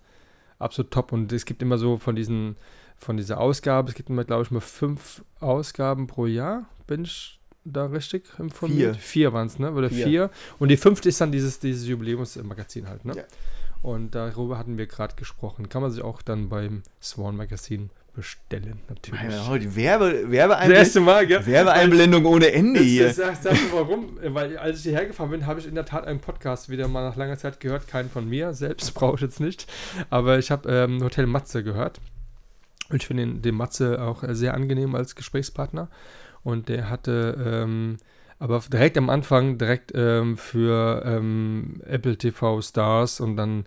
absolut 0.59 0.93
top 0.93 1.13
und 1.13 1.33
es 1.33 1.45
gibt 1.45 1.63
immer 1.63 1.79
so 1.79 1.99
von 1.99 2.15
diesen, 2.15 2.57
von 3.03 3.17
dieser 3.17 3.39
Ausgabe, 3.41 3.91
es 3.91 3.95
gibt 3.95 4.09
immer, 4.11 4.25
glaube 4.25 4.45
ich, 4.45 4.51
mal 4.51 4.61
fünf 4.61 5.25
Ausgaben 5.41 6.07
pro 6.07 6.27
Jahr, 6.27 6.67
bin 6.87 7.05
ich 7.05 7.41
da 7.65 7.87
richtig 7.87 8.25
informiert? 8.39 8.97
Vier. 8.97 9.03
Vier 9.03 9.33
waren 9.33 9.47
es, 9.47 9.59
ne? 9.59 9.73
Oder 9.73 9.89
Vier. 9.91 10.07
vier. 10.07 10.31
Und 10.59 10.69
die 10.69 10.77
fünfte 10.77 11.09
ist 11.09 11.21
dann 11.21 11.33
dieses, 11.33 11.59
dieses 11.59 11.87
Jubiläumsmagazin 11.87 12.89
halt, 12.89 13.05
ne? 13.05 13.15
Ja. 13.17 13.23
Und 13.83 14.15
darüber 14.15 14.59
hatten 14.59 14.79
wir 14.79 14.87
gerade 14.87 15.17
gesprochen. 15.17 15.69
Kann 15.69 15.83
man 15.83 15.91
sich 15.91 16.03
auch 16.03 16.23
dann 16.23 16.49
beim 16.49 16.83
Swan 17.03 17.37
Magazin 17.37 17.91
bestellen, 18.15 18.81
natürlich. 18.89 19.21
Meine, 19.21 19.47
heute 19.49 19.75
Werbe, 19.75 20.13
Das 20.13 20.31
Werbeeinblendung, 20.31 20.77
erste 20.79 21.01
Mal, 21.01 21.27
gell? 21.27 21.47
Werbeeinblendung 21.47 22.25
ohne 22.27 22.53
Ende 22.53 22.81
Das, 22.81 22.89
hier. 22.89 23.07
das, 23.07 23.17
sag, 23.17 23.37
sag 23.43 23.53
mir 23.55 23.73
warum, 23.73 24.19
weil 24.23 24.59
als 24.59 24.79
ich 24.79 24.83
hierher 24.85 25.07
gefahren 25.07 25.31
bin, 25.31 25.47
habe 25.47 25.61
ich 25.61 25.67
in 25.67 25.75
der 25.75 25.87
Tat 25.87 26.07
einen 26.07 26.21
Podcast 26.21 26.69
wieder 26.69 26.89
mal 26.89 27.03
nach 27.09 27.17
langer 27.17 27.39
Zeit 27.39 27.59
gehört, 27.59 27.89
keinen 27.89 28.11
von 28.11 28.29
mir, 28.29 28.53
selbst 28.53 28.93
brauche 28.95 29.17
ich 29.17 29.23
jetzt 29.23 29.41
nicht, 29.41 29.67
aber 30.11 30.39
ich 30.39 30.51
habe 30.51 30.71
ähm, 30.71 31.03
Hotel 31.03 31.27
Matze 31.27 31.65
gehört 31.65 32.01
ich 32.95 33.07
finde 33.07 33.25
den, 33.25 33.43
den 33.43 33.55
Matze 33.55 34.03
auch 34.03 34.23
äh, 34.23 34.35
sehr 34.35 34.55
angenehm 34.55 34.95
als 34.95 35.15
Gesprächspartner 35.15 35.89
und 36.43 36.69
der 36.69 36.91
hatte 36.91 37.37
ähm, 37.45 37.99
aber 38.39 38.61
direkt 38.73 38.99
am 38.99 39.09
Anfang 39.09 39.57
direkt 39.57 39.93
ähm, 39.95 40.37
für 40.37 41.03
ähm, 41.07 41.81
Apple 41.87 42.19
TV 42.19 42.61
Stars 42.61 43.21
und 43.21 43.37
dann 43.37 43.67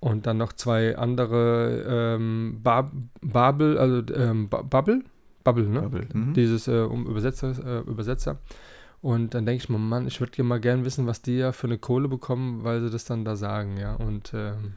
und 0.00 0.26
dann 0.26 0.36
noch 0.36 0.52
zwei 0.52 0.96
andere 0.96 2.16
ähm, 2.16 2.58
Bab 2.62 2.92
Babel, 3.20 3.78
also 3.78 4.02
ähm, 4.14 4.48
Bubble, 4.48 5.02
Bubble, 5.44 5.68
ne? 5.68 5.82
Bubble, 5.82 6.08
mhm. 6.12 6.34
Dieses 6.34 6.68
äh, 6.68 6.80
um 6.80 7.06
Übersetzer, 7.06 7.54
äh, 7.64 7.88
Übersetzer. 7.88 8.38
Und 9.00 9.34
dann 9.34 9.46
denke 9.46 9.62
ich 9.62 9.68
mir, 9.68 9.78
Mann, 9.78 10.08
ich 10.08 10.20
würde 10.20 10.42
mal 10.42 10.60
gern 10.60 10.84
wissen, 10.84 11.06
was 11.06 11.22
die 11.22 11.36
ja 11.36 11.52
für 11.52 11.68
eine 11.68 11.78
Kohle 11.78 12.08
bekommen, 12.08 12.64
weil 12.64 12.80
sie 12.80 12.90
das 12.90 13.04
dann 13.04 13.24
da 13.24 13.36
sagen, 13.36 13.76
ja. 13.76 13.94
Und 13.94 14.32
ähm, 14.34 14.74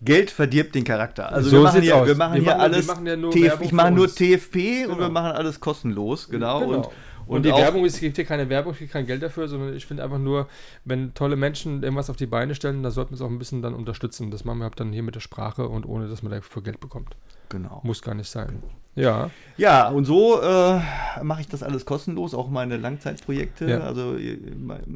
Geld 0.00 0.30
verdirbt 0.30 0.74
den 0.76 0.84
Charakter. 0.84 1.32
Also 1.32 1.50
So 1.50 1.56
wir 1.56 1.62
machen 1.64 1.82
hier, 1.82 1.96
aus. 1.96 2.06
wir 2.06 2.14
machen 2.14 2.34
Wir 2.34 2.40
hier 2.42 2.50
machen- 2.52 2.58
wir 2.58 2.64
alles. 2.76 2.86
machen 2.86 3.06
ja 3.06 3.16
TF, 3.16 3.60
ich 3.60 3.72
mache 3.72 3.90
nur. 3.90 4.06
TFP 4.08 4.84
und 4.86 4.92
Genau. 4.94 4.98
wir 5.00 5.08
machen 5.08 5.32
alles 5.32 5.58
kostenlos, 5.58 6.28
genau. 6.28 6.60
Genau. 6.60 6.72
Und, 6.76 6.88
Und, 7.28 7.44
die 7.44 7.50
Werbung, 7.50 7.84
es 7.84 8.00
gibt 8.00 8.16
hier 8.16 8.24
keine 8.24 8.48
Werbung, 8.48 8.72
ich 8.72 8.78
kriege 8.78 8.92
kein 8.92 9.06
Geld 9.06 9.22
dafür, 9.22 9.48
sondern 9.48 9.74
ich 9.76 9.86
finde 9.86 10.02
einfach 10.02 10.18
nur, 10.18 10.48
wenn 10.84 11.14
tolle 11.14 11.36
Menschen 11.36 11.82
irgendwas 11.82 12.10
auf 12.10 12.16
die 12.16 12.26
Beine 12.26 12.54
stellen, 12.54 12.82
da 12.82 12.90
sollten 12.90 13.10
wir 13.10 13.16
es 13.16 13.20
auch 13.22 13.30
ein 13.30 13.38
bisschen 13.38 13.62
dann 13.62 13.74
unterstützen. 13.74 14.30
Das 14.30 14.44
machen 14.44 14.58
wir 14.58 14.64
halt 14.64 14.80
dann 14.80 14.92
hier 14.92 15.02
mit 15.02 15.14
der 15.14 15.20
Sprache 15.20 15.68
und 15.68 15.86
ohne, 15.86 16.08
dass 16.08 16.22
man 16.22 16.32
dafür 16.32 16.62
Geld 16.62 16.80
bekommt. 16.80 17.16
Genau. 17.50 17.80
Muss 17.82 18.02
gar 18.02 18.14
nicht 18.14 18.28
sein. 18.28 18.62
Ja. 18.94 19.30
Ja, 19.56 19.88
und 19.88 20.04
so 20.04 20.40
äh, 20.42 20.80
mache 21.22 21.40
ich 21.40 21.48
das 21.48 21.62
alles 21.62 21.84
kostenlos, 21.86 22.34
auch 22.34 22.50
meine 22.50 22.76
Langzeitprojekte. 22.76 23.70
Ja. 23.70 23.80
Also, 23.80 24.16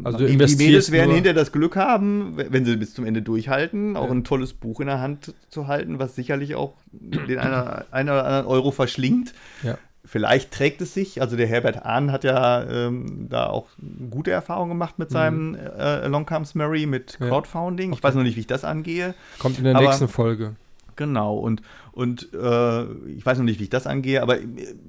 Also 0.05 0.27
die, 0.27 0.37
Mädels 0.37 0.91
werden 0.91 1.15
hinter 1.15 1.35
das 1.35 1.53
Glück 1.53 1.77
haben, 1.77 2.37
wenn 2.37 2.65
sie 2.65 2.77
bis 2.77 2.95
zum 2.95 3.05
Ende 3.05 3.23
durchhalten, 3.23 3.97
auch 3.97 4.07
Ja. 4.07 4.11
ein 4.11 4.25
tolles 4.25 4.53
Buch 4.55 4.81
in 4.81 4.89
der 4.89 5.01
Hand 5.01 5.35
zu 5.49 5.67
halten, 5.69 5.99
was 5.99 6.15
sicherlich 6.17 6.57
auch 6.57 6.75
den 6.91 7.39
einen 7.39 7.53
oder 7.53 7.87
anderen 7.93 8.47
Euro 8.47 8.71
verschlingt. 8.71 9.33
Ja. 9.63 9.79
Vielleicht 10.05 10.51
trägt 10.53 10.81
es 10.81 10.95
sich. 10.95 11.21
Also 11.21 11.37
der 11.37 11.47
Herbert 11.47 11.85
Ahn 11.87 12.11
hat 12.11 12.25
ja 12.25 12.65
ähm, 12.69 13.27
da 13.29 13.47
auch 13.47 13.67
gute 14.11 14.33
Erfahrungen 14.33 14.71
gemacht 14.71 14.99
mit 14.99 15.11
seinem 15.11 15.55
äh, 15.55 16.07
Long 16.09 16.27
Comes 16.27 16.55
Mary, 16.57 16.87
mit 16.87 17.19
Mhm. 17.21 17.27
Ja. 17.27 17.31
Crowdfunding. 17.31 17.93
Ich 17.93 18.03
weiß 18.03 18.15
noch 18.17 18.23
nicht, 18.25 18.37
wie 18.37 18.41
ich 18.41 18.47
das 18.49 18.65
angehe. 18.65 19.15
Kommt 19.39 19.59
in 19.59 19.65
der 19.65 19.77
Aber- 19.77 19.87
nächsten 19.87 20.09
Folge. 20.09 20.57
Genau, 20.95 21.39
und, 21.39 21.63
und 21.93 22.29
äh, 22.35 22.83
ich 23.17 23.25
weiß 23.25 23.39
noch 23.39 23.45
nicht, 23.47 23.59
wie 23.61 23.65
ich 23.65 23.71
das 23.71 23.87
angehe, 23.87 24.21
aber 24.23 24.39
äh, 24.41 24.47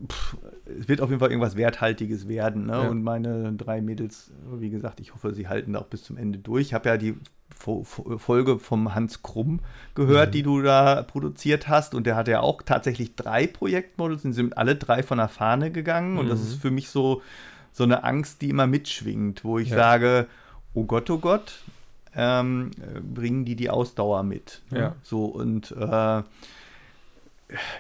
pff, 0.09 0.35
es 0.79 0.89
wird 0.89 0.99
auf 0.99 1.09
jeden 1.09 1.21
Fall 1.21 1.29
irgendwas 1.29 1.55
Werthaltiges 1.55 2.27
werden. 2.27 2.65
Ne? 2.65 2.73
Ja. 2.73 2.89
Und 2.89 3.03
meine 3.03 3.53
drei 3.53 3.79
Mädels, 3.81 4.31
wie 4.59 4.69
gesagt, 4.69 4.99
ich 4.99 5.13
hoffe, 5.13 5.33
sie 5.33 5.47
halten 5.47 5.73
da 5.73 5.79
auch 5.79 5.85
bis 5.87 6.03
zum 6.03 6.17
Ende 6.17 6.39
durch. 6.39 6.63
Ich 6.67 6.73
habe 6.73 6.89
ja 6.89 6.97
die 6.97 7.15
Folge 8.17 8.59
vom 8.59 8.93
Hans 8.95 9.21
Krumm 9.23 9.59
gehört, 9.95 10.29
Mhm. 10.29 10.31
die 10.33 10.43
du 10.43 10.61
da 10.61 11.03
produziert 11.03 11.67
hast. 11.67 11.95
Und 11.95 12.05
der 12.05 12.15
hatte 12.15 12.31
ja 12.31 12.41
auch 12.41 12.61
tatsächlich 12.61 13.15
drei 13.15 13.47
Projektmodels 13.47 14.25
und 14.25 14.33
sind 14.33 14.57
alle 14.57 14.75
drei 14.75 15.03
von 15.03 15.17
der 15.17 15.29
Fahne 15.29 15.71
gegangen. 15.71 16.17
Und 16.17 16.29
das 16.29 16.39
Mhm. 16.39 16.45
ist 16.47 16.55
für 16.61 16.71
mich 16.71 16.89
so, 16.89 17.21
so 17.71 17.83
eine 17.83 18.03
Angst, 18.03 18.41
die 18.41 18.49
immer 18.49 18.67
mitschwingt, 18.67 19.43
wo 19.43 19.57
ich 19.59 19.69
Ja. 19.69 19.77
sage, 19.77 20.27
oh 20.73 20.83
Gott, 20.83 21.09
oh 21.09 21.17
Gott, 21.19 21.61
ähm, 22.15 22.71
äh, 22.79 22.99
bringen 22.99 23.45
die 23.45 23.55
die 23.55 23.69
Ausdauer 23.69 24.23
mit. 24.23 24.61
ne? 24.69 24.79
Ja. 24.79 24.95
So 25.01 25.25
und 25.25 25.71
äh, 25.71 26.21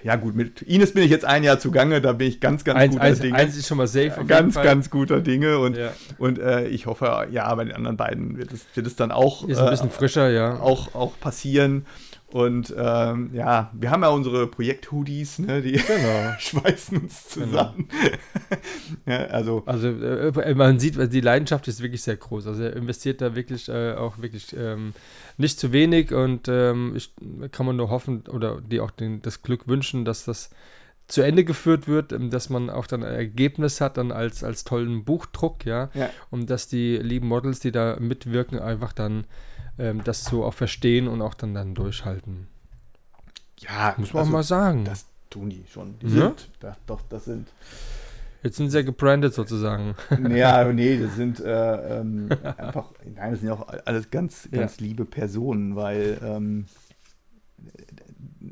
ja 0.03 0.15
gut, 0.15 0.35
mit 0.35 0.61
Ines 0.61 0.93
bin 0.93 1.03
ich 1.03 1.11
jetzt 1.11 1.25
ein 1.25 1.43
Jahr 1.43 1.59
zugange, 1.59 2.01
da 2.01 2.13
bin 2.13 2.27
ich 2.27 2.39
ganz, 2.39 2.63
ganz 2.63 2.79
Eins, 2.79 2.93
guter 2.93 3.03
eins, 3.03 3.19
Dinge. 3.19 3.35
eins 3.35 3.57
ist 3.57 3.67
schon 3.67 3.77
mal 3.77 3.87
safe. 3.87 4.03
jeden 4.05 4.27
ganz, 4.27 4.55
ganz 4.55 4.89
guter 4.89 5.21
Dinge 5.21 5.59
und, 5.59 5.77
Ja. 5.77 5.91
und 6.17 6.39
äh, 6.39 6.67
ich 6.67 6.85
hoffe, 6.85 7.27
ja, 7.31 7.53
bei 7.55 7.63
den 7.65 7.73
anderen 7.75 7.97
beiden 7.97 8.37
wird 8.37 8.51
es, 8.53 8.65
wird 8.75 8.87
es 8.87 8.95
dann 8.95 9.11
auch, 9.11 9.47
Ist 9.47 9.59
ein 9.59 9.69
bisschen 9.69 9.87
äh, 9.89 9.91
frischer, 9.91 10.29
ja. 10.29 10.59
auch, 10.59 10.93
auch 10.95 11.19
passieren. 11.19 11.85
Und 12.33 12.73
ähm, 12.75 13.29
ja, 13.31 13.69
wir 13.73 13.91
haben 13.91 14.01
ja 14.01 14.09
unsere 14.09 14.47
Projekt-Hoodies, 14.47 15.37
ne, 15.37 15.61
die 15.61 15.73
Genau. 15.87 16.33
schweißen 16.39 16.97
uns 16.97 17.29
zusammen. 17.29 17.87
ja, 19.05 19.25
also 19.25 19.61
Also 19.67 19.89
äh, 19.89 20.55
man 20.55 20.79
sieht, 20.79 21.13
die 21.13 21.21
Leidenschaft 21.21 21.67
ist 21.67 21.83
wirklich 21.83 22.01
sehr 22.01 22.17
groß. 22.17 22.47
Also 22.47 22.63
er 22.63 22.75
investiert 22.75 23.21
da 23.21 23.35
wirklich 23.35 23.69
äh, 23.69 23.93
auch 23.93 24.17
wirklich 24.17 24.47
ähm, 24.57 24.93
nicht 25.37 25.59
zu 25.59 25.71
wenig 25.73 26.11
und 26.11 26.47
ähm, 26.47 26.93
ich 26.95 27.13
kann 27.51 27.67
man 27.67 27.75
nur 27.75 27.91
hoffen 27.91 28.23
oder 28.27 28.61
die 28.61 28.79
auch 28.79 28.89
den, 28.89 29.21
das 29.21 29.43
Glück 29.43 29.67
wünschen, 29.67 30.03
dass 30.03 30.25
das 30.25 30.49
zu 31.07 31.21
Ende 31.21 31.43
geführt 31.43 31.87
wird, 31.87 32.13
ähm, 32.13 32.31
dass 32.31 32.49
man 32.49 32.71
auch 32.71 32.87
dann 32.87 33.03
ein 33.03 33.13
Ergebnis 33.13 33.79
hat 33.79 33.97
dann 33.97 34.11
als, 34.11 34.43
als 34.43 34.63
tollen 34.63 35.05
Buchdruck, 35.05 35.67
ja. 35.67 35.91
Ja. 35.93 36.09
Und 36.31 36.49
dass 36.49 36.67
die 36.67 36.97
lieben 36.97 37.27
Models, 37.27 37.59
die 37.59 37.71
da 37.71 37.97
mitwirken, 37.99 38.57
einfach 38.57 38.91
dann 38.91 39.27
ähm, 39.79 40.03
das 40.03 40.23
so 40.25 40.43
auch 40.45 40.53
verstehen 40.53 41.07
und 41.07 41.21
auch 41.21 41.33
dann 41.33 41.53
dann 41.53 41.73
durchhalten. 41.75 42.47
ja, 43.59 43.95
Muss 43.97 44.13
man 44.13 44.21
also, 44.21 44.29
auch 44.29 44.33
mal 44.33 44.43
sagen. 44.43 44.85
Das 44.85 45.05
tun 45.29 45.49
die 45.49 45.63
schon. 45.71 45.97
Die 45.99 46.07
Ja? 46.07 46.11
sind, 46.27 46.49
da, 46.59 46.77
doch, 46.85 47.01
das 47.09 47.25
sind 47.25 47.47
Jetzt 48.43 48.57
sind 48.57 48.71
sie 48.71 48.77
ja 48.79 48.83
gebrandet 48.83 49.33
sozusagen. 49.33 49.95
Ja, 50.29 50.65
nee, 50.73 50.97
das 50.99 51.15
sind 51.15 51.39
äh, 51.39 51.99
ähm, 52.01 52.27
einfach, 52.57 52.91
nein, 53.05 53.31
das 53.31 53.39
sind 53.39 53.47
ja 53.47 53.53
auch 53.53 53.67
alles 53.85 54.11
ganz, 54.11 54.49
Ja. 54.51 54.59
ganz 54.59 54.81
liebe 54.81 55.05
Personen, 55.05 55.77
weil 55.77 56.19
ähm, 56.21 56.65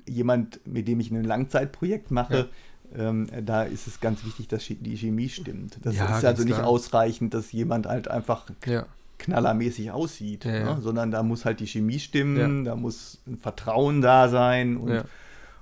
jemand, 0.07 0.65
mit 0.65 0.87
dem 0.87 0.99
ich 0.99 1.11
ein 1.11 1.23
Langzeitprojekt 1.23 2.11
mache, 2.11 2.49
ähm, 2.95 3.27
da 3.45 3.63
ist 3.63 3.87
es 3.87 3.99
ganz 3.99 4.25
wichtig, 4.25 4.47
dass 4.47 4.63
die 4.65 4.97
Chemie 4.97 5.29
stimmt. 5.29 5.77
Das 5.83 5.95
Ja, 5.95 6.17
ist 6.17 6.25
also 6.25 6.43
nicht 6.43 6.55
klar. 6.55 6.67
ausreichend, 6.67 7.33
dass 7.33 7.51
jemand 7.51 7.85
halt 7.87 8.07
einfach 8.07 8.45
ja. 8.65 8.85
Knallermäßig 9.21 9.91
aussieht, 9.91 10.45
Ja, 10.45 10.51
ja. 10.53 10.75
Ne? 10.75 10.81
sondern 10.81 11.11
da 11.11 11.23
muss 11.23 11.45
halt 11.45 11.59
die 11.59 11.67
Chemie 11.67 11.99
stimmen, 11.99 12.37
Ja. 12.65 12.71
da 12.71 12.75
muss 12.75 13.21
ein 13.27 13.37
Vertrauen 13.37 14.01
da 14.01 14.27
sein 14.29 14.77
und 14.77 14.89
Ja. 14.91 15.03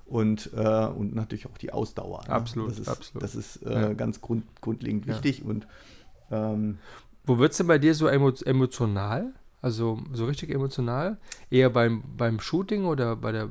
und, 0.05 0.49
äh, 0.55 0.85
und 0.87 1.13
natürlich 1.13 1.45
auch 1.47 1.57
die 1.57 1.71
Ausdauer. 1.71 2.23
ne? 2.27 2.29
Absolut, 2.33 2.71
das 2.71 2.79
ist, 2.79 2.87
absolut. 2.87 3.23
Das 3.23 3.35
ist 3.35 3.57
äh, 3.63 3.81
Ja. 3.81 3.93
ganz 3.93 4.21
grund, 4.21 4.43
grundlegend 4.61 5.05
Ja. 5.05 5.13
wichtig 5.13 5.43
und 5.45 5.67
ähm, 6.31 6.77
Wo 7.25 7.37
wird 7.37 7.51
es 7.51 7.57
denn 7.57 7.67
bei 7.67 7.77
dir 7.77 7.93
so 7.93 8.07
emo 8.07 8.31
emotional? 8.45 9.33
Also 9.61 9.99
so 10.13 10.25
richtig 10.25 10.49
emotional? 10.51 11.17
Eher 11.51 11.69
beim, 11.69 12.01
beim 12.17 12.39
Shooting 12.39 12.85
oder 12.85 13.15
bei 13.17 13.31
der, 13.33 13.49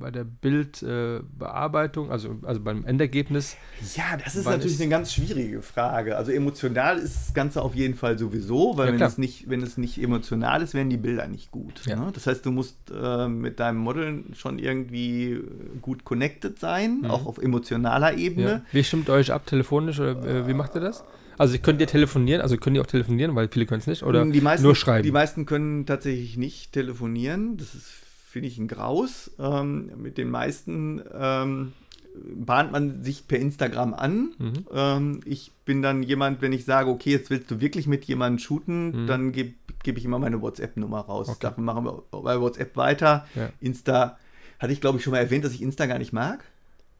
bei 0.00 0.10
der 0.10 0.24
Bildbearbeitung, 0.24 2.08
äh, 2.08 2.12
also, 2.12 2.36
also 2.42 2.60
beim 2.60 2.84
Endergebnis? 2.84 3.56
Ja, 3.96 4.16
das 4.22 4.34
ist 4.36 4.46
natürlich 4.46 4.72
ist- 4.74 4.80
eine 4.80 4.90
ganz 4.90 5.12
schwierige 5.12 5.62
Frage. 5.62 6.16
Also 6.16 6.32
emotional 6.32 6.98
ist 6.98 7.14
das 7.28 7.34
Ganze 7.34 7.62
auf 7.62 7.74
jeden 7.74 7.94
Fall 7.94 8.18
sowieso, 8.18 8.76
weil 8.76 8.88
Ja, 8.88 8.94
wenn, 8.94 9.02
es 9.06 9.18
nicht, 9.18 9.48
wenn 9.48 9.62
es 9.62 9.76
nicht 9.78 10.02
emotional 10.02 10.62
ist, 10.62 10.74
werden 10.74 10.90
die 10.90 10.96
Bilder 10.96 11.26
nicht 11.28 11.50
gut. 11.50 11.86
Ja. 11.86 11.96
Ne? 11.96 12.10
Das 12.12 12.26
heißt, 12.26 12.44
du 12.44 12.50
musst 12.50 12.76
äh, 12.90 13.28
mit 13.28 13.60
deinem 13.60 13.78
Model 13.78 14.24
schon 14.34 14.58
irgendwie 14.58 15.32
äh, 15.32 15.42
gut 15.80 16.04
connected 16.04 16.58
sein, 16.58 17.00
Mhm. 17.02 17.10
auch 17.10 17.26
auf 17.26 17.38
emotionaler 17.38 18.14
Ebene. 18.16 18.48
Ja. 18.50 18.62
Wie 18.72 18.84
stimmt 18.84 19.08
euch 19.10 19.32
ab 19.32 19.46
telefonisch 19.46 20.00
oder 20.00 20.10
äh, 20.26 20.48
wie 20.48 20.54
macht 20.54 20.74
ihr 20.74 20.80
das? 20.80 21.04
Also 21.38 21.56
könnt 21.58 21.80
ihr 21.80 21.86
telefonieren, 21.86 22.42
also 22.42 22.58
könnt 22.58 22.76
ihr 22.76 22.82
auch 22.82 22.86
telefonieren, 22.86 23.34
weil 23.34 23.48
viele 23.48 23.64
können 23.64 23.80
es 23.80 23.86
nicht, 23.86 24.02
oder 24.02 24.26
die 24.26 24.42
meisten, 24.42 24.62
nur 24.64 24.74
schreiben? 24.76 25.04
Die 25.04 25.10
meisten 25.12 25.46
können 25.46 25.86
tatsächlich 25.86 26.36
nicht 26.36 26.72
telefonieren. 26.72 27.56
Das 27.56 27.74
ist, 27.74 27.86
finde 28.30 28.48
ich, 28.48 28.58
ein 28.58 28.68
Graus. 28.68 29.30
Ähm, 29.38 29.90
mit 29.96 30.16
den 30.18 30.30
meisten 30.30 31.02
ähm, 31.12 31.72
bahnt 32.34 32.72
man 32.72 33.02
sich 33.04 33.28
per 33.28 33.38
Instagram 33.38 33.94
an. 33.94 34.32
Mhm. 34.38 34.52
Ähm, 34.72 35.20
ich 35.24 35.52
bin 35.64 35.82
dann 35.82 36.02
jemand, 36.02 36.42
wenn 36.42 36.52
ich 36.52 36.64
sage, 36.64 36.90
okay, 36.90 37.10
jetzt 37.10 37.30
willst 37.30 37.50
du 37.50 37.60
wirklich 37.60 37.86
mit 37.86 38.04
jemandem 38.06 38.38
shooten, 38.38 39.02
Mhm. 39.02 39.06
dann 39.06 39.32
gebe 39.32 39.54
geb 39.82 39.96
ich 39.96 40.04
immer 40.04 40.18
meine 40.18 40.42
WhatsApp-Nummer 40.42 41.00
raus. 41.00 41.28
Okay. 41.28 41.38
Dafür 41.40 41.64
machen 41.64 41.84
wir 41.86 42.02
bei 42.10 42.38
WhatsApp 42.40 42.76
weiter. 42.76 43.26
Ja. 43.34 43.48
Insta, 43.60 44.18
hatte 44.58 44.72
ich 44.72 44.80
glaube 44.82 44.98
ich 44.98 45.04
schon 45.04 45.12
mal 45.12 45.18
erwähnt, 45.20 45.44
dass 45.44 45.54
ich 45.54 45.62
Insta 45.62 45.86
gar 45.86 45.98
nicht 45.98 46.12
mag. 46.12 46.44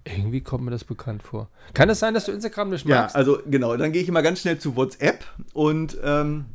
Irgendwie 0.05 0.41
kommt 0.41 0.65
mir 0.65 0.71
das 0.71 0.85
bekannt 0.85 1.23
vor. 1.23 1.49
Kann 1.75 1.91
es 1.91 1.99
sein, 1.99 2.15
dass 2.15 2.25
du 2.25 2.33
Instagram 2.33 2.71
nicht 2.71 2.87
Ja, 2.87 3.03
magst? 3.03 3.17
also 3.17 3.39
genau, 3.47 3.77
dann 3.77 3.93
gehe 3.93 4.01
ich 4.01 4.09
immer 4.09 4.23
ganz 4.23 4.41
schnell 4.41 4.59
zu 4.59 4.77
WhatsApp 4.77 5.25
und, 5.53 5.99
ähm, 6.03 6.47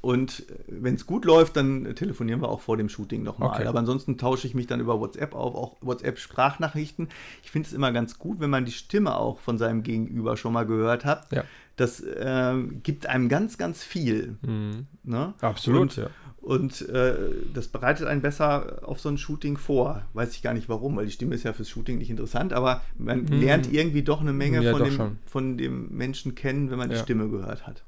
und 0.00 0.44
wenn 0.68 0.94
es 0.94 1.06
gut 1.06 1.24
läuft, 1.24 1.56
dann 1.56 1.94
telefonieren 1.96 2.40
wir 2.40 2.48
auch 2.48 2.60
vor 2.60 2.76
dem 2.76 2.88
Shooting 2.88 3.22
nochmal. 3.22 3.50
Okay. 3.50 3.66
Aber 3.66 3.78
ansonsten 3.80 4.18
tausche 4.18 4.46
ich 4.46 4.54
mich 4.54 4.66
dann 4.66 4.80
über 4.80 5.00
WhatsApp 5.00 5.34
auf, 5.34 5.54
auch 5.54 5.76
WhatsApp-Sprachnachrichten. 5.80 7.08
Ich 7.42 7.50
finde 7.50 7.66
es 7.66 7.72
immer 7.72 7.92
ganz 7.92 8.18
gut, 8.18 8.40
wenn 8.40 8.50
man 8.50 8.64
die 8.64 8.72
Stimme 8.72 9.16
auch 9.16 9.40
von 9.40 9.58
seinem 9.58 9.82
Gegenüber 9.82 10.36
schon 10.36 10.52
mal 10.52 10.66
gehört 10.66 11.04
hat. 11.04 11.30
Ja. 11.32 11.44
Das 11.76 12.02
ähm, 12.18 12.80
gibt 12.82 13.06
einem 13.06 13.28
ganz, 13.28 13.58
ganz 13.58 13.82
viel. 13.84 14.36
Mhm. 14.42 14.86
Ne? 15.02 15.34
Absolut, 15.40 15.80
Und, 15.82 15.96
ja. 15.96 16.06
und 16.40 16.88
äh, 16.88 17.14
das 17.52 17.68
bereitet 17.68 18.06
einen 18.06 18.22
besser 18.22 18.78
auf 18.88 18.98
so 19.00 19.08
ein 19.10 19.18
Shooting 19.18 19.58
vor. 19.58 20.02
Weiß 20.14 20.34
ich 20.34 20.42
gar 20.42 20.54
nicht 20.54 20.68
warum, 20.70 20.96
weil 20.96 21.04
die 21.06 21.12
Stimme 21.12 21.34
ist 21.34 21.42
ja 21.42 21.52
fürs 21.52 21.68
Shooting 21.68 21.98
nicht 21.98 22.08
interessant, 22.10 22.52
aber 22.54 22.80
man 22.96 23.24
Mhm. 23.24 23.40
lernt 23.40 23.72
irgendwie 23.72 24.02
doch 24.02 24.20
eine 24.22 24.32
Menge 24.32 24.62
Ja, 24.62 24.70
von, 24.72 24.80
doch 24.80 24.88
dem, 24.88 25.18
von 25.26 25.58
dem 25.58 25.88
Menschen 25.94 26.34
kennen, 26.34 26.70
wenn 26.70 26.78
man 26.78 26.88
die. 26.90 26.96
Stimme 26.96 27.28
gehört 27.28 27.66
hat. 27.66 27.82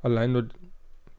Allein 0.00 0.32
nur 0.32 0.46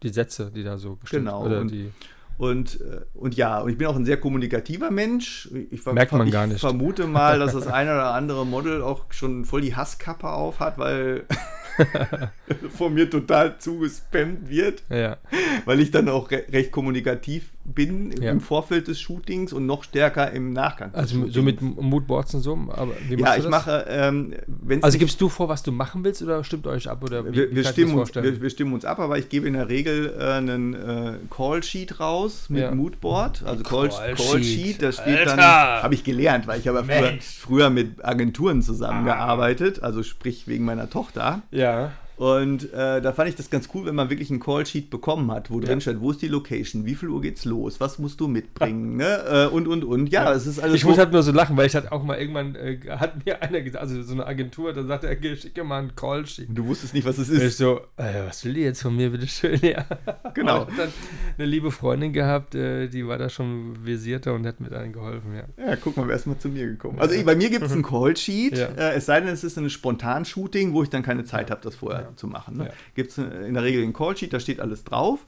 die 0.04 0.10
Sätze, 0.10 0.52
die 0.54 0.64
da 0.64 0.78
so 0.78 0.96
gestimmt 0.96 1.26
Genau, 1.26 1.46
Oder 1.46 1.60
und- 1.62 1.72
die, 1.72 1.92
Und, 2.38 2.80
äh, 2.80 3.02
und 3.16 3.36
ja, 3.36 3.60
und 3.60 3.70
ich 3.70 3.78
bin 3.78 3.88
auch 3.88 3.98
ein 3.98 4.06
sehr 4.06 4.18
kommunikativer 4.18 4.92
Mensch. 4.92 5.50
Ich, 5.72 5.86
Merkt 5.86 6.14
man 6.14 6.26
ich 6.26 6.32
gar 6.34 6.48
nicht. 6.48 6.62
vermute 6.62 7.06
mal, 7.06 7.38
dass 7.40 7.52
das 7.54 7.68
eine 7.80 7.92
oder 7.92 8.14
andere 8.14 8.46
Model 8.46 8.82
auch 8.82 9.06
schon 9.12 9.44
voll 9.44 9.60
die 9.62 9.76
Hasskappe 9.76 10.30
auf 10.30 10.60
hat, 10.62 10.78
weil 10.78 11.26
von 12.78 12.94
mir 12.94 13.10
total 13.10 13.58
zugespammt 13.58 14.50
wird, 14.50 14.84
ja. 14.90 15.18
weil 15.66 15.80
ich 15.80 15.92
dann 15.92 16.10
auch 16.10 16.30
re 16.32 16.44
recht 16.52 16.72
kommunikativ 16.72 17.50
bin 17.74 18.12
Ja. 18.22 18.32
im 18.32 18.42
Vorfeld 18.42 18.88
des 18.88 19.00
Shootings 19.00 19.54
und 19.54 19.66
noch 19.66 19.84
stärker 19.84 20.32
im 20.32 20.52
Nachgang. 20.54 20.90
Also 20.94 21.28
so 21.30 21.42
mit 21.42 21.62
Moodboards 21.62 22.34
und 22.36 22.42
so, 22.42 22.54
aber 22.70 22.92
wie 23.08 23.16
Ja, 23.20 23.36
ich 23.36 23.44
das? 23.44 23.50
mache, 23.52 23.86
ähm, 23.90 24.34
Also 24.82 24.98
gibst 24.98 25.20
du 25.22 25.30
vor, 25.30 25.50
was 25.50 25.64
du 25.64 25.72
machen 25.72 26.04
willst 26.04 26.22
oder 26.22 26.44
stimmt 26.44 26.68
euch 26.68 26.90
ab? 26.90 27.04
Oder 27.04 27.26
wie, 27.26 27.34
wir, 27.36 27.56
wir, 27.56 27.64
stimmen 27.64 27.96
uns, 27.98 28.14
wir, 28.16 28.42
wir 28.42 28.50
stimmen 28.50 28.74
uns 28.74 28.86
ab, 28.86 29.00
aber 29.00 29.18
ich 29.18 29.30
gebe 29.30 29.48
in 29.48 29.54
der 29.54 29.70
Regel 29.70 30.14
äh, 30.20 30.24
einen 30.34 30.74
äh, 30.74 31.14
Call-Sheet 31.30 32.00
raus 32.00 32.46
mit 32.50 32.62
Ja. 32.64 32.72
Moodboard. 32.74 33.44
Also 33.44 33.64
Call- 33.64 33.90
Call-Sheet. 33.90 34.18
Call-Sheet, 34.32 34.82
da 34.82 34.92
steht 34.92 35.28
dann, 35.28 35.40
Alter! 35.40 35.84
habe 35.84 35.94
ich 35.94 36.04
gelernt, 36.04 36.48
weil 36.48 36.60
ich 36.60 36.68
habe 36.68 36.84
früher, 36.84 37.02
Mensch. 37.02 37.26
früher 37.40 37.70
mit 37.70 38.04
Agenturen 38.06 38.62
zusammengearbeitet, 38.62 39.84
also 39.84 40.04
sprich 40.04 40.48
wegen 40.48 40.66
meiner 40.66 40.90
Tochter. 40.90 41.42
ja. 41.52 41.92
Und 42.20 42.74
äh, 42.74 43.00
da 43.02 43.14
fand 43.14 43.30
ich 43.30 43.36
das 43.36 43.50
ganz 43.50 43.70
cool, 43.74 43.86
wenn 43.86 43.96
man 43.96 44.10
wirklich 44.10 44.30
einen 44.30 44.42
Call-Sheet 44.42 44.90
bekommen 44.90 45.32
hat, 45.32 45.50
wo 45.50 45.62
drin 45.62 45.80
steht, 45.80 46.02
wo 46.02 46.12
ist 46.12 46.22
die 46.22 46.28
Location, 46.28 46.84
wie 46.86 46.96
viel 46.96 47.08
Uhr 47.08 47.22
geht's 47.22 47.46
los, 47.46 47.80
was 47.80 47.98
musst 47.98 48.20
du 48.20 48.28
mitbringen, 48.28 48.98
ne? 48.98 49.24
Äh, 49.26 49.46
und, 49.48 49.70
und, 49.70 49.86
und. 49.86 50.08
Ja, 50.12 50.34
es 50.34 50.46
ist 50.46 50.60
alles 50.60 50.76
Ich 50.76 50.84
muss 50.84 50.98
halt 50.98 51.14
nur 51.14 51.24
so 51.24 51.32
lachen, 51.32 51.56
weil 51.56 51.68
ich 51.68 51.76
hatte 51.78 51.94
auch 51.94 52.04
mal 52.04 52.18
irgendwann, 52.20 52.56
äh, 52.56 52.78
hat 52.90 53.26
mir 53.26 53.42
einer 53.42 53.62
gesagt, 53.62 53.82
also 53.82 54.04
so 54.04 54.12
eine 54.12 54.28
Agentur, 54.28 54.74
da 54.74 54.84
sagte 54.84 55.08
er, 55.08 55.36
schicke 55.38 55.64
mal 55.64 55.80
einen 55.80 55.96
Call-Sheet. 55.96 56.48
Du 56.50 56.66
wusstest 56.68 56.94
nicht, 56.94 57.08
was 57.08 57.20
es 57.20 57.30
Ich 57.30 57.42
ist. 57.42 57.58
so, 57.58 57.80
äh, 57.96 58.26
was 58.28 58.44
will 58.44 58.54
die 58.54 58.62
jetzt 58.64 58.82
von 58.82 58.94
mir, 58.98 59.10
bitteschön? 59.12 59.58
Ja. 59.70 59.86
Genau. 60.34 60.68
Ich 60.70 60.76
dann 60.76 60.90
eine 61.38 61.48
liebe 61.48 61.72
Freundin 61.72 62.12
gehabt, 62.12 62.54
äh, 62.54 62.90
die 62.90 63.08
war 63.08 63.18
da 63.18 63.30
schon 63.30 63.78
versierter 63.86 64.34
und 64.34 64.46
hat 64.46 64.60
mir 64.60 64.70
dann 64.70 64.92
geholfen, 64.92 65.36
ja. 65.36 65.44
Ja, 65.70 65.76
guck 65.78 65.96
mal, 65.96 66.06
wer 66.10 66.18
ist 66.18 66.28
mal 66.28 66.38
zu 66.38 66.50
mir 66.50 66.66
gekommen. 66.66 67.00
Also 67.00 67.16
bei 67.24 67.36
mir 67.38 67.50
gibt 67.50 67.64
es 67.64 67.72
einen 67.72 67.84
Call-Sheet, 67.84 68.58
Ja. 68.58 68.66
äh, 68.68 68.96
es 68.96 69.06
sei 69.06 69.22
denn, 69.22 69.30
es 69.30 69.46
ist 69.46 69.58
ein 69.58 69.70
Spontan-Shooting, 69.70 70.74
wo 70.74 70.84
ich 70.84 70.90
dann 70.90 71.02
keine 71.02 71.24
Zeit 71.24 71.50
habe, 71.50 71.62
das 71.64 71.76
vorher 71.76 72.09
Ja. 72.10 72.16
zu 72.18 72.28
machen. 72.28 72.58
Ne? 72.58 72.66
Ja. 72.66 72.72
Gibt 72.96 73.12
es 73.12 73.18
in 73.18 73.54
der 73.54 73.64
Regel 73.64 73.84
einen 73.84 73.94
Call-Sheet, 73.94 74.34
da 74.34 74.40
steht 74.40 74.60
alles 74.60 74.84
drauf. 74.84 75.26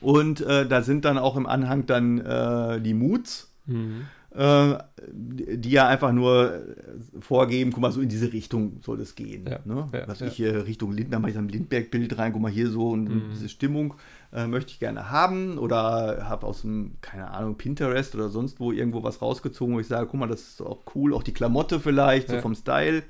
Und 0.00 0.40
äh, 0.42 0.66
da 0.66 0.82
sind 0.82 1.04
dann 1.04 1.18
auch 1.18 1.36
im 1.36 1.46
Anhang 1.46 1.86
dann 1.86 2.18
äh, 2.20 2.80
die 2.80 2.94
Moods, 2.94 3.50
Mhm. 3.66 4.02
äh, 4.34 4.74
die 5.10 5.70
ja 5.70 5.88
einfach 5.88 6.12
nur 6.12 6.52
äh, 6.54 6.60
vorgeben, 7.20 7.70
guck 7.72 7.80
mal, 7.80 7.92
so 7.92 8.02
in 8.02 8.10
diese 8.10 8.30
Richtung 8.30 8.80
soll 8.82 9.00
es 9.00 9.14
gehen. 9.14 9.46
Ja, 9.48 9.60
Ne? 9.64 9.88
ja, 9.94 10.06
Was 10.06 10.20
ja. 10.20 10.26
ich 10.26 10.34
hier 10.34 10.66
Richtung 10.66 10.92
Lindner, 10.92 11.18
mache 11.20 11.30
ich 11.30 11.38
ein 11.38 11.48
Lindbergh-Bild 11.48 12.18
rein, 12.18 12.32
guck 12.34 12.42
mal 12.42 12.50
hier 12.50 12.68
so 12.68 12.90
und 12.90 13.04
Mhm. 13.04 13.22
diese 13.32 13.48
Stimmung 13.48 13.94
äh, 14.34 14.46
möchte 14.46 14.72
ich 14.72 14.80
gerne 14.80 15.10
haben 15.10 15.56
oder 15.56 16.26
habe 16.28 16.46
aus 16.46 16.60
dem, 16.62 16.96
keine 17.00 17.30
Ahnung, 17.30 17.54
Pinterest 17.56 18.14
oder 18.14 18.28
sonst 18.28 18.60
wo 18.60 18.70
irgendwo 18.72 19.02
was 19.02 19.22
rausgezogen, 19.22 19.74
wo 19.74 19.80
ich 19.80 19.86
sage, 19.86 20.08
guck 20.10 20.20
mal, 20.20 20.26
das 20.28 20.42
ist 20.42 20.60
auch 20.60 20.80
cool, 20.94 21.14
auch 21.14 21.22
die 21.22 21.32
Klamotte 21.32 21.80
vielleicht, 21.80 22.28
so 22.28 22.38
vom 22.40 22.54
Style. 22.54 23.02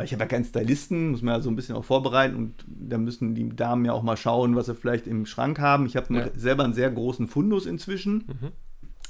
Weil 0.00 0.06
ich 0.06 0.12
habe 0.14 0.22
ja 0.22 0.28
keinen 0.28 0.44
Stylisten, 0.46 1.10
muss 1.10 1.20
man 1.20 1.34
ja 1.34 1.40
so 1.42 1.50
ein 1.50 1.56
bisschen 1.56 1.76
auch 1.76 1.84
vorbereiten 1.84 2.34
und 2.34 2.54
da 2.66 2.96
müssen 2.96 3.34
die 3.34 3.54
Damen 3.54 3.84
ja 3.84 3.92
auch 3.92 4.02
mal 4.02 4.16
schauen, 4.16 4.56
was 4.56 4.64
sie 4.64 4.74
vielleicht 4.74 5.06
im 5.06 5.26
Schrank 5.26 5.58
haben. 5.58 5.84
Ich 5.84 5.94
habe 5.94 6.14
Ja. 6.14 6.28
selber 6.34 6.64
einen 6.64 6.72
sehr 6.72 6.90
großen 6.90 7.26
Fundus 7.28 7.66
inzwischen. 7.66 8.24
Mhm. 8.26 8.48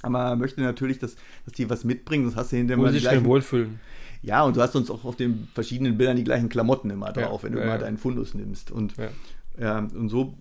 Aber 0.02 0.34
möchte 0.34 0.60
natürlich, 0.62 0.98
dass, 0.98 1.14
dass 1.44 1.54
die 1.54 1.70
was 1.70 1.84
mitbringen, 1.84 2.24
sonst 2.24 2.34
hast 2.36 2.50
du 2.50 2.56
hinterher 2.56 2.78
Wo 2.78 2.82
immer 2.88 2.92
sie 2.92 2.98
sich 2.98 3.24
wohlfühlen. 3.24 3.78
Ja, 4.22 4.42
und 4.42 4.56
du 4.56 4.60
hast 4.62 4.72
sonst 4.72 4.90
auch 4.90 5.04
auf 5.04 5.14
den 5.14 5.46
verschiedenen 5.54 5.96
Bildern 5.96 6.16
die 6.16 6.24
gleichen 6.24 6.48
Klamotten 6.48 6.90
immer 6.90 7.06
Ja, 7.06 7.12
drauf, 7.28 7.44
wenn 7.44 7.52
du 7.52 7.58
ja, 7.58 7.64
immer 7.66 7.74
ja. 7.74 7.78
deinen 7.78 7.96
Fundus 7.96 8.34
nimmst. 8.34 8.72
Und, 8.72 8.94
Ja. 8.96 9.08
ja, 9.60 9.78
und 9.78 10.08
so 10.08 10.34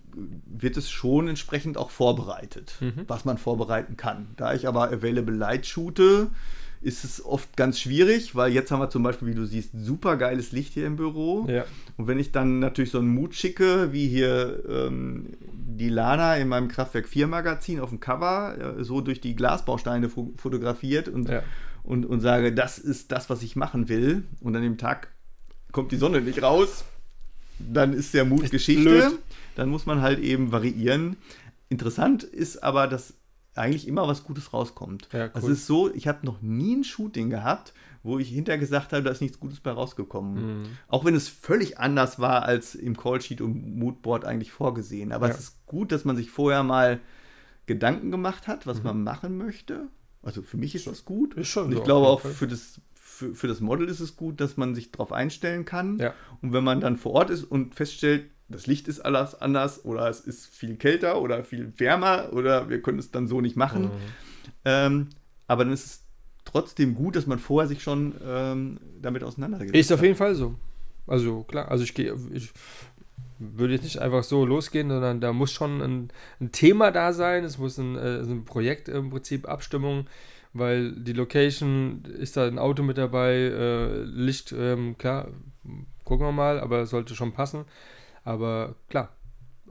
wird 0.46 0.76
es 0.76 0.90
schon 0.90 1.28
entsprechend 1.28 1.76
auch 1.78 1.90
vorbereitet, 1.90 2.74
Mhm. 2.80 3.04
was 3.06 3.24
man 3.24 3.38
vorbereiten 3.38 3.96
kann. 3.96 4.30
Da 4.36 4.52
ich 4.52 4.66
aber 4.66 4.90
Available 4.90 5.36
Light 5.36 5.64
shoote, 5.64 6.26
ist 6.82 7.04
es 7.04 7.22
oft 7.24 7.56
ganz 7.56 7.78
schwierig, 7.78 8.34
weil 8.34 8.52
jetzt 8.52 8.70
haben 8.70 8.80
wir 8.80 8.88
zum 8.88 9.02
Beispiel, 9.02 9.28
wie 9.28 9.34
du 9.34 9.44
siehst, 9.46 9.70
super 9.74 10.16
geiles 10.16 10.50
Licht 10.52 10.72
hier 10.72 10.86
im 10.86 10.96
Büro. 10.96 11.46
Ja. 11.48 11.64
Und 11.98 12.06
wenn 12.06 12.18
ich 12.18 12.32
dann 12.32 12.58
natürlich 12.58 12.90
so 12.90 12.98
einen 12.98 13.08
Mut 13.14 13.34
schicke, 13.34 13.92
wie 13.92 14.08
hier 14.08 14.62
ähm, 14.68 15.26
die 15.52 15.90
Lana 15.90 16.36
in 16.36 16.48
meinem 16.48 16.68
Kraftwerk 16.68 17.06
4 17.06 17.26
Magazin 17.26 17.80
auf 17.80 17.90
dem 17.90 18.00
Cover, 18.00 18.76
äh, 18.78 18.84
so 18.84 19.00
durch 19.02 19.20
die 19.20 19.36
Glasbausteine 19.36 20.08
fo 20.08 20.32
fotografiert 20.38 21.08
und, 21.08 21.28
Ja. 21.28 21.42
und, 21.82 22.06
und 22.06 22.20
sage, 22.20 22.52
das 22.54 22.78
ist 22.78 23.12
das, 23.12 23.28
was 23.28 23.42
ich 23.42 23.56
machen 23.56 23.88
will, 23.90 24.24
und 24.40 24.56
an 24.56 24.62
dem 24.62 24.78
Tag 24.78 25.08
kommt 25.72 25.92
die 25.92 25.96
Sonne 25.98 26.22
nicht 26.22 26.42
raus, 26.42 26.84
dann 27.58 27.92
ist 27.92 28.14
der 28.14 28.24
Mut 28.24 28.50
Geschichte. 28.50 28.82
blöd. 28.84 29.18
Dann 29.54 29.68
muss 29.68 29.84
man 29.84 30.00
halt 30.00 30.18
eben 30.18 30.50
variieren. 30.50 31.16
Interessant 31.68 32.22
ist 32.22 32.62
aber, 32.64 32.86
dass 32.86 33.12
eigentlich 33.54 33.88
immer 33.88 34.06
was 34.06 34.24
Gutes 34.24 34.52
rauskommt. 34.52 35.08
Ja, 35.12 35.24
cool. 35.26 35.30
Also 35.34 35.48
es 35.48 35.58
ist 35.60 35.66
so, 35.66 35.92
ich 35.92 36.06
habe 36.08 36.24
noch 36.26 36.40
nie 36.40 36.76
ein 36.76 36.84
Shooting 36.84 37.30
gehabt, 37.30 37.72
wo 38.02 38.18
ich 38.18 38.28
hinterher 38.28 38.58
gesagt 38.58 38.92
habe, 38.92 39.02
da 39.02 39.10
ist 39.10 39.20
nichts 39.20 39.40
Gutes 39.40 39.60
bei 39.60 39.72
rausgekommen. 39.72 40.60
Mhm. 40.62 40.66
Auch 40.88 41.04
wenn 41.04 41.14
es 41.14 41.28
völlig 41.28 41.78
anders 41.78 42.18
war 42.18 42.44
als 42.44 42.74
im 42.74 42.96
Callsheet 42.96 43.40
und 43.40 43.76
Moodboard 43.76 44.24
eigentlich 44.24 44.52
vorgesehen. 44.52 45.12
Aber 45.12 45.28
Ja. 45.28 45.34
es 45.34 45.40
ist 45.40 45.66
gut, 45.66 45.92
dass 45.92 46.04
man 46.04 46.16
sich 46.16 46.30
vorher 46.30 46.62
mal 46.62 47.00
Gedanken 47.66 48.10
gemacht 48.10 48.46
hat, 48.48 48.64
Mhm. 48.66 48.70
was 48.70 48.82
man 48.82 49.02
machen 49.02 49.36
möchte. 49.36 49.88
Also 50.22 50.42
für 50.42 50.56
mich 50.56 50.74
ist 50.74 50.86
das 50.86 51.04
gut. 51.04 51.34
Ist 51.34 51.48
schon 51.48 51.64
Und 51.66 51.70
so, 51.72 51.76
ich 51.76 51.80
auf 51.80 51.86
glaube 51.86 52.06
auch 52.08 52.20
für 52.20 52.46
das, 52.46 52.80
für, 52.94 53.34
für 53.34 53.48
das 53.48 53.60
Model 53.60 53.88
ist 53.88 54.00
es 54.00 54.16
gut, 54.16 54.40
dass 54.40 54.56
man 54.56 54.74
sich 54.74 54.90
darauf 54.92 55.12
einstellen 55.12 55.64
kann. 55.64 55.98
Ja. 55.98 56.14
Und 56.40 56.52
wenn 56.52 56.64
man 56.64 56.80
dann 56.80 56.96
vor 56.96 57.12
Ort 57.12 57.30
ist 57.30 57.44
und 57.44 57.74
feststellt, 57.74 58.30
das 58.50 58.66
Licht 58.66 58.88
ist 58.88 59.00
alles 59.00 59.40
anders 59.40 59.84
oder 59.84 60.08
es 60.08 60.20
ist 60.20 60.46
viel 60.46 60.76
kälter 60.76 61.20
oder 61.20 61.44
viel 61.44 61.72
wärmer 61.78 62.32
oder 62.32 62.68
wir 62.68 62.82
können 62.82 62.98
es 62.98 63.10
dann 63.10 63.26
so 63.28 63.40
nicht 63.40 63.56
machen. 63.56 63.84
Mhm. 63.84 63.90
Ähm, 64.64 65.06
aber 65.46 65.64
dann 65.64 65.72
ist 65.72 65.86
es 65.86 66.04
trotzdem 66.44 66.94
gut, 66.94 67.16
dass 67.16 67.26
man 67.26 67.38
vorher 67.38 67.68
sich 67.68 67.82
schon 67.82 68.14
ähm, 68.24 68.78
damit 69.00 69.22
auseinandergesetzt 69.22 69.76
Ist 69.78 69.92
auf 69.92 70.00
hat. 70.00 70.04
jeden 70.04 70.16
Fall 70.16 70.34
so. 70.34 70.54
Also 71.06 71.44
klar, 71.44 71.70
also 71.70 71.84
ich 71.84 71.94
gehe, 71.94 72.14
ich 72.32 72.52
würde 73.38 73.74
jetzt 73.74 73.84
nicht 73.84 74.00
einfach 74.00 74.22
so 74.22 74.44
losgehen, 74.44 74.90
sondern 74.90 75.20
da 75.20 75.32
muss 75.32 75.50
schon 75.52 75.80
ein, 75.80 76.08
ein 76.40 76.52
Thema 76.52 76.90
da 76.90 77.12
sein, 77.12 77.44
es 77.44 77.58
muss 77.58 77.78
ein, 77.78 77.96
äh, 77.96 78.24
so 78.24 78.32
ein 78.32 78.44
Projekt 78.44 78.88
im 78.88 79.10
Prinzip, 79.10 79.48
Abstimmung, 79.48 80.06
weil 80.52 80.92
die 80.92 81.12
Location, 81.12 82.04
ist 82.04 82.36
da 82.36 82.46
ein 82.46 82.58
Auto 82.58 82.82
mit 82.82 82.98
dabei, 82.98 83.32
äh, 83.34 84.02
Licht, 84.02 84.52
ähm, 84.56 84.98
klar, 84.98 85.28
gucken 86.04 86.26
wir 86.26 86.32
mal, 86.32 86.60
aber 86.60 86.80
es 86.80 86.90
sollte 86.90 87.14
schon 87.14 87.32
passen. 87.32 87.64
Aber 88.24 88.74
klar, 88.88 89.08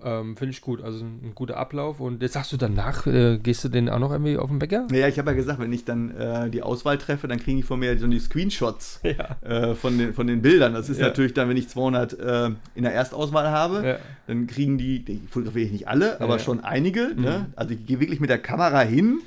ähm, 0.04 0.38
finde 0.38 0.52
ich 0.52 0.62
gut, 0.62 0.82
also 0.82 1.04
ein, 1.04 1.20
ein 1.24 1.36
guter 1.36 1.58
Ablauf. 1.58 2.00
Und 2.00 2.22
jetzt 2.22 2.34
sagst 2.34 2.54
du 2.54 2.58
danach, 2.58 3.06
äh, 3.06 3.38
gehst 3.38 3.64
du 3.66 3.70
den 3.70 3.90
auch 3.90 4.00
noch 4.00 4.12
irgendwie 4.12 4.38
auf 4.38 4.50
den 4.50 4.58
Bäcker? 4.60 4.88
Naja, 4.90 5.08
ich 5.10 5.20
habe 5.20 5.32
ja 5.32 5.36
gesagt, 5.36 5.60
wenn 5.60 5.74
ich 5.74 5.84
dann 5.84 6.12
äh, 6.16 6.50
die 6.50 6.62
Auswahl 6.64 6.98
treffe, 6.98 7.28
dann 7.28 7.38
kriegen 7.40 7.58
die 7.58 7.64
von 7.64 7.80
mir 7.80 7.98
so 8.00 8.08
die 8.08 8.20
Screenshots 8.20 9.02
Ja. 9.04 9.38
äh, 9.42 9.76
von, 9.76 9.98
den, 9.98 10.14
von 10.14 10.26
den 10.28 10.42
Bildern. 10.42 10.74
Das 10.74 10.88
ist 10.90 11.00
Ja. 11.00 11.08
natürlich 11.08 11.34
dann, 11.34 11.50
wenn 11.50 11.58
ich 11.58 11.68
200 11.68 12.14
äh, 12.18 12.46
in 12.76 12.84
der 12.84 12.94
Erstauswahl 12.94 13.50
habe, 13.50 13.86
Ja. 13.86 13.98
dann 14.28 14.48
kriegen 14.48 14.78
die, 14.78 15.04
die 15.04 15.20
fotografiere 15.30 15.66
ich 15.66 15.72
nicht 15.74 15.88
alle, 15.90 16.22
aber 16.22 16.40
schon 16.40 16.62
einige. 16.64 17.12
Mhm. 17.16 17.22
Ne? 17.22 17.46
Also 17.58 17.74
ich 17.74 17.86
gehe 17.86 18.00
wirklich 18.00 18.22
mit 18.22 18.30
der 18.30 18.40
Kamera 18.40 18.80
hin 18.82 19.20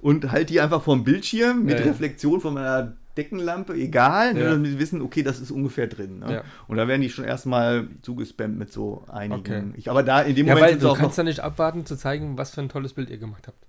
und 0.00 0.30
halte 0.30 0.52
die 0.52 0.60
einfach 0.60 0.82
vorm 0.82 1.02
Bildschirm 1.04 1.64
mit. 1.64 1.80
Reflexion 1.80 2.40
von 2.40 2.54
meiner 2.54 2.92
Deckenlampe, 3.16 3.74
egal, 3.74 4.34
ne, 4.34 4.40
Ja. 4.44 4.50
damit 4.50 4.70
sie 4.72 4.78
wissen, 4.78 5.02
okay, 5.02 5.22
das 5.22 5.40
ist 5.40 5.50
ungefähr 5.50 5.86
drin. 5.86 6.20
Ne? 6.20 6.32
Ja. 6.32 6.44
Und 6.68 6.76
da 6.76 6.86
werden 6.88 7.02
die 7.02 7.10
schon 7.10 7.24
erstmal 7.24 7.88
zugespammt 8.02 8.58
mit 8.58 8.72
so 8.72 9.04
einigen. 9.08 9.40
Okay. 9.40 9.62
Ich, 9.74 9.90
aber 9.90 10.02
da 10.02 10.20
in 10.22 10.34
dem 10.36 10.46
Ja, 10.46 10.54
Moment 10.54 10.72
weil 10.74 10.78
du 10.78 10.94
kannst 10.94 11.18
ja 11.18 11.24
nicht 11.24 11.40
abwarten 11.40 11.84
zu 11.86 11.96
zeigen, 11.96 12.38
was 12.38 12.50
für 12.52 12.60
ein 12.60 12.68
tolles 12.68 12.92
Bild 12.94 13.10
ihr 13.10 13.18
gemacht 13.18 13.46
habt. 13.48 13.66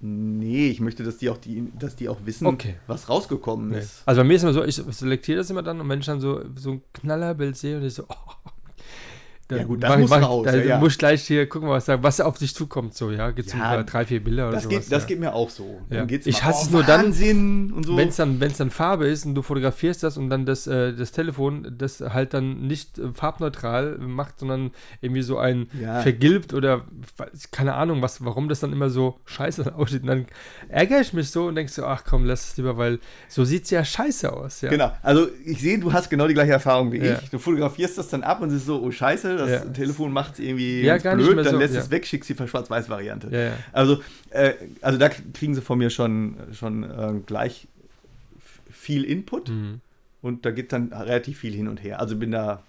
Nee, 0.00 0.68
ich 0.68 0.80
möchte, 0.80 1.02
dass 1.04 1.16
die 1.16 1.30
auch, 1.30 1.38
die, 1.38 1.72
dass 1.78 1.96
die 1.96 2.08
auch 2.10 2.18
wissen, 2.26 2.46
Okay. 2.46 2.74
was 2.86 3.08
rausgekommen 3.08 3.70
Nee. 3.70 3.78
ist. 3.78 4.02
Also 4.04 4.20
bei 4.20 4.24
mir 4.28 4.34
ist 4.34 4.42
immer 4.42 4.52
so, 4.52 4.62
ich 4.62 4.76
selektiere 4.76 5.38
das 5.38 5.48
immer 5.48 5.62
dann 5.62 5.80
und 5.80 5.88
wenn 5.88 6.00
ich 6.00 6.06
dann 6.06 6.20
so, 6.20 6.42
so 6.54 6.72
ein 6.72 6.82
Knallerbild 6.92 7.56
sehe 7.56 7.78
und 7.78 7.84
ich 7.84 7.94
so, 7.94 8.04
oh, 8.08 8.50
Ja, 9.48 9.62
gut, 9.62 9.80
das 9.82 9.90
mach 9.90 9.98
muss 9.98 10.10
mach 10.10 10.22
raus, 10.22 10.46
Da 10.46 10.56
ja, 10.56 10.78
muss 10.78 10.92
ich 10.92 10.98
gleich 10.98 11.22
hier 11.22 11.48
gucken, 11.48 11.68
was, 11.68 11.84
da- 11.84 12.02
was 12.02 12.20
auf 12.20 12.36
dich 12.36 12.52
zukommt. 12.54 12.94
So, 12.94 13.12
ja, 13.12 13.30
gibt 13.30 13.48
es 13.48 13.54
Ja, 13.54 13.80
drei, 13.84 14.04
vier 14.04 14.22
Bilder 14.22 14.48
oder 14.48 14.60
geht, 14.60 14.90
das 14.90 15.02
ja. 15.02 15.06
geht 15.06 15.20
mir 15.20 15.34
auch 15.34 15.50
so. 15.50 15.80
Ja. 15.88 16.04
geht's 16.04 16.26
Ich 16.26 16.42
hasse 16.42 16.64
es 16.66 16.70
nur 16.72 16.82
dann, 16.82 17.12
so. 17.12 17.96
Wenn 17.96 18.08
es 18.08 18.16
dann, 18.16 18.40
wenn's 18.40 18.56
dann 18.56 18.70
Farbe 18.70 19.06
ist 19.06 19.24
und 19.24 19.36
du 19.36 19.42
fotografierst 19.42 20.02
das 20.02 20.16
und 20.16 20.30
dann 20.30 20.46
das, 20.46 20.66
äh, 20.66 20.92
das 20.94 21.12
Telefon 21.12 21.74
das 21.78 22.00
halt 22.00 22.34
dann 22.34 22.66
nicht 22.66 22.98
äh, 22.98 23.12
farbneutral 23.12 23.98
macht, 23.98 24.40
sondern 24.40 24.72
irgendwie 25.00 25.22
so 25.22 25.38
ein 25.38 25.68
vergilbt 26.02 26.52
oder 26.52 26.84
keine 27.52 27.74
Ahnung, 27.74 28.02
was, 28.02 28.24
warum 28.24 28.48
das 28.48 28.60
dann 28.60 28.72
immer 28.72 28.90
so 28.90 29.20
scheiße 29.26 29.74
aussieht. 29.76 30.02
Und 30.02 30.08
dann 30.08 30.26
ärgere 30.68 31.00
ich 31.00 31.12
mich 31.12 31.30
so 31.30 31.46
und 31.46 31.54
denkst 31.54 31.72
so, 31.72 31.84
ach 31.84 32.02
komm, 32.04 32.24
lass 32.24 32.50
es 32.50 32.56
lieber, 32.56 32.76
weil 32.78 32.98
so 33.28 33.44
sieht 33.44 33.64
es 33.64 33.70
ja 33.70 33.84
scheiße 33.84 34.32
aus. 34.32 34.60
Ja. 34.60 34.70
Genau, 34.70 34.92
also 35.02 35.28
ich 35.44 35.60
sehe, 35.60 35.78
du 35.78 35.92
hast 35.92 36.10
genau 36.10 36.26
die 36.26 36.34
gleiche 36.34 36.52
Erfahrung 36.52 36.90
wie 36.92 36.98
ich. 36.98 37.30
Du 37.30 37.38
fotografierst 37.38 37.96
das 37.98 38.08
dann 38.08 38.22
ab 38.22 38.40
und 38.40 38.48
es 38.48 38.56
ist 38.56 38.66
so, 38.66 38.82
oh 38.82 38.90
scheiße, 38.90 39.35
das 39.36 39.50
Ja. 39.50 39.60
Telefon 39.72 40.12
macht 40.12 40.34
es 40.34 40.38
irgendwie 40.40 40.82
Ja, 40.82 40.96
blöd, 40.98 41.34
mehr 41.34 41.44
dann 41.44 41.54
so, 41.54 41.58
lässt 41.58 41.74
ja. 41.74 41.80
es 41.80 41.90
weg, 41.90 42.06
schickst 42.06 42.28
die 42.28 42.34
Schwarz-Weiß-Variante. 42.34 43.28
Ja, 43.30 43.38
ja. 43.40 43.52
Also, 43.72 44.02
äh, 44.30 44.54
also 44.82 44.98
da 44.98 45.08
kriegen 45.08 45.54
sie 45.54 45.62
von 45.62 45.78
mir 45.78 45.90
schon, 45.90 46.36
schon 46.52 46.82
äh, 46.84 47.14
gleich 47.26 47.68
viel 48.70 49.04
Input 49.04 49.48
Mhm. 49.48 49.80
und 50.22 50.44
da 50.44 50.50
geht 50.50 50.72
dann 50.72 50.92
relativ 50.92 51.38
viel 51.38 51.54
hin 51.54 51.68
und 51.68 51.82
her. 51.82 52.00
Also 52.00 52.16
bin 52.16 52.30
da 52.30 52.62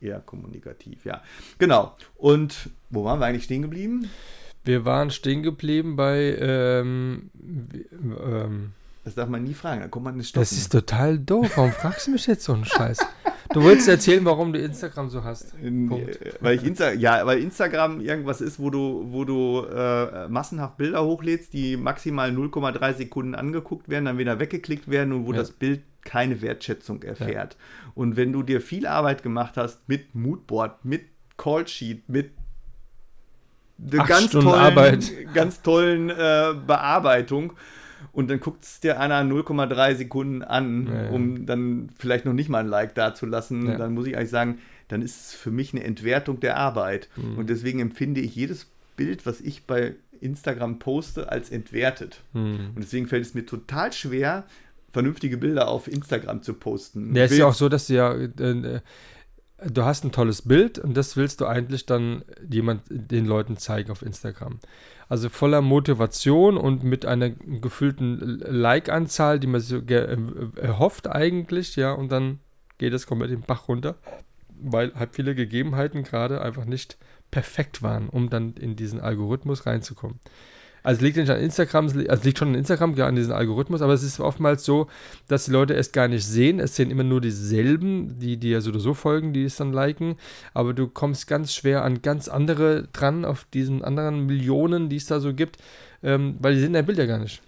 eher 0.00 0.20
kommunikativ, 0.20 1.04
ja. 1.04 1.22
Genau. 1.58 1.94
Und 2.16 2.70
wo 2.90 3.04
waren 3.04 3.20
wir 3.20 3.26
eigentlich 3.26 3.44
stehen 3.44 3.62
geblieben? 3.62 4.10
Wir 4.64 4.84
waren 4.84 5.10
stehen 5.10 5.42
geblieben 5.42 5.96
bei, 5.96 6.36
ähm, 6.38 7.30
ähm, 8.24 8.72
Das 9.04 9.14
darf 9.16 9.28
man 9.28 9.42
nie 9.42 9.54
fragen, 9.54 9.80
da 9.80 9.88
kommt 9.88 10.04
man 10.04 10.16
nicht 10.16 10.28
stoppen. 10.28 10.42
das 10.42 10.52
ist 10.52 10.70
total 10.70 11.18
doof. 11.18 11.52
Warum 11.56 11.72
fragst 11.72 12.06
du 12.06 12.12
mich 12.12 12.26
jetzt 12.28 12.44
so 12.44 12.52
einen 12.52 12.64
Scheiß? 12.66 12.98
Du 13.54 13.62
wolltest 13.62 13.88
erzählen, 13.88 14.24
warum 14.24 14.52
du 14.52 14.58
Instagram 14.58 15.08
so 15.10 15.24
hast. 15.24 15.52
Punkt. 15.60 16.20
äh, 16.22 16.32
Weil 16.40 16.56
ich 16.56 16.64
Insta 16.64 16.92
ja, 16.92 17.24
weil 17.26 17.38
Instagram 17.40 18.00
irgendwas 18.00 18.40
ist, 18.40 18.58
wo 18.58 18.70
du, 18.70 19.04
wo 19.08 19.24
du 19.24 19.64
äh, 19.66 20.28
massenhaft 20.28 20.76
Bilder 20.76 21.04
hochlädst, 21.04 21.52
die 21.52 21.76
maximal 21.76 22.30
0,3 22.30 22.94
Sekunden 22.94 23.34
angeguckt 23.34 23.88
werden, 23.88 24.06
dann 24.06 24.18
wieder 24.18 24.38
weggeklickt 24.38 24.90
werden 24.90 25.12
und 25.12 25.26
wo 25.26 25.32
Ja. 25.32 25.38
das 25.38 25.50
Bild 25.52 25.82
keine 26.04 26.42
Wertschätzung 26.42 27.02
erfährt. 27.02 27.56
Und 27.94 28.16
wenn 28.16 28.32
du 28.32 28.42
dir 28.42 28.60
viel 28.60 28.86
Arbeit 28.86 29.22
gemacht 29.22 29.56
hast 29.56 29.88
mit 29.88 30.14
Moodboard, 30.14 30.84
mit 30.84 31.02
Callsheet, 31.36 32.08
mit 32.08 32.32
der 33.78 34.00
Acht 34.02 34.08
ganz 34.08 34.24
Stunden 34.28 34.48
tollen, 34.48 34.60
Arbeit. 34.60 35.12
ganz 35.34 35.62
tollen 35.62 36.10
äh, 36.10 36.54
Bearbeitung 36.66 37.52
und 38.12 38.30
dann 38.30 38.40
guckt 38.40 38.62
es 38.64 38.80
dir 38.80 39.00
einer 39.00 39.22
0,3 39.22 39.94
Sekunden 39.96 40.42
an, 40.42 40.86
Ja, 40.86 41.02
ja. 41.04 41.10
um 41.10 41.46
dann 41.46 41.88
vielleicht 41.98 42.24
noch 42.24 42.34
nicht 42.34 42.48
mal 42.48 42.58
ein 42.60 42.68
Like 42.68 42.94
dazulassen, 42.94 43.66
Ja. 43.66 43.78
dann 43.78 43.94
muss 43.94 44.06
ich 44.06 44.16
eigentlich 44.16 44.30
sagen, 44.30 44.58
dann 44.88 45.02
ist 45.02 45.26
es 45.28 45.34
für 45.34 45.50
mich 45.50 45.72
eine 45.72 45.84
Entwertung 45.84 46.40
der 46.40 46.56
Arbeit. 46.58 47.08
Mhm. 47.16 47.38
Und 47.38 47.48
deswegen 47.50 47.80
empfinde 47.80 48.20
ich 48.20 48.34
jedes 48.34 48.66
Bild, 48.96 49.24
was 49.24 49.40
ich 49.40 49.64
bei 49.66 49.94
Instagram 50.20 50.78
poste, 50.78 51.30
als 51.32 51.50
entwertet. 51.50 52.20
Hm. 52.32 52.70
Und 52.74 52.78
deswegen 52.78 53.08
fällt 53.08 53.24
es 53.24 53.34
mir 53.34 53.44
total 53.44 53.92
schwer, 53.92 54.44
vernünftige 54.92 55.36
Bilder 55.36 55.66
auf 55.68 55.88
Instagram 55.88 56.42
zu 56.42 56.54
posten. 56.54 57.14
Ja, 57.16 57.24
es 57.24 57.32
ist 57.32 57.38
ja 57.38 57.46
auch 57.46 57.54
so, 57.54 57.68
dass 57.68 57.86
du 57.88 57.94
ja, 57.94 58.12
äh, 58.14 58.26
äh, 58.26 58.80
du 59.66 59.84
hast 59.84 60.04
ein 60.04 60.12
tolles 60.12 60.42
Bild 60.42 60.78
und 60.78 60.96
das 60.96 61.16
willst 61.16 61.40
du 61.40 61.46
eigentlich 61.46 61.86
dann 61.86 62.24
jemand, 62.48 62.82
den 62.88 63.26
Leuten 63.26 63.56
zeigen 63.56 63.90
auf 63.90 64.02
Instagram. 64.02 64.58
Also 65.08 65.28
voller 65.28 65.60
Motivation 65.60 66.56
und 66.56 66.84
mit 66.84 67.04
einer 67.06 67.30
gefühlten 67.30 68.40
Like-Anzahl, 68.40 69.38
die 69.38 69.46
man 69.46 69.60
so 69.60 69.78
äh, 69.78 70.16
erhofft 70.56 71.10
eigentlich, 71.10 71.76
ja, 71.76 71.92
und 71.92 72.10
dann 72.10 72.40
geht 72.78 72.92
es 72.92 73.06
komplett 73.06 73.30
den 73.30 73.42
Bach 73.42 73.68
runter, 73.68 73.96
weil 74.48 74.94
halt 74.94 75.14
viele 75.14 75.34
Gegebenheiten 75.34 76.02
gerade 76.02 76.40
einfach 76.40 76.64
nicht 76.64 76.96
perfekt 77.30 77.82
waren, 77.82 78.08
um 78.08 78.30
dann 78.30 78.54
in 78.54 78.76
diesen 78.76 79.00
Algorithmus 79.00 79.66
reinzukommen. 79.66 80.18
Also 80.82 80.98
es 80.98 81.02
liegt 81.02 81.16
nicht 81.16 81.30
an 81.30 81.38
Instagram, 81.40 81.86
also 82.08 82.24
liegt 82.24 82.38
schon 82.38 82.48
an 82.48 82.54
Instagram, 82.56 82.94
ja, 82.96 83.06
an 83.06 83.14
diesem 83.16 83.32
Algorithmus, 83.32 83.82
aber 83.82 83.92
es 83.92 84.02
ist 84.02 84.18
oftmals 84.20 84.64
so, 84.64 84.88
dass 85.28 85.44
die 85.44 85.50
Leute 85.52 85.74
es 85.74 85.92
gar 85.92 86.08
nicht 86.08 86.26
sehen. 86.26 86.58
Es 86.58 86.74
sehen 86.76 86.90
immer 86.90 87.04
nur 87.04 87.20
dieselben, 87.20 88.18
die 88.18 88.36
dir 88.36 88.60
so 88.60 88.70
oder 88.70 88.80
so 88.80 88.92
folgen, 88.94 89.32
die 89.32 89.44
es 89.44 89.56
dann 89.56 89.72
liken. 89.72 90.16
Aber 90.54 90.74
du 90.74 90.88
kommst 90.88 91.26
ganz 91.28 91.54
schwer 91.54 91.84
an 91.84 92.02
ganz 92.02 92.28
andere 92.28 92.88
dran, 92.92 93.24
auf 93.24 93.44
diesen 93.54 93.82
anderen 93.84 94.26
Millionen, 94.26 94.88
die 94.88 94.96
es 94.96 95.06
da 95.06 95.20
so 95.20 95.32
gibt, 95.34 95.58
ähm, 96.02 96.36
weil 96.40 96.54
die 96.54 96.60
sehen 96.60 96.72
dein 96.72 96.84
Bild 96.86 96.98
ja 96.98 97.06
gar 97.06 97.18
nicht. 97.18 97.42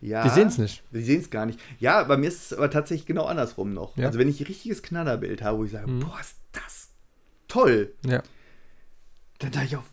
ja, 0.00 0.24
Die 0.24 0.30
sehen 0.30 0.48
es 0.48 0.58
nicht. 0.58 0.82
Die 0.92 1.02
sehen 1.02 1.20
es 1.20 1.30
gar 1.30 1.46
nicht. 1.46 1.60
Ja, 1.78 2.02
bei 2.04 2.16
mir 2.16 2.26
ist 2.28 2.50
es 2.50 2.58
aber 2.58 2.70
tatsächlich 2.70 3.06
genau 3.06 3.24
andersrum 3.26 3.72
noch. 3.72 3.96
Ja. 3.96 4.06
Also 4.06 4.18
wenn 4.18 4.28
ich 4.28 4.40
ein 4.40 4.46
richtiges 4.46 4.82
Knallerbild 4.82 5.42
habe, 5.42 5.58
wo 5.58 5.64
ich 5.64 5.70
sage, 5.70 5.88
Mhm. 5.88 6.00
boah, 6.00 6.18
ist 6.20 6.36
das 6.52 6.88
toll, 7.46 7.92
Ja. 8.04 8.22
dann 9.38 9.52
sage 9.52 9.66
ich 9.66 9.76
auf, 9.76 9.84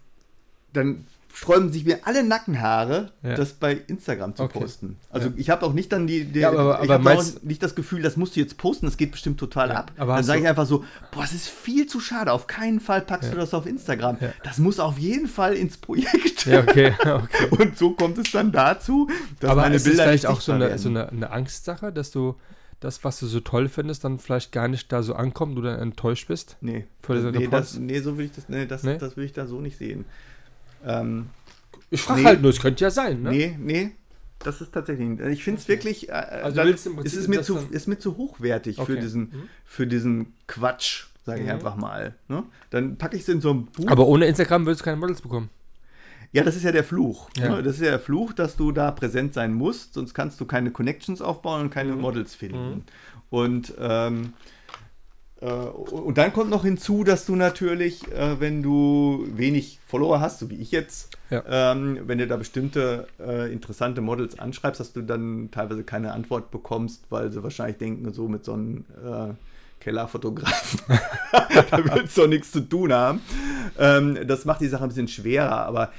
dann 0.74 1.06
sträuben 1.38 1.72
sich 1.72 1.86
mir 1.86 2.00
alle 2.04 2.24
Nackenhaare, 2.24 3.12
Ja. 3.22 3.36
das 3.36 3.54
bei 3.54 3.74
Instagram 3.88 4.36
zu 4.36 4.44
Okay. 4.44 4.60
posten. 4.60 4.98
Also 5.12 5.28
Ja. 5.28 5.34
ich 5.38 5.50
habe 5.52 5.66
auch 5.66 5.74
nicht 5.74 5.92
dann 5.92 6.08
die, 6.08 6.26
die 6.26 6.40
Ja, 6.40 6.50
aber- 6.50 6.82
ich 6.84 6.90
aber 6.90 6.98
meinst- 7.00 7.44
nicht 7.44 7.62
das 7.62 7.76
Gefühl, 7.76 8.02
das 8.02 8.18
musst 8.18 8.36
du 8.36 8.40
jetzt 8.40 8.58
posten, 8.58 8.88
das 8.88 8.98
geht 8.98 9.12
bestimmt 9.12 9.40
total 9.40 9.72
ab. 9.72 9.92
aber 9.98 10.16
dann 10.16 10.24
sage 10.24 10.42
ich 10.42 10.48
einfach 10.48 10.66
so, 10.66 10.84
boah, 11.12 11.24
es 11.24 11.34
ist 11.34 11.48
viel 11.48 11.86
zu 11.86 12.00
schade, 12.00 12.32
auf 12.34 12.48
keinen 12.48 12.80
Fall 12.80 13.02
packst 13.02 13.32
du 13.32 13.38
das 13.38 13.54
auf 13.54 13.68
Instagram. 13.68 14.18
Das 14.44 14.58
muss 14.58 14.80
auf 14.80 14.98
jeden 14.98 15.28
Fall 15.28 15.54
ins 15.54 15.78
Projekt. 15.78 16.46
Ja, 16.48 16.62
okay. 16.62 16.94
okay. 17.00 17.48
Und 17.52 17.78
so 17.78 17.92
kommt 17.92 18.18
es 18.18 18.32
dann 18.32 18.52
dazu, 18.52 19.08
dass 19.40 19.52
Aber 19.52 19.62
meine 19.62 19.76
ist 19.76 19.84
Bilder 19.84 20.04
vielleicht 20.04 20.24
nicht 20.24 20.32
auch 20.34 20.42
so 20.42 20.54
eine, 20.54 20.78
so 20.80 20.90
eine, 20.90 21.10
eine 21.10 21.30
Angstsache, 21.30 21.92
dass 21.94 22.10
du 22.12 22.36
das, 22.80 23.04
was 23.04 23.20
du 23.20 23.28
so 23.28 23.40
toll 23.42 23.70
findest, 23.70 24.04
dann 24.04 24.18
vielleicht 24.20 24.52
gar 24.52 24.68
nicht 24.68 24.92
da 24.92 25.04
so 25.04 25.14
ankommt, 25.16 25.56
du 25.58 25.62
dann 25.62 25.80
enttäuscht 25.80 26.28
bist? 26.28 26.58
Nee, 26.62 26.86
nee, 27.10 27.48
das, 27.48 27.78
nee, 27.78 28.00
so 28.02 28.18
will 28.18 28.26
ich 28.26 28.32
das, 28.34 28.50
nee, 28.50 28.66
das, 28.66 28.84
Nee? 28.84 28.98
das 28.98 29.18
will 29.18 29.24
ich 29.26 29.34
da 29.34 29.46
so 29.48 29.60
nicht 29.62 29.78
sehen. 29.78 30.06
Ähm, 30.86 31.28
Ich 31.90 32.02
frage 32.02 32.20
Nee. 32.22 32.26
halt 32.26 32.42
nur, 32.42 32.52
es 32.52 32.60
könnte 32.60 32.84
ja 32.84 32.92
sein, 32.92 33.22
ne? 33.22 33.30
Nee, 33.32 33.56
nee, 33.60 33.92
das 34.40 34.60
ist 34.62 34.74
tatsächlich 34.74 35.08
nicht. 35.08 35.22
Ich 35.22 35.44
finde 35.44 35.62
es 35.62 35.68
wirklich, 35.68 36.10
äh, 36.10 36.12
Also 36.12 36.58
dann, 36.58 36.68
im 36.68 36.74
Prinzip 36.74 37.00
es 37.06 37.14
ist 37.14 37.28
mir, 37.28 37.42
zu, 37.44 37.58
ist 37.72 37.88
mir 37.88 37.98
zu 37.98 38.18
hochwertig 38.18 38.76
für, 38.76 38.82
Okay. 38.82 39.00
diesen, 39.00 39.22
Mhm. 39.22 39.50
für 39.66 39.88
diesen 39.88 40.34
Quatsch, 40.48 41.06
sage 41.26 41.40
ich 41.42 41.46
Mhm. 41.48 41.54
einfach 41.54 41.76
mal. 41.78 42.14
Ne? 42.28 42.44
Dann 42.72 42.98
packe 42.98 43.16
ich 43.16 43.22
es 43.24 43.30
in 43.30 43.40
so 43.42 43.54
ein 43.54 43.66
Buch. 43.68 43.88
Aber 43.88 44.06
ohne 44.08 44.26
Instagram 44.28 44.66
würdest 44.66 44.82
du 44.82 44.86
keine 44.86 44.98
Models 44.98 45.22
bekommen. 45.22 45.50
ja, 46.34 46.44
das 46.44 46.58
ist 46.58 46.64
ja 46.64 46.74
der 46.74 46.84
Fluch. 46.84 47.30
Ja. 47.38 47.56
Ne? 47.56 47.64
Das 47.64 47.76
ist 47.78 47.82
ja 47.82 47.92
der 47.92 48.00
Fluch, 48.02 48.34
dass 48.34 48.58
du 48.58 48.74
da 48.74 48.92
präsent 48.92 49.34
sein 49.34 49.54
musst, 49.54 49.94
sonst 49.94 50.14
kannst 50.14 50.40
du 50.42 50.46
keine 50.46 50.72
Connections 50.72 51.22
aufbauen 51.22 51.62
und 51.62 51.70
keine 51.70 51.94
Mhm. 51.94 52.02
Models 52.02 52.36
finden. 52.36 52.70
Mhm. 52.70 52.82
Und 53.30 53.74
ähm, 53.80 54.24
äh, 54.24 54.28
und 55.46 56.18
dann 56.18 56.34
kommt 56.34 56.50
noch 56.50 56.64
hinzu, 56.64 57.04
dass 57.04 57.26
du 57.26 57.36
natürlich, 57.36 58.12
äh, 58.12 58.40
wenn 58.40 58.64
du 58.64 59.28
wenig 59.34 59.80
Follower 59.88 60.20
hast, 60.20 60.40
so 60.40 60.50
wie 60.50 60.56
ich 60.56 60.72
jetzt, 60.72 61.16
Ja. 61.30 61.44
ähm, 61.74 62.00
wenn 62.08 62.18
du 62.18 62.26
da 62.28 62.38
bestimmte 62.38 63.08
äh, 63.20 63.52
interessante 63.54 64.02
Models 64.02 64.40
anschreibst, 64.40 64.80
dass 64.80 64.94
du 64.94 65.02
dann 65.02 65.50
teilweise 65.52 65.84
keine 65.84 66.14
Antwort 66.14 66.50
bekommst, 66.52 67.04
weil 67.10 67.32
sie 67.32 67.44
wahrscheinlich 67.44 67.78
denken, 67.78 68.12
so 68.14 68.28
mit 68.28 68.46
so 68.46 68.54
einem 68.54 68.86
äh, 69.06 69.34
Kellerfotografen, 69.80 70.80
da 71.32 71.78
willst 71.96 72.18
du 72.18 72.22
doch 72.22 72.28
nichts 72.28 72.52
zu 72.52 72.62
tun 72.62 72.92
haben. 72.92 73.22
Ähm, 73.78 74.18
das 74.28 74.46
macht 74.46 74.62
die 74.62 74.68
Sache 74.68 74.84
ein 74.84 74.90
bisschen 74.90 75.08
schwerer, 75.08 75.66
aber 75.68 75.92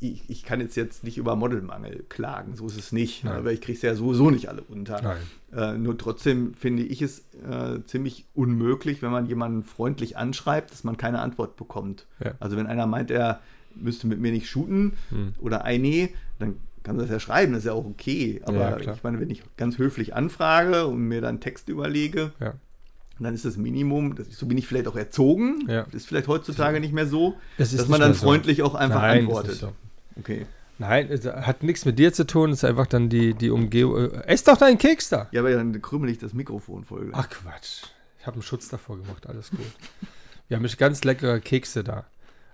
ich, 0.00 0.28
ich 0.28 0.42
kann 0.42 0.60
jetzt, 0.60 0.76
jetzt 0.76 1.04
nicht 1.04 1.18
über 1.18 1.36
Modelmangel 1.36 2.04
klagen, 2.08 2.56
so 2.56 2.66
ist 2.66 2.78
es 2.78 2.92
nicht, 2.92 3.24
Nein. 3.24 3.36
aber 3.36 3.52
ich 3.52 3.60
kriege 3.60 3.76
es 3.76 3.82
ja 3.82 3.94
sowieso 3.94 4.30
nicht 4.30 4.48
alle 4.48 4.62
unter. 4.62 5.16
Äh, 5.54 5.78
nur 5.78 5.96
trotzdem 5.98 6.54
finde 6.54 6.82
ich 6.82 7.02
es 7.02 7.20
äh, 7.48 7.80
ziemlich 7.86 8.26
unmöglich, 8.34 9.02
wenn 9.02 9.10
man 9.10 9.26
jemanden 9.26 9.62
freundlich 9.62 10.16
anschreibt, 10.16 10.70
dass 10.72 10.84
man 10.84 10.96
keine 10.96 11.20
Antwort 11.20 11.56
bekommt. 11.56 12.06
Ja. 12.24 12.32
Also 12.40 12.56
wenn 12.56 12.66
einer 12.66 12.86
meint, 12.86 13.10
er 13.10 13.40
müsste 13.74 14.06
mit 14.06 14.18
mir 14.20 14.32
nicht 14.32 14.48
shooten 14.48 14.94
Hm. 15.10 15.34
oder 15.40 15.64
ein 15.64 15.82
nee, 15.82 16.10
dann 16.38 16.56
kann 16.82 16.96
er 16.96 17.02
das 17.02 17.10
ja 17.10 17.20
schreiben, 17.20 17.52
das 17.52 17.60
ist 17.60 17.66
ja 17.66 17.72
auch 17.72 17.84
okay. 17.84 18.40
Aber 18.44 18.80
Ja, 18.82 18.92
ich 18.94 19.02
meine, 19.02 19.20
wenn 19.20 19.30
ich 19.30 19.42
ganz 19.56 19.78
höflich 19.78 20.14
anfrage 20.14 20.86
und 20.86 20.98
mir 21.00 21.20
dann 21.20 21.40
Text 21.40 21.68
überlege, 21.68 22.32
Ja. 22.40 22.54
Dann 23.24 23.34
ist 23.34 23.44
das 23.44 23.56
Minimum, 23.56 24.14
das, 24.16 24.28
so 24.30 24.46
bin 24.46 24.58
ich 24.58 24.66
vielleicht 24.66 24.86
auch 24.86 24.96
erzogen, 24.96 25.64
Ja. 25.68 25.84
das 25.84 25.94
ist 25.94 26.06
vielleicht 26.08 26.28
heutzutage 26.28 26.80
nicht 26.80 26.92
mehr 26.92 27.06
so, 27.06 27.34
ist 27.58 27.78
dass 27.78 27.88
man 27.88 28.00
dann 28.00 28.10
mehr 28.10 28.18
so. 28.18 28.26
freundlich 28.26 28.62
auch 28.62 28.74
einfach 28.74 29.02
Nein, 29.02 29.20
antwortet. 29.20 29.56
So. 29.56 29.72
Okay. 30.18 30.46
Nein, 30.78 31.08
es 31.10 31.24
hat 31.26 31.62
nichts 31.64 31.84
mit 31.84 31.98
dir 31.98 32.12
zu 32.12 32.24
tun, 32.24 32.50
es 32.50 32.58
ist 32.58 32.64
einfach 32.64 32.86
dann 32.86 33.08
die, 33.08 33.34
die 33.34 33.50
Umgebung. 33.50 34.12
Äh, 34.12 34.26
ess 34.26 34.44
doch 34.44 34.56
deinen 34.56 34.78
Keks 34.78 35.08
da! 35.08 35.28
Ja, 35.32 35.40
aber 35.40 35.50
dann 35.52 35.80
krümmel 35.82 36.10
ich 36.10 36.18
das 36.18 36.34
Mikrofon 36.34 36.84
voll. 36.84 37.10
Ach 37.12 37.28
Quatsch. 37.28 37.82
Ich 38.20 38.26
habe 38.26 38.34
einen 38.34 38.42
Schutz 38.42 38.68
davor 38.68 38.96
gemacht, 38.98 39.26
alles 39.26 39.50
gut. 39.50 39.60
Wir 40.48 40.56
haben 40.56 40.66
ganz 40.78 41.02
leckere 41.04 41.40
Kekse 41.40 41.82
da. 41.84 42.06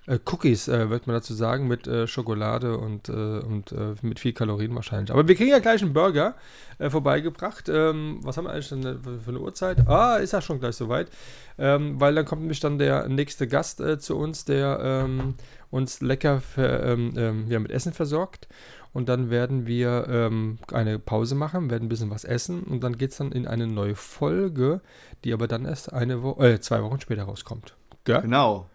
Äh, 0.06 0.18
Cookies, 0.26 0.68
äh, 0.68 0.90
wird 0.90 1.06
man 1.06 1.14
dazu 1.14 1.32
sagen, 1.32 1.66
mit 1.66 1.86
äh, 1.86 2.06
Schokolade 2.06 2.76
und, 2.76 3.08
äh, 3.08 3.12
und 3.12 3.72
äh, 3.72 3.94
mit 4.02 4.20
viel 4.20 4.34
Kalorien 4.34 4.74
wahrscheinlich. 4.74 5.10
Aber 5.10 5.26
wir 5.26 5.34
kriegen 5.34 5.50
ja 5.50 5.60
gleich 5.60 5.80
einen 5.82 5.94
Burger 5.94 6.34
äh, 6.78 6.90
vorbeigebracht. 6.90 7.70
Ähm, 7.70 8.20
was 8.22 8.36
haben 8.36 8.44
wir 8.44 8.52
eigentlich 8.52 8.68
für 8.68 9.18
für 9.18 9.30
eine 9.30 9.40
Uhrzeit? 9.40 9.88
Ah, 9.88 10.16
ist 10.16 10.32
ja 10.32 10.42
schon 10.42 10.60
gleich 10.60 10.76
soweit. 10.76 11.08
Ähm, 11.56 11.98
weil 12.00 12.14
dann 12.14 12.26
kommt 12.26 12.42
nämlich 12.42 12.60
dann 12.60 12.78
der 12.78 13.08
nächste 13.08 13.48
Gast 13.48 13.82
zu 13.98 14.16
uns, 14.18 14.44
der 14.44 14.78
ähm, 14.82 15.34
uns 15.70 16.00
lecker 16.00 16.40
ver, 16.40 16.84
ähm, 16.84 17.14
ähm, 17.16 17.44
ja, 17.48 17.58
mit 17.58 17.70
Essen 17.70 17.92
versorgt. 17.92 18.48
Und 18.92 19.08
dann 19.08 19.28
werden 19.28 19.66
wir 19.66 20.06
ähm, 20.08 20.58
eine 20.72 21.00
Pause 21.00 21.34
machen, 21.34 21.70
werden 21.70 21.86
ein 21.86 21.88
bisschen 21.88 22.10
was 22.10 22.24
essen 22.24 22.62
und 22.62 22.84
dann 22.84 22.96
geht 22.96 23.10
es 23.10 23.16
dann 23.16 23.32
in 23.32 23.44
eine 23.44 23.66
neue 23.66 23.96
Folge, 23.96 24.82
die 25.24 25.32
aber 25.32 25.48
dann 25.48 25.64
erst 25.64 25.92
eine 25.92 26.22
Wo 26.22 26.40
äh, 26.40 26.60
zwei 26.60 26.80
Wochen 26.82 27.00
später 27.00 27.24
rauskommt. 27.24 27.74
Gell? 28.04 28.20
Genau. 28.22 28.66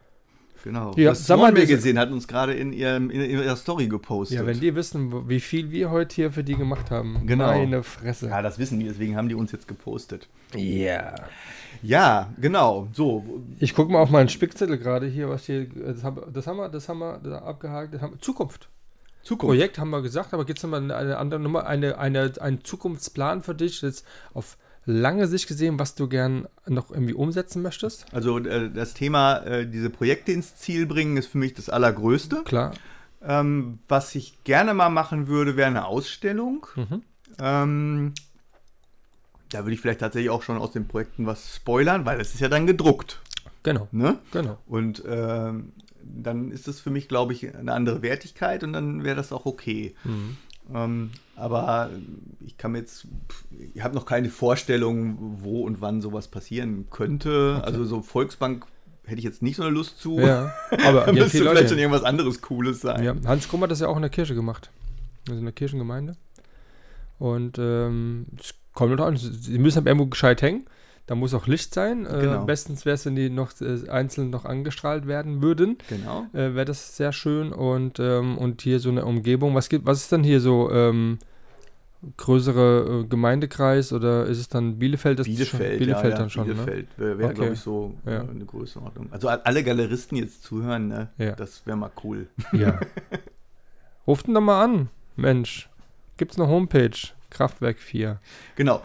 Genau. 0.64 0.94
Ja, 0.96 1.10
das 1.12 1.26
Swan 1.26 1.56
wir 1.56 1.66
gesehen 1.66 1.98
hat 1.98 2.12
uns 2.12 2.28
gerade 2.28 2.54
in, 2.54 2.74
ihrem, 2.74 3.10
in 3.10 3.22
ihrer 3.22 3.56
Story 3.56 3.88
gepostet. 3.88 4.40
Ja, 4.40 4.46
wenn 4.46 4.60
die 4.60 4.76
wissen, 4.76 5.30
wie 5.30 5.40
viel 5.40 5.72
wir 5.72 5.90
heute 5.92 6.16
hier 6.16 6.32
für 6.32 6.44
die 6.44 6.56
gemacht 6.56 6.92
haben. 6.92 7.26
Genau. 7.26 7.48
Meine 7.48 7.84
Fresse. 7.84 8.28
ja, 8.28 8.42
das 8.42 8.60
wissen 8.60 8.80
die, 8.80 8.86
deswegen 8.88 9.16
haben 9.16 9.30
die 9.30 9.36
uns 9.36 9.52
jetzt 9.52 9.68
gepostet. 9.68 10.28
Ja. 10.56 11.16
Ja, 11.82 12.34
genau. 12.42 12.88
So, 12.94 13.24
Ich 13.60 13.74
gucke 13.74 13.92
mal 13.92 14.00
auf 14.00 14.10
meinen 14.10 14.30
Spickzettel 14.30 14.78
gerade 14.78 15.08
hier, 15.08 15.30
was 15.30 15.46
hier. 15.46 15.68
Das 15.68 16.04
haben, 16.04 16.22
das 16.34 16.46
haben 16.48 16.58
wir, 16.58 16.70
das 16.70 16.90
haben 16.90 17.00
wir 17.00 17.20
da 17.24 17.40
abgehakt. 17.40 17.94
Das 17.94 18.02
haben, 18.02 18.14
wir- 18.14 18.20
Zukunft. 18.20 18.68
Zukunft. 19.24 19.50
Projekt 19.52 19.80
haben 19.80 19.90
wir 19.90 20.02
gesagt, 20.02 20.34
aber 20.34 20.46
gibt 20.46 20.60
es 20.60 20.64
nochmal 20.64 20.82
eine, 20.82 20.96
eine 20.96 21.18
andere 21.18 21.40
Nummer, 21.40 21.68
eine, 21.68 21.98
eine, 21.98 22.34
einen 22.40 22.64
Zukunftsplan 22.64 23.44
für 23.44 23.54
dich, 23.54 23.82
jetzt 23.82 24.06
auf 24.34 24.58
lange 24.90 25.28
Sicht 25.28 25.48
gesehen, 25.48 25.80
was 25.80 25.96
du 25.96 26.08
gern 26.08 26.48
noch 26.68 26.92
irgendwie 26.92 27.14
umsetzen 27.14 27.62
möchtest? 27.62 28.06
Also 28.14 28.40
äh, 28.40 28.70
das 28.72 28.94
Thema, 28.94 29.38
äh, 29.46 29.68
diese 29.68 29.90
Projekte 29.90 30.32
ins 30.32 30.56
Ziel 30.56 30.86
bringen, 30.86 31.16
ist 31.18 31.28
für 31.28 31.38
mich 31.38 31.54
das 31.54 31.70
Allergrößte. 31.70 32.44
Klar. 32.44 32.74
Ähm, 33.22 33.80
was 33.88 34.16
ich 34.16 34.44
gerne 34.44 34.74
mal 34.74 34.90
machen 34.90 35.28
würde, 35.28 35.56
wäre 35.56 35.68
eine 35.68 35.86
Ausstellung. 35.86 36.66
Mhm. 36.76 37.04
Ähm, 37.38 38.14
da 39.50 39.60
würde 39.60 39.74
ich 39.74 39.82
vielleicht 39.82 40.00
tatsächlich 40.00 40.30
auch 40.30 40.44
schon 40.44 40.58
aus 40.58 40.72
den 40.72 40.88
Projekten 40.88 41.26
was 41.26 41.56
spoilern, 41.56 42.06
weil 42.06 42.20
es 42.20 42.34
ist 42.34 42.40
ja 42.40 42.50
dann 42.50 42.66
gedruckt. 42.68 43.22
Genau. 43.64 43.88
Ne? 43.92 44.20
Genau. 44.32 44.58
Und 44.68 45.04
ähm, 45.08 45.74
dann 46.02 46.52
ist 46.52 46.68
das 46.68 46.80
für 46.80 46.90
mich, 46.90 47.08
glaube 47.08 47.34
ich, 47.34 47.54
eine 47.56 47.74
andere 47.74 48.02
Wertigkeit 48.02 48.64
und 48.64 48.74
dann 48.74 49.04
wäre 49.04 49.16
das 49.16 49.32
auch 49.32 49.46
okay. 49.46 49.96
Mhm. 50.04 50.38
Ähm, 50.74 51.12
aber 51.36 51.90
ich 52.46 52.58
kann 52.58 52.74
mir 52.74 52.80
jetzt, 52.80 53.08
ich 53.74 53.82
habe 53.82 53.96
noch 53.96 54.06
keine 54.06 54.30
Vorstellung, 54.30 55.18
wo 55.42 55.62
und 55.62 55.82
wann 55.82 56.02
sowas 56.02 56.28
passieren 56.28 56.88
könnte. 56.90 57.56
Okay. 57.58 57.66
Also 57.66 57.86
so 57.86 58.02
Volksbank 58.02 58.66
hätte 59.06 59.20
ich 59.20 59.26
jetzt 59.26 59.42
nicht 59.42 59.56
so 59.56 59.64
eine 59.64 59.72
Lust 59.72 60.00
zu. 60.00 60.20
Ja, 60.20 60.54
aber 60.86 61.02
da 61.06 61.12
müsste 61.12 61.40
vielleicht 61.40 61.70
schon 61.70 61.80
irgendwas 61.80 62.04
anderes 62.04 62.42
Cooles 62.42 62.82
sein. 62.82 63.04
Ja, 63.04 63.16
Hans 63.26 63.48
Krumm 63.50 63.62
hat 63.62 63.72
das 63.72 63.80
ja 63.80 63.88
auch 63.88 63.96
in 63.96 64.04
der 64.04 64.12
Kirche 64.12 64.36
gemacht. 64.36 64.70
Also 65.28 65.40
in 65.40 65.46
der 65.46 65.54
Kirchengemeinde. 65.54 66.16
Und 67.18 67.58
ähm, 67.58 68.28
es 68.40 68.54
kommt 68.74 68.96
noch 68.96 69.06
an, 69.06 69.18
sie 69.18 69.58
müssen 69.58 69.80
aber 69.80 69.88
irgendwo 69.88 70.08
gescheit 70.08 70.42
hängen. 70.42 70.66
Da 71.10 71.16
muss 71.16 71.34
auch 71.34 71.48
Licht 71.48 71.74
sein. 71.74 72.06
Äh, 72.06 72.20
Genau. 72.22 72.46
bestens 72.46 72.86
wäre 72.86 72.94
es, 72.94 73.04
wenn 73.08 73.16
die 73.16 73.32
noch 73.32 73.50
äh, 73.62 73.90
einzeln 73.90 74.30
noch 74.30 74.46
angestrahlt 74.46 75.08
werden 75.08 75.42
würden. 75.42 75.80
Genau. 75.90 76.28
Äh, 76.34 76.54
wäre 76.54 76.66
das 76.66 76.96
sehr 76.98 77.12
schön. 77.14 77.52
Und, 77.52 78.00
ähm, 78.00 78.38
und 78.38 78.62
hier 78.62 78.80
so 78.80 78.90
eine 78.90 79.06
Umgebung. 79.06 79.56
Was 79.56 79.70
gibt, 79.70 79.88
was 79.88 80.02
ist 80.02 80.12
denn 80.12 80.24
hier 80.24 80.40
so? 80.40 80.70
Ähm, 80.72 81.18
größere 82.16 83.02
äh, 83.02 83.08
Gemeindekreis 83.08 83.92
oder 83.92 84.26
ist 84.28 84.38
es 84.38 84.48
dann 84.50 84.78
Bielefeld? 84.80 85.20
Ist 85.20 85.26
Bielefeld, 85.26 85.70
schon, 85.72 85.80
Bielefeld 85.80 86.14
ja, 86.14 86.18
dann 86.20 86.30
schon, 86.30 86.46
Bielefeld 86.46 86.88
wäre, 86.98 87.18
wär, 87.18 87.26
Okay. 87.26 87.36
glaube 87.36 87.54
ich, 87.54 87.60
so 87.60 87.96
äh, 88.06 88.14
Ja. 88.14 88.22
eine 88.22 88.46
Größenordnung. 88.46 89.08
Also 89.12 89.28
alle 89.30 89.64
Galeristen 89.64 90.18
jetzt 90.18 90.44
zuhören, 90.44 90.88
ne? 90.88 91.10
Ja. 91.18 91.32
das 91.34 91.66
wäre 91.66 91.76
mal 91.76 91.92
cool. 92.04 92.28
ne? 92.54 92.60
Ja. 92.62 92.80
Ruft 94.08 94.28
ihn 94.28 94.34
doch 94.36 94.42
mal 94.42 94.64
an, 94.64 94.90
Mensch. 95.16 95.70
Gibt's 96.18 96.40
eine 96.40 96.48
Homepage? 96.48 96.92
Kraftwerk 97.32 97.80
4. 97.80 98.20
Genau. 98.56 98.82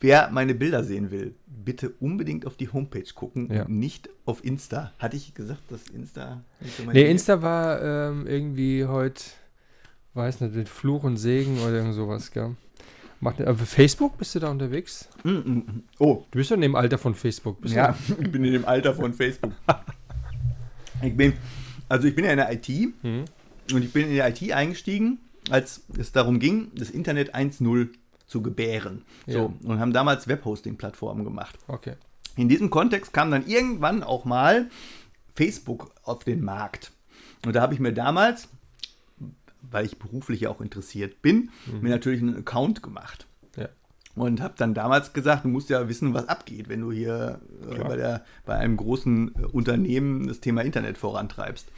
Wer 0.00 0.30
meine 0.30 0.54
Bilder 0.54 0.84
sehen 0.84 1.10
will, 1.10 1.34
bitte 1.46 1.90
unbedingt 2.00 2.46
auf 2.46 2.56
die 2.56 2.68
Homepage 2.72 3.12
gucken 3.14 3.52
Ja. 3.52 3.64
und 3.64 3.78
nicht 3.78 4.08
auf 4.24 4.44
Insta. 4.44 4.92
Hatte 4.98 5.16
ich 5.16 5.34
gesagt, 5.34 5.62
dass 5.70 5.88
Insta. 5.88 6.42
so 6.76 6.84
Nee, 6.84 6.92
Ding 7.02 7.06
Insta 7.10 7.42
war 7.42 7.82
ähm, 7.82 8.26
irgendwie 8.26 8.84
heute, 8.84 9.22
weiß 10.14 10.40
nicht, 10.42 10.54
mit 10.54 10.68
Fluch 10.68 11.02
und 11.02 11.16
Segen 11.16 11.58
oder 11.60 11.72
irgend 11.72 11.94
sowas, 11.94 12.30
gell? 12.30 12.54
Macht, 13.20 13.40
aber 13.40 13.58
Facebook 13.58 14.16
bist 14.16 14.36
du 14.36 14.38
da 14.38 14.48
unterwegs? 14.48 15.08
Mm, 15.24 15.30
mm, 15.30 15.50
mm. 15.58 15.82
Oh, 15.98 16.24
Du 16.30 16.38
bist 16.38 16.52
doch 16.52 16.54
in 16.54 16.60
dem 16.60 16.76
Alter 16.76 16.98
von 16.98 17.16
Facebook. 17.16 17.60
Bist 17.60 17.74
ja, 17.74 17.96
ich 18.20 18.30
bin 18.30 18.44
in 18.44 18.52
dem 18.52 18.64
Alter 18.64 18.94
von 18.94 19.12
Facebook. 19.12 19.52
ich 21.02 21.16
bin, 21.16 21.32
also 21.88 22.06
ich 22.06 22.14
bin 22.14 22.24
ja 22.24 22.30
in 22.30 22.36
der 22.36 22.52
IT 22.52 22.68
Du? 22.68 22.92
Hm? 23.02 23.24
und 23.72 23.82
ich 23.84 23.92
bin 23.92 24.04
in 24.04 24.10
die 24.10 24.20
IT 24.20 24.52
eingestiegen, 24.52 25.18
als 25.50 25.82
es 25.98 26.12
darum 26.12 26.38
ging, 26.38 26.68
das 26.76 26.90
Internet 26.90 27.34
1.0 27.34 27.88
zu 28.28 28.42
gebären. 28.42 29.02
So, 29.26 29.52
und 29.64 29.80
haben 29.80 29.92
damals 29.92 30.28
Webhosting-Plattformen 30.28 31.24
gemacht. 31.24 31.58
Okay. 31.66 31.94
In 32.36 32.48
diesem 32.48 32.70
Kontext 32.70 33.12
kam 33.12 33.32
dann 33.32 33.46
irgendwann 33.46 34.04
auch 34.04 34.24
mal 34.24 34.70
Facebook 35.34 35.90
auf 36.04 36.22
den 36.22 36.44
Markt. 36.44 36.92
Und 37.44 37.56
da 37.56 37.62
habe 37.62 37.74
ich 37.74 37.80
mir 37.80 37.92
damals, 37.92 38.48
weil 39.62 39.86
ich 39.86 39.98
beruflich 39.98 40.42
ja 40.42 40.50
auch 40.50 40.60
interessiert 40.60 41.20
bin, 41.22 41.50
mir 41.80 41.90
natürlich 41.90 42.22
einen 42.22 42.36
Account 42.36 42.82
gemacht. 42.82 43.26
Und 44.20 44.40
habe 44.42 44.54
dann 44.56 44.74
damals 44.74 45.12
gesagt, 45.12 45.44
du 45.44 45.48
musst 45.48 45.70
ja 45.70 45.88
wissen, 45.88 46.14
was 46.14 46.28
abgeht, 46.28 46.68
wenn 46.68 46.80
du 46.80 46.92
hier 46.92 47.40
äh, 47.70 47.78
bei, 47.78 47.96
der, 47.96 48.24
bei 48.46 48.54
einem 48.56 48.76
großen 48.76 49.32
äh, 49.34 49.46
Unternehmen 49.46 50.26
das 50.28 50.40
Thema 50.40 50.62
Internet 50.62 50.98
vorantreibst. 50.98 51.68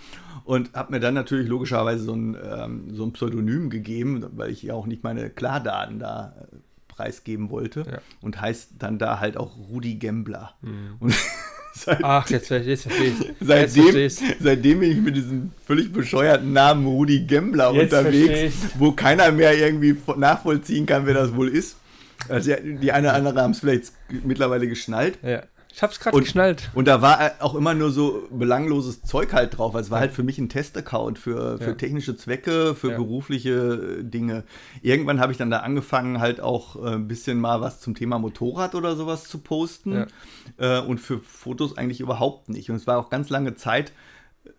Und 0.44 0.72
habe 0.74 0.92
mir 0.92 1.00
dann 1.00 1.14
natürlich 1.14 1.48
logischerweise 1.48 2.02
so 2.04 2.14
ein, 2.14 2.36
ähm, 2.42 2.94
so 2.94 3.04
ein 3.04 3.12
Pseudonym 3.12 3.70
gegeben, 3.70 4.24
weil 4.36 4.50
ich 4.50 4.62
ja 4.62 4.74
auch 4.74 4.86
nicht 4.86 5.02
meine 5.04 5.30
Klardaten 5.30 5.98
da 5.98 6.34
äh, 6.40 6.56
preisgeben 6.88 7.50
wollte. 7.50 7.80
Ja. 7.90 7.98
Und 8.20 8.40
heißt 8.40 8.72
dann 8.78 8.98
da 8.98 9.20
halt 9.20 9.36
auch 9.36 9.56
Rudi 9.70 9.94
Gembler. 9.96 10.54
Und 10.98 11.14
seit, 11.74 12.02
Ach, 12.02 12.28
jetzt, 12.30 12.50
jetzt 12.50 12.82
verstehe 12.82 13.08
ich. 13.12 13.18
Jetzt 13.20 13.36
seitdem, 13.40 13.96
ich's. 13.96 14.22
seitdem 14.40 14.80
bin 14.80 14.90
ich 14.92 14.98
mit 15.00 15.16
diesem 15.16 15.52
völlig 15.64 15.92
bescheuerten 15.92 16.52
Namen 16.52 16.84
Rudi 16.86 17.20
Gembler 17.20 17.72
Jetzt 17.72 17.92
unterwegs, 17.94 18.54
wo 18.78 18.92
keiner 18.92 19.30
mehr 19.32 19.56
irgendwie 19.56 19.92
vo- 19.94 20.16
nachvollziehen 20.18 20.84
kann, 20.86 21.06
wer 21.06 21.14
das 21.14 21.34
wohl 21.34 21.48
ist. 21.48 21.76
Also 22.30 22.50
ja, 22.50 22.56
die 22.60 22.92
eine 22.92 23.08
oder 23.08 23.16
andere 23.16 23.42
haben 23.42 23.50
es 23.52 23.60
vielleicht 23.60 23.92
mittlerweile 24.24 24.68
geschnallt. 24.68 25.18
Ja. 25.22 25.42
Ich 25.72 25.84
hab's 25.84 26.00
gerade 26.00 26.18
geschnallt. 26.18 26.68
Und 26.74 26.88
da 26.88 27.00
war 27.00 27.30
auch 27.38 27.54
immer 27.54 27.74
nur 27.74 27.92
so 27.92 28.26
belangloses 28.32 29.02
Zeug 29.02 29.32
halt 29.32 29.56
drauf. 29.56 29.76
Es 29.76 29.88
war 29.88 30.00
halt 30.00 30.12
für 30.12 30.24
mich 30.24 30.36
ein 30.38 30.48
Testaccount 30.48 31.16
für, 31.16 31.58
für 31.58 31.64
Ja. 31.70 31.72
technische 31.74 32.16
Zwecke, 32.16 32.74
für 32.74 32.90
Ja. 32.90 32.96
berufliche 32.96 33.98
äh, 34.00 34.02
Dinge. 34.02 34.42
Irgendwann 34.82 35.20
habe 35.20 35.30
ich 35.30 35.38
dann 35.38 35.48
da 35.48 35.58
angefangen, 35.60 36.18
halt 36.20 36.40
auch 36.40 36.74
äh, 36.84 36.94
ein 36.96 37.06
bisschen 37.06 37.38
mal 37.38 37.60
was 37.60 37.78
zum 37.80 37.94
Thema 37.94 38.18
Motorrad 38.18 38.74
oder 38.74 38.96
sowas 38.96 39.28
zu 39.28 39.38
posten. 39.38 40.06
Äh, 40.58 40.80
und 40.80 40.98
für 40.98 41.20
Fotos 41.20 41.78
eigentlich 41.78 42.00
überhaupt 42.00 42.48
nicht. 42.48 42.68
Und 42.68 42.74
es 42.76 42.88
war 42.88 42.98
auch 42.98 43.08
ganz 43.08 43.30
lange 43.30 43.54
Zeit, 43.54 43.92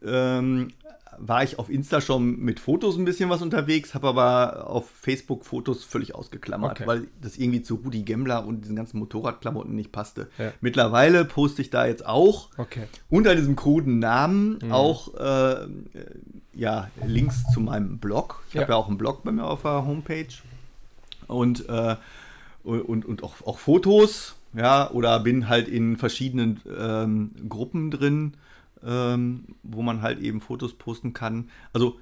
ähm, 0.04 0.70
war 1.18 1.44
ich 1.44 1.60
auf 1.60 1.70
Insta 1.70 2.02
schon 2.02 2.40
mit 2.40 2.60
Fotos 2.60 2.98
ein 2.98 3.06
bisschen 3.06 3.30
was 3.30 3.42
unterwegs, 3.42 3.94
habe 3.94 4.08
aber 4.08 4.70
auf 4.70 4.90
Facebook 4.90 5.46
Fotos 5.46 5.84
völlig 5.84 6.16
ausgeklammert, 6.16 6.72
Okay. 6.72 6.88
weil 6.88 7.08
das 7.22 7.38
irgendwie 7.38 7.62
zu 7.62 7.76
Rudi 7.76 8.04
Gemmler 8.04 8.46
und 8.46 8.62
diesen 8.62 8.76
ganzen 8.76 8.98
Motorradklamotten 9.00 9.76
nicht 9.76 9.92
passte. 9.92 10.30
Ja. 10.38 10.52
Mittlerweile 10.62 11.26
poste 11.26 11.62
ich 11.62 11.70
da 11.70 11.86
jetzt 11.86 12.06
auch 12.06 12.50
Okay. 12.58 12.84
unter 13.10 13.36
diesem 13.36 13.56
kruden 13.56 14.00
Namen 14.00 14.60
Mhm. 14.64 14.72
auch 14.72 15.14
äh, 15.16 15.68
ja, 16.54 16.90
Links 17.06 17.44
zu 17.54 17.60
meinem 17.60 18.00
Blog. 18.00 18.44
Ich 18.50 18.54
Ja. 18.56 18.62
habe 18.62 18.72
ja 18.74 18.78
auch 18.78 18.88
einen 18.88 18.98
Blog 18.98 19.24
bei 19.24 19.32
mir 19.32 19.46
auf 19.46 19.62
der 19.64 19.86
Homepage 19.86 20.28
und, 21.28 21.68
äh, 21.70 21.96
und, 22.64 23.06
und 23.06 23.24
auch, 23.24 23.36
auch 23.46 23.58
Fotos, 23.60 24.36
ja, 24.54 24.90
oder 24.92 25.20
bin 25.20 25.48
halt 25.50 25.68
in 25.68 25.98
verschiedenen 25.98 26.60
ähm, 26.78 27.32
Gruppen 27.48 27.90
drin, 27.92 28.34
ähm, 28.86 29.46
wo 29.64 29.82
man 29.82 30.02
halt 30.02 30.20
eben 30.20 30.42
Fotos 30.42 30.74
posten 30.78 31.14
kann. 31.14 31.50
Also 31.74 32.00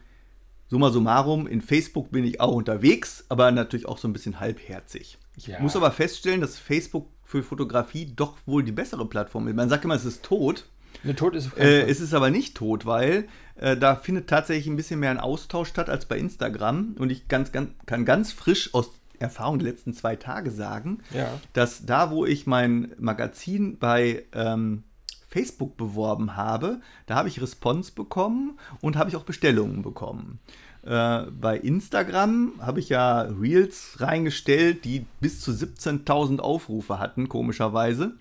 summa 0.70 0.92
summarum, 0.92 1.48
in 1.48 1.62
Facebook 1.62 2.12
bin 2.12 2.24
ich 2.26 2.40
auch 2.42 2.54
unterwegs, 2.54 3.26
aber 3.30 3.52
natürlich 3.52 3.88
auch 3.88 3.98
so 3.98 4.08
ein 4.08 4.14
bisschen 4.14 4.40
halbherzig. 4.40 5.18
Ich 5.36 5.48
Ja. 5.48 5.60
muss 5.60 5.76
aber 5.76 5.92
feststellen, 5.92 6.42
dass 6.42 6.60
Facebook 6.60 7.08
für 7.24 7.44
Fotografie 7.44 8.12
doch 8.16 8.38
wohl 8.46 8.64
die 8.64 8.72
bessere 8.72 9.06
Plattform 9.08 9.48
ist. 9.48 9.56
Man 9.56 9.70
sagt 9.70 9.86
immer, 9.86 9.96
es 9.96 10.06
ist 10.06 10.24
tot. 10.24 10.66
Der 11.04 11.16
Tod 11.16 11.36
ist 11.36 11.56
Äh, 11.58 11.84
es 11.84 12.02
ist 12.02 12.14
aber 12.14 12.30
nicht 12.30 12.56
tot, 12.58 12.86
weil 12.86 13.28
äh, 13.56 13.78
da 13.78 13.96
findet 13.96 14.28
tatsächlich 14.28 14.68
ein 14.68 14.76
bisschen 14.76 15.00
mehr 15.00 15.12
ein 15.12 15.20
Austausch 15.20 15.70
statt 15.70 15.90
als 15.90 16.06
bei 16.06 16.18
Instagram. 16.18 16.96
Und 16.98 17.12
ich 17.12 17.28
ganz, 17.28 17.52
ganz, 17.52 17.70
kann 17.86 18.06
ganz 18.06 18.32
frisch 18.32 18.74
aus 18.74 18.92
Erfahrung 19.20 19.60
der 19.60 19.70
letzten 19.70 19.94
zwei 19.94 20.16
Tage 20.16 20.50
sagen, 20.50 21.00
Ja. 21.14 21.28
dass 21.54 21.86
da, 21.86 22.10
wo 22.12 22.26
ich 22.26 22.48
mein 22.48 22.94
Magazin 22.98 23.78
bei 23.78 24.24
ähm, 24.34 24.84
Facebook 25.30 25.78
beworben 25.78 26.36
habe, 26.36 26.82
da 27.06 27.16
habe 27.16 27.30
ich 27.30 27.42
Response 27.42 27.92
bekommen 27.94 28.58
und 28.82 28.98
habe 28.98 29.10
ich 29.10 29.16
auch 29.16 29.24
Bestellungen 29.24 29.82
bekommen. 29.84 30.40
Äh, 30.84 31.26
bei 31.32 31.58
Instagram 31.58 32.54
habe 32.60 32.80
ich 32.80 32.90
ja 32.90 33.22
Reels 33.22 33.98
reingestellt, 34.00 34.86
die 34.86 35.06
bis 35.20 35.42
zu 35.42 35.52
17.000 35.52 36.40
Aufrufe 36.40 37.00
hatten, 37.00 37.30
komischerweise. 37.30 38.14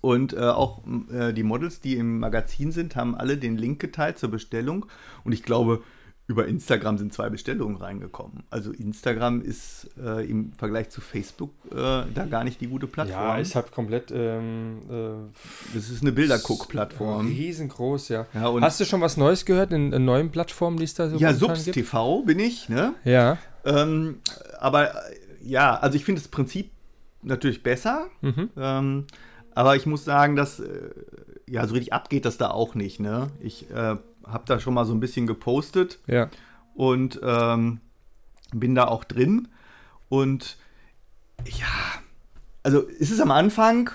Und 0.00 0.32
äh, 0.32 0.40
auch 0.40 0.82
äh, 1.12 1.32
die 1.32 1.42
Models, 1.42 1.80
die 1.80 1.96
im 1.96 2.18
Magazin 2.18 2.72
sind, 2.72 2.96
haben 2.96 3.14
alle 3.14 3.36
den 3.36 3.56
Link 3.56 3.80
geteilt 3.80 4.18
zur 4.18 4.30
Bestellung. 4.30 4.86
Und 5.24 5.32
ich 5.32 5.42
glaube, 5.42 5.82
über 6.28 6.48
Instagram 6.48 6.98
sind 6.98 7.12
zwei 7.12 7.30
Bestellungen 7.30 7.76
reingekommen. 7.76 8.42
Also 8.50 8.72
Instagram 8.72 9.42
ist 9.42 9.88
äh, 10.02 10.28
im 10.28 10.52
Vergleich 10.52 10.90
zu 10.90 11.00
Facebook 11.00 11.50
äh, 11.70 11.74
da 11.74 12.26
gar 12.28 12.42
nicht 12.42 12.60
die 12.60 12.66
gute 12.66 12.88
Plattform. 12.88 13.20
Ja, 13.20 13.38
ist 13.38 13.54
halt 13.54 13.70
komplett 13.70 14.10
ähm, 14.12 14.78
äh, 14.90 15.74
das 15.74 15.88
ist 15.88 16.02
eine 16.02 16.10
Bilderguck-Plattform. 16.12 17.28
riesengroß, 17.28 18.08
ja. 18.08 18.26
Ja, 18.34 18.52
Hast 18.60 18.80
du 18.80 18.84
schon 18.84 19.00
was 19.00 19.16
Neues 19.16 19.44
gehört 19.44 19.72
in, 19.72 19.92
in 19.92 20.04
neuen 20.04 20.30
Plattformen, 20.30 20.78
die 20.78 20.84
es 20.84 20.94
da 20.94 21.08
so 21.08 21.16
Ja, 21.16 21.32
Subs 21.32 21.64
TV 21.64 22.22
bin 22.22 22.40
ich, 22.40 22.68
ne? 22.68 22.94
Ja. 23.04 23.38
Ähm, 23.64 24.18
aber 24.58 24.90
äh, 24.90 25.16
ja, 25.44 25.76
also 25.76 25.96
ich 25.96 26.04
finde 26.04 26.20
das 26.20 26.28
Prinzip 26.28 26.70
natürlich 27.22 27.62
besser. 27.62 28.06
Mhm. 28.20 28.50
Ähm, 28.56 29.06
aber 29.54 29.76
ich 29.76 29.86
muss 29.86 30.04
sagen, 30.04 30.34
dass 30.34 30.60
äh, 30.60 30.90
ja 31.48 31.66
so 31.66 31.74
richtig 31.74 31.92
abgeht 31.92 32.24
das 32.24 32.36
da 32.36 32.50
auch 32.50 32.74
nicht. 32.74 33.00
Ne? 33.00 33.28
Ich 33.40 33.70
äh, 33.70 33.96
habe 34.26 34.44
da 34.46 34.58
schon 34.60 34.74
mal 34.74 34.84
so 34.84 34.92
ein 34.94 35.00
bisschen 35.00 35.26
gepostet 35.26 35.98
Ja. 36.06 36.28
und 36.74 37.20
ähm, 37.22 37.80
bin 38.52 38.74
da 38.74 38.86
auch 38.88 39.04
drin. 39.04 39.48
Und 40.08 40.56
ja, 41.44 41.66
also 42.62 42.84
es 43.00 43.10
ist 43.10 43.20
am 43.20 43.30
Anfang 43.30 43.90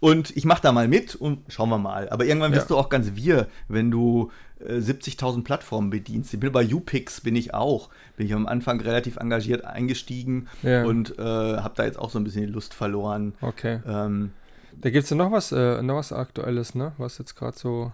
und 0.00 0.36
ich 0.36 0.44
mache 0.44 0.62
da 0.62 0.72
mal 0.72 0.88
mit 0.88 1.14
und 1.14 1.40
schauen 1.48 1.68
wir 1.68 1.78
mal. 1.78 2.08
Aber 2.08 2.24
irgendwann 2.24 2.52
wirst 2.52 2.70
Ja. 2.70 2.76
du 2.76 2.78
auch 2.78 2.88
ganz 2.88 3.12
wir, 3.14 3.46
wenn 3.68 3.90
du 3.90 4.30
äh, 4.60 4.74
70.000 4.78 5.44
Plattformen 5.44 5.90
bedienst. 5.90 6.32
Ich 6.34 6.40
bin 6.40 6.52
bei 6.52 6.64
UPix 6.72 7.20
bin 7.20 7.36
ich 7.36 7.54
auch. 7.54 7.88
Bin 8.16 8.26
ich 8.26 8.34
am 8.34 8.46
Anfang 8.46 8.80
relativ 8.80 9.16
engagiert 9.16 9.64
eingestiegen 9.64 10.48
Ja. 10.62 10.84
und 10.84 11.18
äh, 11.18 11.22
habe 11.22 11.74
da 11.76 11.84
jetzt 11.84 11.98
auch 11.98 12.10
so 12.10 12.18
ein 12.18 12.24
bisschen 12.24 12.46
die 12.46 12.52
Lust 12.52 12.74
verloren. 12.74 13.34
Okay. 13.40 13.80
Ähm, 13.86 14.32
Da 14.80 14.90
gibt 14.90 15.04
es 15.04 15.10
ja 15.10 15.16
noch 15.16 15.30
was, 15.30 15.52
äh, 15.52 15.82
noch 15.82 15.96
was 15.96 16.12
Aktuelles, 16.12 16.74
ne? 16.74 16.92
Was 16.98 17.18
jetzt 17.18 17.34
gerade 17.36 17.56
so 17.58 17.92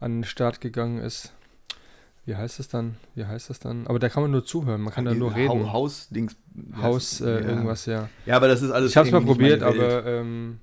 an 0.00 0.18
den 0.18 0.24
Start 0.24 0.60
gegangen 0.60 0.98
ist. 0.98 1.32
Wie 2.26 2.36
heißt 2.36 2.58
das 2.58 2.68
dann? 2.68 2.96
Wie 3.14 3.24
heißt 3.24 3.48
das 3.48 3.58
dann? 3.58 3.86
Aber 3.86 3.98
da 3.98 4.08
kann 4.10 4.22
man 4.22 4.30
nur 4.30 4.44
zuhören, 4.44 4.82
man 4.82 4.92
kann 4.92 5.06
da 5.06 5.14
nur 5.14 5.34
reden. 5.34 5.48
Hau- 5.48 5.72
Haus-Dings. 5.72 6.36
Haus, 6.80 7.20
äh, 7.22 7.30
ja. 7.42 7.48
irgendwas, 7.48 7.86
ja. 7.86 8.08
Ja, 8.26 8.36
aber 8.36 8.48
das 8.48 8.60
ist 8.62 8.70
alles. 8.70 8.90
Ich 8.90 8.96
habe 8.96 9.06
es 9.08 9.12
mal 9.12 9.22
probiert, 9.22 9.62
aber 9.62 10.04
ähm, 10.04 10.58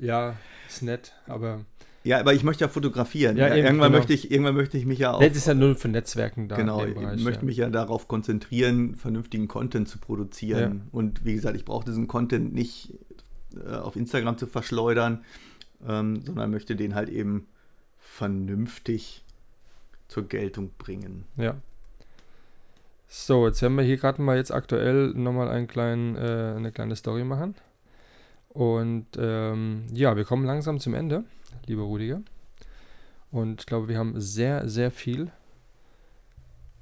ja, 0.00 0.36
ist 0.68 0.82
nett, 0.82 1.12
aber 1.26 1.60
Ja, 2.04 2.20
aber 2.20 2.32
ich 2.32 2.44
möchte 2.44 2.64
ja 2.64 2.68
fotografieren. 2.68 3.36
Ja, 3.36 3.48
Ja, 3.48 3.56
eben, 3.56 3.66
irgendwann, 3.66 3.88
genau. 3.88 3.98
möchte 3.98 4.14
ich, 4.14 4.30
irgendwann 4.30 4.54
möchte 4.54 4.78
ich 4.78 4.86
mich 4.86 4.98
ja 5.00 5.12
auch. 5.12 5.20
das 5.20 5.36
ist 5.36 5.46
ja 5.46 5.52
nur 5.54 5.74
für 5.76 5.88
Netzwerken 5.88 6.48
da 6.48 6.56
genau, 6.56 6.80
dem 6.80 6.90
ich 6.90 6.94
Bereich. 6.94 7.20
möchte 7.24 7.40
ja. 7.42 7.46
mich 7.46 7.56
ja 7.58 7.68
darauf 7.68 8.08
konzentrieren, 8.08 8.94
vernünftigen 8.94 9.48
Content 9.48 9.88
zu 9.88 9.98
produzieren. 9.98 10.88
Und 10.92 11.24
wie 11.26 11.34
gesagt, 11.34 11.56
ich 11.56 11.64
brauche 11.66 11.84
diesen 11.84 12.06
Content 12.06 12.54
nicht 12.54 12.94
äh, 13.66 13.74
auf 13.74 13.96
Instagram 13.96 14.38
zu 14.38 14.46
verschleudern, 14.46 15.24
ähm, 15.86 16.22
sondern 16.24 16.50
möchte 16.50 16.74
den 16.76 16.94
halt 16.94 17.10
eben 17.10 17.48
vernünftig 18.16 19.22
zur 20.08 20.26
Geltung 20.26 20.70
bringen. 20.78 21.24
Ja. 21.36 21.56
So, 23.08 23.46
jetzt 23.46 23.60
werden 23.62 23.76
wir 23.76 23.84
hier 23.84 23.98
gerade 23.98 24.22
mal 24.22 24.36
jetzt 24.36 24.50
aktuell 24.50 25.08
nochmal 25.14 25.48
einen 25.48 25.68
kleinen, 25.68 26.16
äh, 26.16 26.54
eine 26.56 26.72
kleine 26.72 26.96
Story 26.96 27.24
machen. 27.24 27.54
Und 28.48 29.06
ähm, 29.18 29.84
ja, 29.92 30.16
wir 30.16 30.24
kommen 30.24 30.46
langsam 30.46 30.80
zum 30.80 30.94
Ende, 30.94 31.24
lieber 31.66 31.82
Rudiger. 31.82 32.22
Und 33.30 33.60
ich 33.60 33.66
glaube, 33.66 33.88
wir 33.88 33.98
haben 33.98 34.18
sehr, 34.18 34.66
sehr 34.68 34.90
viel 34.90 35.30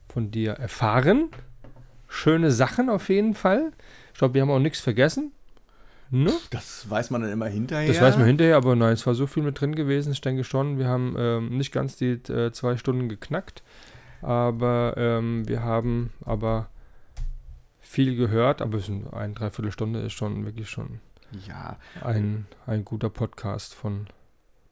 von 0.08 0.30
dir 0.30 0.52
erfahren, 0.52 1.30
schöne 2.08 2.52
Sachen 2.52 2.88
auf 2.88 3.08
jeden 3.08 3.34
Fall. 3.34 3.72
Ich 4.12 4.18
glaube, 4.18 4.34
wir 4.34 4.42
haben 4.42 4.50
auch 4.50 4.60
nichts 4.60 4.78
vergessen. 4.78 5.32
Ne? 6.10 6.32
Das 6.50 6.88
weiß 6.88 7.10
man 7.10 7.22
dann 7.22 7.32
immer 7.32 7.46
hinterher. 7.46 7.88
Das 7.88 8.00
weiß 8.00 8.16
man 8.16 8.26
hinterher, 8.26 8.56
aber 8.56 8.76
nein, 8.76 8.92
es 8.92 9.06
war 9.06 9.14
so 9.14 9.26
viel 9.26 9.42
mit 9.42 9.60
drin 9.60 9.74
gewesen. 9.74 10.12
Ich 10.12 10.20
denke 10.20 10.44
schon, 10.44 10.78
wir 10.78 10.86
haben 10.86 11.14
ähm, 11.18 11.56
nicht 11.56 11.72
ganz 11.72 11.96
die 11.96 12.12
äh, 12.12 12.52
zwei 12.52 12.76
Stunden 12.76 13.08
geknackt. 13.08 13.62
Aber 14.22 14.94
ähm, 14.96 15.46
wir 15.46 15.62
haben 15.62 16.10
aber 16.24 16.68
viel 17.80 18.16
gehört, 18.16 18.62
aber 18.62 18.78
es 18.78 18.88
ist 18.88 19.12
eine 19.12 19.34
Dreiviertelstunde 19.34 20.00
ist 20.00 20.14
schon 20.14 20.44
wirklich 20.46 20.70
schon 20.70 21.00
ja. 21.46 21.76
ein, 22.02 22.46
ein 22.66 22.84
guter 22.84 23.10
Podcast 23.10 23.74
von 23.74 24.06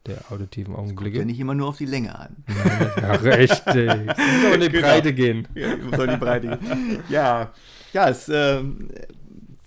der 0.07 0.19
auditiven 0.31 0.75
Augenblicke. 0.75 1.17
Das 1.17 1.21
ja 1.21 1.27
nicht 1.27 1.41
immer 1.41 1.55
nur 1.55 1.69
auf 1.69 1.79
die 1.79 1.87
Länge 1.87 2.19
an. 2.19 2.37
Ja, 3.01 3.13
richtig. 3.13 3.65
Es 3.67 4.43
muss 4.43 4.55
in 4.55 4.61
die 4.61 4.69
genau. 4.71 4.87
Breite 4.87 5.13
gehen. 5.13 5.49
Ja, 5.55 5.77
muss 5.77 5.99
in 5.99 6.11
die 6.11 6.17
Breite 6.17 6.59
gehen. 6.59 7.03
Ja, 7.09 7.53
ja 7.93 8.09
es 8.09 8.29
äh, 8.29 8.63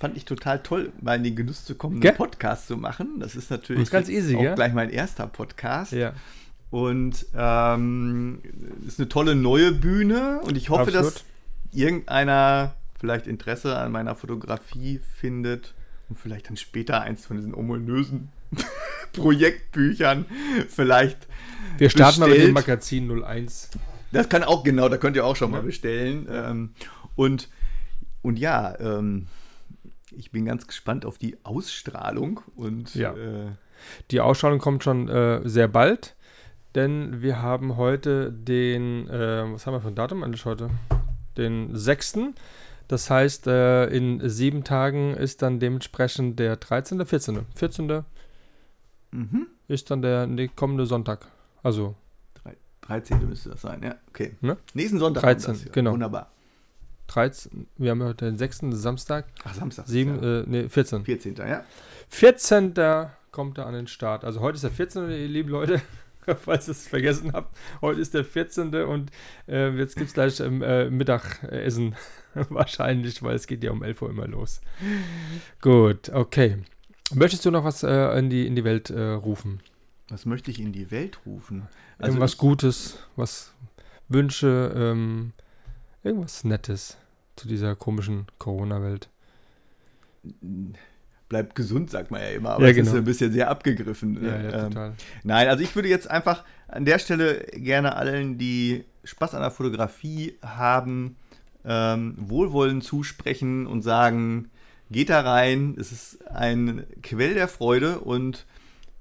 fand 0.05 0.17
ich 0.17 0.25
total 0.25 0.61
toll, 0.61 0.93
mal 1.01 1.15
in 1.15 1.23
den 1.23 1.35
Genuss 1.35 1.65
zu 1.65 1.73
kommen, 1.73 1.99
einen 1.99 2.15
Podcast 2.15 2.67
zu 2.67 2.77
machen. 2.77 3.19
Das 3.19 3.35
ist 3.35 3.49
natürlich 3.49 3.81
das 3.81 3.87
ist 3.87 3.91
ganz 3.91 4.09
easy, 4.09 4.35
auch 4.35 4.43
ja? 4.43 4.53
gleich 4.53 4.71
mein 4.71 4.91
erster 4.91 5.25
Podcast. 5.25 5.93
Ja. 5.93 6.13
Und 6.69 7.25
ähm, 7.35 8.39
ist 8.85 8.99
eine 8.99 9.09
tolle 9.09 9.33
neue 9.33 9.71
Bühne 9.71 10.41
und 10.43 10.57
ich 10.57 10.69
hoffe, 10.69 10.95
Absolut. 10.95 11.15
dass 11.15 11.25
irgendeiner 11.71 12.75
vielleicht 12.99 13.25
Interesse 13.25 13.75
an 13.79 13.91
meiner 13.91 14.13
Fotografie 14.13 14.99
findet 15.15 15.73
und 16.07 16.19
vielleicht 16.19 16.49
dann 16.49 16.57
später 16.57 17.01
eins 17.01 17.25
von 17.25 17.37
diesen 17.37 17.55
ominösen 17.55 18.29
Projektbüchern 19.13 20.25
vielleicht. 20.69 21.17
Wir 21.79 21.89
starten 21.89 22.19
bestellt. 22.19 22.29
mal 22.29 22.37
mit 22.37 22.47
dem 22.47 22.53
Magazin 22.53 23.23
01. 23.23 23.71
Das 24.11 24.29
kann 24.29 24.43
auch, 24.43 24.63
genau, 24.63 24.87
da 24.87 24.97
könnt 24.97 25.15
ihr 25.15 25.25
auch 25.25 25.35
schon 25.35 25.49
ja. 25.49 25.57
mal 25.57 25.63
bestellen. 25.63 26.27
Ähm, 26.29 26.69
und, 27.15 27.49
und 28.21 28.37
ja, 28.37 28.79
ähm, 28.79 29.25
ich 30.17 30.31
bin 30.31 30.45
ganz 30.45 30.67
gespannt 30.67 31.05
auf 31.05 31.17
die 31.17 31.37
Ausstrahlung. 31.43 32.41
Und, 32.55 32.95
ja. 32.95 33.13
Äh, 33.13 33.51
die 34.11 34.21
Ausstrahlung 34.21 34.59
kommt 34.59 34.83
schon 34.83 35.09
äh, 35.09 35.41
sehr 35.47 35.67
bald, 35.67 36.15
denn 36.75 37.21
wir 37.21 37.41
haben 37.41 37.77
heute 37.77 38.31
den, 38.31 39.07
äh, 39.09 39.51
was 39.51 39.65
haben 39.65 39.73
wir 39.73 39.81
für 39.81 39.89
ein 39.89 39.95
Datum 39.95 40.23
eigentlich 40.23 40.45
heute? 40.45 40.69
Den 41.37 41.75
6. 41.75 42.19
Das 42.87 43.09
heißt, 43.09 43.47
äh, 43.47 43.87
in 43.87 44.27
sieben 44.29 44.63
Tagen 44.63 45.13
ist 45.15 45.41
dann 45.41 45.59
dementsprechend 45.59 46.39
der 46.39 46.55
13., 46.55 47.05
14., 47.05 47.45
14. 47.55 48.03
Mhm. 49.11 49.47
ist 49.67 49.91
dann 49.91 50.01
der 50.01 50.27
kommende 50.55 50.85
Sonntag. 50.85 51.27
Also 51.63 51.95
13. 52.87 53.27
müsste 53.27 53.49
das 53.49 53.61
sein, 53.61 53.81
ja. 53.83 53.95
Okay. 54.09 54.35
Ne? 54.41 54.57
Nächsten 54.73 54.99
Sonntag. 54.99 55.23
13, 55.23 55.71
genau. 55.71 55.93
Wunderbar. 55.93 56.31
13, 57.15 57.67
wir 57.77 57.91
haben 57.91 58.03
heute 58.03 58.25
den 58.25 58.37
6. 58.37 58.59
Samstag. 58.71 59.25
Ach, 59.45 59.53
Samstag. 59.53 59.87
7, 59.87 60.21
ja. 60.21 60.39
äh, 60.41 60.43
nee, 60.47 60.69
14. 60.69 61.05
14. 61.05 61.35
ja. 61.37 61.63
14. 62.09 62.73
kommt 63.31 63.57
er 63.57 63.67
an 63.67 63.73
den 63.73 63.87
Start. 63.87 64.25
Also 64.25 64.41
heute 64.41 64.55
ist 64.55 64.63
der 64.63 64.71
14. 64.71 65.09
ihr 65.09 65.27
lieben 65.27 65.49
Leute. 65.49 65.81
Falls 66.43 66.67
ihr 66.67 66.71
es 66.71 66.87
vergessen 66.87 67.31
habt. 67.33 67.55
Heute 67.81 68.01
ist 68.01 68.13
der 68.13 68.25
14. 68.25 68.73
und 68.83 69.11
äh, 69.47 69.69
jetzt 69.77 69.95
gibt 69.95 70.09
es 70.09 70.13
gleich 70.13 70.39
ähm, 70.41 70.61
äh, 70.61 70.89
Mittagessen. 70.89 71.95
Wahrscheinlich, 72.33 73.23
weil 73.23 73.35
es 73.35 73.47
geht 73.47 73.63
ja 73.63 73.71
um 73.71 73.81
11 73.81 74.01
Uhr 74.01 74.09
immer 74.09 74.27
los. 74.27 74.59
Gut, 75.61 76.09
okay. 76.09 76.57
Möchtest 77.13 77.45
du 77.45 77.51
noch 77.51 77.63
was 77.63 77.83
äh, 77.83 78.19
in, 78.19 78.29
die, 78.29 78.45
in 78.45 78.55
die 78.55 78.65
Welt 78.65 78.89
äh, 78.89 79.11
rufen? 79.11 79.61
Was 80.09 80.25
möchte 80.25 80.51
ich 80.51 80.59
in 80.59 80.73
die 80.73 80.91
Welt 80.91 81.19
rufen? 81.25 81.67
Also 81.97 82.09
Irgendwas 82.09 82.37
Gutes, 82.37 82.99
was 83.15 83.53
Wünsche, 84.09 84.73
ähm, 84.75 85.31
Irgendwas 86.03 86.43
Nettes 86.43 86.97
zu 87.35 87.47
dieser 87.47 87.75
komischen 87.75 88.27
Corona-Welt. 88.37 89.09
Bleibt 91.29 91.55
gesund, 91.55 91.89
sagt 91.89 92.11
man 92.11 92.21
ja 92.21 92.29
immer, 92.29 92.51
aber 92.51 92.63
ja, 92.63 92.69
es 92.69 92.75
genau. 92.75 92.91
ist 92.91 92.95
ein 92.95 93.03
bisschen 93.03 93.31
sehr 93.31 93.49
abgegriffen. 93.49 94.23
Ja, 94.23 94.41
ja, 94.41 94.65
ähm, 94.65 94.71
total. 94.71 94.93
Nein, 95.23 95.47
also 95.47 95.63
ich 95.63 95.75
würde 95.75 95.89
jetzt 95.89 96.09
einfach 96.09 96.43
an 96.67 96.85
der 96.85 96.99
Stelle 96.99 97.45
gerne 97.53 97.95
allen, 97.95 98.37
die 98.37 98.85
Spaß 99.03 99.33
an 99.33 99.41
der 99.41 99.51
Fotografie 99.51 100.37
haben, 100.41 101.15
ähm, 101.63 102.15
Wohlwollen 102.17 102.81
zusprechen 102.81 103.67
und 103.67 103.81
sagen, 103.81 104.49
geht 104.91 105.09
da 105.09 105.21
rein, 105.21 105.75
es 105.79 105.91
ist 105.91 106.27
ein 106.27 106.85
Quell 107.01 107.33
der 107.33 107.47
Freude 107.47 107.99
und 107.99 108.45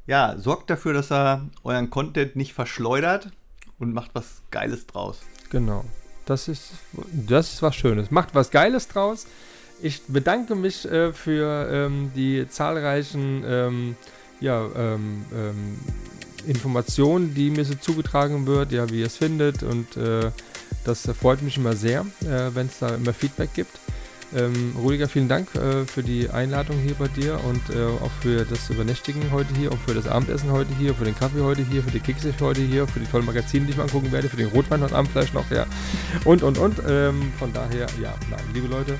ja, 0.06 0.36
sorgt 0.38 0.70
dafür, 0.70 0.92
dass 0.92 1.10
er 1.10 1.48
euren 1.62 1.90
Content 1.90 2.36
nicht 2.36 2.52
verschleudert 2.52 3.30
und 3.78 3.92
macht 3.92 4.14
was 4.14 4.42
Geiles 4.50 4.86
draus. 4.86 5.20
Genau. 5.50 5.84
Das 6.26 6.48
ist, 6.48 6.70
das 7.12 7.54
ist 7.54 7.62
was 7.62 7.74
Schönes. 7.74 8.10
Macht 8.10 8.34
was 8.34 8.50
Geiles 8.50 8.88
draus. 8.88 9.26
Ich 9.82 10.02
bedanke 10.06 10.54
mich 10.54 10.84
äh, 10.90 11.12
für 11.12 11.68
ähm, 11.70 12.12
die 12.14 12.46
zahlreichen 12.48 13.44
ähm, 13.46 13.96
ja, 14.40 14.66
ähm, 14.76 15.24
ähm 15.34 15.78
Informationen, 16.46 17.34
die 17.34 17.48
mir 17.48 17.64
so 17.64 17.74
zugetragen 17.74 18.46
wird, 18.46 18.70
ja, 18.70 18.90
wie 18.90 19.00
ihr 19.00 19.06
es 19.06 19.16
findet. 19.16 19.62
Und 19.62 19.96
äh, 19.96 20.30
das 20.84 21.08
freut 21.18 21.40
mich 21.42 21.56
immer 21.56 21.74
sehr, 21.74 22.00
äh, 22.20 22.54
wenn 22.54 22.66
es 22.66 22.78
da 22.78 22.94
immer 22.94 23.14
Feedback 23.14 23.54
gibt. 23.54 23.78
Ähm, 24.34 24.74
Rudiger, 24.76 25.08
vielen 25.08 25.28
Dank 25.28 25.54
äh, 25.54 25.84
für 25.84 26.02
die 26.02 26.28
Einladung 26.28 26.76
hier 26.78 26.94
bei 26.94 27.06
dir 27.06 27.38
und 27.44 27.70
äh, 27.70 27.84
auch 27.84 28.10
für 28.20 28.44
das 28.44 28.68
Übernächtigen 28.68 29.30
heute 29.30 29.54
hier, 29.54 29.70
auch 29.70 29.78
für 29.86 29.94
das 29.94 30.08
Abendessen 30.08 30.50
heute 30.50 30.74
hier, 30.76 30.94
für 30.94 31.04
den 31.04 31.16
Kaffee 31.16 31.40
heute 31.40 31.64
hier, 31.64 31.82
für 31.82 31.92
die 31.92 32.00
Kekse 32.00 32.34
heute 32.40 32.60
hier, 32.60 32.86
für 32.88 32.98
die 32.98 33.06
tollen 33.06 33.26
Magazine, 33.26 33.64
die 33.64 33.70
ich 33.70 33.76
mal 33.76 33.84
angucken 33.84 34.10
werde, 34.10 34.28
für 34.28 34.36
den 34.36 34.48
Rotwein 34.48 34.82
heute 34.82 34.96
Abend 34.96 35.12
vielleicht 35.12 35.34
noch, 35.34 35.48
ja. 35.50 35.66
Und, 36.24 36.42
und, 36.42 36.58
und. 36.58 36.80
Ähm, 36.88 37.32
von 37.38 37.52
daher, 37.52 37.86
ja, 38.02 38.14
nein, 38.28 38.42
liebe 38.52 38.66
Leute, 38.66 38.98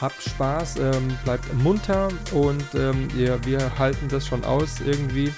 habt 0.00 0.22
Spaß, 0.22 0.76
ähm, 0.78 1.08
bleibt 1.24 1.52
munter 1.54 2.08
und 2.32 2.64
ähm, 2.74 3.08
ja, 3.16 3.44
wir 3.44 3.78
halten 3.78 4.08
das 4.08 4.26
schon 4.26 4.42
aus 4.44 4.80
irgendwie, 4.80 5.32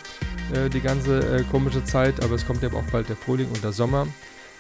äh, 0.53 0.69
die 0.71 0.81
ganze 0.81 1.39
äh, 1.39 1.43
komische 1.51 1.85
Zeit, 1.85 2.23
aber 2.23 2.35
es 2.35 2.47
kommt 2.47 2.63
ja 2.63 2.73
auch 2.73 2.85
bald 2.93 3.09
der 3.09 3.17
Frühling 3.17 3.49
und 3.49 3.65
der 3.65 3.73
Sommer. 3.73 4.07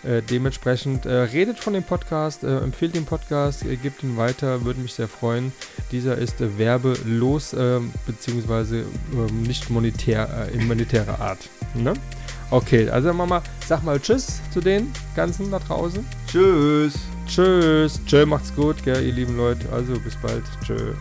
Äh, 0.05 0.23
dementsprechend 0.23 1.07
äh, 1.07 1.13
redet 1.13 1.59
von 1.59 1.73
dem 1.73 1.83
Podcast, 1.83 2.45
äh, 2.45 2.59
empfiehlt 2.59 2.95
den 2.95 3.07
Podcast, 3.07 3.65
äh, 3.65 3.77
gebt 3.77 4.03
ihn 4.03 4.17
weiter, 4.17 4.65
würde 4.65 4.81
mich 4.81 4.93
sehr 4.95 5.09
freuen. 5.09 5.53
Dieser 5.93 6.19
ist 6.19 6.41
äh, 6.41 6.59
werbelos, 6.59 7.57
beziehungsweise 8.07 8.85
ähm, 9.13 9.43
nicht 9.43 9.71
monetär, 9.71 10.49
in 10.53 10.67
monetärer 10.67 11.21
Art. 11.21 11.49
Ne? 11.75 11.95
Okay, 12.51 12.89
also 12.89 13.13
Mama, 13.13 13.43
sag 13.67 13.83
mal 13.83 13.99
Tschüss 13.99 14.41
zu 14.53 14.61
den 14.61 14.93
ganzen 15.17 15.51
da 15.51 15.59
draußen. 15.59 16.05
Tschüss. 16.31 16.95
Tschüss. 17.27 18.01
Tschö, 18.07 18.27
macht's 18.27 18.55
gut, 18.55 18.83
gell, 18.85 19.05
ihr 19.05 19.13
lieben 19.13 19.37
Leute. 19.37 19.67
Also 19.73 19.95
bis 20.01 20.17
bald. 20.17 20.45
Tschö. 20.65 20.95